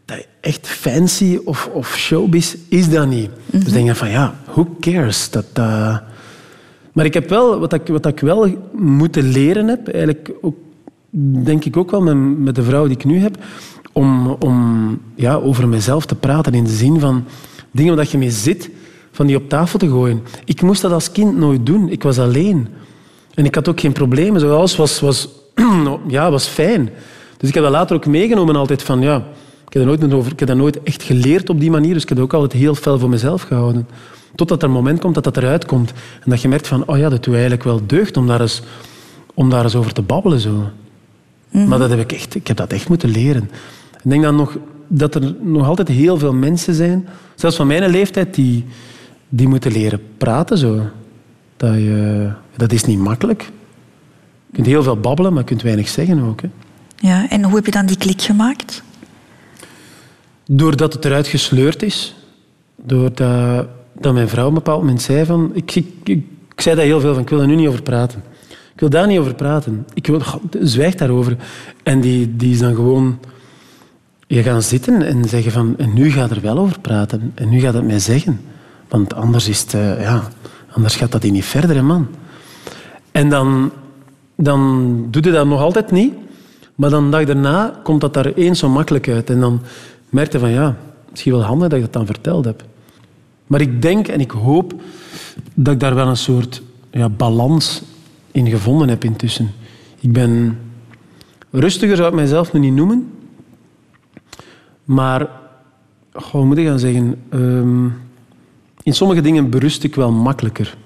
Dat 0.06 0.26
echt 0.42 0.68
fancy 0.68 1.40
of, 1.46 1.70
of 1.74 1.96
showbiz 1.98 2.56
is 2.70 2.90
dat 2.90 3.08
niet. 3.08 3.30
Dus 3.46 3.64
denk 3.72 3.86
je 3.88 3.96
van, 3.96 4.10
ja, 4.10 4.36
who 4.46 4.76
cares? 4.80 5.30
Dat, 5.30 5.46
dat- 5.54 6.02
Maar 6.96 7.06
ik 7.06 7.14
heb 7.14 7.30
wel, 7.30 7.60
wat 7.60 7.74
ik, 7.74 7.88
wat 7.88 8.06
ik 8.06 8.20
wel 8.20 8.48
moeten 8.72 9.24
leren 9.24 9.68
heb, 9.68 9.88
eigenlijk 9.88 10.32
ook, 10.42 10.56
denk 11.44 11.66
ik 11.66 11.78
ook 11.78 11.92
wel 11.92 12.02
met, 12.02 12.40
met 12.40 12.56
de 12.56 12.64
vrouw 12.64 12.88
die 12.88 12.98
ik 12.98 13.06
nu 13.06 13.20
heb, 13.20 13.38
om, 13.92 14.28
om 14.28 15.00
ja, 15.16 15.36
over 15.36 15.68
mezelf 15.68 16.06
te 16.06 16.16
praten 16.16 16.54
in 16.54 16.64
de 16.64 16.70
zin 16.70 17.00
van 17.00 17.24
dingen 17.72 17.96
waar 17.96 18.08
je 18.12 18.18
mee 18.18 18.32
zit, 18.32 18.70
van 19.12 19.26
die 19.26 19.36
op 19.36 19.50
tafel 19.50 19.80
te 19.80 19.88
gooien. 19.88 20.24
Ik 20.46 20.62
moest 20.62 20.82
dat 20.82 20.92
als 20.92 21.12
kind 21.12 21.38
nooit 21.38 21.66
doen. 21.66 21.90
Ik 21.90 22.04
was 22.04 22.20
alleen. 22.20 22.68
En 23.34 23.46
ik 23.46 23.56
had 23.56 23.68
ook 23.68 23.80
geen 23.80 23.92
problemen. 23.92 24.40
Zo, 24.40 24.58
Alles 24.58 24.76
was, 24.76 25.00
was, 25.00 25.30
ja, 26.08 26.32
was 26.32 26.48
fijn. 26.48 26.90
Dus 27.38 27.50
ik 27.50 27.56
heb 27.56 27.64
dat 27.64 27.72
later 27.72 27.96
ook 27.96 28.06
meegenomen 28.06 28.56
altijd 28.56 28.84
van... 28.84 29.02
Ja, 29.02 29.16
ik 29.68 29.74
heb, 29.74 29.86
dat 29.86 30.00
nooit 30.00 30.14
over, 30.14 30.32
ik 30.32 30.56
nooit 30.56 30.84
echt 30.84 31.04
geleerd 31.04 31.50
op 31.50 31.60
die 31.60 31.72
manier. 31.72 31.94
Dus 31.94 32.04
ik 32.04 32.10
heb 32.10 32.18
dat 32.18 32.28
ook 32.28 32.34
altijd 32.34 32.62
heel 32.62 32.76
fel 32.76 33.00
voor 33.00 33.10
mezelf 33.10 33.42
gehouden. 33.42 33.88
Totdat 34.36 34.62
er 34.62 34.68
een 34.68 34.74
moment 34.74 35.00
komt 35.00 35.16
dat 35.16 35.24
dat 35.24 35.38
eruit 35.38 35.66
komt. 35.66 35.94
En 36.24 36.30
dat 36.30 36.42
je 36.42 36.48
merkt 36.48 36.68
van... 36.68 36.88
Oh 36.88 36.98
ja, 36.98 37.10
dat 37.10 37.24
doet 37.24 37.34
eigenlijk 37.34 37.64
wel 37.64 37.82
deugd 37.86 38.18
om 38.18 38.28
daar 38.28 38.42
eens, 38.42 38.62
om 39.34 39.50
daar 39.50 39.64
eens 39.64 39.76
over 39.76 39.94
te 39.94 40.02
babbelen. 40.02 40.40
Zo. 40.40 40.70
Maar 41.52 41.80
dat 41.80 41.90
heb 41.90 42.00
ik, 42.00 42.12
echt, 42.12 42.36
ik 42.36 42.48
heb 42.48 42.58
dat 42.58 42.72
echt 42.74 42.90
moeten 42.90 43.10
leren. 43.10 43.44
Ik 44.04 44.12
denk 44.12 44.24
dan 44.24 44.36
nog 44.36 44.58
dat 44.88 45.16
er 45.16 45.36
nog 45.42 45.68
altijd 45.68 45.88
heel 45.88 46.18
veel 46.18 46.34
mensen 46.34 46.74
zijn, 46.74 47.08
zelfs 47.36 47.56
van 47.56 47.68
mijn 47.68 47.90
leeftijd, 47.90 48.36
die, 48.36 48.66
die 49.30 49.48
moeten 49.48 49.72
leren 49.72 50.02
praten. 50.18 50.58
Zo. 50.58 50.82
Dat, 51.58 51.74
je, 51.74 52.32
dat 52.56 52.72
is 52.72 52.86
niet 52.86 53.00
makkelijk. 53.00 53.42
Je 54.48 54.54
kunt 54.54 54.68
heel 54.68 54.84
veel 54.84 55.00
babbelen, 55.00 55.34
maar 55.34 55.42
je 55.42 55.48
kunt 55.48 55.62
weinig 55.62 55.88
zeggen 55.88 56.24
ook. 56.24 56.42
Hè. 56.42 56.50
Ja, 56.96 57.30
en 57.30 57.44
hoe 57.44 57.56
heb 57.56 57.66
je 57.66 57.72
dan 57.72 57.86
die 57.86 57.98
klik 57.98 58.22
gemaakt? 58.22 58.84
Doordat 60.46 60.94
het 60.94 61.06
eruit 61.06 61.28
gesleurd 61.28 61.84
is. 61.84 62.16
Doordat 62.76 63.68
dat 64.00 64.14
mijn 64.14 64.30
vrouw 64.30 64.44
op 64.44 64.50
een 64.50 64.56
bepaald 64.56 64.80
moment 64.80 65.02
zei 65.02 65.26
van... 65.26 65.52
Ik, 65.54 65.76
ik, 66.04 66.24
zei 66.56 66.76
dat 66.76 66.86
heel 66.86 67.00
veel 67.00 67.14
van, 67.14 67.22
ik 67.22 67.30
wil 67.30 67.42
er 67.42 67.48
nu 67.48 67.56
niet 67.56 67.68
over 67.68 67.82
praten. 67.82 68.24
Ik 68.74 68.80
wil 68.80 68.90
daar 68.90 69.08
niet 69.08 69.20
over 69.20 69.36
praten. 69.36 69.88
Ik 69.94 70.08
wil, 70.08 70.22
zwijg 70.62 70.96
daarover. 70.96 71.38
En 71.84 72.02
die, 72.02 72.36
die 72.36 72.52
is 72.52 72.60
dan 72.60 72.76
gewoon... 72.76 73.20
Je 74.28 74.44
gaan 74.44 74.62
zitten 74.62 75.02
en 75.02 75.26
zeggen 75.26 75.52
van... 75.52 75.76
En 75.78 75.94
nu 75.94 76.12
gaat 76.12 76.32
er 76.32 76.42
wel 76.42 76.58
over 76.58 76.80
praten. 76.80 77.32
En 77.36 77.50
nu 77.50 77.60
gaat 77.60 77.74
het 77.74 77.86
mij 77.86 78.00
zeggen. 78.00 78.42
Want 78.88 79.14
anders 79.14 79.48
is 79.48 79.62
het... 79.62 79.74
eh, 79.74 80.02
ja, 80.02 80.24
anders 80.72 80.96
gaat 80.96 81.12
dat 81.12 81.24
hier 81.24 81.32
niet 81.32 81.46
verder, 81.46 81.86
man. 81.86 82.08
En 83.12 83.30
dan, 83.30 83.72
dan 84.36 85.08
je 85.12 85.32
dat 85.32 85.48
nog 85.48 85.62
altijd 85.62 85.92
niet. 85.92 86.14
Maar 86.76 86.90
dan 86.90 87.12
dag 87.12 87.26
daarna 87.26 87.80
komt 87.84 88.02
dat 88.02 88.14
daar 88.14 88.26
eens 88.26 88.60
zo 88.60 88.70
makkelijk 88.70 89.10
uit. 89.10 89.30
En 89.30 89.40
dan 89.40 89.62
merk 90.10 90.32
je 90.32 90.40
van, 90.40 90.50
ja, 90.50 90.76
misschien 91.10 91.32
wel 91.32 91.42
handig 91.42 91.68
dat 91.68 91.78
ik 91.78 91.84
dat 91.84 91.94
dan 91.94 92.06
verteld 92.06 92.46
heb. 92.46 92.64
Maar 93.48 93.62
ik 93.62 93.82
denk 93.82 94.08
en 94.08 94.20
ik 94.20 94.32
hoop 94.32 94.74
dat 95.54 95.74
ik 95.74 95.80
daar 95.80 95.96
wel 95.96 96.08
een 96.08 96.18
soort 96.18 96.62
ja, 96.92 97.10
balans 97.10 97.82
in 98.32 98.48
gevonden 98.48 98.90
heb 98.90 99.04
intussen. 99.04 99.52
Ik 100.00 100.12
ben 100.12 100.60
rustiger, 101.52 101.96
zou 101.96 102.10
ik 102.10 102.16
mijzelf 102.16 102.54
nu 102.54 102.60
niet 102.60 102.74
noemen. 102.74 103.12
Maar, 104.86 105.30
hoe 106.12 106.46
moet 106.46 106.58
ik 106.58 106.66
gaan 106.66 106.80
zeggen? 106.80 107.16
Ehm, 107.30 107.86
in 108.84 108.94
sommige 108.94 109.22
dingen 109.22 109.50
berust 109.50 109.84
ik 109.84 109.96
wel 109.96 110.12
makkelijker. 110.12 110.78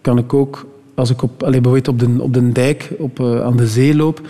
Kan 0.00 0.18
ik 0.18 0.34
ook, 0.34 0.66
als 0.94 1.10
ik 1.10 1.22
op, 1.22 1.38
bijvoorbeeld 1.38 1.88
op 1.88 1.98
de, 1.98 2.16
op 2.18 2.34
de 2.34 2.52
dijk 2.52 2.92
op, 2.98 3.20
eh, 3.20 3.42
aan 3.42 3.56
de 3.56 3.66
zee 3.66 3.94
loop, 3.94 4.20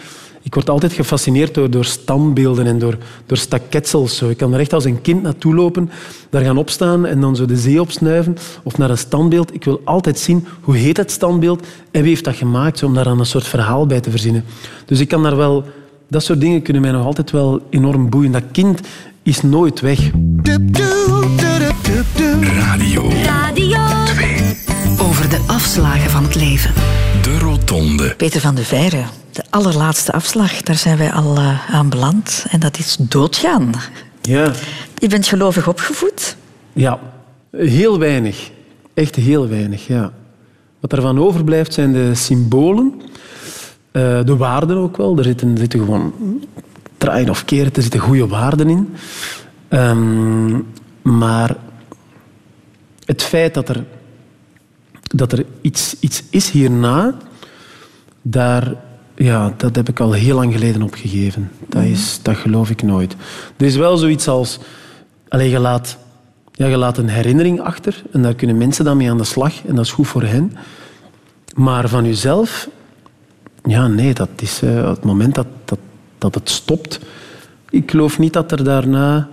ik 0.43 0.55
word 0.55 0.71
altijd 0.71 0.93
gefascineerd 0.93 1.55
door, 1.55 1.71
door 1.71 1.85
standbeelden 1.85 2.67
en 2.67 2.79
door, 2.79 2.99
door 3.27 3.37
staketsels. 3.37 4.17
Zo. 4.17 4.29
Ik 4.29 4.37
kan 4.37 4.55
er 4.55 4.61
echt 4.61 4.73
als 4.73 4.85
een 4.85 5.01
kind 5.01 5.23
naartoe 5.23 5.55
lopen, 5.55 5.91
daar 6.31 6.43
gaan 6.43 6.59
opstaan 6.59 7.07
en 7.07 7.21
dan 7.21 7.37
zo 7.37 7.47
de 7.47 7.57
zee 7.57 7.81
opsnuiven 7.81 8.37
of 8.63 8.79
naar 8.79 8.91
een 8.91 8.99
standbeeld. 8.99 9.55
Ik 9.55 9.65
wil 9.65 9.81
altijd 9.85 10.19
zien 10.19 10.47
hoe 10.61 10.77
heet 10.77 10.97
het 10.97 11.11
standbeeld 11.11 11.67
en 11.91 12.01
wie 12.01 12.11
heeft 12.11 12.25
dat 12.25 12.37
gemaakt, 12.37 12.79
zo, 12.79 12.87
om 12.87 12.95
daar 12.95 13.05
dan 13.05 13.19
een 13.19 13.27
soort 13.27 13.47
verhaal 13.47 13.87
bij 13.87 14.01
te 14.01 14.11
verzinnen. 14.11 14.45
Dus 14.87 15.01
ik 15.01 15.09
kan 15.09 15.23
daar 15.23 15.37
wel... 15.37 15.65
Dat 16.09 16.23
soort 16.23 16.41
dingen 16.41 16.63
kunnen 16.63 16.83
mij 16.83 16.91
nog 16.91 17.07
altijd 17.07 17.31
wel 17.31 17.61
enorm 17.71 18.11
boeien. 18.11 18.33
Dat 18.33 18.43
kind 18.53 18.81
is 19.23 19.43
nooit 19.43 19.81
weg. 19.81 20.11
Radio 22.43 23.11
Radio 23.25 23.82
2. 23.82 23.82
over 23.82 23.82
de 25.33 25.45
afslagen 25.47 26.11
van 26.11 26.23
het 26.23 26.35
leven. 26.35 26.75
De 27.23 27.39
Rotonde. 27.39 28.15
Peter 28.17 28.41
van 28.41 28.55
de 28.55 28.65
Veire, 28.65 29.03
de 29.31 29.43
allerlaatste 29.51 30.13
afslag, 30.13 30.63
daar 30.63 30.77
zijn 30.77 30.99
wij 30.99 31.13
al 31.13 31.37
eh, 31.37 31.75
aan 31.75 31.89
beland. 31.89 32.47
En 32.51 32.61
dat 32.61 32.79
is 32.79 32.97
doodgaan. 33.01 33.73
Ja. 34.23 34.53
Je 34.95 35.09
bent 35.09 35.27
gelovig 35.27 35.69
opgevoed. 35.69 36.37
Ja, 36.73 36.99
heel 37.51 37.99
weinig. 37.99 38.51
Echt 38.95 39.17
heel 39.17 39.49
weinig, 39.49 39.87
ja. 39.87 40.13
Wat 40.81 40.93
ervan 40.93 41.19
overblijft 41.19 41.73
zijn 41.73 41.93
de 41.93 42.15
symbolen. 42.15 43.03
Eh, 43.91 44.25
de 44.25 44.37
waarden 44.37 44.77
ook 44.77 44.97
wel. 44.97 45.19
Er 45.19 45.25
zitten, 45.25 45.53
er 45.53 45.59
zitten 45.59 45.79
gewoon 45.79 46.13
draaien 46.99 47.31
of 47.31 47.45
keren, 47.45 47.75
er 47.75 47.83
zitten 47.83 48.01
goede 48.01 48.27
waarden 48.27 48.69
in. 48.69 48.95
Ehm, 49.69 50.59
maar 51.03 51.57
het 53.05 53.23
feit 53.23 53.55
dat 53.55 53.69
er, 53.69 53.85
dat 55.13 55.33
er 55.33 55.45
iets, 55.61 55.97
iets 56.01 56.23
is 56.31 56.51
hierna, 56.51 57.15
daar, 58.23 58.75
ja, 59.15 59.55
dat 59.57 59.77
heb 59.77 59.89
ik 59.89 60.01
al 60.01 60.13
heel 60.13 60.37
lang 60.37 60.53
geleden 60.53 60.83
opgegeven. 60.83 61.51
Dat, 61.69 61.83
is, 61.83 62.21
dat 62.23 62.37
geloof 62.37 62.71
ik 62.71 62.83
nooit. 62.83 63.17
Er 63.57 63.67
is 63.67 63.77
wel 63.77 63.97
zoiets 63.97 64.29
als... 64.29 64.59
Allez, 65.29 65.51
je, 65.51 65.59
laat, 65.59 65.97
ja, 66.53 66.67
je 66.67 66.77
laat 66.77 66.99
een 66.99 67.09
herinnering 67.09 67.61
achter 67.61 68.03
en 68.13 68.23
daar 68.23 68.35
kunnen 68.35 68.57
mensen 68.57 68.85
dan 68.85 68.97
mee 68.97 69.11
aan 69.11 69.19
de 69.19 69.25
slag 69.25 69.65
en 69.67 69.75
dat 69.75 69.85
is 69.85 69.93
goed 69.93 70.07
voor 70.07 70.23
hen. 70.23 70.53
Maar 71.55 71.89
van 71.89 72.05
jezelf, 72.05 72.69
ja, 73.65 73.87
nee, 73.87 74.15
dat 74.15 74.29
is 74.37 74.63
uh, 74.63 74.89
het 74.89 75.05
moment 75.05 75.35
dat, 75.35 75.47
dat, 75.65 75.79
dat 76.19 76.35
het 76.35 76.51
stopt. 76.51 77.01
Ik 77.71 77.91
geloof 77.91 78.19
niet 78.19 78.33
dat 78.33 78.53
er 78.53 78.65
daarna 78.65 79.29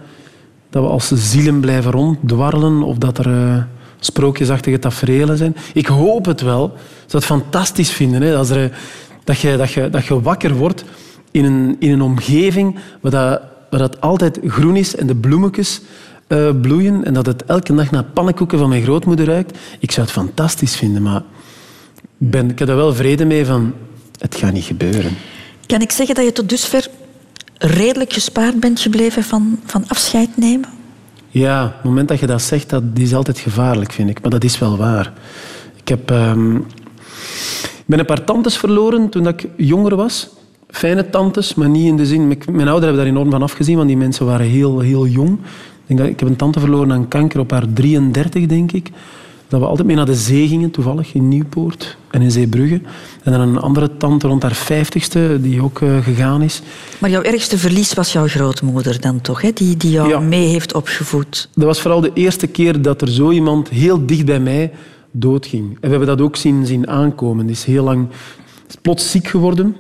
dat 0.70 0.84
we 0.84 0.90
als 0.90 1.08
zielen 1.08 1.60
blijven 1.60 1.92
ronddwarrelen 1.92 2.84
of 2.84 2.98
dat 2.98 3.18
er 3.18 3.28
uh, 3.28 3.64
sprookjesachtige 4.00 4.80
tafereelen 4.80 5.38
zijn. 5.38 5.56
Ik 5.74 5.86
hoop 5.86 6.26
het 6.26 6.42
wel. 6.42 6.66
Ik 6.66 7.12
zou 7.12 7.24
het 7.24 7.26
fantastisch 7.26 7.92
vinden 7.92 8.22
hè, 8.22 8.36
als 8.36 8.50
er, 8.50 8.78
dat, 9.24 9.40
je, 9.40 9.58
dat, 9.58 9.72
je, 9.72 9.90
dat 9.90 10.06
je 10.06 10.22
wakker 10.22 10.56
wordt 10.56 10.84
in 11.32 11.46
een, 11.46 11.76
in 11.80 11.92
een 11.92 12.02
omgeving 12.02 12.80
waar, 13.02 13.12
dat, 13.12 13.42
waar 13.70 13.80
dat 13.80 14.02
altijd 14.02 14.40
groen 14.46 14.76
is 14.76 14.96
en 14.96 15.08
de 15.08 15.16
bloemetjes 15.16 15.82
uh, 16.28 16.50
bloeien 16.62 17.06
en 17.06 17.14
dat 17.14 17.26
het 17.26 17.46
elke 17.46 17.76
dag 17.76 17.92
naar 17.92 18.04
pannenkoeken 18.04 18.60
van 18.60 18.70
mijn 18.70 18.84
grootmoeder 18.84 19.26
ruikt. 19.26 19.58
Ik 19.80 19.92
zou 19.92 20.06
het 20.06 20.16
fantastisch 20.16 20.76
vinden, 20.76 21.02
maar 21.02 21.24
ben, 22.18 22.50
ik 22.50 22.60
heb 22.60 22.70
er 22.70 22.76
wel 22.76 22.94
vrede 22.94 23.26
mee 23.26 23.46
van 23.46 23.74
het 24.18 24.36
gaat 24.36 24.54
niet 24.54 24.64
gebeuren. 24.64 25.18
Kan 25.66 25.82
ik 25.82 25.92
zeggen 25.92 26.16
dat 26.16 26.26
je 26.26 26.32
tot 26.32 26.50
dusver 26.50 26.88
redelijk 27.58 28.14
gespaard 28.14 28.60
bent 28.60 28.80
gebleven 28.80 29.24
van, 29.24 29.60
van 29.66 29.84
afscheid 29.88 30.38
nemen? 30.38 30.79
Ja, 31.30 31.64
het 31.76 31.84
moment 31.84 32.08
dat 32.08 32.20
je 32.20 32.28
dat 32.28 32.42
zegt, 32.42 32.70
dat 32.70 32.84
is 32.94 33.14
altijd 33.14 33.40
gevaarlijk, 33.40 33.92
vind 33.92 34.10
ik. 34.10 34.22
Maar 34.22 34.32
dat 34.32 34.44
is 34.44 34.60
wel 34.60 34.78
waar. 34.78 35.14
Ik 35.76 35.88
heb... 35.88 36.12
Ik 37.80 37.96
ben 37.96 38.00
een 38.00 38.06
paar 38.06 38.24
tantes 38.24 38.58
verloren 38.58 39.10
toen 39.10 39.28
ik 39.28 39.48
jonger 39.58 39.96
was. 39.96 40.30
Fijne 40.68 41.10
tantes, 41.10 41.56
maar 41.56 41.70
niet 41.70 41.88
in 41.88 41.98
de 41.98 42.06
zin... 42.06 42.28
Mijn 42.28 42.68
ouders 42.68 42.86
hebben 42.86 42.96
daar 42.96 43.06
enorm 43.06 43.32
van 43.32 43.42
afgezien, 43.42 43.76
want 43.76 43.88
die 43.88 43.98
mensen 43.98 44.26
waren 44.26 44.46
heel, 44.46 44.80
heel 44.80 45.08
jong. 45.08 45.30
Ik, 45.32 45.38
denk 45.86 46.00
dat, 46.00 46.10
ik 46.10 46.20
heb 46.20 46.30
een 46.30 46.36
tante 46.36 46.60
verloren 46.60 46.92
aan 46.92 47.08
kanker 47.08 47.40
op 47.40 47.52
haar 47.52 47.74
33, 47.74 48.46
denk 48.46 48.72
ik 48.72 48.92
dat 49.50 49.60
we 49.60 49.66
altijd 49.66 49.88
mee 49.88 49.96
naar 49.96 50.06
de 50.06 50.16
zee 50.16 50.48
gingen, 50.48 50.72
toevallig 50.72 51.14
in 51.14 51.28
Nieuwpoort 51.28 51.98
en 52.12 52.22
in 52.22 52.32
Zeebrugge. 52.32 52.82
En 53.24 53.32
dan 53.32 53.42
een 53.42 53.58
andere 53.58 53.98
tante 53.98 54.28
rond 54.28 54.42
haar 54.42 54.56
vijftigste, 54.56 55.38
die 55.42 55.64
ook 55.64 55.80
uh, 55.80 56.04
gegaan 56.04 56.42
is. 56.42 56.62
Maar 57.00 57.10
jouw 57.10 57.22
ergste 57.22 57.58
verlies 57.58 57.94
was 57.94 58.12
jouw 58.12 58.28
grootmoeder 58.28 59.02
dan 59.02 59.22
toch, 59.22 59.42
hè? 59.42 59.52
Die, 59.54 59.78
die 59.78 59.92
jou 59.92 60.24
mee 60.24 60.48
heeft 60.48 60.74
opgevoed? 60.74 61.50
Dat 61.56 61.66
was 61.66 61.82
vooral 61.82 62.02
de 62.02 62.12
eerste 62.14 62.48
keer 62.48 62.82
dat 62.82 63.02
er 63.02 63.10
zo 63.10 63.32
iemand 63.32 63.70
heel 63.70 64.06
dicht 64.06 64.26
bij 64.26 64.40
mij 64.40 64.72
doodging. 65.12 65.72
En 65.72 65.78
we 65.82 65.90
hebben 65.90 66.08
dat 66.08 66.22
ook 66.22 66.36
zien, 66.36 66.66
zien 66.66 66.88
aankomen. 66.88 67.46
Die 67.46 67.56
is 67.56 67.64
heel 67.64 67.84
lang 67.84 68.08
is 68.68 68.76
plots 68.82 69.12
ziek 69.12 69.28
geworden 69.28 69.76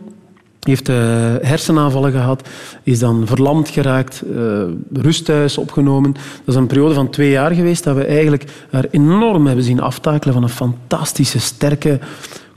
heeft 0.59 0.89
uh, 0.89 0.95
hersenaanvallen 1.41 2.11
gehad, 2.11 2.49
is 2.83 2.99
dan 2.99 3.27
verlamd 3.27 3.69
geraakt, 3.69 4.23
uh, 4.35 4.63
rusthuis 4.93 5.57
opgenomen. 5.57 6.13
Dat 6.13 6.21
is 6.45 6.55
een 6.55 6.67
periode 6.67 6.93
van 6.93 7.09
twee 7.09 7.29
jaar 7.29 7.51
geweest 7.51 7.83
dat 7.83 7.95
we 7.95 8.03
eigenlijk 8.03 8.43
haar 8.69 8.85
enorm 8.91 9.45
hebben 9.45 9.65
zien 9.65 9.81
aftakelen 9.81 10.33
van 10.33 10.43
een 10.43 10.49
fantastische, 10.49 11.39
sterke, 11.39 11.99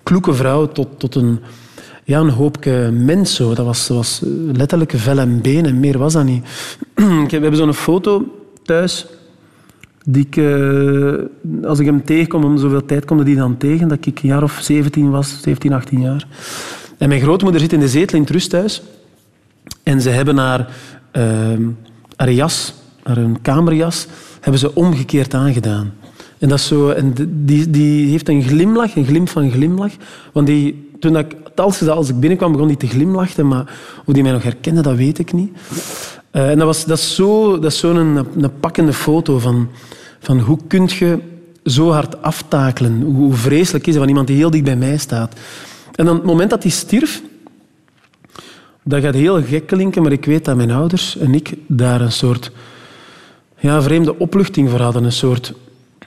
kloeke 0.03 0.35
vrouw 0.35 0.69
tot, 0.69 0.89
tot 0.97 1.15
een, 1.15 1.41
ja, 2.05 2.21
een 2.21 2.29
hoopje 2.29 2.91
mens. 2.91 3.35
Zo. 3.35 3.55
Dat 3.55 3.67
was, 3.67 3.89
was 3.89 4.21
letterlijk 4.53 4.93
vel 4.97 5.19
en 5.19 5.41
been 5.41 5.67
en 5.67 5.81
meer 5.81 5.99
was 5.99 6.13
dat 6.13 6.25
niet. 6.25 6.45
we 6.95 7.27
hebben 7.29 7.57
zo'n 7.57 7.75
foto 7.75 8.25
thuis 8.63 9.07
die 10.05 10.27
ik, 10.27 10.37
uh, 10.37 11.15
als 11.65 11.79
ik 11.79 11.87
hem 11.87 12.05
tegenkom, 12.05 12.45
om 12.45 12.59
zoveel 12.59 12.85
tijd 12.85 13.05
komde 13.05 13.25
die 13.25 13.37
dan 13.37 13.57
tegen, 13.57 13.89
dat 13.89 14.07
ik 14.07 14.23
een 14.23 14.29
jaar 14.29 14.43
of 14.43 14.59
17 14.63 15.11
was, 15.11 15.41
17, 15.43 15.73
18 15.73 16.01
jaar. 16.01 16.27
En 17.03 17.09
mijn 17.09 17.21
grootmoeder 17.21 17.61
zit 17.61 17.73
in 17.73 17.81
de 17.81 17.89
zetel 17.89 18.17
in 18.17 18.23
het 18.23 18.33
rusthuis. 18.33 18.83
En 19.83 20.01
ze 20.01 20.09
hebben 20.09 20.37
haar, 20.37 20.69
uh, 21.13 21.25
haar 22.17 22.33
jas, 22.33 22.75
haar 23.03 23.27
kamerjas, 23.43 24.07
hebben 24.41 24.61
ze 24.61 24.75
omgekeerd 24.75 25.35
aangedaan. 25.35 25.93
En, 26.39 26.49
dat 26.49 26.61
zo, 26.61 26.91
en 26.91 27.15
die, 27.29 27.71
die 27.71 28.11
heeft 28.11 28.29
een 28.29 28.43
glimlach, 28.43 28.97
een 28.97 29.07
glimp 29.07 29.29
van 29.29 29.51
glimlach. 29.51 29.93
Want 30.33 30.47
die, 30.47 30.91
toen 31.01 31.17
ik, 31.17 31.37
als, 31.55 31.89
als 31.89 32.09
ik 32.09 32.21
binnenkwam, 32.21 32.53
begon 32.53 32.69
die 32.69 32.77
te 32.77 32.87
glimlachen. 32.87 33.49
Maar 33.49 33.75
hoe 34.05 34.15
die 34.15 34.23
mij 34.23 34.33
nog 34.33 34.43
herkende, 34.43 34.81
dat 34.81 34.97
weet 34.97 35.19
ik 35.19 35.33
niet. 35.33 35.51
Uh, 36.33 36.51
en 36.51 36.59
dat, 36.59 36.67
was, 36.67 36.85
dat 36.85 36.99
is 36.99 37.15
zo'n 37.15 37.61
dat 37.61 37.73
zo 37.73 37.91
een, 37.91 38.27
een 38.37 38.59
pakkende 38.61 38.93
foto 38.93 39.39
van, 39.39 39.69
van 40.21 40.39
hoe 40.39 40.59
kun 40.67 40.89
je 40.99 41.19
zo 41.65 41.91
hard 41.91 42.23
aftakelen. 42.23 43.03
Hoe 43.03 43.35
vreselijk 43.35 43.87
is 43.87 43.93
het 43.93 44.01
van 44.01 44.09
iemand 44.09 44.27
die 44.27 44.37
heel 44.37 44.51
dicht 44.51 44.65
bij 44.65 44.77
mij 44.77 44.99
staat. 44.99 45.35
En 45.95 46.05
dan 46.05 46.15
het 46.15 46.25
moment 46.25 46.51
dat 46.51 46.63
hij 46.63 46.73
stierf, 46.73 47.23
dat 48.83 49.03
gaat 49.03 49.15
heel 49.15 49.43
gek 49.43 49.67
klinken, 49.67 50.03
maar 50.03 50.13
ik 50.13 50.25
weet 50.25 50.45
dat 50.45 50.57
mijn 50.57 50.71
ouders 50.71 51.17
en 51.17 51.35
ik 51.35 51.55
daar 51.67 52.01
een 52.01 52.13
soort 52.13 52.51
ja, 53.59 53.83
vreemde 53.83 54.19
opluchting 54.19 54.71
voor 54.71 54.81
hadden. 54.81 55.05
Een 55.05 55.13
soort 55.13 55.53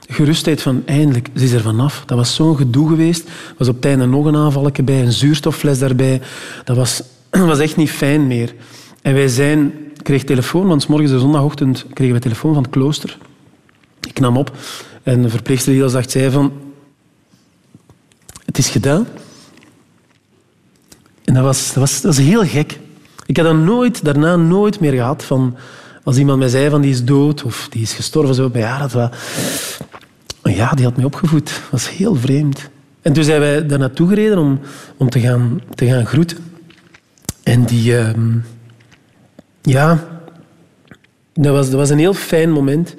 gerustheid 0.08 0.62
van 0.62 0.82
eindelijk, 0.84 1.28
ze 1.34 1.44
is 1.44 1.52
er 1.52 1.60
vanaf. 1.60 2.02
Dat 2.06 2.18
was 2.18 2.34
zo'n 2.34 2.56
gedoe 2.56 2.88
geweest. 2.88 3.28
Er 3.28 3.54
was 3.58 3.68
op 3.68 3.76
het 3.76 3.84
einde 3.84 4.06
nog 4.06 4.24
een 4.24 4.36
aanvalletje 4.36 4.82
bij, 4.82 5.02
een 5.02 5.12
zuurstoffles 5.12 5.78
daarbij. 5.78 6.20
Dat 6.64 6.76
was, 6.76 7.02
was 7.30 7.58
echt 7.58 7.76
niet 7.76 7.90
fijn 7.90 8.26
meer. 8.26 8.54
En 9.02 9.14
wij 9.14 9.28
zijn, 9.28 9.72
ik 9.94 10.04
kreeg 10.04 10.24
telefoon, 10.24 10.66
want 10.66 10.88
morgens 10.88 11.10
de 11.10 11.18
zondagochtend 11.18 11.86
kregen 11.92 12.14
we 12.14 12.20
telefoon 12.20 12.54
van 12.54 12.62
het 12.62 12.72
klooster. 12.72 13.18
Ik 14.08 14.20
nam 14.20 14.36
op 14.36 14.56
en 15.02 15.22
de 15.22 15.28
verpleegster 15.28 15.72
die 15.72 15.80
dat 15.80 15.90
zag, 15.90 16.10
zei 16.10 16.30
van... 16.30 16.52
Het 18.44 18.58
is 18.58 18.68
gedaan. 18.68 19.06
En 21.26 21.34
dat 21.34 21.42
was, 21.42 21.66
dat, 21.66 21.76
was, 21.76 22.00
dat 22.00 22.16
was 22.16 22.24
heel 22.24 22.44
gek. 22.44 22.78
Ik 23.26 23.36
had 23.36 23.46
dat 23.46 23.56
nooit, 23.56 24.04
daarna 24.04 24.36
nooit 24.36 24.80
meer 24.80 24.92
gehad 24.92 25.24
van... 25.24 25.56
Als 26.04 26.16
iemand 26.16 26.38
mij 26.38 26.48
zei 26.48 26.70
van 26.70 26.80
die 26.80 26.90
is 26.90 27.04
dood 27.04 27.42
of 27.42 27.66
die 27.70 27.82
is 27.82 27.92
gestorven, 27.92 28.34
zo, 28.34 28.50
ja, 28.52 28.78
dat 28.78 28.92
was... 28.92 29.10
Ja, 30.42 30.70
die 30.70 30.84
had 30.84 30.96
mij 30.96 31.04
opgevoed. 31.04 31.44
Dat 31.44 31.70
was 31.70 31.90
heel 31.90 32.14
vreemd. 32.14 32.68
En 33.02 33.12
toen 33.12 33.24
zijn 33.24 33.40
wij 33.40 33.66
daar 33.66 33.78
naartoe 33.78 34.08
gereden 34.08 34.38
om, 34.38 34.60
om 34.96 35.10
te, 35.10 35.20
gaan, 35.20 35.60
te 35.74 35.86
gaan 35.86 36.06
groeten. 36.06 36.38
En 37.42 37.64
die... 37.64 37.92
Uh, 37.92 38.08
ja... 39.62 40.04
Dat 41.32 41.54
was, 41.54 41.66
dat 41.66 41.78
was 41.78 41.90
een 41.90 41.98
heel 41.98 42.14
fijn 42.14 42.50
moment. 42.50 42.94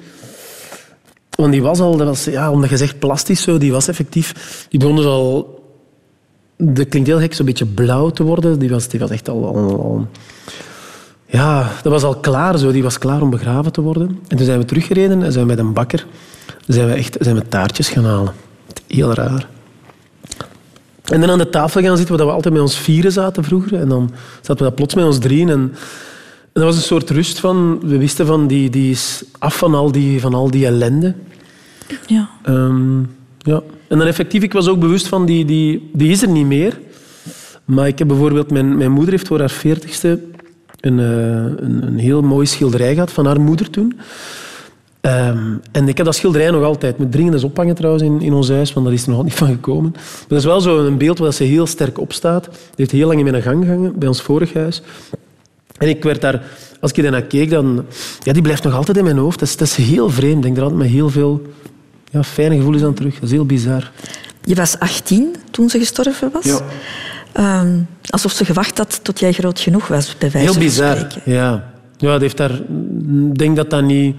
Want 1.30 1.52
die 1.52 1.62
was 1.62 1.80
al... 1.80 1.96
Dat 1.96 2.06
was, 2.06 2.24
ja, 2.24 2.50
omdat 2.50 2.70
je 2.70 2.76
zegt 2.76 2.98
plastisch 2.98 3.42
zo, 3.42 3.58
die 3.58 3.72
was 3.72 3.88
effectief... 3.88 4.66
Die 4.68 4.80
begon 4.80 4.96
dus 4.96 5.04
al 5.04 5.57
dat 6.58 6.88
klinkt 6.88 7.08
heel 7.08 7.18
gek, 7.18 7.34
zo'n 7.34 7.46
beetje 7.46 7.66
blauw 7.66 8.10
te 8.10 8.22
worden. 8.22 8.58
Die 8.58 8.70
was, 8.70 8.88
die 8.88 9.00
was 9.00 9.10
echt 9.10 9.28
al, 9.28 9.46
al, 9.46 10.06
Ja, 11.26 11.70
dat 11.82 11.92
was 11.92 12.02
al 12.02 12.16
klaar. 12.16 12.58
Zo. 12.58 12.72
Die 12.72 12.82
was 12.82 12.98
klaar 12.98 13.22
om 13.22 13.30
begraven 13.30 13.72
te 13.72 13.80
worden. 13.80 14.20
En 14.28 14.36
toen 14.36 14.46
zijn 14.46 14.58
we 14.58 14.64
teruggereden 14.64 15.22
en 15.22 15.32
zijn 15.32 15.46
we 15.46 15.50
met 15.50 15.58
een 15.58 15.72
bakker 15.72 16.06
zijn 16.74 16.88
we 16.88 16.94
echt 16.94 17.16
zijn 17.20 17.36
we 17.36 17.48
taartjes 17.48 17.88
gaan 17.88 18.04
halen. 18.04 18.32
Heel 18.86 19.14
raar. 19.14 19.48
En 21.04 21.20
dan 21.20 21.30
aan 21.30 21.38
de 21.38 21.50
tafel 21.50 21.82
gaan 21.82 21.96
zitten, 21.96 22.16
waar 22.16 22.26
we 22.26 22.32
altijd 22.32 22.54
met 22.54 22.62
ons 22.62 22.78
vieren 22.78 23.12
zaten 23.12 23.44
vroeger. 23.44 23.80
En 23.80 23.88
dan 23.88 24.10
zaten 24.36 24.56
we 24.56 24.62
dat 24.62 24.74
plots 24.74 24.94
met 24.94 25.04
ons 25.04 25.18
drieën. 25.18 25.48
En, 25.48 25.60
en 26.52 26.52
dat 26.52 26.62
was 26.62 26.76
een 26.76 26.82
soort 26.82 27.10
rust 27.10 27.40
van... 27.40 27.80
We 27.82 27.98
wisten 27.98 28.26
van, 28.26 28.46
die, 28.46 28.70
die 28.70 28.90
is 28.90 29.24
af 29.38 29.56
van 29.56 29.74
al 29.74 29.92
die, 29.92 30.20
van 30.20 30.34
al 30.34 30.50
die 30.50 30.66
ellende. 30.66 31.14
Ja. 32.06 32.28
Um, 32.48 33.16
ja. 33.48 33.62
En 33.88 33.98
dan 33.98 34.06
effectief, 34.06 34.42
ik 34.42 34.52
was 34.52 34.68
ook 34.68 34.80
bewust 34.80 35.06
van, 35.08 35.26
die, 35.26 35.44
die, 35.44 35.90
die 35.92 36.10
is 36.10 36.22
er 36.22 36.28
niet 36.28 36.46
meer. 36.46 36.78
Maar 37.64 37.86
ik 37.86 37.98
heb 37.98 38.08
bijvoorbeeld, 38.08 38.50
mijn, 38.50 38.76
mijn 38.76 38.90
moeder 38.90 39.12
heeft 39.12 39.26
voor 39.26 39.38
haar 39.38 39.50
veertigste 39.50 40.20
een, 40.80 40.98
uh, 40.98 41.06
een, 41.06 41.86
een, 41.86 41.98
heel 41.98 42.22
mooi 42.22 42.46
schilderij 42.46 42.94
gehad 42.94 43.12
van 43.12 43.26
haar 43.26 43.40
moeder 43.40 43.70
toen. 43.70 43.98
Um, 45.00 45.60
en 45.72 45.88
ik 45.88 45.96
heb 45.96 46.06
dat 46.06 46.14
schilderij 46.14 46.50
nog 46.50 46.64
altijd. 46.64 46.98
Moet 46.98 47.12
dringend 47.12 47.34
eens 47.34 47.44
ophangen 47.44 47.74
trouwens 47.74 48.04
in, 48.04 48.20
in 48.20 48.32
ons 48.32 48.48
huis, 48.48 48.72
want 48.72 48.86
dat 48.86 48.94
is 48.94 49.02
er 49.02 49.10
nog 49.10 49.24
niet 49.24 49.34
van 49.34 49.48
gekomen. 49.48 49.90
Maar 49.92 50.26
dat 50.28 50.38
is 50.38 50.44
wel 50.44 50.60
zo 50.60 50.86
een 50.86 50.98
beeld 50.98 51.18
waar 51.18 51.32
ze 51.32 51.44
heel 51.44 51.66
sterk 51.66 51.98
op 51.98 52.12
staat. 52.12 52.44
Die 52.44 52.52
heeft 52.76 52.90
heel 52.90 53.06
lang 53.06 53.18
in 53.18 53.30
mijn 53.30 53.42
gang 53.42 53.64
gehangen, 53.64 53.98
bij 53.98 54.08
ons 54.08 54.22
vorig 54.22 54.52
huis. 54.52 54.82
En 55.78 55.88
ik 55.88 56.02
werd 56.02 56.20
daar, 56.20 56.42
als 56.80 56.92
ik 56.92 57.02
daarnaar 57.02 57.22
keek, 57.22 57.50
dan... 57.50 57.84
Ja, 58.22 58.32
die 58.32 58.42
blijft 58.42 58.64
nog 58.64 58.74
altijd 58.74 58.96
in 58.96 59.04
mijn 59.04 59.16
hoofd. 59.16 59.38
Dat 59.38 59.48
is, 59.48 59.56
dat 59.56 59.68
is 59.68 59.76
heel 59.76 60.10
vreemd. 60.10 60.36
Ik 60.36 60.42
denk 60.42 60.56
er 60.56 60.62
altijd 60.62 60.80
met 60.80 60.90
heel 60.90 61.10
veel 61.10 61.42
ja, 62.10 62.22
fijne 62.22 62.56
gevoelens 62.56 62.84
aan 62.84 62.94
terug. 62.94 63.14
Dat 63.14 63.22
is 63.22 63.30
heel 63.30 63.46
bizar. 63.46 63.90
Je 64.44 64.54
was 64.54 64.78
18 64.78 65.36
toen 65.50 65.68
ze 65.68 65.78
gestorven 65.78 66.30
was? 66.32 66.44
Ja. 66.44 66.60
Um, 67.60 67.86
alsof 68.10 68.32
ze 68.32 68.44
gewacht 68.44 68.78
had 68.78 69.00
tot 69.02 69.20
jij 69.20 69.32
groot 69.32 69.60
genoeg 69.60 69.88
was, 69.88 70.16
bij 70.18 70.30
wijze 70.30 70.50
Heel 70.50 70.60
bizar, 70.60 70.96
spreken. 70.96 71.32
ja. 71.32 71.72
Ja, 71.96 72.18
heeft 72.18 72.36
daar... 72.36 72.54
Ik 73.30 73.38
denk 73.38 73.56
dat 73.56 73.70
dat 73.70 73.82
niet... 73.82 74.16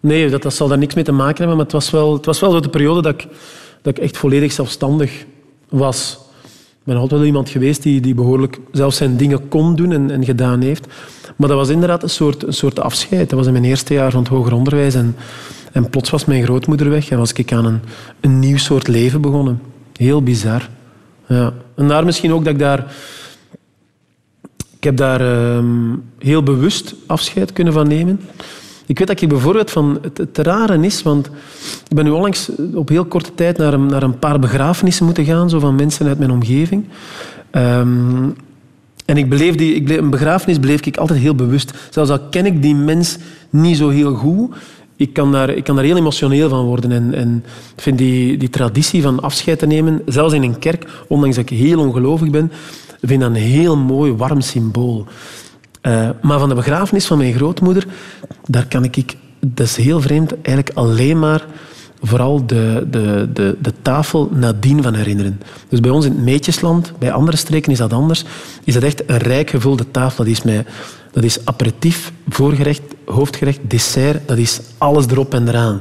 Nee, 0.00 0.30
dat, 0.30 0.42
dat 0.42 0.54
zal 0.54 0.68
daar 0.68 0.78
niks 0.78 0.94
mee 0.94 1.04
te 1.04 1.12
maken 1.12 1.36
hebben, 1.36 1.56
maar 1.56 1.64
het 1.64 1.74
was 1.74 1.90
wel, 1.90 2.12
het 2.12 2.26
was 2.26 2.40
wel 2.40 2.60
de 2.60 2.68
periode 2.68 3.02
dat 3.02 3.14
ik, 3.14 3.26
dat 3.82 3.96
ik 3.96 4.02
echt 4.02 4.16
volledig 4.16 4.52
zelfstandig 4.52 5.24
was. 5.68 6.18
ben 6.84 6.96
altijd 6.96 7.20
wel 7.20 7.24
iemand 7.28 7.48
geweest 7.48 7.82
die, 7.82 8.00
die 8.00 8.14
behoorlijk 8.14 8.58
zelf 8.72 8.94
zijn 8.94 9.16
dingen 9.16 9.48
kon 9.48 9.76
doen 9.76 9.92
en, 9.92 10.10
en 10.10 10.24
gedaan 10.24 10.60
heeft. 10.60 10.86
Maar 11.36 11.48
dat 11.48 11.56
was 11.56 11.68
inderdaad 11.68 12.02
een 12.02 12.10
soort, 12.10 12.46
een 12.46 12.52
soort 12.52 12.80
afscheid. 12.80 13.30
Dat 13.30 13.38
was 13.38 13.46
in 13.46 13.52
mijn 13.52 13.64
eerste 13.64 13.94
jaar 13.94 14.10
van 14.10 14.20
het 14.20 14.28
hoger 14.28 14.52
onderwijs. 14.52 14.94
En, 14.94 15.16
en 15.72 15.90
plots 15.90 16.10
was 16.10 16.24
mijn 16.24 16.42
grootmoeder 16.42 16.90
weg 16.90 17.10
en 17.10 17.18
was 17.18 17.32
ik 17.32 17.52
aan 17.52 17.64
een, 17.64 17.80
een 18.20 18.38
nieuw 18.38 18.56
soort 18.56 18.88
leven 18.88 19.20
begonnen. 19.20 19.60
Heel 19.96 20.22
bizar. 20.22 20.68
Ja. 21.26 21.52
En 21.74 21.88
daar 21.88 22.04
misschien 22.04 22.32
ook 22.32 22.44
dat 22.44 22.52
ik 22.52 22.58
daar... 22.58 22.86
Ik 24.76 24.84
heb 24.84 24.96
daar 24.96 25.20
ehm, 25.20 25.94
heel 26.18 26.42
bewust 26.42 26.94
afscheid 27.06 27.52
kunnen 27.52 27.72
van 27.72 27.88
nemen. 27.88 28.20
Ik 28.86 28.98
weet 28.98 29.08
dat 29.08 29.20
ik 29.20 29.28
bijvoorbeeld 29.28 29.70
van... 29.70 29.98
Het, 30.14 30.38
rare 30.38 30.86
is, 30.86 31.02
want 31.02 31.26
ik 31.88 31.96
ben 31.96 32.04
nu 32.04 32.10
onlangs 32.10 32.50
op 32.74 32.88
heel 32.88 33.04
korte 33.04 33.34
tijd 33.34 33.58
naar 33.58 33.72
een, 33.72 33.86
naar 33.86 34.02
een 34.02 34.18
paar 34.18 34.38
begrafenissen 34.38 35.04
moeten 35.04 35.24
gaan, 35.24 35.50
zo 35.50 35.58
van 35.58 35.74
mensen 35.74 36.06
uit 36.06 36.18
mijn 36.18 36.30
omgeving. 36.30 36.84
Ehm, 37.50 38.28
en 39.04 39.16
ik 39.16 39.28
beleef 39.28 39.54
die, 39.54 39.74
ik 39.74 39.88
een 39.88 40.10
begrafenis 40.10 40.60
beleef 40.60 40.86
ik 40.86 40.96
altijd 40.96 41.18
heel 41.18 41.34
bewust. 41.34 41.72
Zelfs 41.90 42.10
al 42.10 42.20
ken 42.30 42.46
ik 42.46 42.62
die 42.62 42.74
mens 42.74 43.18
niet 43.50 43.76
zo 43.76 43.88
heel 43.88 44.14
goed, 44.14 44.54
ik 44.98 45.12
kan 45.12 45.32
daar, 45.32 45.50
ik 45.50 45.64
kan 45.64 45.76
daar 45.76 45.84
heel 45.84 45.96
emotioneel 45.96 46.48
van 46.48 46.64
worden. 46.64 46.92
En, 46.92 47.14
en 47.14 47.44
ik 47.76 47.82
vind 47.82 47.98
die, 47.98 48.36
die 48.36 48.50
traditie 48.50 49.02
van 49.02 49.20
afscheid 49.20 49.58
te 49.58 49.66
nemen, 49.66 50.02
zelfs 50.06 50.34
in 50.34 50.42
een 50.42 50.58
kerk, 50.58 51.04
ondanks 51.08 51.36
dat 51.36 51.50
ik 51.50 51.58
heel 51.58 51.80
ongelovig 51.80 52.30
ben, 52.30 52.52
vind 53.02 53.20
dat 53.20 53.30
een 53.30 53.36
heel 53.36 53.76
mooi, 53.76 54.12
warm 54.12 54.40
symbool. 54.40 55.06
Uh, 55.82 56.08
maar 56.22 56.38
van 56.38 56.48
de 56.48 56.54
begrafenis 56.54 57.06
van 57.06 57.18
mijn 57.18 57.34
grootmoeder, 57.34 57.86
daar 58.46 58.66
kan 58.66 58.84
ik, 58.84 59.16
dat 59.40 59.66
is 59.66 59.76
heel 59.76 60.00
vreemd, 60.00 60.32
eigenlijk 60.42 60.76
alleen 60.76 61.18
maar 61.18 61.46
vooral 62.02 62.46
de, 62.46 62.86
de, 62.90 63.28
de, 63.32 63.56
de 63.62 63.72
tafel 63.82 64.30
nadien 64.32 64.82
van 64.82 64.94
herinneren. 64.94 65.40
Dus 65.68 65.80
bij 65.80 65.90
ons 65.90 66.04
in 66.04 66.12
het 66.12 66.22
Meetjesland, 66.22 66.92
bij 66.98 67.12
andere 67.12 67.36
streken 67.36 67.72
is 67.72 67.78
dat 67.78 67.92
anders, 67.92 68.24
is 68.64 68.74
dat 68.74 68.82
echt 68.82 69.02
een 69.06 69.18
rijk 69.18 69.50
gevulde 69.50 69.90
tafel. 69.90 70.24
Dat 70.24 70.32
is, 70.32 70.42
mij, 70.42 70.64
dat 71.12 71.24
is 71.24 71.38
aperitief, 71.44 72.12
voorgerecht, 72.28 72.82
hoofdgerecht, 73.04 73.58
dessert, 73.62 74.28
dat 74.28 74.38
is 74.38 74.60
alles 74.78 75.06
erop 75.06 75.34
en 75.34 75.48
eraan. 75.48 75.80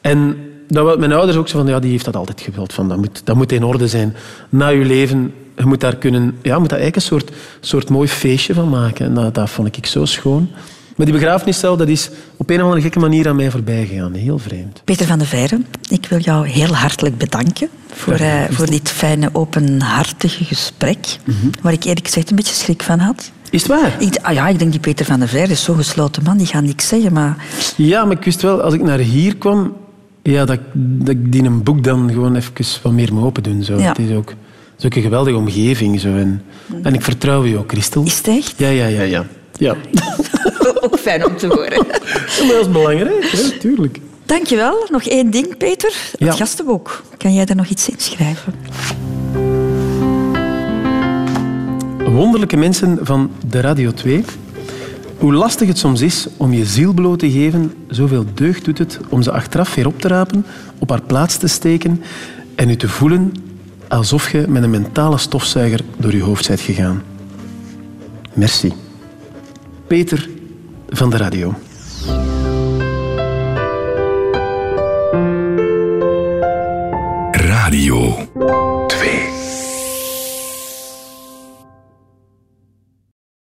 En 0.00 0.36
dat 0.68 0.98
mijn 0.98 1.12
ouders 1.12 1.36
ook 1.36 1.48
zo 1.48 1.58
van, 1.58 1.66
ja, 1.66 1.78
die 1.78 1.90
heeft 1.90 2.04
dat 2.04 2.16
altijd 2.16 2.40
gewild. 2.40 2.72
Van, 2.72 2.88
dat, 2.88 2.98
moet, 2.98 3.20
dat 3.24 3.36
moet 3.36 3.52
in 3.52 3.64
orde 3.64 3.88
zijn. 3.88 4.14
Na 4.48 4.68
je 4.68 4.84
leven, 4.84 5.34
je 5.56 5.64
moet 5.64 5.80
daar 5.80 5.96
kunnen, 5.96 6.36
ja, 6.42 6.58
moet 6.58 6.68
daar 6.68 6.78
eigenlijk 6.78 6.96
een 6.96 7.18
soort, 7.18 7.30
soort 7.60 7.88
mooi 7.88 8.08
feestje 8.08 8.54
van 8.54 8.68
maken. 8.68 9.06
En 9.06 9.14
dat, 9.14 9.34
dat 9.34 9.50
vond 9.50 9.76
ik 9.76 9.86
zo 9.86 10.04
schoon. 10.04 10.48
Maar 10.96 11.06
die 11.06 11.16
begrafeniscel, 11.16 11.76
dat 11.76 11.88
is 11.88 12.10
op 12.36 12.50
een 12.50 12.56
of 12.56 12.62
andere 12.62 12.80
gekke 12.80 12.98
manier 12.98 13.28
aan 13.28 13.36
mij 13.36 13.50
voorbij 13.50 13.86
gegaan. 13.86 14.14
Heel 14.14 14.38
vreemd. 14.38 14.82
Peter 14.84 15.06
van 15.06 15.18
der 15.18 15.26
Veijren, 15.26 15.66
ik 15.88 16.06
wil 16.06 16.18
jou 16.18 16.48
heel 16.48 16.74
hartelijk 16.74 17.18
bedanken 17.18 17.68
voor, 17.92 18.20
uh, 18.20 18.44
voor 18.50 18.66
dit 18.66 18.90
fijne, 18.90 19.30
openhartige 19.32 20.44
gesprek, 20.44 21.18
mm 21.24 21.34
-hmm. 21.40 21.50
waar 21.62 21.72
ik 21.72 21.84
eerlijk 21.84 22.06
gezegd 22.06 22.30
een 22.30 22.36
beetje 22.36 22.54
schrik 22.54 22.82
van 22.82 22.98
had. 22.98 23.30
Is 23.50 23.62
het 23.62 23.70
waar? 23.70 23.96
Ik, 23.98 24.18
ah 24.22 24.34
ja, 24.34 24.48
ik 24.48 24.58
denk 24.58 24.70
die 24.70 24.80
Peter 24.80 25.06
van 25.06 25.18
der 25.18 25.28
Veijren 25.28 25.50
is 25.50 25.62
zo'n 25.62 25.76
gesloten 25.76 26.22
man, 26.22 26.36
die 26.36 26.46
gaat 26.46 26.62
niks 26.62 26.88
zeggen, 26.88 27.12
maar... 27.12 27.36
Ja, 27.76 28.04
maar 28.04 28.16
ik 28.16 28.24
wist 28.24 28.42
wel, 28.42 28.62
als 28.62 28.74
ik 28.74 28.82
naar 28.82 28.98
hier 28.98 29.36
kwam, 29.36 29.76
ja, 30.22 30.44
dat, 30.44 30.58
dat 30.74 31.08
ik 31.08 31.32
die 31.32 31.42
een 31.42 31.62
boek 31.62 31.84
dan 31.84 32.10
gewoon 32.12 32.36
even 32.36 32.52
wat 32.82 32.92
meer 32.92 33.12
moet 33.14 33.24
open 33.24 33.42
doen. 33.42 33.62
Zo. 33.62 33.78
Ja. 33.78 33.88
Het 33.88 33.98
is 33.98 34.16
ook, 34.16 34.28
het 34.28 34.78
is 34.78 34.84
ook 34.84 34.94
een 34.94 35.02
geweldige 35.02 35.36
omgeving. 35.36 36.00
Zo. 36.00 36.08
En, 36.08 36.42
en 36.82 36.94
ik 36.94 37.02
vertrouw 37.02 37.44
je 37.44 37.58
ook, 37.58 37.70
Christel. 37.70 38.02
Is 38.04 38.16
het 38.16 38.28
echt? 38.28 38.54
Ja, 38.56 38.68
ja, 38.68 38.86
ja. 38.86 39.02
ja. 39.02 39.24
ja. 39.52 39.76
ook 40.80 40.98
fijn 40.98 41.26
om 41.26 41.36
te 41.36 41.46
horen. 41.46 41.72
Ja, 41.72 42.44
maar 42.44 42.54
dat 42.54 42.66
is 42.66 42.70
belangrijk, 42.70 43.30
hè? 43.30 43.58
tuurlijk. 43.58 43.98
Dankjewel. 44.26 44.86
Nog 44.90 45.02
één 45.02 45.30
ding, 45.30 45.56
Peter. 45.56 45.92
Het 46.10 46.20
ja. 46.20 46.32
gastenboek. 46.32 47.02
Kan 47.16 47.34
jij 47.34 47.44
daar 47.44 47.56
nog 47.56 47.66
iets 47.66 47.88
in 47.88 47.94
schrijven? 47.98 48.54
Wonderlijke 52.10 52.56
mensen 52.56 52.98
van 53.02 53.30
de 53.48 53.60
Radio 53.60 53.92
2. 53.92 54.24
Hoe 55.18 55.32
lastig 55.32 55.68
het 55.68 55.78
soms 55.78 56.00
is 56.00 56.26
om 56.36 56.52
je 56.52 56.64
ziel 56.64 56.92
bloot 56.92 57.18
te 57.18 57.30
geven, 57.30 57.72
zoveel 57.88 58.24
deugd 58.34 58.64
doet 58.64 58.78
het 58.78 59.00
om 59.08 59.22
ze 59.22 59.32
achteraf 59.32 59.74
weer 59.74 59.86
op 59.86 60.00
te 60.00 60.08
rapen, 60.08 60.44
op 60.78 60.90
haar 60.90 61.02
plaats 61.02 61.36
te 61.36 61.46
steken 61.46 62.02
en 62.54 62.70
u 62.70 62.76
te 62.76 62.88
voelen 62.88 63.32
alsof 63.88 64.30
je 64.30 64.44
met 64.48 64.62
een 64.62 64.70
mentale 64.70 65.18
stofzuiger 65.18 65.80
door 65.96 66.12
je 66.12 66.22
hoofd 66.22 66.48
bent 66.48 66.60
gegaan. 66.60 67.02
Merci. 68.32 68.72
Peter 69.86 70.28
van 70.88 71.10
de 71.10 71.16
radio. 71.16 71.54